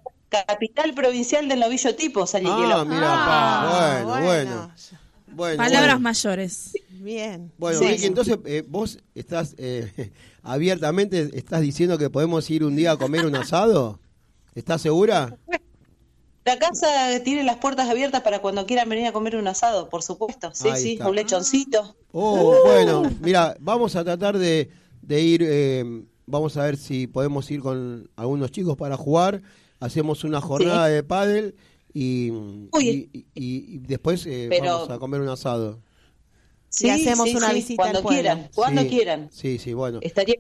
capital 0.47 0.95
provincial 0.95 1.47
del 1.47 1.59
novillo 1.59 1.93
tipo, 1.95 2.25
Saliqueló. 2.25 2.77
Ah, 2.77 2.85
mira, 2.85 3.01
Ah, 3.03 4.03
pa, 4.03 4.03
bueno, 4.03 4.25
bueno. 4.25 4.25
bueno. 4.25 4.71
Bueno, 5.35 5.57
Palabras 5.57 5.81
bueno. 5.93 5.99
mayores. 5.99 6.73
Bien. 6.89 7.51
Bueno, 7.57 7.79
Sí. 7.79 7.87
Vicky, 7.87 8.05
entonces 8.05 8.37
eh, 8.45 8.63
vos 8.67 8.99
estás 9.15 9.55
eh, 9.57 10.11
abiertamente, 10.43 11.29
estás 11.33 11.61
diciendo 11.61 11.97
que 11.97 12.09
podemos 12.09 12.49
ir 12.49 12.63
un 12.63 12.75
día 12.75 12.91
a 12.91 12.97
comer 12.97 13.25
un 13.25 13.35
asado. 13.35 13.99
¿Estás 14.55 14.81
segura? 14.81 15.35
La 16.45 16.59
casa 16.59 16.87
tiene 17.23 17.43
las 17.43 17.57
puertas 17.57 17.89
abiertas 17.89 18.21
para 18.21 18.39
cuando 18.39 18.65
quieran 18.65 18.89
venir 18.89 19.05
a 19.07 19.13
comer 19.13 19.35
un 19.37 19.47
asado, 19.47 19.89
por 19.89 20.03
supuesto. 20.03 20.51
Sí, 20.53 20.67
Ahí 20.67 20.81
sí, 20.81 20.93
está. 20.93 21.09
un 21.09 21.15
lechoncito. 21.15 21.95
Oh, 22.11 22.55
bueno, 22.65 23.03
mira, 23.21 23.55
vamos 23.59 23.95
a 23.95 24.03
tratar 24.03 24.37
de, 24.37 24.69
de 25.01 25.21
ir, 25.21 25.41
eh, 25.45 26.03
vamos 26.25 26.57
a 26.57 26.63
ver 26.63 26.75
si 26.77 27.07
podemos 27.07 27.49
ir 27.49 27.61
con 27.61 28.09
algunos 28.17 28.51
chicos 28.51 28.75
para 28.75 28.97
jugar. 28.97 29.41
Hacemos 29.79 30.23
una 30.25 30.41
jornada 30.41 30.87
de 30.87 31.01
pádel 31.03 31.55
y, 31.93 32.27
y, 32.79 33.09
y- 33.13 33.25
y 33.35 33.77
después 33.79 34.25
eh, 34.25 34.47
Pero- 34.49 34.65
vamos 34.65 34.89
a 34.89 34.99
comer 34.99 35.21
un 35.21 35.29
asado. 35.29 35.79
Sí, 36.69 36.89
hacemos 36.89 37.29
sí, 37.29 37.35
una 37.35 37.49
sí, 37.49 37.53
visita 37.55 37.83
cuando 37.83 37.99
al 37.99 38.03
pueblo. 38.03 38.21
quieran, 38.21 38.49
cuando 38.55 38.81
Sí, 38.81 38.89
quieran. 38.89 39.29
Sí, 39.31 39.59
sí, 39.59 39.73
bueno. 39.73 39.99
Estaría 40.01 40.35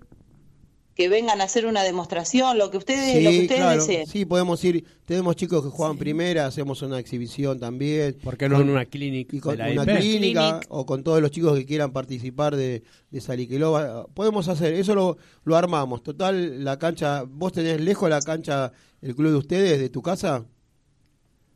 que 0.95 1.09
vengan 1.09 1.41
a 1.41 1.45
hacer 1.45 1.65
una 1.65 1.81
demostración, 1.83 2.57
lo 2.59 2.69
que 2.69 2.77
ustedes, 2.77 3.23
lo 3.23 3.31
que 3.31 3.39
ustedes 3.41 3.59
claro, 3.61 3.81
deseen. 3.81 4.05
sí, 4.05 4.25
podemos 4.25 4.63
ir. 4.63 4.85
Tenemos 5.05 5.35
chicos 5.35 5.63
que 5.63 5.69
juegan 5.69 5.97
primera, 5.97 6.45
hacemos 6.45 6.81
una 6.83 6.99
exhibición 6.99 7.59
también. 7.59 8.15
¿Por 8.23 8.37
qué 8.37 8.47
no 8.47 8.61
en 8.61 8.69
una 8.69 8.85
clínica 8.85 9.35
y 9.35 9.39
con 9.39 9.57
de 9.57 9.73
la 9.73 9.81
una 9.81 9.93
IP? 9.93 9.99
clínica 9.99 10.59
o 10.69 10.85
con 10.85 11.03
todos 11.03 11.19
los 11.19 11.31
chicos 11.31 11.57
que 11.57 11.65
quieran 11.65 11.91
participar 11.93 12.55
de, 12.55 12.83
de 13.09 13.21
Saliqueló. 13.21 14.07
Podemos 14.13 14.47
hacer, 14.49 14.73
eso 14.75 14.93
lo, 14.93 15.17
lo 15.45 15.55
armamos. 15.55 16.03
Total, 16.03 16.63
la 16.63 16.77
cancha, 16.77 17.23
¿vos 17.27 17.51
tenés 17.53 17.81
lejos 17.81 18.07
la 18.09 18.21
cancha, 18.21 18.71
el 19.01 19.15
club 19.15 19.31
de 19.31 19.37
ustedes, 19.37 19.79
de 19.79 19.89
tu 19.89 20.01
casa? 20.03 20.45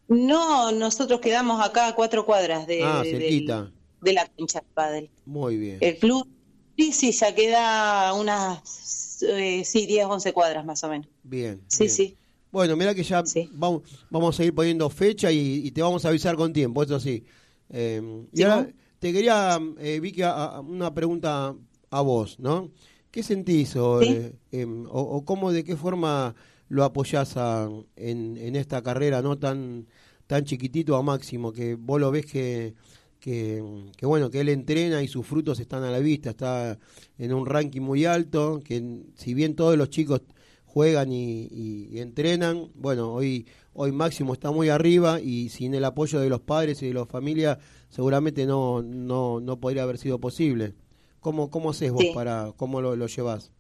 No, 0.08 0.72
nosotros 0.72 1.20
quedamos 1.20 1.64
acá 1.64 1.88
a 1.90 1.96
cuatro 1.96 2.26
cuadras 2.26 2.66
de, 2.66 2.82
Ah, 2.84 3.04
del- 3.04 3.46
de 4.02 4.14
la 4.14 4.26
cancha 4.28 4.62
de 4.62 4.66
pádel. 4.74 5.10
Muy 5.26 5.58
bien. 5.58 5.78
El 5.82 5.98
club, 5.98 6.26
sí, 6.78 6.94
sí, 6.94 7.12
ya 7.12 7.36
queda 7.36 8.14
unas, 8.14 8.62
eh, 9.24 9.64
sí, 9.66 9.86
10, 9.86 10.06
11 10.06 10.34
cuadras 10.34 10.66
más 10.66 10.84
o 10.84 10.90
menos. 10.90 11.08
Bien. 11.24 11.62
Sí, 11.68 11.84
bien. 11.86 11.90
sí. 11.96 12.18
Bueno, 12.52 12.76
mira 12.76 12.96
que 12.96 13.04
ya 13.04 13.26
Sí. 13.26 13.50
vamos, 13.54 13.82
vamos 14.10 14.40
a 14.40 14.44
ir 14.46 14.54
poniendo 14.54 14.90
fecha 14.90 15.32
y, 15.32 15.66
y 15.68 15.72
te 15.72 15.82
vamos 15.82 16.06
a 16.06 16.10
avisar 16.10 16.36
con 16.36 16.54
tiempo, 16.54 16.82
eso 16.84 17.00
sí. 17.00 17.24
Eh, 17.70 18.02
y 18.32 18.38
Sí, 18.38 18.44
ahora 18.44 18.62
¿no? 18.64 18.68
te 19.00 19.12
quería, 19.14 19.60
eh, 19.80 20.00
Vicky, 20.00 20.22
a- 20.22 20.32
a- 20.46 20.60
una 20.62 20.94
pregunta 20.94 21.54
a 21.90 22.02
vos, 22.02 22.40
¿no? 22.40 22.72
¿Qué 23.12 23.22
sentís 23.24 23.76
o, 23.76 24.02
Sí. 24.02 24.10
eh, 24.10 24.34
em, 24.52 24.86
o, 24.86 25.02
o 25.02 25.26
cómo, 25.26 25.52
de 25.52 25.64
qué 25.64 25.76
forma 25.76 26.36
lo 26.70 26.84
apoyás 26.84 27.36
a- 27.38 27.70
en, 27.96 28.38
en 28.38 28.56
esta 28.56 28.82
carrera 28.82 29.22
no 29.22 29.38
tan 29.38 29.88
tan 30.28 30.44
chiquitito 30.44 30.98
a 30.98 31.02
Máximo, 31.02 31.54
que 31.54 31.76
vos 31.76 32.02
lo 32.02 32.12
ves 32.12 32.26
que, 32.26 32.74
que, 33.20 33.64
que, 33.98 34.06
bueno, 34.06 34.30
que 34.30 34.42
él 34.42 34.50
entrena 34.50 35.02
y 35.04 35.08
sus 35.08 35.26
frutos 35.26 35.60
están 35.60 35.84
a 35.84 35.92
la 35.92 36.00
vista, 36.00 36.32
está 36.32 36.78
en 37.18 37.34
un 37.34 37.46
ranking 37.46 37.82
muy 37.82 38.06
alto, 38.06 38.62
que 38.64 39.04
si 39.16 39.34
bien 39.34 39.56
todos 39.56 39.78
los 39.78 39.90
chicos 39.90 40.22
juegan 40.66 41.12
y, 41.12 41.48
y- 41.52 41.90
y 41.92 42.00
entrenan, 42.00 42.70
bueno, 42.76 43.14
hoy, 43.14 43.48
hoy 43.74 43.92
Máximo 43.92 44.34
está 44.34 44.52
muy 44.52 44.70
arriba 44.70 45.20
y 45.22 45.50
sin 45.50 45.74
el 45.74 45.86
apoyo 45.86 46.20
de 46.20 46.30
los 46.30 46.42
padres 46.42 46.82
y 46.84 46.88
de 46.88 46.94
las 46.94 47.08
familias 47.08 47.58
seguramente 47.90 48.46
no, 48.46 48.82
no, 48.84 49.40
no 49.40 49.60
podría 49.60 49.84
haber 49.84 49.98
sido 49.98 50.20
posible. 50.20 50.76
¿Cómo, 51.20 51.50
cómo 51.50 51.72
haces 51.72 51.92
vos 51.92 52.06
Sí. 52.06 52.12
para, 52.14 52.54
cómo 52.58 52.82
lo, 52.82 52.96
lo 52.96 53.08
llevas? 53.08 53.52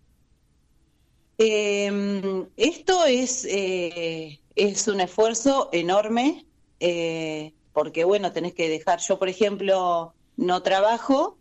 Eh, 1.39 2.47
esto 2.57 3.05
es, 3.05 3.45
eh, 3.45 4.39
es 4.55 4.87
un 4.87 4.99
esfuerzo 5.01 5.69
enorme, 5.71 6.47
eh, 6.79 7.53
porque 7.77 8.05
bueno, 8.05 8.31
tenés 8.33 8.55
que 8.55 8.69
dejar, 8.69 8.99
yo 9.01 9.19
por 9.19 9.29
ejemplo 9.29 10.15
no 10.35 10.63
trabajo, 10.63 11.37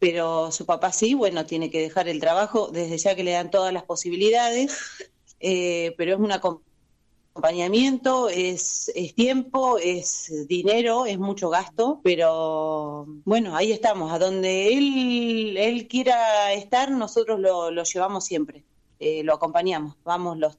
pero 0.00 0.50
su 0.50 0.66
papá 0.66 0.90
sí, 0.90 1.14
bueno, 1.14 1.46
tiene 1.46 1.70
que 1.70 1.80
dejar 1.80 2.08
el 2.08 2.18
trabajo 2.18 2.70
desde 2.72 2.98
ya 2.98 3.14
que 3.14 3.22
le 3.22 3.30
dan 3.30 3.52
todas 3.52 3.72
las 3.72 3.84
posibilidades, 3.84 4.76
eh, 5.38 5.94
pero 5.96 6.14
es 6.14 6.18
un 6.18 6.30
acom- 6.32 6.60
acompañamiento, 7.34 8.28
es, 8.28 8.90
es 8.96 9.14
tiempo, 9.14 9.78
es 9.78 10.48
dinero, 10.48 11.06
es 11.06 11.20
mucho 11.20 11.50
gasto, 11.50 12.00
pero 12.02 13.06
bueno, 13.24 13.54
ahí 13.54 13.70
estamos, 13.70 14.10
a 14.10 14.18
donde 14.18 14.76
él, 14.76 15.56
él 15.56 15.86
quiera 15.86 16.52
estar, 16.52 16.90
nosotros 16.90 17.38
lo, 17.38 17.70
lo 17.70 17.84
llevamos 17.84 18.24
siempre 18.24 18.64
eh, 18.98 19.22
lo 19.22 19.34
acompañamos, 19.34 19.94
vamos 20.02 20.36
los 20.36 20.56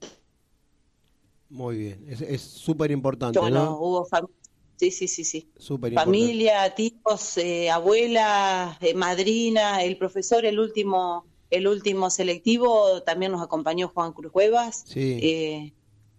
Muy 1.50 1.76
bien, 1.76 2.06
es 2.08 2.40
súper 2.40 2.90
importante, 2.90 3.38
bueno, 3.38 3.64
¿no? 3.66 3.78
hubo 3.78 4.06
fam- 4.06 4.30
sí, 4.78 4.90
sí, 4.90 5.08
sí, 5.08 5.24
sí. 5.24 5.48
Súper 5.58 5.92
importante. 5.92 6.18
Familia, 6.18 6.74
tíos, 6.74 7.36
eh, 7.38 7.68
abuela, 7.70 8.78
eh, 8.80 8.94
madrina, 8.94 9.82
el 9.84 9.96
profesor, 9.98 10.44
el 10.46 10.58
último, 10.58 11.26
el 11.50 11.66
último 11.66 12.10
selectivo 12.10 13.02
también 13.02 13.32
nos 13.32 13.42
acompañó 13.42 13.88
Juan 13.88 14.12
Cruz 14.12 14.32
Cuevas 14.32 14.84
Sí. 14.86 15.18
eh, 15.22 15.72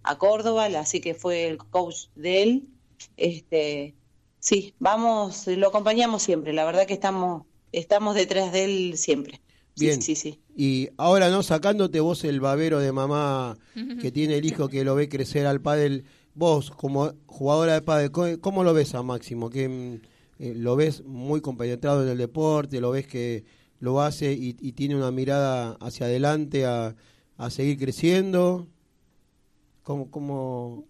a 0.03 0.17
Córdoba, 0.17 0.65
así 0.65 1.01
que 1.01 1.13
fue 1.13 1.47
el 1.47 1.57
coach 1.57 2.07
de 2.15 2.43
él. 2.43 2.67
Este, 3.17 3.95
sí, 4.39 4.73
vamos, 4.79 5.47
lo 5.47 5.67
acompañamos 5.67 6.21
siempre. 6.23 6.53
La 6.53 6.65
verdad 6.65 6.85
que 6.87 6.93
estamos, 6.93 7.45
estamos 7.71 8.15
detrás 8.15 8.51
de 8.51 8.63
él 8.65 8.97
siempre. 8.97 9.41
Sí, 9.75 9.85
Bien. 9.85 10.01
sí, 10.01 10.15
sí. 10.15 10.39
Y 10.57 10.89
ahora, 10.97 11.29
¿no? 11.29 11.41
Sacándote 11.43 11.99
vos 12.01 12.23
el 12.25 12.41
babero 12.41 12.79
de 12.79 12.91
mamá 12.91 13.57
que 14.01 14.11
tiene 14.11 14.35
el 14.37 14.45
hijo 14.45 14.67
que 14.67 14.83
lo 14.83 14.93
ve 14.95 15.07
crecer 15.07 15.45
al 15.45 15.61
pádel, 15.61 16.03
vos 16.39 16.71
como 16.71 17.11
jugadora 17.27 17.73
de 17.73 17.81
pádel, 17.81 18.39
¿cómo, 18.41 18.63
lo 18.63 18.73
ves 18.73 18.95
a 18.95 19.03
Máximo? 19.03 19.49
¿Que 19.49 19.69
mm, 19.69 20.01
eh, 20.39 20.53
lo 20.55 20.75
ves 20.75 21.03
muy 21.03 21.41
compenetrado 21.41 22.01
en 22.03 22.09
el 22.09 22.17
deporte? 22.17 22.81
¿Lo 22.81 22.91
ves 22.91 23.05
que 23.07 23.43
lo 23.79 24.01
hace 24.01 24.33
y, 24.33 24.55
y 24.59 24.71
tiene 24.71 24.95
una 24.95 25.11
mirada 25.11 25.77
hacia 25.81 26.07
adelante 26.07 26.65
a, 26.65 26.95
a 27.37 27.49
seguir 27.49 27.77
creciendo? 27.77 28.67
¿Cómo, 29.83 30.09
cómo... 30.11 30.85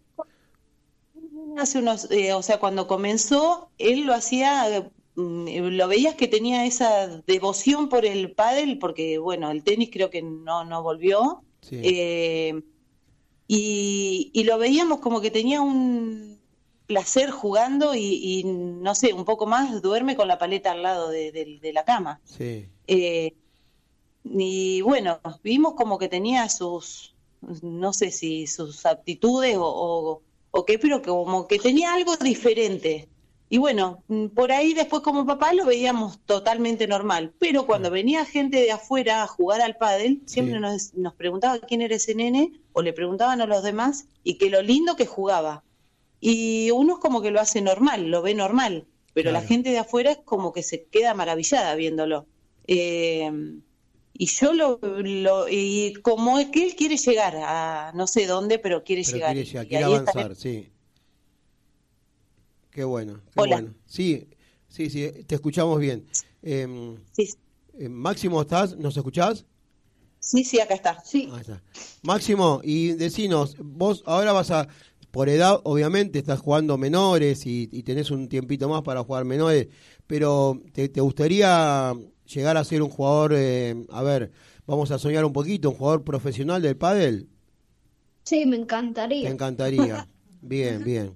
Hace 1.58 1.80
unos, 1.80 2.10
eh, 2.12 2.34
o 2.34 2.42
sea, 2.42 2.60
cuando 2.60 2.88
comenzó, 2.88 3.70
él 3.78 4.06
lo 4.06 4.14
hacía, 4.14 4.92
mm, 5.16 5.48
lo 5.48 5.88
veías 5.88 6.16
que 6.16 6.28
tenía 6.28 6.66
esa 6.66 7.08
devoción 7.26 7.90
por 7.90 8.06
el 8.06 8.32
pádel, 8.34 8.78
porque 8.78 9.18
bueno, 9.18 9.50
el 9.52 9.64
tenis 9.64 9.90
creo 9.92 10.10
que 10.10 10.22
no, 10.22 10.64
no 10.64 10.84
volvió, 10.84 11.44
Sí. 11.62 11.82
eh, 11.84 12.62
y, 13.50 14.30
y 14.34 14.44
lo 14.46 14.58
veíamos 14.60 15.00
como 15.00 15.22
que 15.22 15.32
tenía 15.32 15.60
un 15.62 16.40
placer 16.86 17.32
jugando 17.32 17.96
y, 17.96 18.00
y, 18.24 18.44
no 18.46 18.94
sé, 18.96 19.14
un 19.14 19.26
poco 19.26 19.46
más 19.48 19.82
duerme 19.82 20.16
con 20.16 20.28
la 20.28 20.38
paleta 20.38 20.72
al 20.72 20.84
lado 20.84 21.10
de, 21.10 21.32
de- 21.32 21.60
de 21.62 21.74
la 21.74 21.84
cama. 21.84 22.22
sí. 22.24 22.70
Eh, 22.88 23.34
y 24.24 24.82
bueno, 24.82 25.20
vimos 25.44 25.74
como 25.76 25.98
que 25.98 26.08
tenía 26.10 26.48
sus, 26.50 27.16
no 27.62 27.94
sé 27.94 28.12
si 28.12 28.48
sus 28.48 28.86
aptitudes 28.86 29.58
o, 29.58 29.66
o, 29.66 30.22
o 30.52 30.66
qué, 30.66 30.78
pero 30.80 31.02
como 31.02 31.48
que 31.48 31.58
tenía 31.60 31.94
algo 31.94 32.16
diferente. 32.18 33.08
Y 33.52 33.58
bueno, 33.58 34.04
mm, 34.08 34.28
por 34.28 34.52
ahí 34.52 34.74
después 34.74 35.02
como 35.02 35.26
papá 35.26 35.54
lo 35.54 35.66
veíamos 35.66 36.20
totalmente 36.26 36.88
normal, 36.88 37.34
pero 37.40 37.66
cuando 37.66 37.90
venía 37.90 38.24
gente 38.26 38.58
de 38.62 38.72
afuera 38.72 39.24
a 39.24 39.28
jugar 39.28 39.62
al 39.62 39.76
pádel, 39.76 40.22
siempre 40.28 40.56
Sí. 40.56 40.62
nos, 40.62 40.94
nos 40.94 41.14
preguntaba 41.16 41.60
quién 41.60 41.82
era 41.82 41.96
ese 41.96 42.14
nene 42.14 42.52
o 42.74 42.82
le 42.84 42.94
preguntaban 42.94 43.42
a 43.42 43.48
los 43.48 43.64
demás 43.64 44.06
y 44.24 44.38
que 44.38 44.50
lo 44.52 44.62
lindo 44.62 44.96
que 44.96 45.08
jugaba. 45.08 45.64
Y 46.22 46.70
uno 46.72 46.94
es 46.96 47.00
como 47.00 47.22
que 47.22 47.32
lo 47.32 47.40
hace 47.40 47.62
normal, 47.62 48.12
lo 48.12 48.22
ve 48.22 48.36
normal, 48.36 48.86
pero 49.14 49.32
la 49.32 49.42
gente 49.42 49.70
de 49.72 49.80
afuera 49.80 50.12
es 50.12 50.20
como 50.24 50.54
que 50.54 50.62
se 50.64 50.84
queda 50.86 51.14
maravillada 51.16 51.74
viéndolo. 51.76 52.28
Eh, 52.68 53.32
y 54.14 54.26
yo 54.28 54.54
lo, 54.54 54.80
lo- 54.82 55.48
y 55.50 55.94
como 56.04 56.40
es 56.40 56.50
que 56.50 56.66
él 56.66 56.76
quiere 56.76 56.98
llegar 56.98 57.36
a 57.38 57.92
no 57.96 58.06
sé 58.06 58.28
dónde, 58.28 58.60
pero 58.60 58.84
quiere 58.84 59.02
Pero 59.04 59.16
llegar. 59.16 59.34
quiere, 59.34 59.48
llegar, 59.48 59.66
Y 59.66 59.70
quiere 59.70 59.84
avanzar, 59.86 60.36
sí. 60.36 60.70
Qué 62.80 62.86
bueno, 62.86 63.20
qué 63.34 63.42
Hola. 63.42 63.56
bueno. 63.58 63.74
Sí, 63.86 64.26
sí, 64.70 64.90
sí, 64.90 65.12
te 65.28 65.36
escuchamos 65.36 65.82
bien. 65.82 66.06
Em, 66.42 66.96
Sí, 67.12 67.30
eh, 67.78 67.90
Máximo, 67.90 68.42
¿estás? 68.42 68.78
¿Nos 68.78 68.96
escuchás? 68.96 69.46
sí, 70.22 70.46
sí, 70.46 70.62
acá 70.62 70.76
está. 70.76 71.04
Sí. 71.04 71.30
Está. 71.42 71.62
Máximo, 72.04 72.62
y 72.64 72.94
decinos, 72.94 73.58
vos 73.62 74.02
ahora 74.06 74.32
vas 74.32 74.50
a, 74.52 74.70
por 75.12 75.28
edad, 75.28 75.60
obviamente, 75.66 76.20
estás 76.20 76.40
jugando 76.40 76.78
menores 76.78 77.46
y, 77.46 77.68
y 77.70 77.84
tenés 77.84 78.12
un 78.12 78.30
tiempito 78.30 78.70
más 78.70 78.82
para 78.84 79.04
jugar 79.04 79.26
menores, 79.26 79.68
pero 80.08 80.62
¿te, 80.72 80.88
te 80.88 81.02
gustaría 81.02 81.94
llegar 82.34 82.56
a 82.56 82.64
ser 82.64 82.82
un 82.82 82.90
jugador, 82.92 83.34
eh, 83.36 83.76
a 83.90 84.04
ver, 84.04 84.32
vamos 84.66 84.90
a 84.92 85.00
soñar 85.00 85.26
un 85.26 85.34
poquito, 85.34 85.72
un 85.72 85.76
jugador 85.76 86.06
profesional 86.06 86.62
del 86.62 86.78
pádel? 86.78 87.28
Sí, 88.24 88.46
me 88.46 88.56
encantaría. 88.56 89.30
encantaría. 89.30 90.08
Bien, 90.42 90.82
bien. 90.86 91.14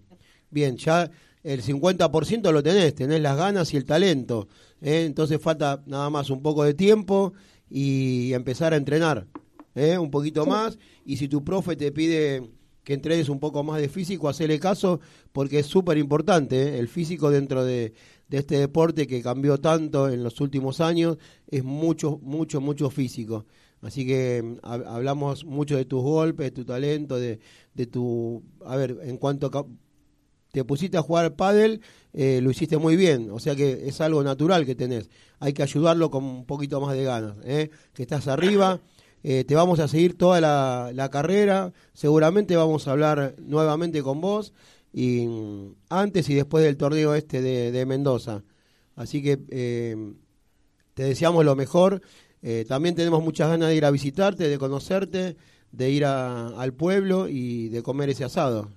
Bien, 0.49 0.75
ya 0.75 1.09
el 1.43 1.61
50% 1.61 2.51
lo 2.51 2.63
tenés, 2.63 2.95
tenés 2.95 3.21
las 3.21 3.37
ganas 3.37 3.73
y 3.73 3.77
el 3.77 3.85
talento. 3.85 4.47
¿eh? 4.81 5.03
Entonces 5.05 5.41
falta 5.41 5.83
nada 5.85 6.09
más 6.09 6.29
un 6.29 6.41
poco 6.41 6.63
de 6.63 6.73
tiempo 6.73 7.33
y 7.69 8.33
empezar 8.33 8.73
a 8.73 8.77
entrenar 8.77 9.27
¿eh? 9.75 9.97
un 9.97 10.09
poquito 10.11 10.45
más. 10.45 10.77
Y 11.05 11.17
si 11.17 11.27
tu 11.27 11.43
profe 11.43 11.75
te 11.75 11.91
pide 11.91 12.49
que 12.83 12.93
entrenes 12.93 13.29
un 13.29 13.39
poco 13.39 13.63
más 13.63 13.79
de 13.79 13.87
físico, 13.89 14.27
hacerle 14.27 14.59
caso, 14.59 14.99
porque 15.31 15.59
es 15.59 15.65
súper 15.67 15.97
importante. 15.97 16.61
¿eh? 16.61 16.79
El 16.79 16.87
físico 16.87 17.29
dentro 17.31 17.63
de, 17.63 17.93
de 18.27 18.37
este 18.37 18.57
deporte 18.57 19.07
que 19.07 19.21
cambió 19.21 19.57
tanto 19.59 20.09
en 20.09 20.23
los 20.23 20.39
últimos 20.41 20.81
años 20.81 21.17
es 21.47 21.63
mucho, 21.63 22.19
mucho, 22.21 22.59
mucho 22.61 22.89
físico. 22.89 23.45
Así 23.81 24.05
que 24.05 24.41
mm, 24.43 24.65
hab- 24.65 24.85
hablamos 24.87 25.45
mucho 25.45 25.75
de 25.77 25.85
tus 25.85 26.01
golpes, 26.01 26.47
de 26.47 26.51
tu 26.51 26.65
talento, 26.65 27.17
de, 27.17 27.39
de 27.73 27.85
tu... 27.85 28.43
A 28.65 28.75
ver, 28.75 28.97
en 29.03 29.17
cuanto 29.17 29.47
a 29.47 29.65
te 30.53 30.63
pusiste 30.63 30.97
a 30.97 31.01
jugar 31.01 31.35
pádel, 31.35 31.81
eh, 32.13 32.39
lo 32.43 32.51
hiciste 32.51 32.77
muy 32.77 32.95
bien, 32.95 33.31
o 33.31 33.39
sea 33.39 33.55
que 33.55 33.87
es 33.87 33.99
algo 34.01 34.23
natural 34.23 34.67
que 34.67 34.75
tenés. 34.75 35.09
Hay 35.39 35.51
que 35.51 35.63
ayudarlo 35.63 36.11
con 36.11 36.23
un 36.23 36.45
poquito 36.45 36.79
más 36.79 36.95
de 36.95 37.03
ganas, 37.03 37.35
¿eh? 37.43 37.71
que 37.91 38.03
estás 38.03 38.27
arriba, 38.27 38.79
eh, 39.23 39.45
te 39.45 39.55
vamos 39.55 39.79
a 39.79 39.87
seguir 39.87 40.15
toda 40.15 40.39
la, 40.39 40.91
la 40.93 41.09
carrera, 41.09 41.73
seguramente 41.93 42.55
vamos 42.55 42.87
a 42.87 42.91
hablar 42.91 43.33
nuevamente 43.39 44.03
con 44.03 44.21
vos, 44.21 44.53
y 44.93 45.25
mm, 45.25 45.73
antes 45.89 46.29
y 46.29 46.35
después 46.35 46.63
del 46.63 46.77
torneo 46.77 47.15
este 47.15 47.41
de, 47.41 47.71
de 47.71 47.85
Mendoza. 47.87 48.43
Así 48.95 49.23
que 49.23 49.39
eh, 49.49 50.13
te 50.93 51.03
deseamos 51.03 51.43
lo 51.45 51.55
mejor. 51.55 52.01
También 52.67 52.93
tenemos 52.93 53.23
muchas 53.23 53.47
ganas 53.47 53.69
de 53.69 53.75
ir 53.77 53.85
a 53.85 53.89
visitarte, 53.89 54.49
de 54.49 54.57
conocerte, 54.57 55.37
de 55.71 55.89
ir 55.89 56.03
a- 56.03 56.49
al 56.49 56.73
pueblo 56.73 57.29
y 57.29 57.69
de 57.69 57.81
comer 57.81 58.09
ese 58.09 58.25
asado. 58.25 58.67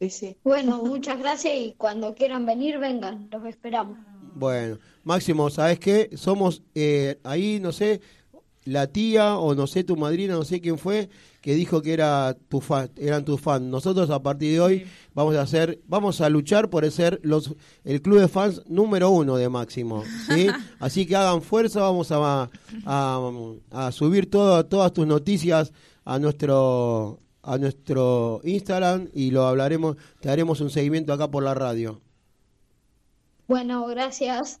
Sí, 0.00 0.10
sí. 0.10 0.36
Bueno, 0.44 0.82
muchas 0.82 1.18
gracias 1.18 1.54
y 1.56 1.74
cuando 1.78 2.14
quieran 2.14 2.44
venir, 2.44 2.78
vengan, 2.78 3.28
los 3.32 3.44
esperamos. 3.46 3.98
Bueno, 4.34 4.78
Máximo, 5.04 5.48
¿sabes 5.48 5.78
qué? 5.78 6.10
Somos 6.14 6.62
eh, 6.74 7.18
ahí, 7.24 7.58
no 7.60 7.72
sé, 7.72 8.02
la 8.66 8.88
tía 8.88 9.38
o 9.38 9.54
no 9.54 9.66
sé, 9.66 9.84
tu 9.84 9.96
madrina, 9.96 10.34
no 10.34 10.44
sé 10.44 10.60
quién 10.60 10.76
fue, 10.76 11.08
que 11.40 11.54
dijo 11.54 11.80
que 11.80 11.94
era 11.94 12.36
tu 12.48 12.60
fan, 12.60 12.90
eran 12.96 13.24
tus 13.24 13.40
fans. 13.40 13.64
Nosotros 13.64 14.10
a 14.10 14.22
partir 14.22 14.52
de 14.52 14.60
hoy 14.60 14.86
vamos 15.14 15.36
a 15.36 15.42
hacer, 15.42 15.80
vamos 15.86 16.20
a 16.20 16.28
luchar 16.28 16.68
por 16.68 16.90
ser 16.90 17.18
los, 17.22 17.54
el 17.84 18.02
club 18.02 18.20
de 18.20 18.28
fans 18.28 18.62
número 18.66 19.10
uno 19.10 19.36
de 19.36 19.48
Máximo, 19.48 20.04
¿sí? 20.28 20.48
Así 20.80 21.06
que 21.06 21.16
hagan 21.16 21.40
fuerza, 21.40 21.80
vamos 21.80 22.12
a, 22.12 22.50
a, 22.84 23.30
a 23.70 23.92
subir 23.92 24.28
todo, 24.28 24.66
todas 24.66 24.92
tus 24.92 25.06
noticias 25.06 25.72
a 26.04 26.18
nuestro 26.18 27.20
a 27.46 27.58
nuestro 27.58 28.40
Instagram 28.42 29.08
y 29.14 29.30
lo 29.30 29.46
hablaremos, 29.46 29.96
te 30.20 30.28
haremos 30.28 30.60
un 30.60 30.68
seguimiento 30.68 31.12
acá 31.12 31.30
por 31.30 31.44
la 31.44 31.54
radio. 31.54 32.02
Bueno, 33.46 33.86
gracias. 33.86 34.60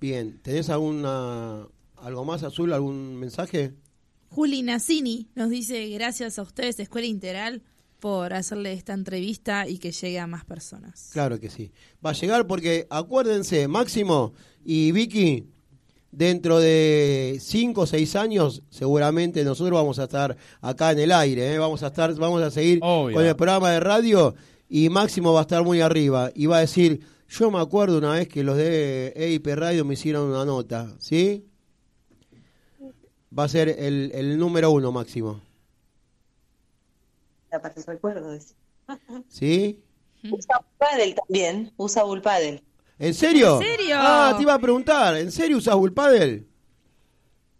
Bien, 0.00 0.40
¿tenés 0.42 0.70
alguna 0.70 1.68
algo 1.96 2.24
más 2.24 2.42
azul, 2.42 2.72
algún 2.72 3.16
mensaje? 3.16 3.74
Juli 4.30 4.62
Nassini 4.62 5.28
nos 5.36 5.50
dice 5.50 5.88
gracias 5.90 6.38
a 6.38 6.42
ustedes, 6.42 6.80
Escuela 6.80 7.06
Integral, 7.06 7.62
por 8.00 8.32
hacerle 8.32 8.72
esta 8.72 8.92
entrevista 8.92 9.68
y 9.68 9.78
que 9.78 9.92
llegue 9.92 10.18
a 10.18 10.26
más 10.26 10.44
personas. 10.44 11.10
Claro 11.12 11.38
que 11.38 11.48
sí. 11.48 11.70
Va 12.04 12.10
a 12.10 12.14
llegar 12.14 12.48
porque 12.48 12.88
acuérdense, 12.90 13.68
Máximo 13.68 14.32
y 14.64 14.90
Vicky, 14.90 15.46
dentro 16.12 16.58
de 16.58 17.38
cinco 17.40 17.82
o 17.82 17.86
seis 17.86 18.16
años, 18.16 18.62
seguramente 18.70 19.44
nosotros 19.44 19.74
vamos 19.78 19.98
a 19.98 20.04
estar 20.04 20.36
acá 20.60 20.90
en 20.92 20.98
el 21.00 21.12
aire, 21.12 21.54
¿eh? 21.54 21.58
vamos 21.58 21.82
a 21.82 21.88
estar, 21.88 22.12
vamos 22.14 22.42
a 22.42 22.50
seguir 22.50 22.80
Obvio. 22.82 23.16
con 23.16 23.24
el 23.24 23.36
programa 23.36 23.70
de 23.70 23.80
radio 23.80 24.34
y 24.68 24.88
Máximo 24.88 25.32
va 25.32 25.40
a 25.40 25.42
estar 25.42 25.62
muy 25.62 25.80
arriba 25.80 26.30
y 26.34 26.46
va 26.46 26.58
a 26.58 26.60
decir, 26.60 27.00
yo 27.28 27.50
me 27.50 27.60
acuerdo 27.60 27.98
una 27.98 28.12
vez 28.14 28.28
que 28.28 28.42
los 28.42 28.56
de 28.56 29.12
EIP 29.16 29.46
Radio 29.54 29.84
me 29.84 29.94
hicieron 29.94 30.28
una 30.28 30.44
nota, 30.44 30.94
¿sí? 30.98 31.46
Va 33.36 33.44
a 33.44 33.48
ser 33.48 33.68
el, 33.68 34.10
el 34.12 34.36
número 34.38 34.72
uno, 34.72 34.90
Máximo, 34.90 35.40
Para 37.50 37.72
el 37.76 37.84
recuerdo. 37.84 38.30
decía. 38.32 38.56
¿sí? 39.28 39.80
Usa 40.30 40.58
Bullpadel 40.58 41.14
también, 41.14 41.72
usa 41.76 42.02
Bullpadel. 42.02 42.62
¿En 43.00 43.14
serio? 43.14 43.60
¿En 43.60 43.66
serio? 43.66 43.96
Ah, 43.98 44.34
te 44.36 44.42
iba 44.42 44.54
a 44.54 44.58
preguntar, 44.60 45.16
¿en 45.16 45.32
serio 45.32 45.56
usas 45.56 45.74
Bullpadel? 45.74 46.46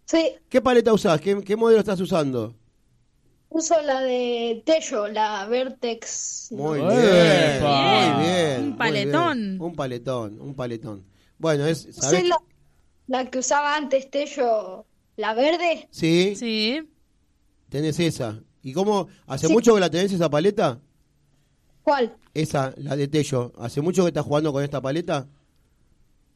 Sí, 0.05 0.33
¿Qué 0.49 0.61
paleta 0.61 0.93
usás? 0.93 1.19
¿Qué, 1.19 1.41
qué 1.43 1.55
modelo 1.55 1.79
estás 1.79 1.99
usando? 1.99 2.55
uso 3.53 3.81
la 3.81 3.99
de 4.01 4.63
Tello, 4.65 5.07
la 5.09 5.45
Vertex. 5.45 6.49
Muy 6.51 6.79
bien, 6.79 6.89
Bien. 6.89 8.15
muy 8.15 8.23
bien. 8.23 8.63
Un 8.63 8.77
paletón. 8.77 9.37
bien. 9.37 9.61
Un 9.61 9.75
paletón, 9.75 10.39
un 10.41 10.53
paletón. 10.55 11.05
Bueno, 11.37 11.65
es, 11.65 11.85
Usé 11.87 12.01
¿sabés? 12.01 12.27
la, 12.29 12.37
la 13.07 13.29
que 13.29 13.39
usaba 13.39 13.75
antes 13.75 14.09
Tello, 14.09 14.85
la 15.17 15.33
verde. 15.33 15.87
Sí, 15.91 16.33
Sí. 16.37 16.81
tenés 17.67 17.99
esa. 17.99 18.39
¿Y 18.63 18.71
cómo? 18.73 19.07
¿Hace 19.27 19.47
Sí. 19.47 19.53
mucho 19.53 19.73
que 19.73 19.81
la 19.81 19.89
tenés 19.89 20.13
esa 20.13 20.29
paleta? 20.29 20.79
¿Cuál? 21.83 22.15
Esa, 22.33 22.73
la 22.77 22.95
de 22.95 23.07
Tello. 23.07 23.53
¿Hace 23.59 23.81
mucho 23.81 24.03
que 24.03 24.09
estás 24.09 24.25
jugando 24.25 24.51
con 24.53 24.63
esta 24.63 24.81
paleta? 24.81 25.27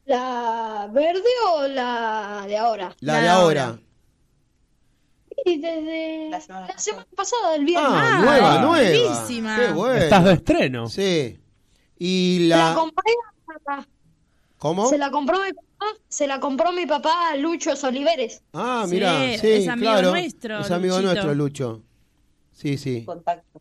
¿La 0.04 0.88
verde 0.92 1.22
o 1.54 1.66
la 1.68 2.44
de 2.46 2.56
ahora? 2.56 2.94
La, 3.00 3.12
La 3.14 3.20
de 3.20 3.28
ahora. 3.28 3.64
ahora. 3.68 3.80
Y 5.44 5.58
desde 5.58 6.30
La 6.30 6.40
semana 6.40 6.66
la 6.68 6.78
semana 6.78 7.06
pasada, 7.16 7.54
el 7.56 7.64
viernes. 7.64 7.90
Ah, 7.92 8.16
Ah, 8.18 8.20
nueva, 8.24 8.58
nueva. 8.60 8.68
buenísima. 8.68 9.58
Qué 9.58 9.72
bueno. 9.72 9.94
Estás 10.04 10.24
de 10.24 10.32
estreno. 10.32 10.88
Sí. 10.88 11.38
Y 11.98 12.46
La 12.48 12.70
la... 12.70 12.74
compré, 12.74 13.12
¿Cómo? 14.58 14.88
se 14.88 14.98
la 14.98 15.10
compró 15.10 15.38
mi 15.42 15.52
papá, 15.52 15.86
se 16.08 16.26
la 16.26 16.40
compró 16.40 16.72
mi 16.72 16.86
papá 16.86 17.36
Lucho 17.36 17.72
Oliveres. 17.84 18.42
Ah, 18.52 18.84
Sí, 18.88 18.94
mira, 18.94 19.18
sí, 19.38 19.48
es 19.48 19.68
amigo 19.68 19.92
claro. 19.92 20.10
nuestro, 20.10 20.58
Es 20.60 20.70
amigo 20.70 20.96
Luchito. 20.96 21.12
nuestro, 21.12 21.34
Lucho. 21.34 21.82
Sí, 22.52 22.78
sí. 22.78 23.04
Contacto. 23.04 23.60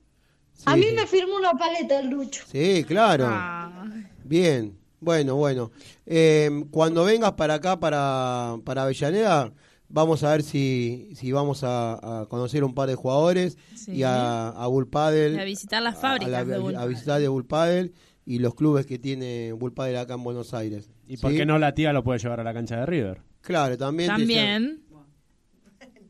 A 0.66 0.76
mí 0.76 0.84
sí. 0.90 0.96
me 0.96 1.08
firmó 1.08 1.36
una 1.36 1.54
paleta 1.54 2.00
el 2.00 2.10
Lucho. 2.10 2.44
Sí, 2.52 2.84
claro. 2.88 3.26
Ah. 3.30 3.86
Bien, 4.24 4.78
bueno, 5.00 5.36
bueno. 5.36 5.72
Eh, 6.06 6.50
cuando 6.72 7.04
vengas 7.06 7.34
para 7.34 7.56
acá, 7.56 7.80
para, 7.80 8.58
para 8.64 8.84
Avellaneda, 8.84 9.54
vamos 9.90 10.24
a 10.24 10.32
ver 10.32 10.44
si, 10.44 11.10
si 11.16 11.32
vamos 11.32 11.64
a, 11.64 12.22
a 12.22 12.26
conocer 12.28 12.64
un 12.64 12.74
par 12.74 12.90
de 12.90 12.96
jugadores 12.96 13.58
Sí. 13.76 13.92
y 13.98 14.04
a, 14.04 14.50
a 14.50 14.68
Bull 14.68 14.88
Paddle, 14.90 15.36
Y 15.36 15.40
a 15.40 15.44
visitar 15.44 15.82
las 15.84 16.00
fábricas 16.00 16.34
a, 16.34 16.44
la- 16.44 16.46
de 16.46 16.58
Bull 16.58 16.76
a 16.76 16.86
visitar 16.86 17.22
de 17.22 17.28
Bull 17.28 17.46
Paddle 17.46 17.92
y 18.26 18.40
los 18.40 18.56
clubes 18.56 18.88
que 18.88 18.98
tiene 18.98 19.54
Bull 19.54 19.74
Paddle 19.74 20.00
acá 20.00 20.16
en 20.16 20.24
Buenos 20.24 20.54
Aires. 20.56 20.90
¿Y 21.08 21.18
por 21.18 21.32
qué 21.32 21.46
no 21.46 21.60
la 21.60 21.76
tía 21.76 21.94
lo 21.94 22.04
puede 22.04 22.18
llevar 22.20 22.40
a 22.40 22.44
la 22.44 22.54
cancha 22.56 22.78
de 22.80 22.86
River? 22.88 23.22
Claro, 23.42 23.78
también. 23.78 24.08
te- 24.10 24.18
También. 24.18 24.82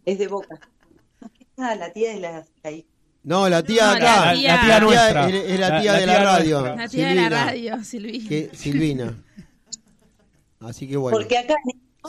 Es 0.06 0.19
de 0.19 0.27
boca. 0.30 0.57
Ah, 1.57 1.76
la 1.76 1.91
tía 1.91 2.14
de 2.14 2.19
la, 2.22 2.45
la 2.64 2.72
hija. 2.72 2.88
No, 3.26 3.49
la 3.49 3.64
tía 3.64 3.85
No, 3.88 3.91
de 3.91 3.97
acá. 3.97 4.26
la 4.26 4.34
tía- 4.34 4.56
La 4.56 4.61
tía 4.61 4.80
nuestra. 4.80 5.30
Es, 5.30 5.35
es 5.52 5.60
la 5.60 5.81
tía 5.81 5.91
la 5.93 5.99
de 5.99 6.06
la 6.06 6.14
tía 6.14 6.23
radio. 6.23 6.60
nuestra. 6.61 6.76
La 6.84 6.88
tía 6.89 7.07
de 7.10 7.15
la 7.15 7.30
radio, 7.30 7.84
Silvina. 7.84 8.30
que- 8.30 8.52
Silvina. 8.53 9.23
Así 10.60 10.88
que 10.88 10.97
bueno. 10.97 11.18
Porque 11.18 11.38
acá, 11.38 11.56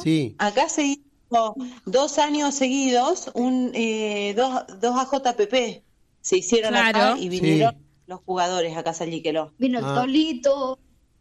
Sí. 0.02 0.34
acá 0.38 0.68
se 0.68 0.84
hizo 0.84 1.55
dos 1.84 2.18
años 2.18 2.55
seguidos, 2.55 3.30
un 3.34 3.72
eh, 3.74 4.34
dos, 4.36 4.62
dos 4.80 4.94
AJPP 4.97 5.82
se 6.20 6.36
hicieron 6.38 6.70
Claro. 6.70 6.98
acá 6.98 7.18
y 7.18 7.28
vinieron 7.28 7.74
Sí. 7.74 7.80
los 8.06 8.20
jugadores 8.20 8.76
acá 8.76 8.90
a 8.90 8.94
Salliqueló. 8.94 9.52
Vino 9.59 9.78
el 9.78 9.84
Ah. 9.84 9.94
Tolito, 9.94 10.78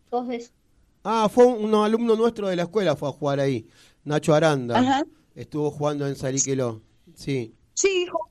todos 0.10 0.30
esos. 0.30 0.52
Ah, 1.04 1.30
fue 1.34 1.46
un, 1.46 1.66
un 1.74 1.84
alumno 1.86 2.16
nuestro 2.16 2.48
de 2.48 2.56
la 2.56 2.64
escuela, 2.64 2.96
fue 2.96 3.10
a 3.10 3.12
jugar 3.12 3.40
ahí. 3.40 3.68
Nacho 4.04 4.34
Aranda. 4.34 4.78
Ajá. 4.80 5.06
Estuvo 5.36 5.72
jugando 5.72 6.08
en 6.08 6.16
Sariqueló. 6.16 6.82
Sí. 7.16 7.54
Sí, 7.74 8.04
hijo. 8.04 8.30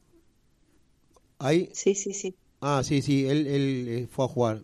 Ahí. 1.39 1.69
Sí, 1.73 1.95
sí, 1.95 2.13
sí. 2.15 2.35
Ah, 2.61 2.83
sí, 2.85 3.03
sí, 3.03 3.27
él, 3.27 3.47
él 3.47 3.87
eh, 3.89 4.07
fue 4.11 4.25
a 4.25 4.29
jugar. 4.29 4.63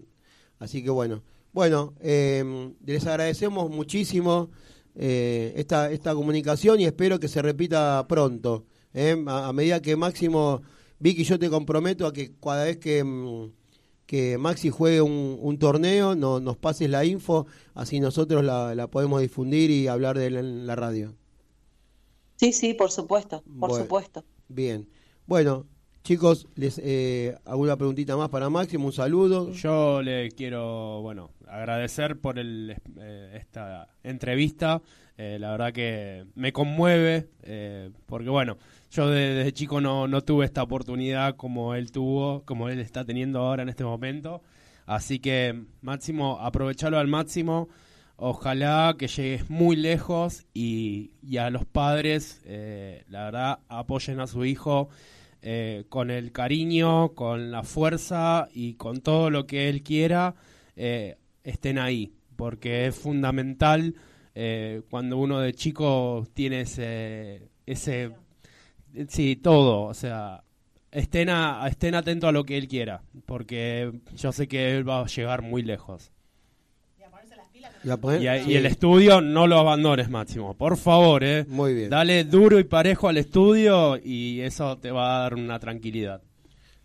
Así 0.59 0.83
que 0.83 0.91
bueno. 0.91 1.23
Bueno, 1.53 1.95
eh, 2.01 2.73
les 2.87 3.07
agradecemos 3.07 3.71
muchísimo 3.71 4.51
eh, 4.95 5.53
esta, 5.57 5.91
esta 5.91 6.15
comunicación 6.15 6.81
y 6.81 6.85
espero 6.85 7.19
que 7.19 7.29
se 7.29 7.43
repita 7.43 8.07
pronto. 8.09 8.67
eh. 8.95 9.17
A, 9.27 9.49
a 9.49 9.53
medida 9.53 9.83
que 9.83 9.97
Máximo, 9.97 10.63
Vicky, 11.01 11.25
yo 11.25 11.39
te 11.39 11.51
comprometo 11.51 12.07
a 12.07 12.13
que 12.13 12.33
cada 12.41 12.65
vez 12.65 12.79
que, 12.79 13.03
mm, 13.05 13.53
que 14.07 14.39
Maxi 14.39 14.71
juegue 14.71 15.01
un, 15.03 15.39
un 15.41 15.59
torneo, 15.59 16.15
no, 16.17 16.41
nos 16.41 16.57
pases 16.57 16.89
la 16.91 17.05
info, 17.05 17.47
así 17.75 18.01
nosotros 18.01 18.45
la, 18.45 18.75
la 18.75 18.89
podemos 18.91 19.21
difundir 19.21 19.71
y 19.71 19.89
hablar 19.89 20.19
de 20.19 20.27
él 20.29 20.37
en 20.37 20.67
la 20.67 20.77
radio. 20.77 21.15
Sí, 22.37 22.53
sí, 22.53 22.75
por 22.75 22.91
supuesto, 22.91 23.45
por 23.59 23.71
Bueno. 23.71 23.85
supuesto. 23.85 24.25
Bien. 24.49 24.89
Bueno, 25.27 25.67
chicos, 26.03 26.47
les 26.57 26.81
eh, 26.83 27.37
alguna 27.45 27.77
preguntita 27.77 28.17
más 28.17 28.29
para 28.31 28.51
Máximo, 28.51 28.87
un 28.87 28.93
saludo. 28.93 29.53
Yo 29.53 30.03
le 30.03 30.31
quiero, 30.31 31.01
bueno, 31.03 31.31
agradecer 31.47 32.19
por 32.19 32.39
el, 32.39 32.77
eh, 32.99 33.37
esta 33.41 33.89
entrevista. 34.03 34.83
Eh, 35.19 35.37
la 35.39 35.51
verdad 35.51 35.73
que 35.73 36.25
me 36.35 36.53
conmueve, 36.53 37.29
eh, 37.43 37.91
porque 38.07 38.31
bueno, 38.31 38.57
yo 38.91 39.09
de- 39.09 39.35
desde 39.35 39.53
chico 39.53 39.81
no, 39.81 40.09
no 40.09 40.23
tuve 40.23 40.47
esta 40.47 40.63
oportunidad 40.63 41.37
como 41.37 41.75
él 41.75 41.93
tuvo, 41.93 42.43
como 42.47 42.69
él 42.71 42.79
está 42.81 43.05
teniendo 43.05 43.41
ahora 43.41 43.63
en 43.63 43.69
este 43.69 43.85
momento. 43.85 44.43
Así 44.87 45.19
que, 45.19 45.63
máximo, 45.83 46.39
aprovecharlo 46.41 46.99
al 46.99 47.07
máximo. 47.09 47.69
Ojalá 48.17 48.97
que 48.99 49.09
llegues 49.09 49.49
muy 49.49 49.77
lejos 49.77 50.45
y, 50.53 51.13
y 51.23 51.37
a 51.39 51.49
los 51.51 51.65
padres, 51.65 52.43
la 53.09 53.25
verdad, 53.25 53.59
apoyen 53.69 54.21
a 54.21 54.27
su 54.27 54.45
hijo 54.45 54.89
eh, 55.43 55.85
con 55.89 56.11
el 56.11 56.33
cariño, 56.33 57.15
con 57.15 57.51
la 57.51 57.63
fuerza 57.63 58.49
y 58.53 58.75
con 58.75 59.01
todo 59.01 59.31
lo 59.31 59.47
que 59.47 59.69
él 59.69 59.83
quiera, 59.83 60.35
eh, 60.77 61.17
estén 61.45 61.79
ahí, 61.79 62.13
porque 62.37 62.87
es 62.87 62.95
fundamental 62.97 63.95
eh, 64.35 64.83
cuando 64.91 65.19
uno 65.19 65.41
de 65.41 65.53
chico 65.55 66.27
tiene 66.35 66.63
ese, 66.63 67.49
ese, 67.67 68.13
sí, 69.09 69.37
todo, 69.37 69.83
o 69.83 69.95
sea, 69.95 70.43
estén, 70.91 71.29
a- 71.31 71.67
estén 71.69 71.95
atentos 71.95 72.29
a 72.29 72.33
lo 72.33 72.45
que 72.45 72.57
él 72.59 72.69
quiera, 72.69 73.03
porque 73.27 73.93
yo 74.17 74.33
sé 74.33 74.49
que 74.49 74.77
él 74.77 74.89
va 74.89 75.01
a 75.01 75.07
llegar 75.07 75.43
muy 75.43 75.63
lejos. 75.63 76.13
Y 78.21 78.55
el 78.57 78.67
estudio 78.67 79.21
no 79.21 79.47
lo 79.47 79.59
abandones, 79.59 80.11
Máximo. 80.11 80.55
Por 80.55 80.77
favor, 80.77 81.25
eh. 81.25 81.45
Muy 81.49 81.75
bien. 81.75 81.91
Dale 81.91 82.25
duro 82.25 82.59
y 82.59 82.65
parejo 82.65 83.09
al 83.09 83.17
estudio 83.17 83.97
y 84.03 84.41
eso 84.41 84.79
te 84.79 84.91
va 84.91 85.17
a 85.17 85.21
dar 85.23 85.35
una 85.35 85.59
tranquilidad. 85.59 86.23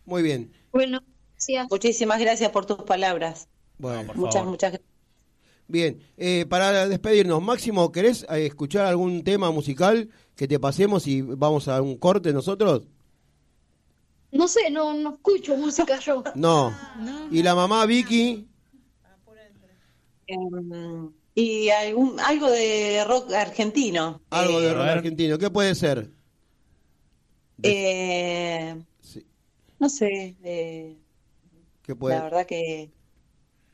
Muy 0.06 0.22
bien. 0.23 0.52
Bueno, 0.72 1.02
gracias. 1.34 1.68
Muchísimas 1.69 2.19
gracias 2.19 2.52
por 2.52 2.65
tus 2.65 2.77
palabras. 2.84 3.47
Bueno, 3.77 4.07
por 4.07 4.15
Muchas, 4.18 4.35
favor. 4.35 4.49
muchas 4.52 4.72
gracias. 4.72 4.89
bien. 5.68 5.99
Eh, 6.18 6.45
para 6.47 6.88
despedirnos, 6.88 7.41
Máximo, 7.41 7.91
¿querés 7.91 8.26
eh, 8.30 8.45
escuchar 8.45 8.85
algún 8.85 9.23
tema 9.23 9.52
musical 9.52 10.10
que 10.35 10.47
te 10.47 10.60
pasemos 10.60 11.07
y 11.07 11.22
vamos 11.22 11.68
a 11.68 11.81
un 11.81 11.97
corte 11.97 12.31
nosotros? 12.34 12.88
No 14.31 14.47
sé, 14.47 14.69
no, 14.69 14.93
no 14.93 15.15
escucho 15.15 15.56
música 15.56 15.99
yo. 15.99 16.23
No. 16.35 16.73
¿Y 17.31 17.41
la 17.41 17.56
mamá 17.56 17.85
Vicky? 17.85 18.47
Em, 20.27 21.11
y 21.35 21.69
algún, 21.69 22.19
algo 22.19 22.49
de 22.49 23.03
rock 23.06 23.31
argentino. 23.34 24.22
Algo 24.30 24.60
Eh, 24.60 24.64
de 24.64 24.69
a 24.69 24.73
rock 24.73 24.84
argentino. 24.88 25.38
¿Qué 25.38 25.49
puede 25.49 25.76
ser? 25.76 26.10
eh, 27.64 28.76
Sí. 29.02 29.26
no 29.80 29.89
sé, 29.89 30.35
eh, 30.43 30.97
¿Qué 31.81 31.95
puede 31.95 32.15
la 32.18 32.23
verdad 32.23 32.45
que 32.45 32.91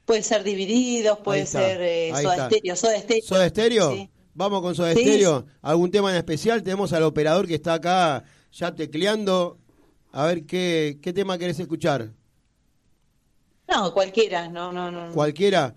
puede 0.05 0.23
ser 0.23 0.43
Divididos, 0.43 1.19
puede 1.19 1.45
ser 1.45 1.79
eh, 1.81 2.09
Soda 2.21 2.33
está. 2.35 2.47
Stereo, 2.49 2.75
Soda 2.75 2.99
Stereo. 2.99 3.23
¿Soda 3.23 3.45
Estéreo? 3.45 3.91
Sí. 3.93 4.09
Vamos 4.33 4.61
con 4.61 4.75
Soda 4.75 4.93
Sí. 4.93 4.99
Estéreo. 5.01 5.45
¿Algún 5.61 5.91
tema 5.91 6.11
en 6.11 6.17
especial? 6.17 6.63
Tenemos 6.63 6.91
al 6.93 7.03
operador 7.03 7.47
que 7.47 7.55
está 7.55 7.75
acá 7.75 8.23
ya 8.51 8.73
tecleando. 8.75 9.57
A 10.11 10.25
ver 10.25 10.45
qué, 10.45 10.99
qué 11.01 11.13
tema 11.13 11.37
querés 11.37 11.59
escuchar. 11.59 12.11
No, 13.69 13.93
cualquiera, 13.93 14.49
no, 14.49 14.73
no, 14.73 14.91
no. 14.91 15.13
¿Cualquiera? 15.13 15.73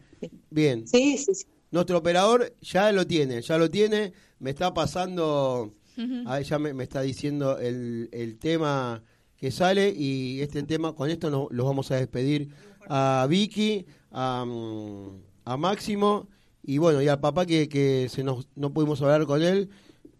Bien. 0.55 0.87
Sí, 0.87 1.19
sí, 1.19 1.35
sí. 1.35 1.47
Nuestro 1.73 1.99
operador 1.99 2.55
ya 2.61 2.93
lo 2.93 3.05
tiene, 3.07 3.43
ya 3.43 3.59
lo 3.59 3.69
tiene. 3.69 4.13
Me 4.39 4.51
está 4.51 4.73
pasando, 4.73 5.75
ah, 6.27 6.41
ya 6.41 6.59
me, 6.59 6.73
me 6.73 6.85
está 6.85 7.01
diciendo 7.03 7.59
el, 7.59 8.09
el 8.13 8.39
tema 8.39 9.03
que 9.37 9.51
sale 9.51 9.91
y 9.91 10.41
este 10.41 10.63
tema, 10.63 10.95
con 10.95 11.11
esto 11.11 11.29
nos, 11.31 11.49
los 11.51 11.67
vamos 11.67 11.91
a 11.91 11.97
despedir 11.97 12.51
a 12.89 13.27
Vicky, 13.29 13.85
a, 14.13 14.45
mm, 14.47 15.23
a 15.45 15.57
Máximo 15.57 16.29
y 16.63 16.79
bueno, 16.79 17.03
y 17.03 17.09
al 17.09 17.21
papá 17.21 17.45
que, 17.47 17.69
que 17.69 18.09
se 18.09 18.23
nos, 18.23 18.47
no 18.55 18.73
pudimos 18.73 19.03
hablar 19.03 19.27
con 19.27 19.43
él. 19.43 19.69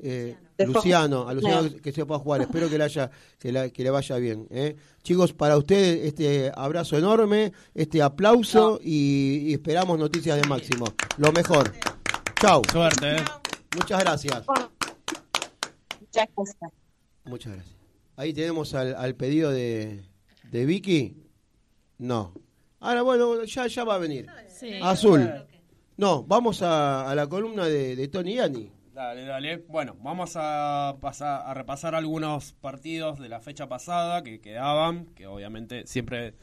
eh, 0.01 0.37
Luciano, 0.59 1.29
a 1.29 1.35
Luciano 1.35 1.69
que, 1.83 1.91
se 1.93 2.07
pueda 2.07 2.21
jugar, 2.21 2.43
espero 2.43 2.69
que 2.69 2.79
le, 2.79 2.85
haya, 2.85 3.11
que, 3.39 3.51
la- 3.53 3.71
que 3.71 3.83
le 3.83 3.91
vaya 3.91 4.17
bien. 4.17 4.47
¿eh? 4.51 4.77
Chicos, 5.03 5.33
para 5.33 5.57
ustedes 5.59 6.05
este 6.07 6.53
abrazo 6.55 6.97
enorme, 6.97 7.53
este 7.75 8.01
aplauso 8.03 8.79
y, 8.83 9.49
y 9.49 9.53
esperamos 9.55 9.99
noticias 9.99 10.41
de 10.41 10.47
Máximo. 10.49 10.87
Lo 11.19 11.33
mejor. 11.33 11.73
Chau. 12.41 12.63
Suerte, 12.71 13.17
eh. 13.17 13.25
Muchas 13.77 14.01
gracias. 14.05 14.43
Muchas 16.01 16.29
gracias. 16.37 16.71
Muchas 17.25 17.53
gracias. 17.55 17.77
Ahí 18.17 18.33
tenemos 18.33 18.75
al, 18.75 18.95
al 18.95 19.15
pedido 19.17 19.51
de, 19.51 20.05
de 20.51 20.67
Vicky. 20.67 21.17
No. 21.99 22.33
Ahora, 22.81 23.03
bueno, 23.03 23.43
ya, 23.45 23.67
ya 23.67 23.85
va 23.85 23.97
a 23.97 23.99
venir. 23.99 24.27
Azul. 24.83 25.29
No, 25.97 26.23
vamos 26.25 26.63
a, 26.63 27.09
a 27.11 27.15
la 27.15 27.27
columna 27.27 27.67
de, 27.67 27.97
de 27.97 28.09
Tony 28.09 28.35
Yani. 28.35 28.71
Dale, 28.95 29.25
dale. 29.25 29.57
Bueno, 29.57 29.97
vamos 30.05 30.35
a 30.37 30.95
pasar 31.01 31.43
a 31.47 31.53
repasar 31.53 31.97
algunos 31.97 32.53
partidos 32.53 33.19
de 33.19 33.29
la 33.29 33.41
fecha 33.41 33.69
pasada 33.69 34.23
que 34.23 34.41
quedaban, 34.41 35.07
que 35.17 35.27
obviamente 35.27 35.85
siempre 35.89 36.35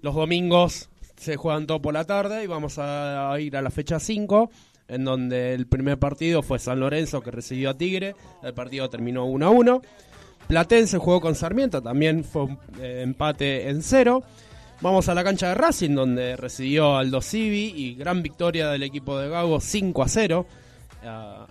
los 0.00 0.14
domingos 0.14 0.88
se 1.16 1.34
juegan 1.34 1.66
todo 1.66 1.82
por 1.82 1.92
la 1.92 2.04
tarde 2.04 2.44
y 2.44 2.46
vamos 2.46 2.78
a 2.78 3.34
ir 3.40 3.56
a 3.56 3.62
la 3.62 3.72
fecha 3.72 3.98
5, 3.98 4.50
en 4.86 5.04
donde 5.04 5.52
el 5.52 5.66
primer 5.66 5.98
partido 5.98 6.44
fue 6.44 6.60
San 6.60 6.78
Lorenzo 6.78 7.22
que 7.22 7.32
recibió 7.32 7.70
a 7.70 7.76
Tigre, 7.76 8.14
el 8.44 8.54
partido 8.54 8.88
terminó 8.88 9.24
1 9.24 9.46
a 9.46 9.50
1. 9.50 9.82
Platense 10.46 10.96
jugó 10.96 11.20
con 11.20 11.34
Sarmiento, 11.34 11.82
también 11.82 12.22
fue 12.22 12.44
un 12.44 12.58
eh, 12.80 13.00
empate 13.02 13.68
en 13.68 13.82
cero. 13.82 14.22
Vamos 14.80 15.08
a 15.08 15.14
la 15.14 15.24
cancha 15.24 15.48
de 15.48 15.54
Racing, 15.56 15.96
donde 15.96 16.36
recibió 16.36 16.96
Aldo 16.96 17.20
Civi 17.20 17.72
y 17.74 17.96
gran 17.96 18.22
victoria 18.22 18.68
del 18.68 18.84
equipo 18.84 19.18
de 19.18 19.28
Gago 19.28 19.58
5 19.58 20.02
a 20.04 20.08
0. 20.08 20.46
Ah, 21.02 21.46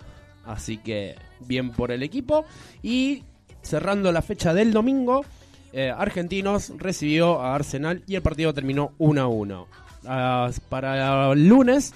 así 0.52 0.78
que 0.78 1.16
bien 1.40 1.70
por 1.70 1.90
el 1.90 2.02
equipo. 2.02 2.44
Y 2.82 3.24
cerrando 3.62 4.12
la 4.12 4.22
fecha 4.22 4.54
del 4.54 4.72
domingo, 4.72 5.24
eh, 5.72 5.92
Argentinos 5.96 6.72
recibió 6.78 7.40
a 7.40 7.54
Arsenal 7.54 8.02
y 8.06 8.16
el 8.16 8.22
partido 8.22 8.52
terminó 8.52 8.92
1 8.98 9.20
a 9.20 9.26
1. 9.28 9.66
Ah, 10.06 10.50
para 10.68 11.32
el 11.32 11.48
lunes, 11.48 11.92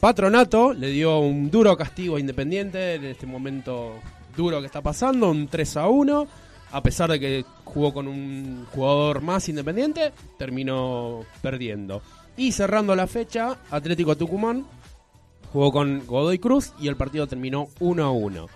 Patronato 0.00 0.72
le 0.72 0.90
dio 0.90 1.18
un 1.18 1.50
duro 1.50 1.76
castigo 1.76 2.16
a 2.16 2.20
Independiente 2.20 2.94
en 2.94 3.04
este 3.04 3.26
momento 3.26 3.94
duro 4.36 4.60
que 4.60 4.66
está 4.66 4.80
pasando, 4.80 5.30
un 5.30 5.48
3 5.48 5.76
a 5.78 5.88
1. 5.88 6.26
A 6.70 6.82
pesar 6.82 7.10
de 7.10 7.18
que 7.18 7.44
jugó 7.64 7.94
con 7.94 8.06
un 8.06 8.66
jugador 8.72 9.22
más 9.22 9.48
independiente, 9.48 10.12
terminó 10.38 11.24
perdiendo. 11.40 12.02
Y 12.36 12.52
cerrando 12.52 12.94
la 12.94 13.06
fecha, 13.06 13.56
Atlético 13.70 14.16
Tucumán 14.16 14.64
jugó 15.52 15.72
con 15.72 16.06
Godoy 16.06 16.38
Cruz 16.38 16.72
y 16.78 16.88
el 16.88 16.96
partido 16.96 17.26
terminó 17.26 17.68
1 17.80 18.04
a 18.04 18.10
1. 18.10 18.46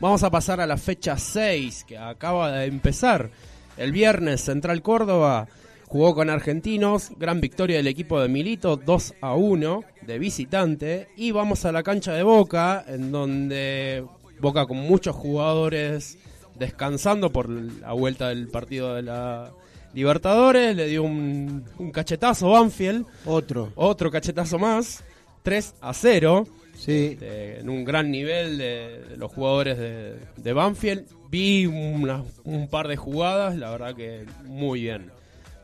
Vamos 0.00 0.22
a 0.22 0.30
pasar 0.30 0.60
a 0.60 0.66
la 0.66 0.76
fecha 0.76 1.18
6 1.18 1.84
que 1.84 1.98
acaba 1.98 2.52
de 2.52 2.66
empezar. 2.66 3.30
El 3.76 3.92
viernes 3.92 4.40
Central 4.42 4.82
Córdoba 4.82 5.48
jugó 5.86 6.14
con 6.14 6.30
Argentinos, 6.30 7.10
gran 7.16 7.40
victoria 7.40 7.76
del 7.78 7.86
equipo 7.86 8.20
de 8.20 8.28
Milito 8.28 8.76
2 8.76 9.14
a 9.20 9.34
1 9.34 9.84
de 10.02 10.18
visitante 10.18 11.08
y 11.16 11.30
vamos 11.32 11.64
a 11.64 11.72
la 11.72 11.82
cancha 11.82 12.12
de 12.12 12.22
Boca 12.22 12.84
en 12.86 13.10
donde 13.10 14.04
Boca 14.40 14.66
con 14.66 14.78
muchos 14.78 15.16
jugadores 15.16 16.18
descansando 16.58 17.30
por 17.30 17.48
la 17.48 17.92
vuelta 17.92 18.28
del 18.28 18.48
partido 18.48 18.94
de 18.94 19.02
la 19.02 19.52
Libertadores, 19.94 20.76
le 20.76 20.86
dio 20.86 21.02
un, 21.02 21.64
un 21.78 21.90
cachetazo 21.90 22.50
Banfield, 22.50 23.06
Otro. 23.24 23.72
otro 23.74 24.10
cachetazo 24.10 24.58
más, 24.58 25.02
3 25.42 25.74
a 25.80 25.92
0 25.94 26.46
Sí. 26.74 27.16
de- 27.16 27.58
en 27.60 27.68
un 27.68 27.84
gran 27.84 28.10
nivel 28.10 28.56
de, 28.58 29.02
de 29.10 29.16
los 29.16 29.32
jugadores 29.32 29.78
de, 29.78 30.14
de 30.36 30.52
Banfield. 30.52 31.06
Vi 31.30 31.66
una- 31.66 32.22
un 32.44 32.68
par 32.68 32.86
de 32.88 32.96
jugadas, 32.96 33.56
la 33.56 33.70
verdad 33.70 33.94
que 33.94 34.24
muy 34.44 34.82
bien. 34.82 35.10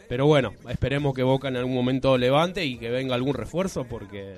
Pero 0.08 0.26
bueno, 0.26 0.52
esperemos 0.68 1.14
que 1.14 1.22
Boca 1.22 1.48
en 1.48 1.56
algún 1.56 1.74
momento 1.74 2.18
levante 2.18 2.64
y 2.64 2.76
que 2.78 2.90
venga 2.90 3.14
algún 3.14 3.34
refuerzo 3.34 3.84
porque 3.84 4.34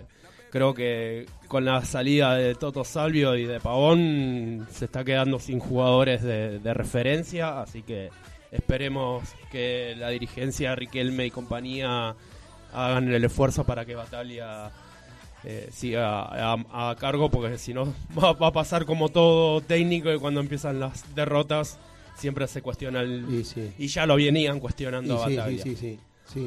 creo 0.50 0.74
que 0.74 1.26
con 1.48 1.64
la 1.64 1.84
salida 1.84 2.34
de 2.36 2.54
Toto 2.54 2.84
Salvio 2.84 3.34
y 3.36 3.44
de 3.46 3.58
Pavón 3.58 4.66
se 4.70 4.84
está 4.84 5.02
quedando 5.04 5.38
sin 5.40 5.58
jugadores 5.58 6.22
de, 6.22 6.60
de 6.60 6.74
referencia, 6.74 7.60
así 7.60 7.82
que 7.82 8.10
esperemos 8.52 9.24
que 9.50 9.94
la 9.98 10.10
dirigencia, 10.10 10.74
Riquelme 10.76 11.26
y 11.26 11.30
compañía 11.30 12.14
hagan 12.72 13.12
el 13.12 13.24
esfuerzo 13.24 13.64
para 13.64 13.84
que 13.84 13.94
Batalla 13.96 14.70
eh, 15.48 15.68
siga 15.72 16.22
a, 16.22 16.90
a 16.90 16.96
cargo 16.96 17.30
porque 17.30 17.56
si 17.56 17.72
no 17.72 17.94
va, 18.18 18.32
va 18.32 18.48
a 18.48 18.52
pasar 18.52 18.84
como 18.84 19.08
todo 19.10 19.60
técnico 19.60 20.12
y 20.12 20.18
cuando 20.18 20.40
empiezan 20.40 20.80
las 20.80 21.14
derrotas 21.14 21.78
siempre 22.16 22.48
se 22.48 22.62
cuestiona 22.62 23.00
el 23.02 23.26
Y 23.32 23.44
sí. 23.44 23.72
y 23.78 23.86
ya 23.86 24.06
lo 24.06 24.16
venían 24.16 24.58
cuestionando 24.58 25.22
a 25.22 25.28
sí, 25.28 25.76
sí. 25.76 25.98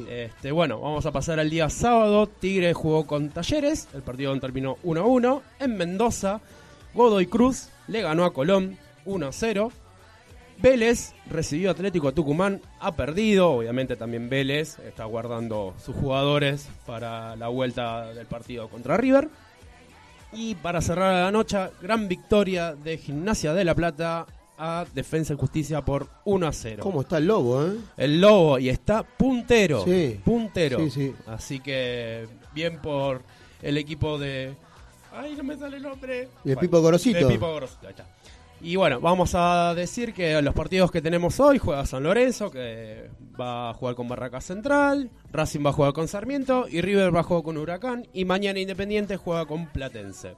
Este, 0.09 0.51
bueno, 0.51 0.81
vamos 0.81 1.05
a 1.05 1.11
pasar 1.13 1.39
al 1.39 1.49
día 1.49 1.69
sábado. 1.69 2.27
Tigre 2.27 2.73
jugó 2.73 3.07
con 3.07 3.29
Talleres, 3.29 3.87
el 3.93 4.01
partido 4.01 4.37
terminó 4.39 4.77
1 4.83 4.99
a 5.01 5.05
1. 5.05 5.41
En 5.61 5.77
Mendoza, 5.77 6.41
Godoy 6.93 7.27
Cruz 7.27 7.69
le 7.87 8.01
ganó 8.01 8.25
a 8.25 8.33
Colón 8.33 8.77
1 9.05 9.27
a 9.27 9.31
0. 9.31 9.71
Vélez 10.61 11.13
recibió 11.29 11.71
Atlético 11.71 12.13
Tucumán, 12.13 12.61
ha 12.79 12.93
perdido, 12.95 13.51
obviamente 13.51 13.95
también 13.95 14.29
Vélez 14.29 14.77
está 14.79 15.05
guardando 15.05 15.73
sus 15.83 15.95
jugadores 15.95 16.67
para 16.85 17.35
la 17.37 17.47
vuelta 17.47 18.13
del 18.13 18.27
partido 18.27 18.67
contra 18.67 18.97
River. 18.97 19.29
Y 20.33 20.55
para 20.55 20.81
cerrar 20.81 21.23
la 21.23 21.31
noche, 21.31 21.57
gran 21.81 22.07
victoria 22.07 22.75
de 22.75 22.97
Gimnasia 22.97 23.53
de 23.53 23.63
La 23.63 23.73
Plata 23.73 24.27
a 24.59 24.85
Defensa 24.93 25.33
y 25.33 25.37
Justicia 25.37 25.81
por 25.83 26.07
1 26.25 26.47
a 26.47 26.51
0. 26.51 26.83
¿Cómo 26.83 27.01
está 27.01 27.17
el 27.17 27.27
lobo, 27.27 27.65
eh? 27.65 27.77
El 27.97 28.19
Lobo 28.19 28.59
y 28.59 28.69
está 28.69 29.03
puntero. 29.03 29.85
Sí. 29.85 30.19
Puntero. 30.23 30.79
Sí, 30.79 30.89
sí. 30.91 31.15
Así 31.25 31.59
que 31.61 32.27
bien 32.53 32.79
por 32.79 33.23
el 33.61 33.77
equipo 33.77 34.19
de. 34.19 34.53
Ay, 35.13 35.35
no 35.35 35.43
me 35.43 35.57
sale 35.57 35.77
el 35.77 35.83
nombre. 35.83 36.27
Y 36.43 36.51
el 36.51 36.57
Pipo 36.57 36.81
Gorosito. 36.81 37.19
El 37.19 37.27
Pipo 37.27 37.47
Gorosito, 37.47 37.87
ahí 37.87 37.91
está. 37.91 38.05
Y 38.61 38.75
bueno, 38.75 38.99
vamos 38.99 39.31
a 39.35 39.73
decir 39.73 40.13
que 40.13 40.41
los 40.41 40.53
partidos 40.53 40.91
que 40.91 41.01
tenemos 41.01 41.39
hoy 41.39 41.59
juega 41.59 41.85
San 41.85 42.03
Lorenzo, 42.03 42.51
que 42.51 43.09
va 43.39 43.69
a 43.69 43.73
jugar 43.73 43.95
con 43.95 44.07
Barraca 44.09 44.41
Central, 44.41 45.09
Racing 45.31 45.65
va 45.65 45.69
a 45.69 45.73
jugar 45.73 45.93
con 45.93 46.07
Sarmiento 46.09 46.65
y 46.69 46.81
River 46.81 47.15
va 47.15 47.21
a 47.21 47.23
jugar 47.23 47.43
con 47.43 47.57
Huracán 47.57 48.05
y 48.13 48.25
mañana 48.25 48.59
Independiente 48.59 49.15
juega 49.15 49.45
con 49.45 49.67
Platense. 49.67 50.35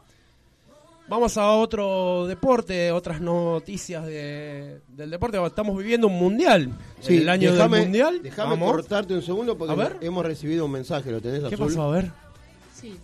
Vamos 1.07 1.35
a 1.37 1.51
otro 1.53 2.27
deporte, 2.27 2.91
otras 2.91 3.19
noticias 3.19 4.05
de- 4.05 4.79
del 4.87 5.09
deporte. 5.09 5.43
Estamos 5.45 5.75
viviendo 5.77 6.07
un 6.07 6.17
mundial. 6.17 6.69
Sí, 7.01 7.17
el 7.17 7.27
año 7.27 7.53
del 7.53 7.69
mundial. 7.69 8.21
Déjame 8.21 8.57
cortarte 8.59 9.15
un 9.15 9.21
segundo 9.23 9.57
porque 9.57 9.73
A 9.73 9.75
ver. 9.75 9.97
hemos 10.01 10.23
recibido 10.25 10.65
un 10.65 10.71
mensaje, 10.71 11.11
¿lo 11.11 11.19
tenés 11.19 11.39
¿Qué 11.49 11.55
azul? 11.55 11.67
pasó? 11.67 11.81
A 11.81 11.91
ver. 11.91 12.11
Sí. 12.79 12.97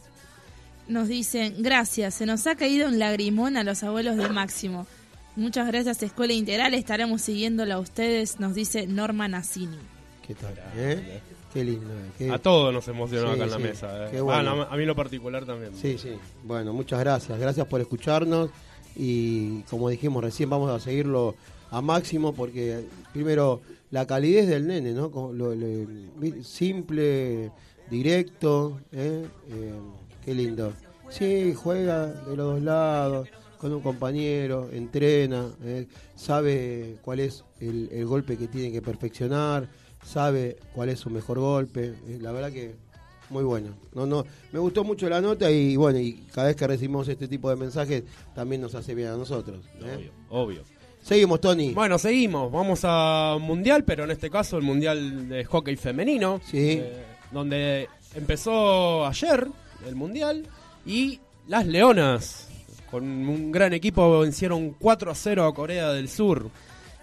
Nos 0.87 1.07
dicen, 1.09 1.55
gracias, 1.57 2.13
se 2.13 2.25
nos 2.25 2.47
ha 2.47 2.55
caído 2.55 2.87
un 2.87 2.97
lagrimón 2.99 3.57
a 3.57 3.63
los 3.63 3.83
abuelos 3.83 4.15
de 4.15 4.29
Máximo. 4.29 4.85
Muchas 5.37 5.67
gracias, 5.67 6.01
Escuela 6.03 6.33
Integral, 6.33 6.73
estaremos 6.73 7.21
siguiéndola 7.21 7.75
a 7.75 7.79
ustedes, 7.79 8.39
nos 8.39 8.55
dice 8.55 8.87
Norma 8.87 9.27
Nassini. 9.27 9.77
¿Qué 10.25 10.33
tal? 10.33 10.53
¿Eh? 10.75 11.21
Qué 11.53 11.63
lindo. 11.63 11.93
eh, 11.93 12.11
qué- 12.17 12.31
A 12.31 12.39
todos 12.39 12.73
nos 12.73 12.87
emocionó 12.87 13.27
Sí, 13.29 13.35
acá 13.35 13.43
en 13.45 13.49
la 13.51 13.57
sí, 13.57 13.63
mesa. 13.63 14.05
eh. 14.05 14.09
qué 14.11 14.21
bueno. 14.21 14.63
Ah, 14.63 14.67
a 14.71 14.75
mí 14.77 14.85
lo 14.85 14.95
particular 14.95 15.45
también. 15.45 15.73
Sí, 15.75 15.97
sí. 15.97 16.09
Bueno, 16.43 16.73
muchas 16.73 16.99
gracias. 16.99 17.39
Gracias 17.39 17.65
por 17.67 17.79
escucharnos. 17.79 18.49
Y 18.95 19.61
como 19.69 19.89
dijimos 19.89 20.23
recién, 20.23 20.49
vamos 20.49 20.71
a 20.71 20.79
seguirlo 20.83 21.35
a 21.69 21.81
máximo 21.81 22.33
porque, 22.33 22.83
primero, 23.13 23.61
la 23.91 24.05
calidez 24.07 24.47
del 24.47 24.65
nene, 24.67 24.91
¿no? 24.91 25.09
Lo- 25.33 25.53
lo- 25.55 26.43
simple, 26.43 27.51
directo. 27.91 28.79
¿eh? 28.91 29.23
Eh, 29.51 29.73
qué 30.25 30.33
lindo. 30.33 30.73
Sí, 31.09 31.53
juega 31.55 32.07
de 32.07 32.35
los 32.35 32.55
dos 32.55 32.61
lados, 32.63 33.29
con 33.57 33.73
un 33.73 33.81
compañero, 33.81 34.69
entrena, 34.71 35.49
¿eh? 35.63 35.87
sabe 36.15 36.97
cuál 37.01 37.19
es 37.19 37.43
el, 37.59 37.89
el 37.91 38.05
golpe 38.05 38.37
que 38.37 38.47
tiene 38.47 38.71
que 38.71 38.81
perfeccionar, 38.81 39.67
sabe 40.03 40.57
cuál 40.73 40.89
es 40.89 40.99
su 40.99 41.09
mejor 41.09 41.39
golpe. 41.39 41.95
¿eh? 42.07 42.17
La 42.21 42.31
verdad 42.31 42.51
que 42.51 42.75
muy 43.29 43.43
bueno. 43.43 43.75
No, 43.93 44.05
no, 44.05 44.23
me 44.51 44.59
gustó 44.59 44.83
mucho 44.83 45.09
la 45.09 45.21
nota 45.21 45.51
y 45.51 45.75
bueno, 45.75 45.99
y 45.99 46.13
cada 46.33 46.47
vez 46.47 46.55
que 46.55 46.67
recibimos 46.67 47.07
este 47.07 47.27
tipo 47.27 47.49
de 47.49 47.55
mensajes 47.55 48.03
también 48.33 48.61
nos 48.61 48.75
hace 48.75 48.95
bien 48.95 49.09
a 49.09 49.17
nosotros. 49.17 49.65
¿eh? 49.81 49.95
Obvio, 49.95 50.11
obvio. 50.29 50.77
Seguimos, 51.01 51.39
Tony. 51.39 51.73
Bueno, 51.73 51.97
seguimos. 51.97 52.51
Vamos 52.51 52.81
a 52.83 53.37
Mundial, 53.39 53.83
pero 53.85 54.03
en 54.03 54.11
este 54.11 54.29
caso 54.29 54.57
el 54.57 54.63
Mundial 54.63 55.29
de 55.29 55.45
Hockey 55.45 55.75
Femenino. 55.77 56.41
Sí. 56.45 56.79
eh, 56.81 57.03
donde 57.31 57.87
empezó 58.15 59.05
ayer 59.05 59.47
el 59.87 59.95
Mundial 59.95 60.43
y 60.85 61.19
las 61.47 61.65
Leonas, 61.65 62.46
con 62.89 63.03
un 63.03 63.51
gran 63.51 63.73
equipo, 63.73 64.19
vencieron 64.19 64.71
4 64.71 65.11
a 65.11 65.15
0 65.15 65.45
a 65.45 65.53
Corea 65.53 65.91
del 65.91 66.09
Sur, 66.09 66.49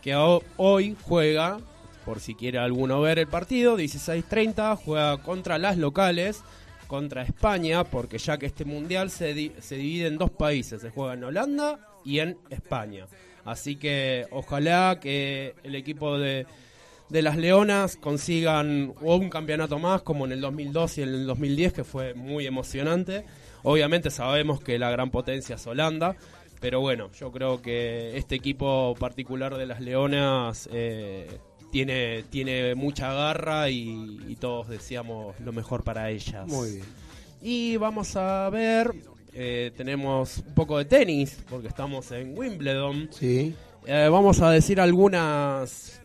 que 0.02 0.14
ho- 0.14 0.42
hoy 0.56 0.96
juega, 1.02 1.58
por 2.04 2.20
si 2.20 2.34
quiere 2.34 2.58
alguno 2.58 3.00
ver 3.00 3.18
el 3.18 3.26
partido, 3.26 3.76
16-30, 3.76 4.76
juega 4.76 5.18
contra 5.22 5.58
las 5.58 5.76
locales, 5.78 6.42
contra 6.86 7.22
España, 7.22 7.84
porque 7.84 8.18
ya 8.18 8.38
que 8.38 8.46
este 8.46 8.64
Mundial 8.64 9.10
se, 9.10 9.52
se 9.60 9.76
divide 9.76 10.06
en 10.06 10.18
dos 10.18 10.30
países, 10.30 10.80
se 10.82 10.90
juega 10.90 11.14
en 11.14 11.24
Holanda 11.24 11.78
y 12.04 12.18
en 12.20 12.36
España. 12.50 13.06
Así 13.44 13.76
que 13.76 14.26
ojalá 14.30 14.98
que 15.00 15.54
el 15.64 15.74
equipo 15.74 16.18
de, 16.18 16.46
de 17.10 17.22
las 17.22 17.36
Leonas 17.36 17.96
consigan 17.96 18.94
un 19.00 19.28
campeonato 19.30 19.78
más 19.78 20.02
como 20.02 20.24
en 20.24 20.32
el 20.32 20.40
2002 20.40 20.98
y 20.98 21.02
en 21.02 21.08
el 21.10 21.26
2010 21.26 21.72
que 21.72 21.84
fue 21.84 22.14
muy 22.14 22.46
emocionante. 22.46 23.24
Obviamente 23.64 24.10
sabemos 24.10 24.60
que 24.60 24.78
la 24.78 24.90
gran 24.90 25.10
potencia 25.10 25.56
es 25.56 25.66
Holanda, 25.66 26.16
pero 26.60 26.80
bueno, 26.80 27.10
yo 27.18 27.32
creo 27.32 27.62
que 27.62 28.16
este 28.16 28.34
equipo 28.34 28.94
particular 28.98 29.56
de 29.56 29.66
las 29.66 29.80
Leonas 29.80 30.68
eh, 30.70 31.38
tiene, 31.72 32.24
tiene 32.30 32.74
mucha 32.74 33.12
garra 33.12 33.70
y, 33.70 34.20
y 34.28 34.36
todos 34.36 34.68
deseamos 34.68 35.40
lo 35.40 35.52
mejor 35.52 35.82
para 35.82 36.10
ellas. 36.10 36.46
Muy 36.46 36.72
bien. 36.72 36.86
Y 37.40 37.76
vamos 37.78 38.16
a 38.16 38.50
ver, 38.50 38.94
eh, 39.32 39.72
tenemos 39.76 40.38
un 40.46 40.54
poco 40.54 40.76
de 40.76 40.84
tenis, 40.84 41.42
porque 41.48 41.68
estamos 41.68 42.10
en 42.12 42.38
Wimbledon. 42.38 43.08
Sí. 43.12 43.54
Eh, 43.86 44.08
vamos 44.10 44.40
a 44.42 44.50
decir 44.50 44.78
algunas 44.78 46.02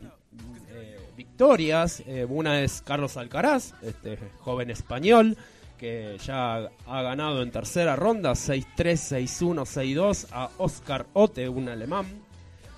victorias. 1.15 2.03
Una 2.29 2.61
es 2.61 2.81
Carlos 2.81 3.17
Alcaraz, 3.17 3.73
este 3.81 4.17
joven 4.39 4.69
español, 4.69 5.37
que 5.79 6.17
ya 6.23 6.69
ha 6.85 7.01
ganado 7.01 7.41
en 7.41 7.51
tercera 7.51 7.95
ronda 7.95 8.31
6-3, 8.31 8.65
6-1, 8.75 9.65
6-2 9.65 10.27
a 10.31 10.49
Oscar 10.57 11.07
Ote, 11.13 11.47
un 11.47 11.69
alemán. 11.69 12.05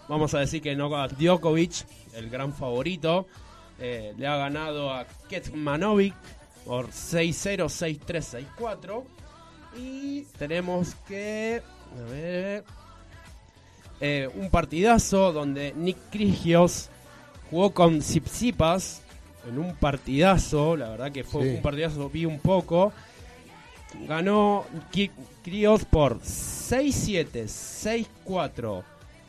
Vamos 0.07 0.33
a 0.33 0.39
decir 0.39 0.61
que 0.61 0.75
Novak 0.75 1.17
Djokovic, 1.17 1.85
el 2.13 2.29
gran 2.29 2.53
favorito, 2.53 3.27
eh, 3.79 4.13
le 4.17 4.27
ha 4.27 4.37
ganado 4.37 4.93
a 4.93 5.07
Ketmanovic 5.27 6.13
por 6.65 6.89
6-0, 6.89 7.65
6-3, 7.65 8.45
6-4. 8.57 9.03
Y 9.77 10.23
tenemos 10.37 10.95
que... 11.07 11.61
A 11.97 12.09
ver, 12.09 12.63
eh, 13.99 14.29
un 14.35 14.49
partidazo 14.49 15.33
donde 15.33 15.73
Nick 15.75 15.97
Krigios 16.09 16.89
jugó 17.49 17.73
con 17.73 17.99
Tsitsipas 17.99 19.00
en 19.47 19.57
un 19.59 19.75
partidazo, 19.75 20.75
la 20.77 20.89
verdad 20.89 21.11
que 21.11 21.23
fue 21.23 21.43
Sí. 21.43 21.49
un 21.55 21.61
partidazo, 21.61 22.09
vi 22.09 22.25
un 22.25 22.39
poco. 22.39 22.93
Ganó 24.07 24.65
Krios 25.43 25.83
por 25.85 26.19
6-7, 26.21 27.47
6-4, 27.47 28.83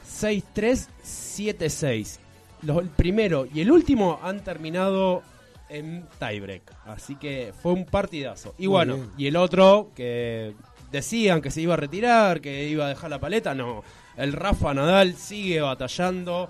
6-3, 0.04 0.88
7-6. 1.02 2.18
Los- 2.62 2.78
El 2.82 2.88
primero 2.90 3.46
y 3.52 3.60
el 3.60 3.72
último 3.72 4.20
han 4.22 4.44
terminado 4.44 5.22
en 5.68 6.06
tiebreak, 6.18 6.62
así 6.86 7.16
que 7.16 7.52
fue 7.62 7.72
un 7.72 7.84
partidazo. 7.86 8.54
Y 8.58 8.62
Muy 8.68 8.72
bueno, 8.72 8.94
bien. 8.96 9.10
y 9.18 9.26
el 9.26 9.36
otro 9.36 9.90
que 9.96 10.54
decían 10.92 11.40
que 11.40 11.50
se 11.50 11.62
iba 11.62 11.74
a 11.74 11.78
retirar, 11.78 12.40
que 12.40 12.68
iba 12.68 12.84
a 12.86 12.88
dejar 12.90 13.10
la 13.10 13.18
paleta, 13.18 13.54
no. 13.54 13.82
El 14.16 14.32
Rafa 14.34 14.74
Nadal 14.74 15.14
sigue 15.16 15.60
batallando 15.62 16.48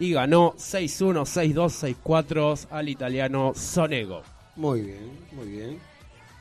y 0.00 0.12
ganó 0.12 0.54
6-1, 0.56 1.24
6-2, 1.24 1.94
6-4 2.02 2.66
al 2.70 2.88
italiano 2.88 3.52
Sonego. 3.54 4.22
Muy 4.56 4.80
bien, 4.80 5.10
muy 5.32 5.46
bien. 5.46 5.78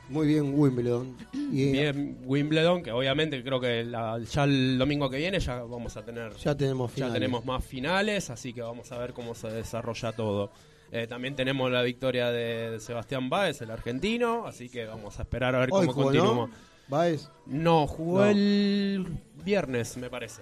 Muy 0.10 0.26
bien, 0.26 0.53
Wimbledon. 0.60 1.15
Y 1.34 1.72
Bien 1.72 2.18
Wimbledon, 2.26 2.81
que 2.81 2.91
obviamente 2.91 3.44
creo 3.44 3.60
que 3.60 3.84
la- 3.84 4.18
ya 4.19 4.44
el 4.45 4.76
domingo 4.80 5.07
que 5.07 5.18
viene 5.18 5.40
ya 5.40 5.61
vamos 5.61 5.95
a 5.98 6.03
tener 6.03 6.34
ya 6.38 6.56
tenemos 6.57 6.90
ya 6.90 6.95
finales. 6.95 7.14
tenemos 7.14 7.45
más 7.45 7.64
finales, 7.64 8.30
así 8.31 8.52
que 8.52 8.64
vamos 8.64 8.91
a 8.91 8.98
ver 8.98 9.14
cómo 9.14 9.36
se 9.36 9.49
desarrolla 9.49 10.11
todo. 10.14 10.49
Eh, 10.91 11.06
también 11.06 11.36
tenemos 11.36 11.69
la 11.72 11.84
victoria 11.84 12.31
de, 12.31 12.72
de 12.72 12.80
Sebastián 12.80 13.30
Báez, 13.30 13.61
el 13.61 13.69
argentino, 13.69 14.48
así 14.48 14.68
que 14.69 14.86
vamos 14.88 15.19
a 15.19 15.22
esperar 15.22 15.53
a 15.53 15.60
ver 15.60 15.69
Hoy 15.72 15.81
cómo 15.81 15.94
jugó, 15.94 16.06
continuamos. 16.06 16.49
¿no? 16.49 16.56
Baez. 16.88 17.30
No, 17.45 17.86
jugó 17.86 18.22
No. 18.22 18.26
el 18.31 19.06
viernes, 19.45 19.95
me 19.98 20.10
parece. 20.10 20.41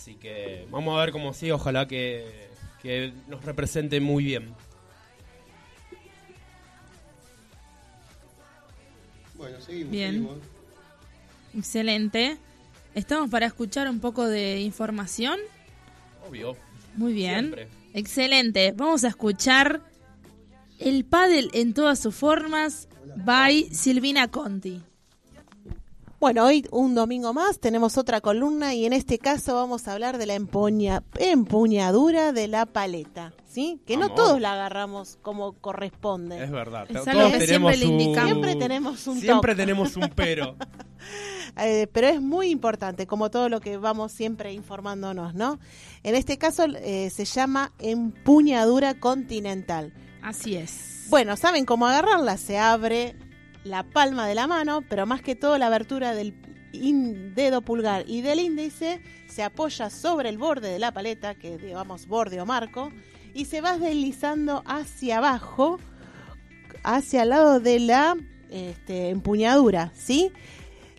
Así 0.00 0.14
que 0.14 0.66
vamos 0.70 0.96
a 0.96 1.00
ver 1.04 1.12
cómo 1.12 1.34
sigue. 1.34 1.52
Ojalá 1.52 1.86
que, 1.86 2.48
que 2.80 3.12
nos 3.28 3.44
represente 3.44 4.00
muy 4.00 4.24
bien. 4.24 4.54
Bueno, 9.34 9.60
seguimos. 9.60 9.90
Bien. 9.90 10.12
seguimos. 10.12 10.38
Excelente. 11.54 12.38
Estamos 12.94 13.28
para 13.28 13.44
escuchar 13.44 13.90
un 13.90 14.00
poco 14.00 14.26
de 14.26 14.60
información. 14.60 15.38
Obvio. 16.26 16.56
Muy 16.96 17.12
bien. 17.12 17.40
Siempre. 17.40 17.68
Excelente. 17.92 18.72
Vamos 18.74 19.04
a 19.04 19.08
escuchar 19.08 19.82
el 20.78 21.04
pádel 21.04 21.50
en 21.52 21.74
todas 21.74 21.98
sus 21.98 22.14
formas 22.14 22.88
by 23.16 23.68
Silvina 23.74 24.28
Conti. 24.28 24.80
Bueno, 26.20 26.44
hoy 26.44 26.66
un 26.70 26.94
domingo 26.94 27.32
más 27.32 27.58
tenemos 27.60 27.96
otra 27.96 28.20
columna 28.20 28.74
y 28.74 28.84
en 28.84 28.92
este 28.92 29.18
caso 29.18 29.54
vamos 29.54 29.88
a 29.88 29.94
hablar 29.94 30.18
de 30.18 30.26
la 30.26 30.34
empuña- 30.36 31.02
empuñadura 31.18 32.32
de 32.32 32.46
la 32.46 32.66
paleta, 32.66 33.32
¿sí? 33.48 33.80
Que 33.86 33.96
no 33.96 34.10
todos 34.10 34.38
la 34.38 34.52
agarramos 34.52 35.18
como 35.22 35.54
corresponde. 35.54 36.44
Es 36.44 36.50
verdad. 36.50 36.82
Es 36.90 36.92
Todos 36.92 37.06
tenemos 37.06 37.74
siempre 37.74 37.86
un-. 37.86 38.14
Siempre 38.26 38.54
tenemos 38.56 39.06
un 39.06 39.18
Siempre 39.20 39.52
toque. 39.54 39.62
tenemos 39.62 39.96
un 39.96 40.08
pero. 40.14 40.56
Eh, 41.56 41.88
pero 41.92 42.06
es 42.06 42.20
muy 42.22 42.48
importante, 42.50 43.08
como 43.08 43.28
todo 43.28 43.48
lo 43.48 43.60
que 43.60 43.76
vamos 43.76 44.12
siempre 44.12 44.52
informándonos, 44.52 45.34
¿no? 45.34 45.58
En 46.04 46.14
este 46.14 46.38
caso 46.38 46.64
eh, 46.76 47.10
se 47.10 47.24
llama 47.24 47.72
empuñadura 47.80 48.94
continental. 49.00 49.92
Así 50.22 50.54
es. 50.54 51.06
Bueno, 51.08 51.36
¿saben 51.36 51.64
cómo 51.64 51.88
agarrarla? 51.88 52.36
Se 52.36 52.56
abre 52.56 53.16
la 53.64 53.82
palma 53.82 54.26
de 54.26 54.34
la 54.34 54.46
mano, 54.46 54.82
pero 54.88 55.06
más 55.06 55.22
que 55.22 55.34
todo 55.34 55.58
la 55.58 55.66
abertura 55.66 56.14
del 56.14 56.34
dedo 57.34 57.62
pulgar 57.62 58.04
y 58.06 58.20
del 58.20 58.40
índice 58.40 59.00
se 59.28 59.42
apoya 59.42 59.90
sobre 59.90 60.28
el 60.28 60.38
borde 60.38 60.70
de 60.70 60.78
la 60.78 60.92
paleta, 60.92 61.34
que 61.34 61.58
digamos 61.58 62.06
borde 62.06 62.40
o 62.40 62.46
marco, 62.46 62.92
y 63.34 63.44
se 63.44 63.60
va 63.60 63.78
deslizando 63.78 64.62
hacia 64.66 65.18
abajo, 65.18 65.78
hacia 66.82 67.22
el 67.22 67.30
lado 67.30 67.60
de 67.60 67.80
la 67.80 68.16
este, 68.50 69.10
empuñadura, 69.10 69.92
¿sí? 69.94 70.32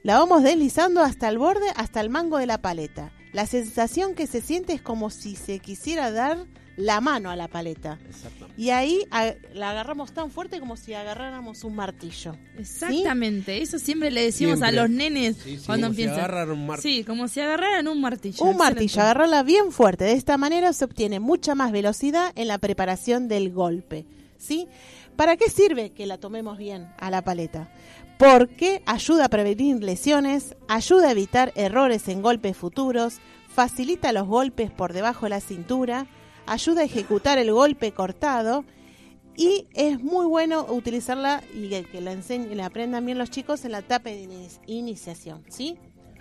La 0.04 0.18
vamos 0.18 0.44
deslizando 0.44 1.02
hasta 1.02 1.30
el 1.30 1.38
borde, 1.38 1.68
hasta 1.76 2.02
el 2.02 2.10
mango 2.10 2.38
de 2.38 2.48
la 2.48 2.62
paleta. 2.62 3.12
La 3.34 3.46
sensación 3.46 4.16
que 4.16 4.28
se 4.28 4.42
siente 4.42 4.74
es 4.74 4.82
como 4.82 5.10
si 5.10 5.36
se 5.36 5.60
quisiera 5.60 6.12
dar 6.12 6.46
la 6.82 7.00
mano 7.02 7.30
a 7.30 7.36
la 7.36 7.48
paleta. 7.48 8.00
Exactamente. 8.10 8.62
Y 8.62 8.70
ahí 8.72 9.00
a- 9.12 9.34
la 9.54 9.72
agarramos 9.72 10.12
tan 10.14 10.32
fuerte 10.32 10.60
como 10.60 10.76
si 10.78 10.94
agarráramos 10.94 11.64
un 11.64 11.76
martillo. 11.76 12.36
Exactamente, 12.58 13.62
eso 13.62 13.80
siempre 13.80 14.12
le 14.12 14.24
decimos 14.24 14.60
Siempre. 14.60 14.80
a 14.80 14.82
los 14.82 14.90
nenes 14.90 15.38
Sí, 15.38 15.58
sí, 15.58 15.64
cuando 15.66 15.88
como 15.88 15.96
si 15.96 16.04
empiezan. 16.04 16.50
un 16.52 16.66
martillo. 16.68 16.96
Sí, 16.98 17.04
como 17.04 17.28
si 17.28 17.40
agarraran 17.40 17.88
un 17.88 18.02
martillo. 18.02 18.44
Un 18.44 18.50
excelente. 18.52 18.64
martillo, 18.64 19.02
agarrarla 19.02 19.44
bien 19.44 19.72
fuerte. 19.72 20.06
De 20.06 20.14
esta 20.14 20.38
manera 20.38 20.74
se 20.74 20.86
obtiene 20.86 21.20
mucha 21.20 21.56
más 21.56 21.72
velocidad 21.72 22.32
en 22.36 22.48
la 22.48 22.58
preparación 22.58 23.28
del 23.28 23.52
golpe. 23.52 24.06
¿Sí? 24.38 24.68
¿Para 25.16 25.38
qué 25.38 25.50
sirve 25.50 25.92
que 25.92 26.08
la 26.08 26.18
tomemos 26.18 26.58
bien 26.58 26.88
a 26.98 27.12
la 27.12 27.22
paleta? 27.24 27.70
Porque 28.18 28.82
ayuda 28.86 29.26
a 29.26 29.30
prevenir 29.30 29.84
lesiones, 29.84 30.56
ayuda 30.68 31.10
a 31.10 31.12
evitar 31.12 31.52
errores 31.56 32.08
en 32.08 32.22
golpes 32.22 32.56
futuros, 32.58 33.20
facilita 33.48 34.12
los 34.14 34.28
golpes 34.28 34.72
por 34.72 34.94
debajo 34.94 35.26
de 35.26 35.32
la 35.32 35.42
cintura, 35.42 36.08
ayuda 36.52 36.82
a 36.82 36.84
ejecutar 36.86 37.38
el 37.38 37.52
golpe 37.52 37.92
cortado 37.92 38.64
y 39.36 39.66
es 39.74 40.02
muy 40.02 40.26
bueno 40.26 40.66
utilizarla 40.70 41.42
y 41.54 41.70
que, 41.70 42.02
la 42.02 42.12
enseñen, 42.12 42.56
la 42.58 42.66
aprendan 42.66 43.06
bien 43.06 43.18
los 43.18 43.30
chicos 43.30 43.64
en 43.66 43.72
la 43.72 43.80
etapa 43.80 44.10
de 44.10 44.24
ini- 44.28 44.60
iniciación, 44.68 45.44
¿sí? 45.50 45.78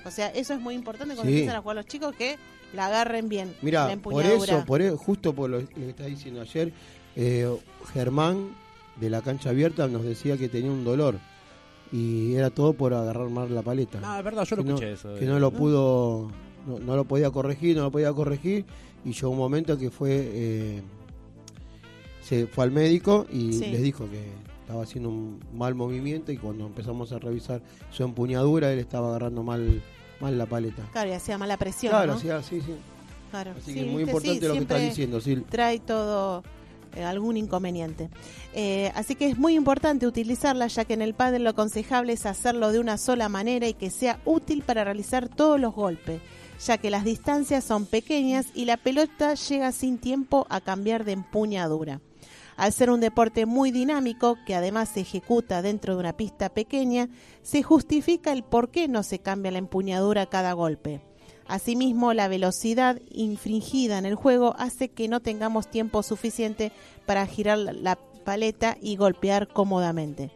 O 0.07 0.11
sea, 0.11 0.29
eso 0.29 0.55
es 0.55 0.61
muy 0.61 0.75
importante 0.75 1.15
cuando 1.15 1.31
Sí. 1.31 1.39
empiezan 1.39 1.57
a 1.59 1.63
jugar 1.63 1.77
los 1.77 1.87
chicos 1.87 2.15
que 2.17 2.37
la 2.75 2.87
agarren 2.87 3.29
bien. 3.29 3.49
la 3.49 3.57
Mira, 3.63 3.97
por 4.01 4.25
eso, 4.25 4.65
por 4.65 4.81
e- 4.81 4.91
justo 4.93 5.35
por 5.35 5.51
lo 5.51 5.59
que 5.69 5.89
estás 5.91 6.07
diciendo 6.07 6.41
ayer, 6.41 6.73
eh, 7.17 7.49
Germán 7.93 8.55
de 9.01 9.11
la 9.11 9.21
cancha 9.23 9.51
abierta 9.51 9.89
nos 9.89 10.05
decía 10.05 10.37
que 10.37 10.49
tenía 10.49 10.71
un 10.71 10.85
dolor 10.85 11.19
y 11.93 12.35
era 12.35 12.51
todo 12.51 12.73
por 12.75 12.95
agarrar 12.95 13.29
mal 13.29 13.53
la 13.53 13.63
paleta. 13.63 13.99
No, 14.01 14.17
es 14.17 14.25
verdad, 14.25 14.45
yo 14.45 14.57
lo 14.57 14.63
Que 14.63 14.69
no- 14.69 14.75
escuché 14.77 14.93
eso. 14.93 15.15
Que 15.17 15.25
no 15.27 15.41
lo 15.41 15.51
pudo, 15.51 16.31
no, 16.67 16.79
no 16.79 16.95
lo 16.97 17.05
podía 17.05 17.31
corregir, 17.31 17.77
no 17.77 17.83
lo 17.83 17.91
podía 17.91 18.13
corregir 18.13 18.65
y 19.05 19.13
llegó 19.13 19.31
un 19.31 19.39
momento 19.39 19.79
que 19.79 19.91
fue, 19.91 20.11
eh, 20.33 20.83
se 22.23 22.47
fue 22.47 22.65
al 22.65 22.71
médico 22.71 23.27
y 23.31 23.53
Sí. 23.55 23.67
les 23.67 23.83
dijo 23.83 24.09
que 24.11 24.23
estaba 24.61 24.83
haciendo 24.83 25.09
un 25.09 25.41
mal 25.55 25.75
movimiento 25.75 26.31
y 26.33 26.37
cuando 26.37 26.67
empezamos 26.67 27.13
a 27.13 27.19
revisar 27.19 27.61
su 27.91 28.05
empuñadura 28.05 28.73
él 28.73 28.79
estaba 28.79 29.09
agarrando 29.09 29.43
mal, 29.43 29.83
mal 30.21 30.39
la 30.39 30.47
paleta. 30.47 30.83
Claro, 30.93 31.11
y 31.11 31.13
hacía 31.13 31.39
mala 31.39 31.57
presión, 31.57 31.91
Claro, 31.91 32.15
¿no? 32.15 32.21
sí, 32.21 32.29
sí, 32.49 32.61
sí. 32.61 32.75
Claro. 33.31 33.53
Así 33.53 33.73
Sí, 33.73 33.75
que 33.75 33.81
es 33.87 33.93
muy 33.93 34.03
importante 34.03 34.41
sí, 34.41 34.47
lo 34.47 34.53
que 34.55 34.59
estás 34.61 34.81
diciendo, 34.83 35.21
Sil. 35.23 35.45
Trae 35.49 35.79
todo 35.79 36.43
eh, 36.97 37.05
algún 37.05 37.37
inconveniente. 37.37 38.11
Eh, 38.53 38.91
así 38.97 39.15
que 39.15 39.29
es 39.29 39.39
muy 39.39 39.55
importante 39.55 40.09
utilizarla, 40.09 40.67
ya 40.67 40.85
que 40.85 40.95
en 40.95 41.03
el 41.03 41.15
pádel 41.15 41.45
lo 41.45 41.51
aconsejable 41.51 42.13
es 42.13 42.27
hacerlo 42.27 42.73
de 42.73 42.81
una 42.81 42.99
sola 42.99 43.29
manera 43.29 43.69
y 43.69 43.75
que 43.75 43.91
sea 43.91 44.19
útil 44.25 44.63
para 44.63 44.83
realizar 44.83 45.29
todos 45.29 45.61
los 45.61 45.73
golpes, 45.73 46.21
ya 46.65 46.79
que 46.79 46.91
las 46.91 47.05
distancias 47.05 47.65
son 47.65 47.87
pequeñas 47.87 48.47
y 48.55 48.65
la 48.65 48.77
pelota 48.77 49.35
llega 49.35 49.73
sin 49.73 49.99
tiempo 49.99 50.47
a 50.51 50.61
cambiar 50.61 51.05
de 51.05 51.13
empuñadura. 51.13 52.01
Al 52.57 52.73
ser 52.73 52.91
un 52.91 53.01
deporte 53.01 53.47
muy 53.47 53.71
dinámico, 53.71 54.37
que 54.45 54.55
además 54.55 54.91
se 54.91 55.01
ejecuta 55.01 55.63
dentro 55.63 55.95
de 55.95 56.01
una 56.01 56.17
pista 56.17 56.51
pequeña, 56.51 57.09
se 57.43 57.63
justifica 57.63 58.33
el 58.33 58.43
por 58.43 58.71
qué 58.71 58.87
no 58.87 59.03
se 59.03 59.19
cambia 59.19 59.53
la 59.53 59.59
empuñadura 59.59 60.27
cada 60.27 60.53
golpe. 60.53 61.01
Asimismo, 61.47 62.13
la 62.13 62.29
velocidad 62.29 63.01
infringida 63.11 63.99
en 63.99 64.05
el 64.05 64.15
juego 64.15 64.55
hace 64.59 64.91
que 64.91 65.09
no 65.09 65.21
tengamos 65.21 65.71
tiempo 65.71 66.03
suficiente 66.03 66.71
para 67.07 67.27
girar 67.27 67.59
la 67.59 67.99
paleta 68.25 68.77
y 68.81 68.97
golpear 68.97 69.49
cómodamente. 69.49 70.31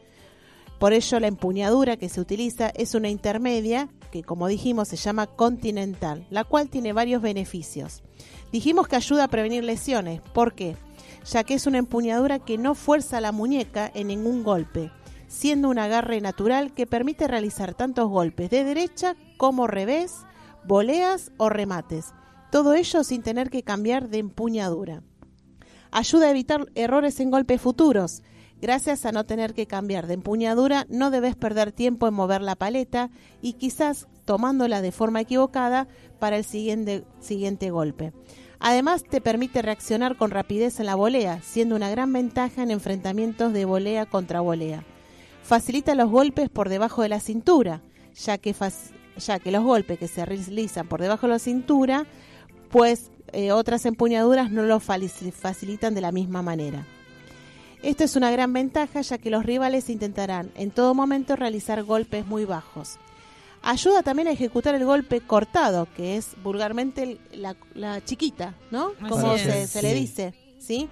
Por 0.78 0.92
ello, 0.92 1.20
la 1.20 1.28
empuñadura 1.28 1.96
que 1.96 2.09
se 2.09 2.20
utiliza 2.20 2.70
es 2.70 2.94
una 2.94 3.10
intermedia, 3.10 3.88
que 4.15 4.23
como 4.23 4.47
dijimos 4.47 4.86
se 4.86 4.95
llama 4.95 5.27
continental, 5.27 6.24
la 6.31 6.45
cual 6.45 6.69
tiene 6.69 6.93
varios 6.93 7.20
beneficios. 7.20 8.05
Dijimos 8.53 8.86
que 8.86 8.95
ayuda 8.95 9.24
a 9.24 9.28
prevenir 9.28 9.65
lesiones. 9.65 10.20
¿Por 10.32 10.55
qué? 10.55 10.77
Ya 11.28 11.43
que 11.43 11.55
es 11.55 11.66
una 11.66 11.78
empuñadura 11.78 12.39
que 12.39 12.57
no 12.57 12.77
fuerza 12.77 13.20
la 13.20 13.32
muñeca 13.32 13.91
en 13.93 14.07
ningún 14.07 14.45
golpe, 14.45 14.93
siendo 15.27 15.69
un 15.69 15.81
agarre 15.81 16.20
natural 16.20 16.73
que 16.74 16.86
permite 16.86 17.27
realizar 17.27 17.74
tantos 17.74 18.09
golpes 18.09 18.51
de 18.51 18.62
derecha 18.62 19.16
como 19.36 19.66
revés, 19.66 20.19
voleas 20.65 21.32
o 21.36 21.49
remates. 21.49 22.15
Todo 22.53 22.74
ello 22.74 23.03
sin 23.03 23.23
tener 23.24 23.51
que 23.51 23.65
cambiar 23.65 24.11
de 24.11 24.19
empuñadura. 24.19 25.03
Ayuda 25.91 26.27
a 26.27 26.31
evitar 26.31 26.70
errores 26.77 27.19
en 27.19 27.32
golpes 27.32 27.61
futuros. 27.61 28.23
Gracias 28.65 29.05
a 29.05 29.12
no 29.12 29.24
tener 29.24 29.53
que 29.53 29.66
cambiar 29.66 30.07
de 30.07 30.15
empuñadura, 30.15 30.86
no 30.89 31.11
debes 31.11 31.36
perder 31.36 31.70
tiempo 31.70 32.09
en 32.09 32.15
mover 32.15 32.41
la 32.41 32.57
paleta 32.57 33.11
y 33.43 33.53
quizás 33.53 34.09
tomándola 34.24 34.81
de 34.81 34.91
forma 34.91 35.20
equivocada 35.20 35.86
para 36.19 36.39
el 36.39 36.47
siguiente, 36.47 37.05
siguiente 37.20 37.69
golpe. 37.70 38.15
Además, 38.61 39.05
te 39.05 39.20
permite 39.20 39.61
reaccionar 39.61 40.16
con 40.16 40.31
rapidez 40.31 40.81
en 40.81 40.86
la 40.86 40.95
volea, 40.95 41.43
siendo 41.43 41.77
una 41.77 41.91
gran 41.91 42.11
ventaja 42.11 42.62
en 42.62 42.70
enfrentamientos 42.70 43.53
de 43.53 43.66
volea 43.66 44.07
contra 44.07 44.41
volea. 44.41 44.82
Facilita 45.43 45.95
los 45.95 46.09
golpes 46.09 46.49
por 46.49 46.70
debajo 46.70 47.03
de 47.03 47.11
la 47.11 47.20
cintura, 47.20 47.82
ya 48.15 48.39
que, 48.39 48.55
ya 49.19 49.39
que 49.41 49.53
los 49.53 49.62
golpes 49.62 49.99
que 49.99 50.09
se 50.09 50.24
realizan 50.24 50.89
por 50.89 51.03
debajo 51.03 51.27
de 51.27 51.35
la 51.35 51.39
cintura, 51.39 52.07
pues 52.70 53.11
eh, 53.35 53.53
otras 53.53 53.85
empuñaduras 53.85 54.51
no 54.51 54.62
lo 54.62 54.81
facilitan 54.81 55.95
de 55.95 56.01
la 56.01 56.12
misma 56.12 56.41
manera. 56.41 56.86
Esto 57.85 58.02
es 58.02 58.16
una 58.16 58.31
gran 58.31 58.51
ventaja 58.55 59.02
ya 59.02 59.19
que 59.19 59.28
los 59.28 59.44
rivales 59.44 59.90
intentarán 59.90 60.51
en 60.56 60.70
todo 60.70 60.94
momento 60.94 61.36
realizar 61.36 61.82
golpes 61.82 62.27
muy 62.27 62.47
bajos. 62.47 62.97
Ayuda 63.61 64.02
también 64.02 64.27
a 64.27 64.31
ejecutar 64.31 64.74
el 64.74 64.86
golpe 64.86 65.20
cortado, 65.20 65.86
que 65.94 66.16
es 66.16 66.31
vulgarmente 66.43 67.19
la, 67.32 67.55
la 67.74 68.02
chiquita, 68.02 68.55
¿no? 68.70 68.93
Como 69.06 69.36
se, 69.36 69.66
se 69.66 69.82
le 69.82 69.93
dice, 69.93 70.32
¿sí? 70.59 70.89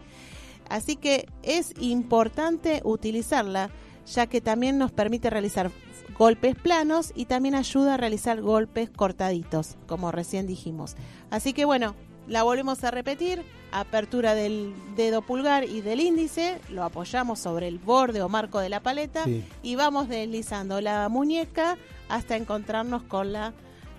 Así 0.68 0.96
que 0.96 1.26
es 1.42 1.72
importante 1.80 2.82
utilizarla, 2.84 3.70
ya 4.06 4.26
que 4.26 4.42
también 4.42 4.76
nos 4.76 4.92
permite 4.92 5.30
realizar 5.30 5.70
golpes 6.18 6.56
planos 6.56 7.12
y 7.14 7.24
también 7.24 7.54
ayuda 7.54 7.94
a 7.94 7.96
realizar 7.96 8.42
golpes 8.42 8.90
cortaditos, 8.90 9.78
como 9.86 10.12
recién 10.12 10.46
dijimos. 10.46 10.96
Así 11.30 11.54
que 11.54 11.64
bueno, 11.64 11.94
la 12.32 12.42
volvemos 12.44 12.82
a 12.82 12.90
repetir, 12.90 13.44
apertura 13.72 14.34
del 14.34 14.72
dedo 14.96 15.20
pulgar 15.20 15.64
y 15.64 15.82
del 15.82 16.00
índice, 16.00 16.58
lo 16.70 16.82
apoyamos 16.82 17.38
sobre 17.38 17.68
el 17.68 17.78
borde 17.78 18.22
o 18.22 18.28
marco 18.30 18.58
de 18.58 18.70
la 18.70 18.80
paleta 18.80 19.24
Sí. 19.24 19.44
y 19.62 19.76
vamos 19.76 20.08
deslizando 20.08 20.80
la 20.80 21.08
muñeca 21.10 21.76
hasta 22.08 22.36
encontrarnos 22.36 23.02
con 23.02 23.32
la, 23.32 23.52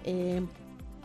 eh, 0.04 0.42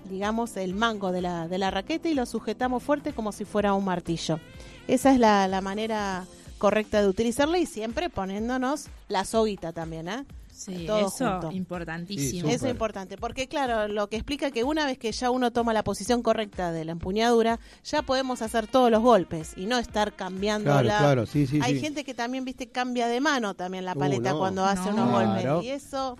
digamos, 0.08 0.56
el 0.56 0.74
mango 0.74 1.12
de 1.12 1.20
la, 1.20 1.48
de 1.48 1.58
la 1.58 1.70
raqueta 1.70 2.08
y 2.08 2.14
lo 2.14 2.24
sujetamos 2.24 2.82
fuerte 2.82 3.12
como 3.12 3.30
si 3.32 3.44
fuera 3.44 3.74
un 3.74 3.84
martillo. 3.84 4.40
Esa 4.86 5.12
es 5.12 5.18
la, 5.18 5.46
la 5.48 5.60
manera 5.60 6.24
correcta 6.56 7.02
de 7.02 7.08
utilizarla 7.08 7.58
y 7.58 7.66
siempre 7.66 8.08
poniéndonos 8.08 8.86
la 9.08 9.24
soguita 9.26 9.72
también, 9.74 10.08
¿eh? 10.08 10.24
Sí, 10.58 10.86
Todo 10.86 11.06
eso 11.06 11.30
junto. 11.40 11.52
importantísimo. 11.52 12.48
Sí, 12.48 12.54
Eso 12.54 12.66
es 12.66 12.72
importante, 12.72 13.16
porque 13.16 13.46
claro, 13.46 13.86
lo 13.86 14.08
que 14.08 14.16
explica 14.16 14.50
que 14.50 14.64
una 14.64 14.86
vez 14.86 14.98
que 14.98 15.12
ya 15.12 15.30
uno 15.30 15.52
toma 15.52 15.72
la 15.72 15.84
posición 15.84 16.20
correcta 16.22 16.72
de 16.72 16.84
la 16.84 16.90
empuñadura, 16.92 17.60
ya 17.84 18.02
podemos 18.02 18.42
hacer 18.42 18.66
todos 18.66 18.90
los 18.90 19.00
golpes 19.00 19.52
y 19.56 19.66
no 19.66 19.78
estar 19.78 20.14
cambiando 20.14 20.70
Claro, 20.72 20.88
la... 20.88 20.98
claro, 20.98 21.26
sí, 21.26 21.46
sí, 21.46 21.60
Hay 21.62 21.74
sí. 21.74 21.80
gente 21.80 22.02
que 22.02 22.12
también, 22.12 22.44
viste, 22.44 22.68
cambia 22.68 23.06
de 23.06 23.20
mano 23.20 23.54
también 23.54 23.84
la 23.84 23.92
Uh, 23.92 23.98
paleta 24.00 24.32
no. 24.32 24.38
cuando 24.40 24.64
hace 24.64 24.90
No. 24.90 24.96
unos 25.04 25.10
Claro. 25.10 25.54
golpes 25.54 25.64
y 25.66 25.70
eso 25.70 26.16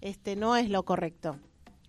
este 0.00 0.36
no 0.36 0.54
es 0.56 0.70
lo 0.70 0.84
correcto. 0.84 1.36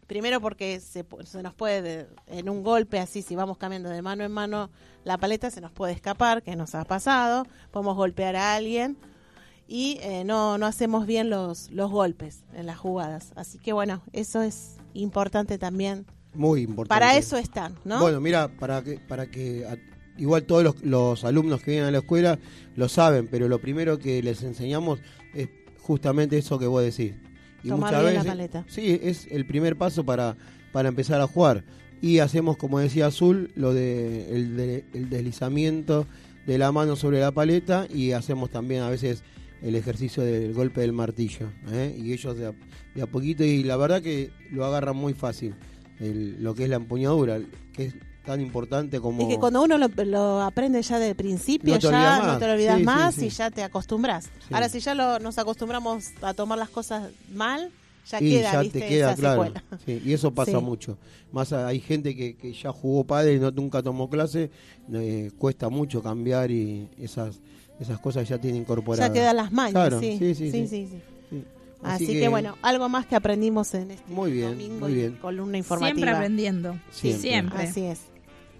Primero 0.08 0.42
porque 0.42 0.80
se, 0.80 1.08
pu- 1.08 1.24
se 1.26 1.42
nos 1.44 1.54
puede, 1.54 2.08
en 2.28 2.50
un 2.50 2.64
golpe 2.64 3.00
así, 3.00 3.22
si 3.22 3.36
vamos 3.36 3.58
cambiando 3.58 3.90
de 3.90 4.02
mano 4.02 4.24
en 4.24 4.32
mano 4.32 4.70
la 5.04 5.18
paleta, 5.18 5.50
se 5.52 5.62
nos 5.62 5.72
puede 5.72 5.94
escapar, 5.94 6.42
que 6.44 6.56
nos 6.56 6.74
ha 6.76 6.84
pasado, 6.86 7.46
podemos 7.72 7.96
golpear 7.96 8.36
a 8.36 8.56
alguien 8.56 8.98
y 9.76 9.98
eh, 10.04 10.24
no, 10.24 10.60
no 10.60 10.68
hacemos 10.68 11.08
bien 11.08 11.32
los, 11.32 11.72
los 11.72 11.90
golpes 11.90 12.44
en 12.54 12.68
las 12.68 12.78
jugadas. 12.78 13.34
Así 13.36 13.58
que 13.58 13.74
bueno, 13.74 14.04
eso 14.14 14.44
es 14.44 14.76
importante 14.94 15.58
también. 15.58 16.06
Muy 16.36 16.62
importante. 16.62 16.90
Para 17.02 17.18
eso 17.18 17.38
están, 17.38 17.74
¿no? 17.84 18.00
Bueno, 18.00 18.22
mira, 18.22 18.50
para 18.60 18.84
que, 18.84 19.00
para 19.00 19.26
que 19.32 19.66
a- 19.66 19.78
igual 20.22 20.44
todos 20.44 20.64
los, 20.64 20.84
los 20.84 21.24
alumnos 21.24 21.62
que 21.64 21.72
vienen 21.72 21.88
a 21.88 21.92
la 21.92 21.98
escuela 22.00 22.38
lo 22.76 22.88
saben, 22.88 23.28
pero 23.28 23.48
lo 23.48 23.60
primero 23.60 23.98
que 23.98 24.22
les 24.22 24.44
enseñamos 24.44 25.00
es 25.34 25.50
justamente 25.82 26.38
eso 26.38 26.60
que 26.60 26.68
vos 26.68 26.84
decís. 26.84 27.16
Y 27.64 27.70
Tomar 27.70 27.92
muchas 27.94 28.02
bien 28.04 28.14
la 28.14 28.20
veces, 28.20 28.32
paleta. 28.32 28.66
sí, 28.68 29.00
es 29.02 29.28
el 29.32 29.48
primer 29.48 29.76
paso 29.76 30.04
para, 30.06 30.36
para 30.72 30.90
empezar 30.90 31.20
a 31.20 31.26
jugar. 31.26 31.64
Y 32.00 32.20
hacemos, 32.20 32.58
como 32.58 32.78
decía 32.78 33.08
Azul, 33.08 33.52
lo 33.56 33.74
de 33.74 34.36
el, 34.36 34.56
de- 34.56 34.86
el 34.94 35.10
deslizamiento 35.10 36.06
de 36.46 36.58
la 36.60 36.72
mano 36.72 36.96
sobre 36.96 37.22
la 37.22 37.32
paleta 37.32 37.88
y 37.92 38.12
hacemos 38.12 38.52
también 38.52 38.84
a 38.84 38.90
veces 38.90 39.24
el 39.64 39.76
ejercicio 39.76 40.22
del 40.24 40.54
golpe 40.54 40.82
del 40.82 40.94
martillo. 40.94 41.48
¿eh? 41.72 41.96
Y 41.98 42.14
ellos 42.14 42.38
de 42.38 42.48
a, 42.48 42.54
de 42.94 43.02
a 43.02 43.08
poquito, 43.08 43.44
y 43.44 43.64
la 43.64 43.78
verdad 43.78 44.02
que 44.02 44.30
lo 44.52 44.66
agarran 44.66 44.96
muy 44.96 45.14
fácil, 45.14 45.56
el- 46.00 46.44
lo 46.44 46.54
que 46.54 46.66
es 46.66 46.70
la 46.70 46.76
empuñadura, 46.76 47.40
que 47.74 47.86
es 47.86 47.96
tan 48.26 48.40
importante 48.42 49.00
como... 49.00 49.22
Es 49.22 49.28
que 49.28 49.40
cuando 49.40 49.62
uno 49.64 49.78
lo, 49.78 49.88
lo 50.06 50.42
aprende 50.42 50.82
ya 50.82 51.00
de 51.00 51.14
principio, 51.16 51.74
No 51.76 51.80
ya 51.80 52.26
no 52.34 52.38
te 52.38 52.48
lo 52.48 52.54
olvidas 52.54 52.78
Sí, 52.78 52.84
más 52.84 53.16
sí. 53.16 53.26
y 53.26 53.30
ya 53.30 53.52
te 53.52 53.64
acostumbras. 53.64 54.30
Ahora, 54.52 54.70
si 54.70 54.80
ya 54.80 54.94
lo, 54.96 55.20
nos 55.20 55.38
acostumbramos 55.38 56.06
a 56.22 56.34
tomar 56.34 56.58
las 56.58 56.70
cosas 56.70 57.10
mal, 57.34 57.70
Ya 58.10 58.22
y 58.22 58.30
queda, 58.32 58.52
ya 58.54 58.62
¿viste? 58.62 58.80
te 58.80 58.88
queda 58.88 59.12
esa 59.12 59.20
claro. 59.20 59.54
Sí, 59.86 60.02
y 60.06 60.14
eso 60.14 60.32
pasa 60.36 60.58
Sí. 60.60 60.64
mucho. 60.64 60.98
Más 61.34 61.52
hay 61.54 61.80
gente 61.82 62.16
que, 62.16 62.36
que 62.36 62.54
ya 62.54 62.72
jugó 62.72 63.04
padre 63.06 63.34
y 63.36 63.40
no, 63.40 63.52
nunca 63.52 63.82
tomó 63.84 64.10
clase, 64.10 64.52
eh, 64.94 65.32
cuesta 65.38 65.68
mucho 65.70 66.02
cambiar 66.02 66.50
y 66.52 66.88
esas 66.98 67.40
esas 67.80 68.00
cosas 68.00 68.28
ya 68.28 68.38
tienen 68.38 68.62
incorporadas. 68.62 69.10
Ya 69.10 69.14
quedan 69.14 69.36
las 69.36 69.52
mañas, 69.52 69.72
Claro, 69.74 70.00
sí. 70.00 70.18
sí, 70.20 70.36
sí, 70.36 70.52
sí, 70.52 70.52
sí. 70.52 70.68
sí, 70.68 70.88
sí. 70.92 71.02
Sí. 71.30 71.44
Así, 71.82 72.08
que, 72.20 72.28
bueno, 72.30 72.56
algo 72.62 72.88
más 72.88 73.06
que 73.06 73.16
aprendimos 73.16 73.74
en 73.74 73.92
este 73.92 74.12
Muy 74.14 74.32
bien, 74.32 74.52
domingo 74.52 74.80
muy 74.80 74.92
y 74.92 74.96
bien. 74.96 75.18
columna 75.22 75.58
informativa. 75.58 75.96
Siempre 75.96 76.12
aprendiendo. 76.16 76.76
Siempre. 76.92 77.22
Siempre. 77.22 77.64
Así 77.64 77.84
es. 77.86 78.02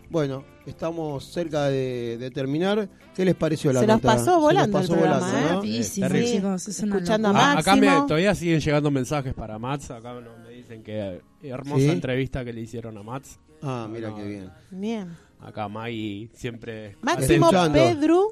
Bueno, 0.10 0.44
estamos 0.68 1.26
cerca 1.26 1.66
de, 1.70 2.18
de 2.20 2.30
terminar. 2.32 2.88
¿Qué 3.16 3.24
les 3.26 3.34
pareció 3.36 3.72
la 3.74 3.80
Se 3.80 3.88
nos 3.88 4.02
pasó 4.02 4.40
volando 4.42 4.78
Se 4.82 4.90
nos 4.90 4.90
el 4.90 4.96
pasó 4.96 5.20
programa, 5.20 5.28
volando, 5.52 5.64
¿eh? 5.64 5.84
terrible. 6.00 6.32
chicos. 6.34 6.68
Es 6.68 6.80
una 6.82 6.96
Escuchando 6.96 7.28
a 7.30 7.32
locura. 7.32 7.52
Ah, 7.54 7.60
acá 7.60 7.76
me- 7.76 7.88
Máximo. 7.88 8.08
todavía 8.08 8.36
siguen 8.36 8.60
llegando 8.60 8.92
mensajes 8.92 9.34
para 9.34 9.58
Mats. 9.58 9.90
Acá 9.92 10.14
no- 10.14 10.38
me 10.44 10.50
dicen 10.50 10.84
que 10.84 11.00
eh, 11.00 11.22
hermosa 11.50 11.82
¿Sí? 11.82 11.90
entrevista 11.90 12.44
que 12.44 12.54
le 12.54 12.62
hicieron 12.62 12.98
a 12.98 13.04
Mats. 13.04 13.40
Ah, 13.62 13.88
mira 13.90 14.10
No, 14.10 14.18
qué 14.18 14.24
bien. 14.28 14.50
Bien. 14.72 15.08
Acá 15.40 15.68
Maggie 15.68 16.30
siempre. 16.34 16.96
Máximo. 17.02 17.50
Pedro. 17.72 18.28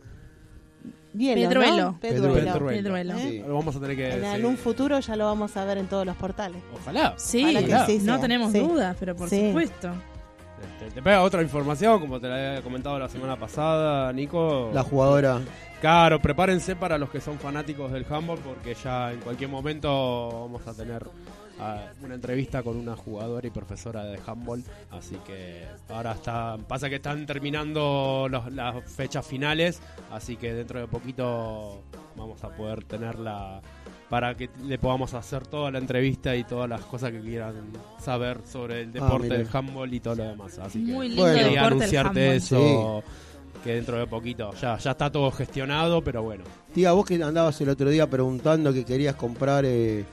Hielo, 1.14 1.42
¿no? 1.44 1.50
Pedruelo. 1.50 1.98
Pedruelo. 2.00 2.34
Pedruelo. 2.54 2.68
Pedruelo. 2.68 3.14
¿Eh? 3.18 3.28
Sí. 3.30 3.40
Lo 3.46 3.56
vamos 3.56 3.76
a 3.76 3.80
tener 3.80 3.96
que. 3.98 4.14
En, 4.14 4.24
en 4.26 4.46
un 4.46 4.58
futuro 4.58 5.00
ya 5.00 5.16
lo 5.16 5.26
vamos 5.26 5.56
a 5.58 5.66
ver 5.66 5.78
en 5.78 5.88
todos 5.88 6.06
los 6.06 6.16
portales. 6.16 6.62
Ojalá. 6.74 7.14
Sí, 7.18 7.44
Ojalá 7.44 7.86
que 7.86 8.00
sí 8.00 8.06
no 8.06 8.20
tenemos 8.20 8.52
Sí. 8.52 8.60
dudas, 8.60 8.96
pero 9.00 9.16
por 9.16 9.30
Sí. 9.30 9.48
supuesto. 9.48 9.92
Te, 10.80 10.92
te 10.92 11.02
pega 11.02 11.22
otra 11.24 11.42
información, 11.42 12.00
como 12.00 12.20
te 12.20 12.28
la 12.28 12.36
había 12.50 12.62
comentado 12.62 12.98
la 13.00 13.10
semana 13.10 13.36
pasada, 13.36 14.14
Nico. 14.14 14.70
La 14.74 14.84
jugadora. 14.84 15.40
Claro, 15.82 16.22
prepárense 16.22 16.76
para 16.76 16.98
los 17.00 17.10
que 17.10 17.20
son 17.20 17.40
fanáticos 17.40 17.92
del 17.92 18.06
handball 18.08 18.38
porque 18.38 18.76
ya 18.76 19.12
en 19.12 19.20
cualquier 19.20 19.50
momento 19.50 20.30
vamos 20.44 20.66
a 20.68 20.74
tener 20.76 21.04
ah, 21.62 21.86
una 22.04 22.16
entrevista 22.16 22.64
con 22.64 22.76
una 22.78 22.96
jugadora 22.96 23.46
y 23.48 23.52
profesora 23.52 24.04
de 24.06 24.20
handball, 24.26 24.64
así 24.90 25.16
que 25.26 25.64
ahora 25.90 26.14
está 26.14 26.58
pasa 26.68 26.90
que 26.90 26.96
están 26.96 27.26
terminando 27.26 28.28
los- 28.30 28.52
las 28.52 28.84
fechas 28.92 29.26
finales, 29.26 29.80
así 30.12 30.36
que 30.38 30.54
dentro 30.54 30.80
de 30.80 30.88
poquito 30.88 31.82
vamos 32.16 32.44
a 32.44 32.50
poder 32.50 32.84
tenerla 32.84 33.62
para 34.10 34.36
que 34.36 34.50
le 34.66 34.78
podamos 34.78 35.14
hacer 35.14 35.48
toda 35.48 35.72
la 35.72 35.78
entrevista 35.78 36.36
y 36.36 36.44
todas 36.44 36.68
las 36.70 36.82
cosas 36.82 37.12
que 37.12 37.22
quieran 37.22 37.56
saber 38.04 38.40
sobre 38.46 38.82
el 38.82 38.92
deporte 38.92 39.24
mira. 39.30 39.38
del 39.38 39.48
handball 39.54 39.94
y 39.94 40.00
todo 40.02 40.16
lo 40.16 40.24
demás, 40.26 40.60
así 40.60 40.86
que 40.86 40.92
lindo 41.00 41.24
quería 41.34 41.66
anunciarte 41.68 42.36
eso 42.36 43.02
que 43.64 43.76
dentro 43.76 43.98
de 44.00 44.08
poquito 44.08 44.52
ya 44.60 44.78
ya 44.78 44.92
está 44.92 45.10
todo 45.12 45.30
gestionado 45.32 46.02
pero 46.04 46.24
bueno. 46.24 46.44
Tía, 46.74 46.92
vos 46.94 47.06
que 47.06 47.22
andabas 47.24 47.62
el 47.62 47.70
otro 47.70 47.90
día 47.90 48.10
preguntando 48.10 48.74
que 48.74 48.84
querías 48.84 49.16
comprar 49.16 49.64
eh, 49.66 50.04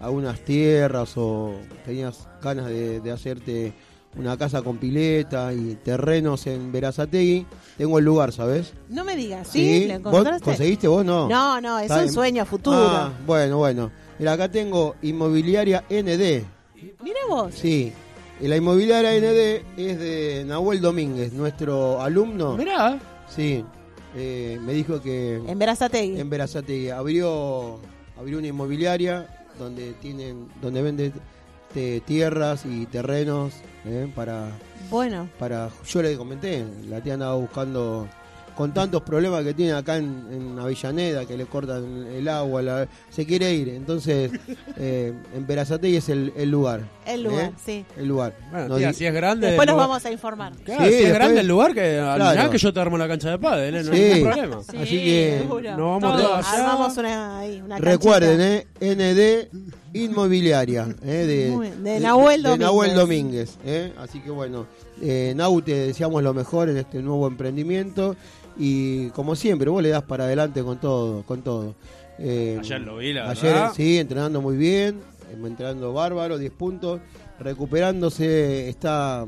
algunas 0.00 0.40
tierras 0.40 1.12
o 1.16 1.54
tenías 1.84 2.28
ganas 2.42 2.66
de, 2.66 3.00
de 3.00 3.10
hacerte 3.12 3.72
una 4.16 4.36
casa 4.38 4.62
con 4.62 4.78
pileta 4.78 5.52
y 5.52 5.74
terrenos 5.84 6.46
en 6.46 6.72
Verazategui, 6.72 7.44
tengo 7.76 7.98
el 7.98 8.04
lugar, 8.06 8.32
¿sabes? 8.32 8.72
No 8.88 9.04
me 9.04 9.14
digas, 9.14 9.46
¿sí? 9.48 9.82
¿Lo 9.88 9.94
¿Vos 9.94 9.98
encontraste? 10.12 10.44
conseguiste 10.44 10.88
vos? 10.88 11.04
No. 11.04 11.28
No, 11.28 11.60
no, 11.60 11.78
es 11.78 11.90
un 11.90 12.10
sueño 12.10 12.46
futuro. 12.46 12.76
Ah, 12.78 13.12
bueno, 13.26 13.58
bueno. 13.58 13.90
Mira, 14.18 14.32
acá 14.32 14.50
tengo 14.50 14.94
Inmobiliaria 15.02 15.84
ND. 15.90 16.44
Mira 17.02 17.20
vos. 17.28 17.54
Sí. 17.54 17.92
Y 18.40 18.48
la 18.48 18.56
Inmobiliaria 18.56 19.12
ND 19.18 19.62
es 19.78 19.98
de 19.98 20.44
Nahuel 20.46 20.80
Domínguez, 20.80 21.32
nuestro 21.34 22.00
alumno. 22.00 22.56
mirá 22.56 22.98
Sí. 23.28 23.62
Eh, 24.14 24.58
me 24.62 24.72
dijo 24.72 25.02
que 25.02 25.42
En 25.46 25.58
Verazategui. 25.58 26.18
en 26.18 26.30
Verazategui 26.30 26.88
abrió 26.88 27.78
abrió 28.18 28.38
una 28.38 28.46
inmobiliaria 28.46 29.26
donde 29.58 29.92
tienen 29.94 30.48
donde 30.60 30.82
vende 30.82 31.12
te- 31.74 32.00
tierras 32.00 32.64
y 32.66 32.86
terrenos 32.86 33.52
eh, 33.84 34.10
para 34.14 34.50
Bueno, 34.90 35.28
para 35.38 35.70
yo 35.86 36.02
le 36.02 36.16
comenté 36.16 36.64
la 36.88 37.00
tía 37.00 37.14
andaba 37.14 37.34
buscando 37.36 38.08
con 38.56 38.72
tantos 38.72 39.02
problemas 39.02 39.44
que 39.44 39.52
tiene 39.54 39.72
acá 39.72 39.96
en, 39.98 40.26
en 40.32 40.58
Avellaneda 40.58 41.26
que 41.26 41.36
le 41.36 41.44
cortan 41.46 42.06
el 42.12 42.26
agua 42.28 42.62
la- 42.62 42.88
se 43.10 43.26
quiere 43.26 43.52
ir 43.52 43.68
entonces 43.68 44.30
eh, 44.78 45.12
en 45.34 45.46
Verazategui 45.46 45.96
es 45.96 46.08
el, 46.08 46.32
el 46.36 46.50
lugar 46.50 46.80
el 47.06 47.22
lugar, 47.22 47.44
¿eh? 47.44 47.52
sí. 47.64 47.84
el 47.96 48.06
lugar 48.08 48.32
Bueno, 48.50 48.68
No 48.68 48.76
tía, 48.78 48.88
di- 48.88 48.94
si 48.94 49.06
es 49.06 49.12
grande 49.14 49.48
Después 49.48 49.68
lugar- 49.68 49.86
vamos 49.88 50.04
a 50.04 50.10
informar. 50.10 50.52
Claro, 50.64 50.82
Sí, 50.84 50.88
si 50.88 50.94
es 50.94 51.00
después- 51.02 51.14
grande 51.14 51.40
el 51.42 51.46
lugar 51.46 51.74
que 51.74 51.98
al 52.00 52.16
Claro. 52.16 52.30
final 52.32 52.50
que 52.50 52.58
yo 52.58 52.72
te 52.72 52.80
armo 52.80 52.98
la 52.98 53.06
cancha 53.08 53.30
de 53.30 53.38
pádel, 53.38 53.74
¿eh? 53.76 53.82
no 53.84 53.92
Sí. 53.94 54.00
hay 54.02 54.14
ningún 54.14 54.30
problema. 54.32 54.62
Sí, 54.62 54.76
así 54.78 55.04
que 55.04 55.38
seguro. 55.42 55.76
No 55.76 55.90
vamos 56.00 56.02
Todo. 56.16 56.22
todos 56.28 56.46
allá. 56.48 56.62
Armamos 56.64 56.96
una, 56.96 57.38
ahí, 57.38 57.60
una 57.60 57.78
Recuerden, 57.78 58.40
eh, 58.40 58.66
ND 58.80 59.56
Inmobiliaria, 59.92 60.88
eh, 61.02 61.52
de, 61.60 61.70
de 61.82 62.00
Nahuel 62.00 62.42
de 62.42 62.58
Nahuel 62.58 62.94
Domínguez. 62.94 63.56
Eh. 63.64 63.92
Así 63.98 64.20
que 64.20 64.30
bueno, 64.30 64.66
eh, 65.00 65.32
Nau, 65.36 65.60
te 65.62 65.74
deseamos 65.74 66.22
lo 66.22 66.34
mejor 66.34 66.68
en 66.68 66.76
este 66.78 67.02
nuevo 67.02 67.26
emprendimiento 67.26 68.16
y 68.58 69.08
como 69.10 69.36
siempre, 69.36 69.70
vos 69.70 69.82
le 69.82 69.90
das 69.90 70.02
para 70.02 70.24
adelante 70.24 70.62
con 70.62 70.78
todo, 70.80 71.22
con 71.24 71.42
todo. 71.42 71.74
Eh, 72.18 72.56
Ayer 72.60 72.80
lo 72.80 72.96
vi, 72.96 73.12
la 73.12 73.30
ayer, 73.30 73.44
verdad. 73.52 73.72
sí, 73.74 73.98
entrenando 73.98 74.40
muy 74.40 74.56
bien, 74.56 75.00
entrenando 75.44 75.92
bárbaro, 75.92 76.38
10 76.38 76.52
puntos, 76.52 77.00
recuperándose, 77.38 78.68
está 78.68 79.26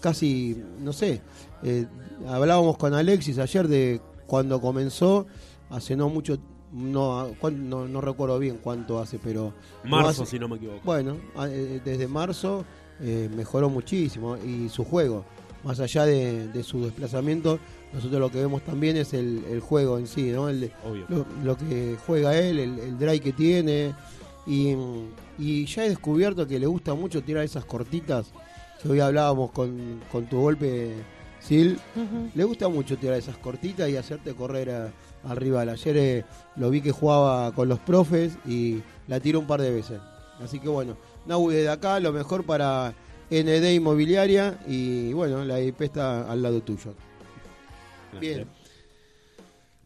casi, 0.00 0.62
no 0.80 0.92
sé, 0.92 1.20
eh, 1.62 1.86
hablábamos 2.28 2.76
con 2.76 2.94
Alexis 2.94 3.38
ayer 3.38 3.66
de 3.66 4.00
cuando 4.26 4.60
comenzó, 4.60 5.26
hace 5.70 5.96
no 5.96 6.08
mucho, 6.08 6.38
no, 6.74 7.30
no, 7.52 7.88
no 7.88 8.00
recuerdo 8.00 8.38
bien 8.38 8.58
cuánto 8.62 8.98
hace, 9.00 9.18
pero... 9.18 9.52
Marzo, 9.84 10.22
hace- 10.22 10.32
si 10.32 10.38
no 10.38 10.48
me 10.48 10.56
equivoco. 10.56 10.80
bueno, 10.84 11.16
eh, 11.46 11.80
desde 11.84 12.08
marzo 12.08 12.64
eh, 13.00 13.30
mejoró 13.34 13.70
muchísimo 13.70 14.36
y 14.36 14.68
su 14.68 14.84
juego, 14.84 15.24
más 15.62 15.80
allá 15.80 16.04
de, 16.04 16.48
de 16.48 16.62
su 16.62 16.82
desplazamiento, 16.84 17.58
nosotros 17.92 18.20
lo 18.20 18.30
que 18.30 18.38
vemos 18.38 18.62
también 18.62 18.96
es 18.96 19.14
el, 19.14 19.44
el 19.50 19.60
juego 19.60 19.98
en 19.98 20.06
sí, 20.08 20.30
¿no? 20.32 20.48
El, 20.48 20.72
Obvio. 20.84 21.06
lo, 21.08 21.24
lo 21.44 21.56
que 21.56 21.96
juega 22.06 22.36
él, 22.36 22.58
el, 22.58 22.78
el 22.80 22.98
drive 22.98 23.20
que 23.20 23.32
tiene. 23.32 23.94
Y, 24.46 24.74
y 25.38 25.64
ya 25.66 25.86
he 25.86 25.88
descubierto 25.90 26.46
que 26.46 26.58
le 26.58 26.66
gusta 26.66 26.92
mucho 26.94 27.22
tirar 27.22 27.44
esas 27.44 27.64
cortitas. 27.64 28.32
Que 28.82 28.88
hoy 28.90 29.00
hablábamos 29.00 29.52
con, 29.52 30.00
con 30.12 30.26
tu 30.26 30.38
golpe, 30.40 30.92
Sil. 31.40 31.78
Le 32.34 32.44
gusta 32.44 32.68
mucho 32.68 32.98
tirar 32.98 33.16
esas 33.16 33.36
cortitas 33.38 33.88
y 33.88 33.96
hacerte 33.96 34.34
correr 34.34 34.70
a- 34.70 34.92
al 35.28 35.36
rival. 35.36 35.68
Ayer 35.68 35.96
eh, 35.96 36.24
lo 36.56 36.70
vi 36.70 36.80
que 36.80 36.90
jugaba 36.92 37.52
con 37.52 37.68
los 37.68 37.78
profes 37.80 38.32
y 38.46 38.82
la 39.08 39.20
tiró 39.20 39.40
un 39.40 39.46
par 39.46 39.60
de 39.60 39.70
veces. 39.70 40.00
Así 40.42 40.58
que 40.60 40.68
bueno, 40.68 40.96
Nau, 41.26 41.48
desde 41.50 41.68
acá 41.68 42.00
lo 42.00 42.12
mejor 42.12 42.44
para 42.44 42.92
ND 43.30 43.72
Inmobiliaria 43.74 44.58
y 44.66 45.12
bueno, 45.12 45.44
la 45.44 45.60
IP 45.60 45.82
está 45.82 46.30
al 46.30 46.42
lado 46.42 46.60
tuyo. 46.60 46.94
Bien. 48.20 48.46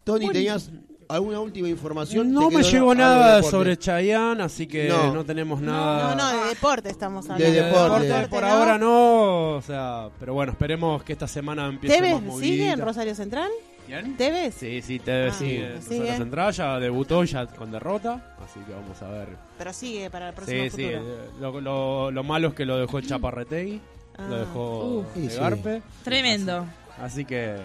Tony, 0.04 0.28
¿tenías 0.30 0.70
alguna 1.08 1.40
última 1.40 1.68
información? 1.68 2.32
No 2.32 2.48
¿Te 2.48 2.56
me 2.56 2.62
llegó 2.62 2.90
de 2.90 2.96
nada 2.96 3.42
sobre 3.42 3.76
Chayanne, 3.78 4.42
así 4.42 4.66
que 4.66 4.88
no, 4.88 5.12
No. 5.14 5.24
tenemos 5.24 5.60
No, 5.60 5.70
nada. 5.72 6.14
no, 6.14 6.42
de 6.42 6.48
deporte 6.48 6.90
estamos 6.90 7.26
De 7.26 7.32
hablando. 7.34 7.54
De 7.54 7.62
deporte. 7.62 8.06
deporte 8.06 8.28
por 8.28 8.42
¿no? 8.42 8.48
ahora 8.48 8.78
no, 8.78 9.50
o 9.56 9.62
sea, 9.62 10.08
pero 10.18 10.34
bueno, 10.34 10.52
esperemos 10.52 11.02
que 11.04 11.12
esta 11.12 11.26
semana 11.28 11.66
empiece 11.68 12.00
más 12.00 12.08
¿Tevez 12.08 12.22
movidita. 12.22 12.42
sigue 12.52 12.70
en 12.70 12.80
Rosario 12.80 13.14
Central? 13.14 13.50
¿Quién? 13.88 14.16
¿Tevez? 14.16 14.54
Sí, 14.54 14.80
sí, 14.82 14.98
Tevez 15.00 15.34
Ah, 15.34 15.38
sigue. 15.38 15.60
bueno, 15.64 15.82
sigue. 15.82 15.98
Rosario 16.00 16.16
Central 16.18 16.52
ya 16.52 16.78
debutó 16.78 17.24
ya 17.24 17.46
con 17.46 17.70
derrota, 17.72 18.34
así 18.44 18.60
que 18.60 18.72
vamos 18.72 19.02
a 19.02 19.08
ver. 19.08 19.28
Pero 19.58 19.72
sigue 19.72 20.10
para 20.10 20.28
el 20.28 20.34
próximo 20.34 20.62
Sí, 20.64 20.70
sí, 20.70 20.82
futuro. 20.84 21.00
eh, 21.00 21.30
lo, 21.40 21.60
lo- 21.60 22.10
lo 22.10 22.22
malo 22.22 22.48
es 22.48 22.54
que 22.54 22.64
lo 22.64 22.78
dejó 22.78 23.00
Chaparretegui, 23.00 23.80
Ah. 24.18 24.26
lo 24.28 24.38
dejó 24.38 24.84
Uf. 25.00 25.06
Sí, 25.14 25.20
de 25.22 25.30
sí. 25.30 25.38
Garpe, 25.40 25.82
Tremendo. 26.04 26.66
así 27.02 27.24
que 27.24 27.56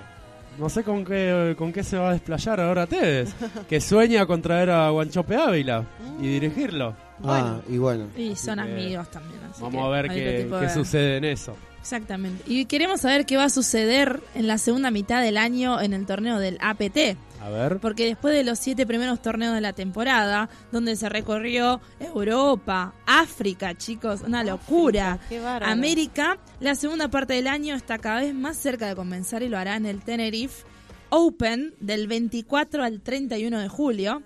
no 0.58 0.70
sé 0.70 0.84
con 0.84 1.04
qué 1.04 1.56
con 1.58 1.74
qué 1.74 1.84
se 1.84 1.98
va 1.98 2.10
a 2.10 2.14
desplayar 2.14 2.60
ahora 2.62 2.88
Tevez, 2.88 3.34
que 3.68 3.82
sueña 3.82 4.26
con 4.26 4.41
traer 4.41 4.70
a 4.70 4.90
Guanchope 4.91 5.36
Ávila 5.36 5.84
y 6.20 6.28
dirigirlo. 6.28 6.95
Ah, 7.24 7.60
y 7.70 7.78
bueno. 7.78 8.08
Y 8.18 8.36
son 8.36 8.60
Así 8.60 8.70
que 8.72 8.76
amigos 8.84 9.12
también. 9.12 9.40
así 9.50 9.62
Vamos 9.62 9.82
que 9.82 9.88
a 9.88 9.90
ver 10.02 10.08
qué, 10.10 10.48
qué 10.50 10.56
de- 10.58 10.70
sucede 10.70 11.18
en 11.18 11.26
eso. 11.26 11.56
Exactamente. 11.84 12.46
Y 12.48 12.66
queremos 12.66 13.02
saber 13.02 13.26
qué 13.26 13.36
va 13.36 13.44
a 13.44 13.50
suceder 13.50 14.24
en 14.36 14.48
la 14.48 14.58
segunda 14.58 14.90
mitad 14.90 15.22
del 15.22 15.36
año 15.36 15.82
en 15.82 15.92
el 15.92 16.06
torneo 16.06 16.40
del 16.40 16.58
APT. 16.62 17.18
A 17.42 17.50
ver. 17.50 17.80
Porque 17.82 18.06
después 18.06 18.34
de 18.34 18.46
los 18.46 18.58
siete 18.58 18.88
primeros 18.88 19.22
torneos 19.22 19.54
de 19.54 19.60
la 19.60 19.74
temporada, 19.74 20.50
donde 20.72 20.96
se 20.96 21.10
recorrió 21.10 21.82
Europa, 22.00 22.94
África, 23.06 23.78
chicos, 23.78 24.22
una 24.22 24.46
locura. 24.46 25.20
Qué 25.28 25.42
bárbaro. 25.42 25.70
América, 25.74 26.38
la 26.62 26.76
segunda 26.76 27.10
parte 27.10 27.34
del 27.34 27.48
año 27.48 27.76
está 27.76 27.98
cada 27.98 28.22
vez 28.22 28.34
más 28.34 28.56
cerca 28.56 28.88
de 28.88 28.96
comenzar 28.96 29.44
y 29.44 29.50
lo 29.50 29.58
hará 29.58 29.76
en 29.76 29.86
el 29.86 30.02
Tenerife 30.04 30.64
Open 31.10 31.74
del 31.82 32.08
24 32.08 32.82
al 32.82 33.02
31 33.02 33.60
de 33.60 33.68
julio. 33.68 34.24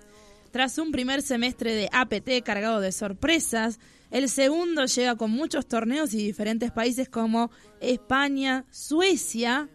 Tras 0.51 0.77
un 0.77 0.91
primer 0.91 1.23
semestre 1.23 1.73
de 1.73 1.89
APT 1.91 2.43
cargado 2.45 2.81
de 2.81 2.91
sorpresas, 2.91 3.79
el 4.11 4.29
segundo 4.29 4.85
llega 4.85 5.15
con 5.15 5.31
muchos 5.31 5.67
torneos 5.67 6.13
y 6.13 6.17
diferentes 6.17 6.71
países 6.71 7.09
como 7.09 7.51
España, 7.81 8.65
Suecia, 8.71 9.69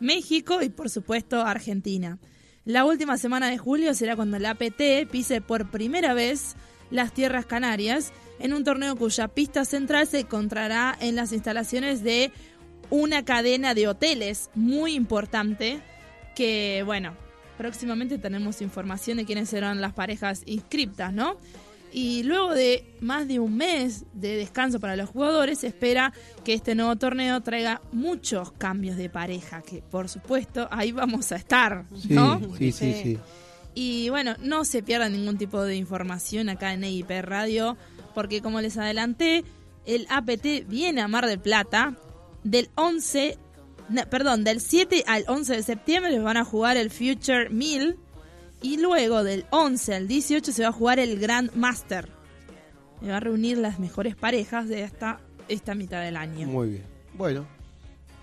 México 0.00 0.62
y 0.62 0.68
por 0.68 0.90
supuesto 0.90 1.40
Argentina. 1.42 2.18
La 2.64 2.84
última 2.84 3.18
semana 3.18 3.50
de 3.50 3.58
julio 3.58 3.92
será 3.94 4.14
cuando 4.14 4.36
el 4.36 4.46
APT 4.46 5.10
pise 5.10 5.40
por 5.40 5.70
primera 5.70 6.14
vez 6.14 6.54
las 6.90 7.12
tierras 7.12 7.46
canarias 7.46 8.12
en 8.38 8.52
un 8.52 8.64
torneo 8.64 8.96
cuya 8.96 9.28
pista 9.28 9.64
central 9.64 10.06
se 10.06 10.20
encontrará 10.20 10.96
en 11.00 11.16
las 11.16 11.32
instalaciones 11.32 12.04
de 12.04 12.30
una 12.90 13.24
cadena 13.24 13.74
de 13.74 13.88
hoteles 13.88 14.50
muy 14.54 14.94
importante 14.94 15.80
que, 16.36 16.82
bueno, 16.84 17.16
próximamente 17.58 18.18
tenemos 18.18 18.60
información 18.60 19.16
de 19.16 19.24
quiénes 19.24 19.48
serán 19.48 19.80
las 19.80 19.92
parejas 19.92 20.42
inscriptas, 20.46 21.12
¿no? 21.12 21.36
Y 21.92 22.22
luego 22.22 22.54
de 22.54 22.96
más 23.00 23.28
de 23.28 23.38
un 23.38 23.56
mes 23.56 24.06
de 24.14 24.36
descanso 24.36 24.80
para 24.80 24.96
los 24.96 25.10
jugadores, 25.10 25.58
se 25.58 25.66
espera 25.66 26.12
que 26.42 26.54
este 26.54 26.74
nuevo 26.74 26.96
torneo 26.96 27.42
traiga 27.42 27.82
muchos 27.92 28.52
cambios 28.52 28.96
de 28.96 29.10
pareja, 29.10 29.60
que 29.60 29.82
por 29.82 30.08
supuesto 30.08 30.68
ahí 30.70 30.92
vamos 30.92 31.32
a 31.32 31.36
estar, 31.36 31.84
¿no? 32.08 32.40
sí, 32.56 32.72
sí, 32.72 32.94
sí. 33.02 33.18
Y 33.74 34.10
bueno, 34.10 34.34
no 34.40 34.64
se 34.64 34.82
pierda 34.82 35.08
ningún 35.08 35.38
tipo 35.38 35.62
de 35.62 35.76
información 35.76 36.48
acá 36.48 36.72
en 36.72 36.84
EIP 36.84 37.10
Radio, 37.22 37.76
porque 38.14 38.42
como 38.42 38.60
les 38.60 38.76
adelanté, 38.76 39.44
el 39.86 40.06
APT 40.10 40.66
viene 40.68 41.00
a 41.00 41.08
Mar 41.08 41.26
del 41.26 41.40
Plata 41.40 41.94
del 42.44 42.70
11, 42.74 43.38
no, 43.88 44.02
perdón, 44.10 44.44
del 44.44 44.60
7 44.60 45.04
al 45.06 45.24
11 45.26 45.56
de 45.56 45.62
septiembre 45.62 46.10
les 46.10 46.22
van 46.22 46.36
a 46.36 46.44
jugar 46.44 46.76
el 46.76 46.90
Future 46.90 47.48
1000 47.50 47.96
y 48.62 48.78
luego 48.78 49.24
del 49.24 49.44
11 49.50 49.94
al 49.94 50.08
18 50.08 50.52
se 50.52 50.62
va 50.62 50.68
a 50.68 50.72
jugar 50.72 50.98
el 50.98 51.18
Grand 51.18 51.54
Master. 51.54 52.08
Se 53.00 53.08
va 53.08 53.16
a 53.16 53.20
reunir 53.20 53.58
las 53.58 53.78
mejores 53.78 54.14
parejas 54.14 54.68
de 54.68 54.82
esta, 54.82 55.20
esta 55.48 55.74
mitad 55.74 56.02
del 56.02 56.16
año. 56.16 56.46
Muy 56.46 56.70
bien. 56.70 56.84
Bueno, 57.14 57.44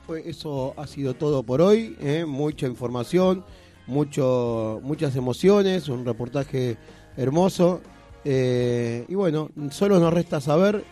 pues 0.08 0.26
eso 0.26 0.74
ha 0.78 0.88
sido 0.88 1.14
todo 1.14 1.44
por 1.44 1.62
hoy. 1.62 1.96
¿eh? 2.00 2.26
Mucha 2.26 2.66
información, 2.66 3.44
mucho, 3.88 4.80
muchas 4.84 5.16
emociones, 5.16 5.90
un 5.90 6.06
reportaje 6.06 6.78
hermoso. 7.18 7.82
Eh, 8.24 9.06
y 9.08 9.16
bueno, 9.16 9.50
solo 9.72 10.00
nos 10.00 10.14
resta 10.14 10.42
saber 10.42 10.84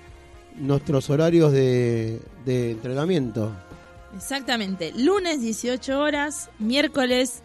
nuestros 0.55 1.09
horarios 1.09 1.51
de, 1.51 2.19
de 2.45 2.71
entrenamiento. 2.71 3.51
Exactamente, 4.15 4.93
lunes 4.95 5.41
18 5.41 5.99
horas, 5.99 6.49
miércoles 6.59 7.43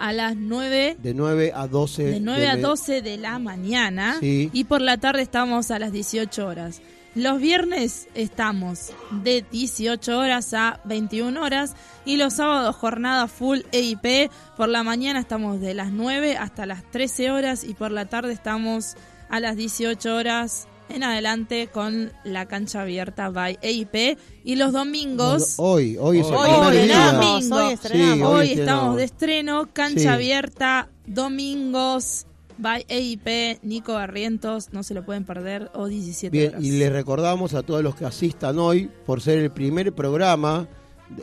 a 0.00 0.12
las 0.12 0.34
9 0.36 0.96
De 1.00 1.14
9 1.14 1.52
a 1.54 1.68
12. 1.68 2.02
de 2.04 2.20
9 2.20 2.48
a 2.48 2.56
me- 2.56 2.62
12 2.62 3.02
de 3.02 3.16
la 3.18 3.38
mañana 3.38 4.16
Sí. 4.18 4.50
y 4.52 4.64
por 4.64 4.80
la 4.80 4.96
tarde 4.98 5.22
estamos 5.22 5.70
a 5.70 5.78
las 5.78 5.92
18 5.92 6.46
horas. 6.46 6.80
Los 7.14 7.40
viernes 7.40 8.06
estamos 8.14 8.92
de 9.10 9.44
18 9.50 10.16
horas 10.18 10.54
a 10.54 10.80
21 10.84 11.42
horas 11.42 11.74
y 12.04 12.16
los 12.16 12.34
sábados 12.34 12.76
jornada 12.76 13.26
full 13.26 13.60
EIP. 13.72 14.30
Por 14.56 14.68
la 14.68 14.82
mañana 14.84 15.18
estamos 15.20 15.60
de 15.60 15.74
las 15.74 15.90
9 15.92 16.36
hasta 16.36 16.66
las 16.66 16.82
13 16.90 17.30
horas 17.32 17.64
y 17.64 17.74
por 17.74 17.90
la 17.90 18.06
tarde 18.06 18.32
estamos 18.32 18.94
a 19.28 19.40
las 19.40 19.56
18 19.56 20.14
horas 20.14 20.68
en 20.90 21.02
adelante 21.04 21.68
con 21.72 22.12
la 22.24 22.46
cancha 22.46 22.82
abierta 22.82 23.30
by 23.30 23.58
EIP 23.62 24.18
y 24.44 24.56
los 24.56 24.72
domingos 24.72 25.54
Hoy, 25.58 25.96
hoy 26.00 26.18
es 26.20 26.26
el 26.28 26.34
Hoy, 26.34 26.48
primer 26.50 26.72
día. 26.72 26.80
estrenamos, 26.82 27.48
Domingo. 27.48 27.56
hoy 27.66 27.72
estrenamos. 27.72 28.16
Sí, 28.16 28.22
Hoy 28.22 28.38
hoy 28.40 28.52
estamos 28.60 28.96
de 28.96 29.04
estreno, 29.04 29.68
cancha 29.72 30.00
Sí. 30.00 30.06
abierta, 30.08 30.88
domingos, 31.06 32.26
by 32.58 32.84
EIP, 32.88 33.58
Nico 33.62 33.94
Barrientos, 33.94 34.72
no 34.72 34.82
se 34.82 34.94
lo 34.94 35.04
pueden 35.04 35.24
perder, 35.24 35.70
o 35.74 35.86
17 35.86 36.36
Bien, 36.36 36.50
horas. 36.50 36.62
y 36.64 36.72
les 36.72 36.92
recordamos 36.92 37.54
a 37.54 37.62
todos 37.62 37.82
los 37.82 37.94
que 37.94 38.04
asistan 38.04 38.58
hoy, 38.58 38.90
por 39.06 39.20
ser 39.22 39.38
el 39.38 39.50
primer 39.50 39.92
programa, 39.94 40.68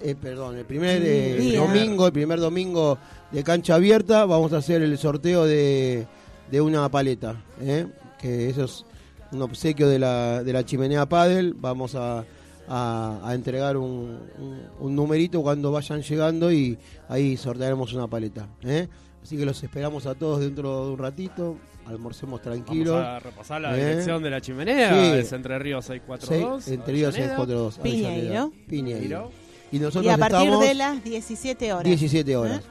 eh, 0.04 0.16
perdón, 0.20 0.58
el 0.58 0.66
primer 0.66 1.02
eh, 1.06 1.56
domingo, 1.58 2.08
el 2.08 2.14
primer 2.14 2.40
domingo 2.40 2.98
de 3.32 3.44
cancha 3.44 3.76
abierta, 3.76 4.26
vamos 4.26 4.52
a 4.54 4.58
hacer 4.58 4.82
el 4.82 4.98
sorteo 4.98 5.46
de, 5.46 6.08
de 6.50 6.62
una 6.62 6.90
paleta, 6.90 7.36
¿eh? 7.62 7.86
que 8.20 8.50
eso 8.50 8.64
es 8.64 8.86
un 9.32 9.42
obsequio 9.42 9.88
de 9.88 10.00
la, 10.00 10.44
de 10.44 10.54
la 10.54 10.64
chimenea 10.66 11.08
Padel, 11.08 11.54
vamos 11.54 11.96
a, 11.96 12.24
a- 12.68 13.20
a 13.24 13.34
entregar 13.34 13.78
un, 13.78 14.20
un- 14.40 14.62
un 14.80 14.96
numerito 14.96 15.42
cuando 15.42 15.72
vayan 15.72 16.02
llegando 16.02 16.52
y 16.52 16.78
ahí 17.10 17.38
sortearemos 17.38 17.94
una 17.94 18.08
paleta. 18.08 18.48
¿eh? 18.64 18.88
Así 19.24 19.38
que 19.38 19.46
los 19.46 19.62
esperamos 19.64 20.06
a 20.06 20.16
todos 20.16 20.40
dentro 20.40 20.86
de 20.86 20.92
un 20.94 20.98
ratito, 20.98 21.58
almorcemos 21.86 22.42
tranquilos. 22.42 22.96
Vamos 22.96 23.08
a 23.08 23.20
repasar 23.20 23.62
la 23.62 23.78
¿Eh? 23.78 23.86
dirección 23.90 24.24
de 24.24 24.30
la 24.30 24.40
chimenea. 24.42 24.90
Sí. 24.90 25.20
Es 25.20 25.34
Entre 25.34 25.60
Ríos 25.60 25.86
642. 25.86 26.64
Seis- 26.64 26.74
entre 26.78 26.94
Ríos 26.94 27.14
Avellaneda. 27.16 27.38
642. 27.38 27.80
Piñeiro. 27.80 28.52
Piñeiro. 28.68 29.00
Piñeiro. 29.00 29.32
Y 29.72 29.80
nosotros 29.80 30.06
Y 30.06 30.10
a 30.10 30.18
partir 30.18 30.38
estamos 30.40 30.62
de 30.66 30.74
las 30.76 31.04
17 31.04 31.74
horas. 31.74 31.84
17 31.84 32.38
horas. 32.38 32.62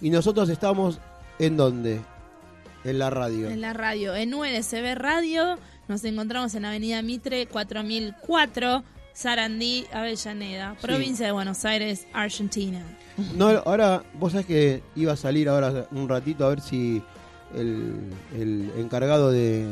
Y 0.00 0.10
nosotros 0.10 0.48
estamos 0.48 1.00
en 1.40 1.56
dónde? 1.56 2.00
En 2.84 2.98
la 2.98 3.10
radio. 3.10 3.48
En 3.48 3.60
la 3.60 3.72
radio, 3.72 4.14
en 4.14 4.34
UNSB 4.34 4.94
Radio, 4.94 5.56
nos 5.88 6.04
encontramos 6.04 6.54
en 6.54 6.64
Avenida 6.64 7.02
Mitre 7.02 7.46
4004, 7.46 8.82
Sarandí, 9.12 9.86
Avellaneda, 9.92 10.76
provincia 10.80 11.26
de 11.26 11.32
Buenos 11.32 11.64
Aires, 11.64 12.06
Argentina. 12.12 12.82
No, 13.36 13.48
ahora, 13.48 14.02
vos 14.18 14.32
sabés 14.32 14.46
que 14.46 14.82
iba 14.96 15.12
a 15.12 15.16
salir 15.16 15.48
ahora 15.48 15.86
un 15.92 16.08
ratito 16.08 16.44
a 16.44 16.48
ver 16.48 16.60
si 16.60 17.02
el, 17.54 18.10
el 18.34 18.72
encargado 18.76 19.30
de, 19.30 19.66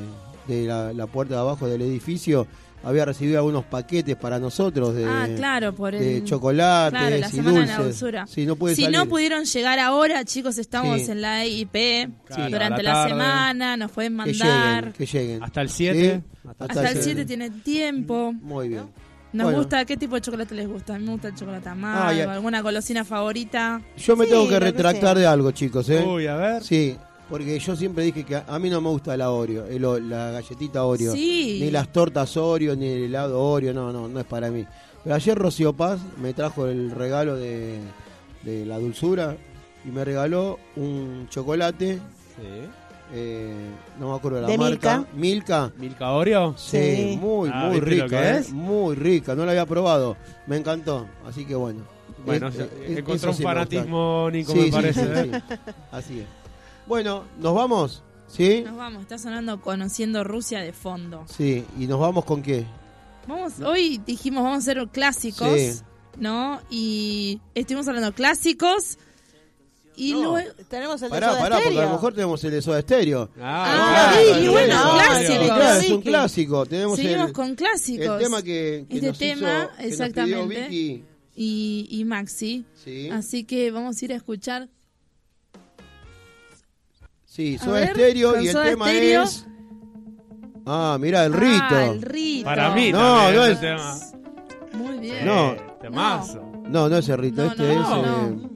de 0.46 0.66
la, 0.66 0.92
la 0.92 1.06
puerta 1.06 1.34
de 1.34 1.40
abajo 1.40 1.66
del 1.66 1.82
edificio 1.82 2.46
había 2.84 3.04
recibido 3.04 3.38
algunos 3.38 3.64
paquetes 3.64 4.16
para 4.16 4.38
nosotros 4.38 4.94
de, 4.94 5.04
ah, 5.06 5.28
claro, 5.36 5.74
por 5.74 5.92
de 5.92 6.18
el... 6.18 6.24
chocolates 6.24 6.98
Claro, 6.98 7.16
la 7.18 7.26
y 7.26 7.30
semana 7.30 7.52
de 7.52 7.58
dulces. 7.60 7.76
la 7.78 7.84
dulzura. 7.84 8.26
Sí, 8.26 8.46
no 8.46 8.56
si 8.68 8.82
salir. 8.82 8.90
no 8.98 9.06
pudieron 9.06 9.44
llegar 9.44 9.78
ahora, 9.78 10.24
chicos, 10.24 10.58
estamos 10.58 11.00
Sí. 11.02 11.10
en 11.12 11.20
la 11.22 11.44
EIP 11.44 12.08
Claro, 12.26 12.50
durante 12.50 12.82
la 12.82 12.92
la, 12.94 13.08
semana, 13.08 13.76
nos 13.76 13.90
pueden 13.92 14.12
que 14.12 14.16
mandar. 14.16 14.84
lleguen, 14.84 14.92
que 14.94 15.06
lleguen. 15.06 15.42
Hasta 15.42 15.60
el 15.62 15.68
7. 15.68 16.22
Sí, 16.42 16.48
Hasta 16.58 16.90
el 16.90 17.02
7 17.02 17.24
tienen 17.24 17.60
tiempo. 17.62 18.32
Muy 18.32 18.68
bien. 18.68 18.84
Nos 19.32 19.44
Bueno. 19.44 19.58
gusta, 19.60 19.84
¿qué 19.86 19.96
tipo 19.96 20.14
de 20.16 20.20
chocolate 20.20 20.54
les 20.54 20.68
gusta? 20.68 20.94
A 20.94 20.98
mí 20.98 21.06
me 21.06 21.12
gusta 21.12 21.28
el 21.28 21.34
chocolate 21.34 21.66
amargo, 21.68 22.20
Ah, 22.30 22.34
alguna 22.34 22.60
golosina 22.60 23.02
favorita. 23.02 23.80
Yo 23.96 24.14
me 24.14 24.26
Sí, 24.26 24.30
tengo 24.30 24.46
que 24.48 24.60
retractar 24.60 25.16
de 25.16 25.26
algo, 25.26 25.50
chicos, 25.52 25.88
¿eh? 25.88 26.04
Uy, 26.06 26.26
a 26.26 26.36
ver. 26.36 26.62
Sí, 26.62 26.94
porque 27.32 27.58
yo 27.58 27.74
siempre 27.74 28.04
dije 28.04 28.24
que 28.24 28.36
a, 28.36 28.58
mí 28.58 28.68
no 28.68 28.82
me 28.82 28.90
gusta 28.90 29.16
la 29.16 29.30
Oreo, 29.30 29.64
el 29.64 29.82
o- 29.86 29.98
la 29.98 30.32
galletita 30.32 30.84
Oreo. 30.84 31.12
Sí. 31.14 31.60
Ni 31.62 31.70
las 31.70 31.90
tortas 31.90 32.36
Oreo, 32.36 32.76
ni 32.76 32.86
el 32.88 33.04
helado 33.04 33.40
Oreo, 33.42 33.72
no, 33.72 33.90
no, 33.90 34.06
no 34.06 34.20
es 34.20 34.26
para 34.26 34.50
mí. 34.50 34.66
Pero 35.02 35.16
ayer 35.16 35.36
Rocío 35.38 35.72
Paz 35.72 35.98
me 36.20 36.34
trajo 36.34 36.66
el 36.66 36.90
regalo 36.90 37.34
de, 37.36 37.78
de 38.42 38.66
la 38.66 38.78
dulzura 38.78 39.34
y 39.84 39.88
me 39.88 40.04
regaló 40.04 40.58
un 40.76 41.26
chocolate, 41.30 41.94
Sí. 42.36 42.68
eh, 43.14 43.54
no 43.98 44.10
me 44.10 44.16
acuerdo 44.16 44.36
de 44.36 44.42
la 44.42 44.48
¿De 44.48 44.58
marca. 44.58 45.04
Milka. 45.14 45.72
Milka 45.78 46.10
Oreo. 46.12 46.54
Sí, 46.58 46.78
Sí. 47.12 47.18
muy, 47.18 47.48
Ah, 47.50 47.68
muy 47.70 47.80
¿viste 47.80 47.96
lo 47.96 48.04
rica, 48.04 48.30
¿eh? 48.36 48.38
es? 48.40 48.52
muy 48.52 48.94
rica, 48.94 49.34
no 49.34 49.46
la 49.46 49.52
había 49.52 49.64
probado, 49.64 50.18
me 50.46 50.58
encantó, 50.58 51.06
así 51.26 51.46
que 51.46 51.54
bueno. 51.54 51.80
Bueno, 52.26 52.48
Es- 52.48 52.56
es- 52.58 52.98
encontró 52.98 53.30
un 53.30 53.36
sí 53.36 53.42
fanatismo, 53.42 54.28
Nico, 54.30 54.52
Sí, 54.52 54.58
me 54.58 54.64
sí, 54.66 54.70
parece. 54.70 55.00
sí, 55.02 55.30
¿eh? 55.30 55.42
sí. 55.48 55.54
Así 55.90 56.20
es. 56.20 56.41
Bueno, 56.92 57.24
¿nos 57.40 57.54
vamos? 57.54 58.02
¿Sí? 58.28 58.60
Nos 58.66 58.76
vamos, 58.76 59.00
está 59.00 59.16
sonando 59.16 59.62
Conociendo 59.62 60.24
Rusia 60.24 60.60
de 60.60 60.74
fondo. 60.74 61.24
Sí, 61.26 61.64
¿y 61.78 61.86
nos 61.86 61.98
vamos 61.98 62.26
con 62.26 62.42
qué? 62.42 62.66
Vamos, 63.26 63.60
hoy 63.60 63.96
dijimos 64.06 64.42
vamos 64.44 64.56
a 64.56 64.70
hacer 64.70 64.86
clásicos, 64.92 65.58
Sí. 65.58 65.80
¿no? 66.18 66.60
Y 66.68 67.40
estuvimos 67.54 67.88
hablando 67.88 68.10
de 68.10 68.14
clásicos 68.14 68.98
y 69.96 70.12
No. 70.12 70.32
luego 70.34 70.52
Tenemos 70.68 71.00
el 71.00 71.08
de 71.08 71.14
Pará, 71.14 71.28
Soda 71.30 71.40
pará, 71.40 71.60
porque 71.62 71.78
a 71.78 71.84
lo 71.86 71.90
mejor 71.92 72.12
tenemos 72.12 72.44
el 72.44 72.50
de 72.50 72.60
Soda 72.60 72.82
Stereo. 72.82 73.30
Ah, 73.40 74.10
claro, 74.12 74.18
sí, 74.36 74.38
el 74.44 74.50
bueno, 74.50 74.74
de 74.76 74.90
clásicos. 74.92 75.24
Stereo. 75.24 75.54
Claro, 75.56 75.80
es 75.80 75.90
un 75.90 76.02
clásico. 76.02 76.66
Tenemos 76.66 76.96
seguimos 76.98 77.26
el, 77.28 77.32
con 77.32 77.54
clásicos. 77.54 78.06
el 78.06 78.18
tema 78.22 78.42
que, 78.42 78.84
que 78.90 78.94
Este 78.96 79.06
nos 79.08 79.18
tema, 79.18 79.40
hizo, 79.64 79.76
que 79.78 79.82
nos 79.82 79.92
exactamente. 79.92 80.38
pidió 80.44 80.68
Vicky. 80.68 81.04
y, 81.36 81.86
y 81.90 82.04
Maxi. 82.04 82.66
Sí, 82.84 83.08
Así 83.08 83.44
que 83.44 83.70
vamos 83.70 83.96
a 84.02 84.04
ir 84.04 84.12
a 84.12 84.16
escuchar. 84.16 84.68
Sí 87.34 87.56
A 87.60 87.64
Soda 87.64 87.80
ver, 87.80 87.90
Stereo 87.90 88.32
con 88.32 88.42
y 88.42 88.46
el 88.48 88.52
Soda 88.52 88.64
tema 88.64 88.84
Stereo. 88.86 89.22
es... 89.22 89.46
Ah, 90.66 90.96
mira, 91.00 91.24
el 91.24 91.32
rito. 91.32 91.62
Ah, 91.70 91.84
el 91.86 92.02
rito. 92.02 92.44
Para 92.44 92.70
mí 92.74 92.92
No, 92.92 92.98
también 92.98 93.34
no 93.36 93.44
es- 93.46 93.60
tema. 93.60 93.98
Muy 94.74 94.98
bien. 94.98 95.26
No. 95.26 95.54
Temazo. 95.80 96.42
No, 96.68 96.88
no 96.88 96.96
es 96.98 97.08
el 97.08 97.18
rito, 97.18 97.42
No, 97.44 97.50
este 97.50 97.62
no, 97.62 97.72
es... 97.72 97.88
no. 97.88 98.02
eh, 98.06 98.48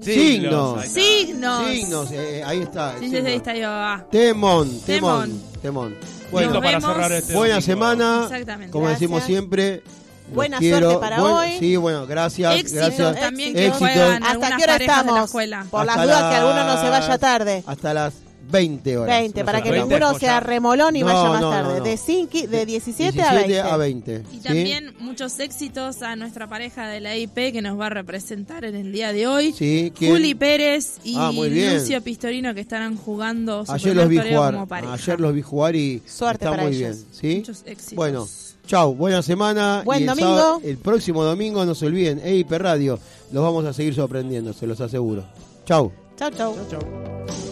Signos. 0.00 0.82
Signos. 0.84 0.86
Signos. 0.86 1.66
Signos, 1.68 2.10
eh, 2.12 2.42
ahí 2.46 2.60
está. 2.62 2.94
Sí, 2.98 3.10
sí, 3.10 3.16
ahí 3.16 3.34
está, 3.36 3.52
va. 3.68 4.06
Temón, 4.10 4.68
temón, 4.86 5.22
Temón. 5.28 5.40
temón. 5.62 5.96
Bueno, 6.30 6.60
para 6.60 6.80
cerrar 6.80 7.12
este 7.12 7.34
buena 7.34 7.54
domingo. 7.56 7.66
semana. 7.72 8.20
Exactamente. 8.24 8.72
Como 8.72 8.84
Gracias. 8.86 9.00
decimos 9.00 9.22
siempre. 9.24 9.82
Buena 10.32 10.58
quiero. 10.58 10.78
suerte 10.90 11.00
para 11.00 11.20
Buen- 11.20 11.32
hoy. 11.32 11.56
Sí, 11.58 11.76
bueno, 11.76 12.06
gracias. 12.06 12.54
Éxitos 12.56 12.96
gracias. 12.96 13.20
también 13.20 13.54
que 13.54 13.66
Éxitos. 13.66 13.78
juegan 13.78 14.22
¿Hasta 14.22 14.56
qué 14.56 14.62
hora 14.64 14.78
la 14.78 14.84
estamos? 14.84 15.24
escuela. 15.26 15.66
Por 15.70 15.86
las 15.86 15.96
Hasta 15.96 16.04
dudas 16.06 16.30
que 16.30 16.36
alguno 16.36 16.64
no 16.64 16.76
se 16.82 16.88
las- 16.88 17.00
vaya 17.06 17.18
tarde. 17.18 17.64
Hasta 17.66 17.94
las 17.94 18.14
20 18.48 18.96
horas. 18.96 19.08
20, 19.18 19.40
No 19.40 19.46
para 19.46 19.60
que 19.60 19.70
la 19.70 19.72
veinte 19.72 19.88
ninguno 19.94 20.10
después 20.12 20.20
sea 20.30 20.38
remolón 20.38 20.94
y 20.94 21.00
No, 21.00 21.06
vaya 21.06 21.28
más 21.30 21.40
no, 21.40 21.50
tarde. 21.50 21.78
no. 21.78 21.84
De, 21.84 21.94
cinqui- 21.98 22.46
de 22.46 22.64
17, 22.64 23.20
a 23.20 23.32
20. 23.34 23.60
a 23.60 23.76
20. 23.76 24.22
Y 24.32 24.36
¿sí? 24.36 24.40
también 24.42 24.94
muchos 25.00 25.40
éxitos 25.40 26.00
a 26.02 26.14
nuestra 26.14 26.46
pareja 26.48 26.86
de 26.86 27.00
la 27.00 27.16
IP 27.16 27.50
que 27.52 27.60
nos 27.60 27.78
va 27.78 27.86
a 27.86 27.90
representar 27.90 28.64
en 28.64 28.76
el 28.76 28.92
día 28.92 29.12
de 29.12 29.26
hoy. 29.26 29.52
Sí, 29.52 29.92
¿quién? 29.98 30.12
Juli 30.12 30.36
Pérez 30.36 30.98
y 31.02 31.16
Ah. 31.18 31.32
Lucio 31.32 32.00
Pistorino 32.02 32.54
que 32.54 32.60
estarán 32.60 32.96
jugando 32.96 33.64
Ayer 33.66 33.96
los 33.96 34.08
vi 34.08 34.18
jugar. 34.18 34.54
como 34.54 34.68
pareja. 34.68 34.92
Ayer 34.92 35.20
los 35.20 35.34
vi 35.34 35.42
jugar 35.42 35.74
y 35.74 36.02
Suerte 36.06 36.44
está 36.44 36.50
para 36.50 36.62
muy 36.68 36.76
ellos. 36.76 36.96
bien. 36.96 37.06
¿sí? 37.12 37.36
Muchos 37.38 37.62
éxitos. 37.66 37.94
Bueno, 37.96 38.28
chau, 38.66 38.94
buena 38.94 39.22
semana. 39.22 39.82
Buen 39.84 40.00
y 40.00 40.02
el 40.02 40.08
domingo. 40.08 40.28
sábado- 40.36 40.60
el 40.64 40.78
próximo 40.78 41.24
domingo 41.24 41.64
no 41.64 41.74
se 41.74 41.86
olviden, 41.86 42.20
EIP 42.24 42.50
Radio. 42.58 42.98
Los 43.32 43.42
vamos 43.42 43.64
a 43.64 43.72
seguir 43.72 43.94
sorprendiendo, 43.94 44.52
se 44.52 44.66
los 44.66 44.80
aseguro. 44.80 45.24
Chau. 45.64 45.92
Chau, 46.16 46.30
chau. 46.30 46.54
¿Cómo 46.54 47.45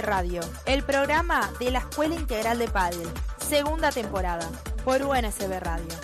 Radio, 0.00 0.40
el 0.64 0.82
programa 0.84 1.50
de 1.58 1.70
la 1.70 1.80
Escuela 1.80 2.14
Integral 2.14 2.58
de 2.58 2.68
Padel, 2.68 3.08
segunda 3.36 3.90
temporada, 3.90 4.48
por 4.84 5.02
UNSB 5.02 5.60
Radio. 5.60 6.01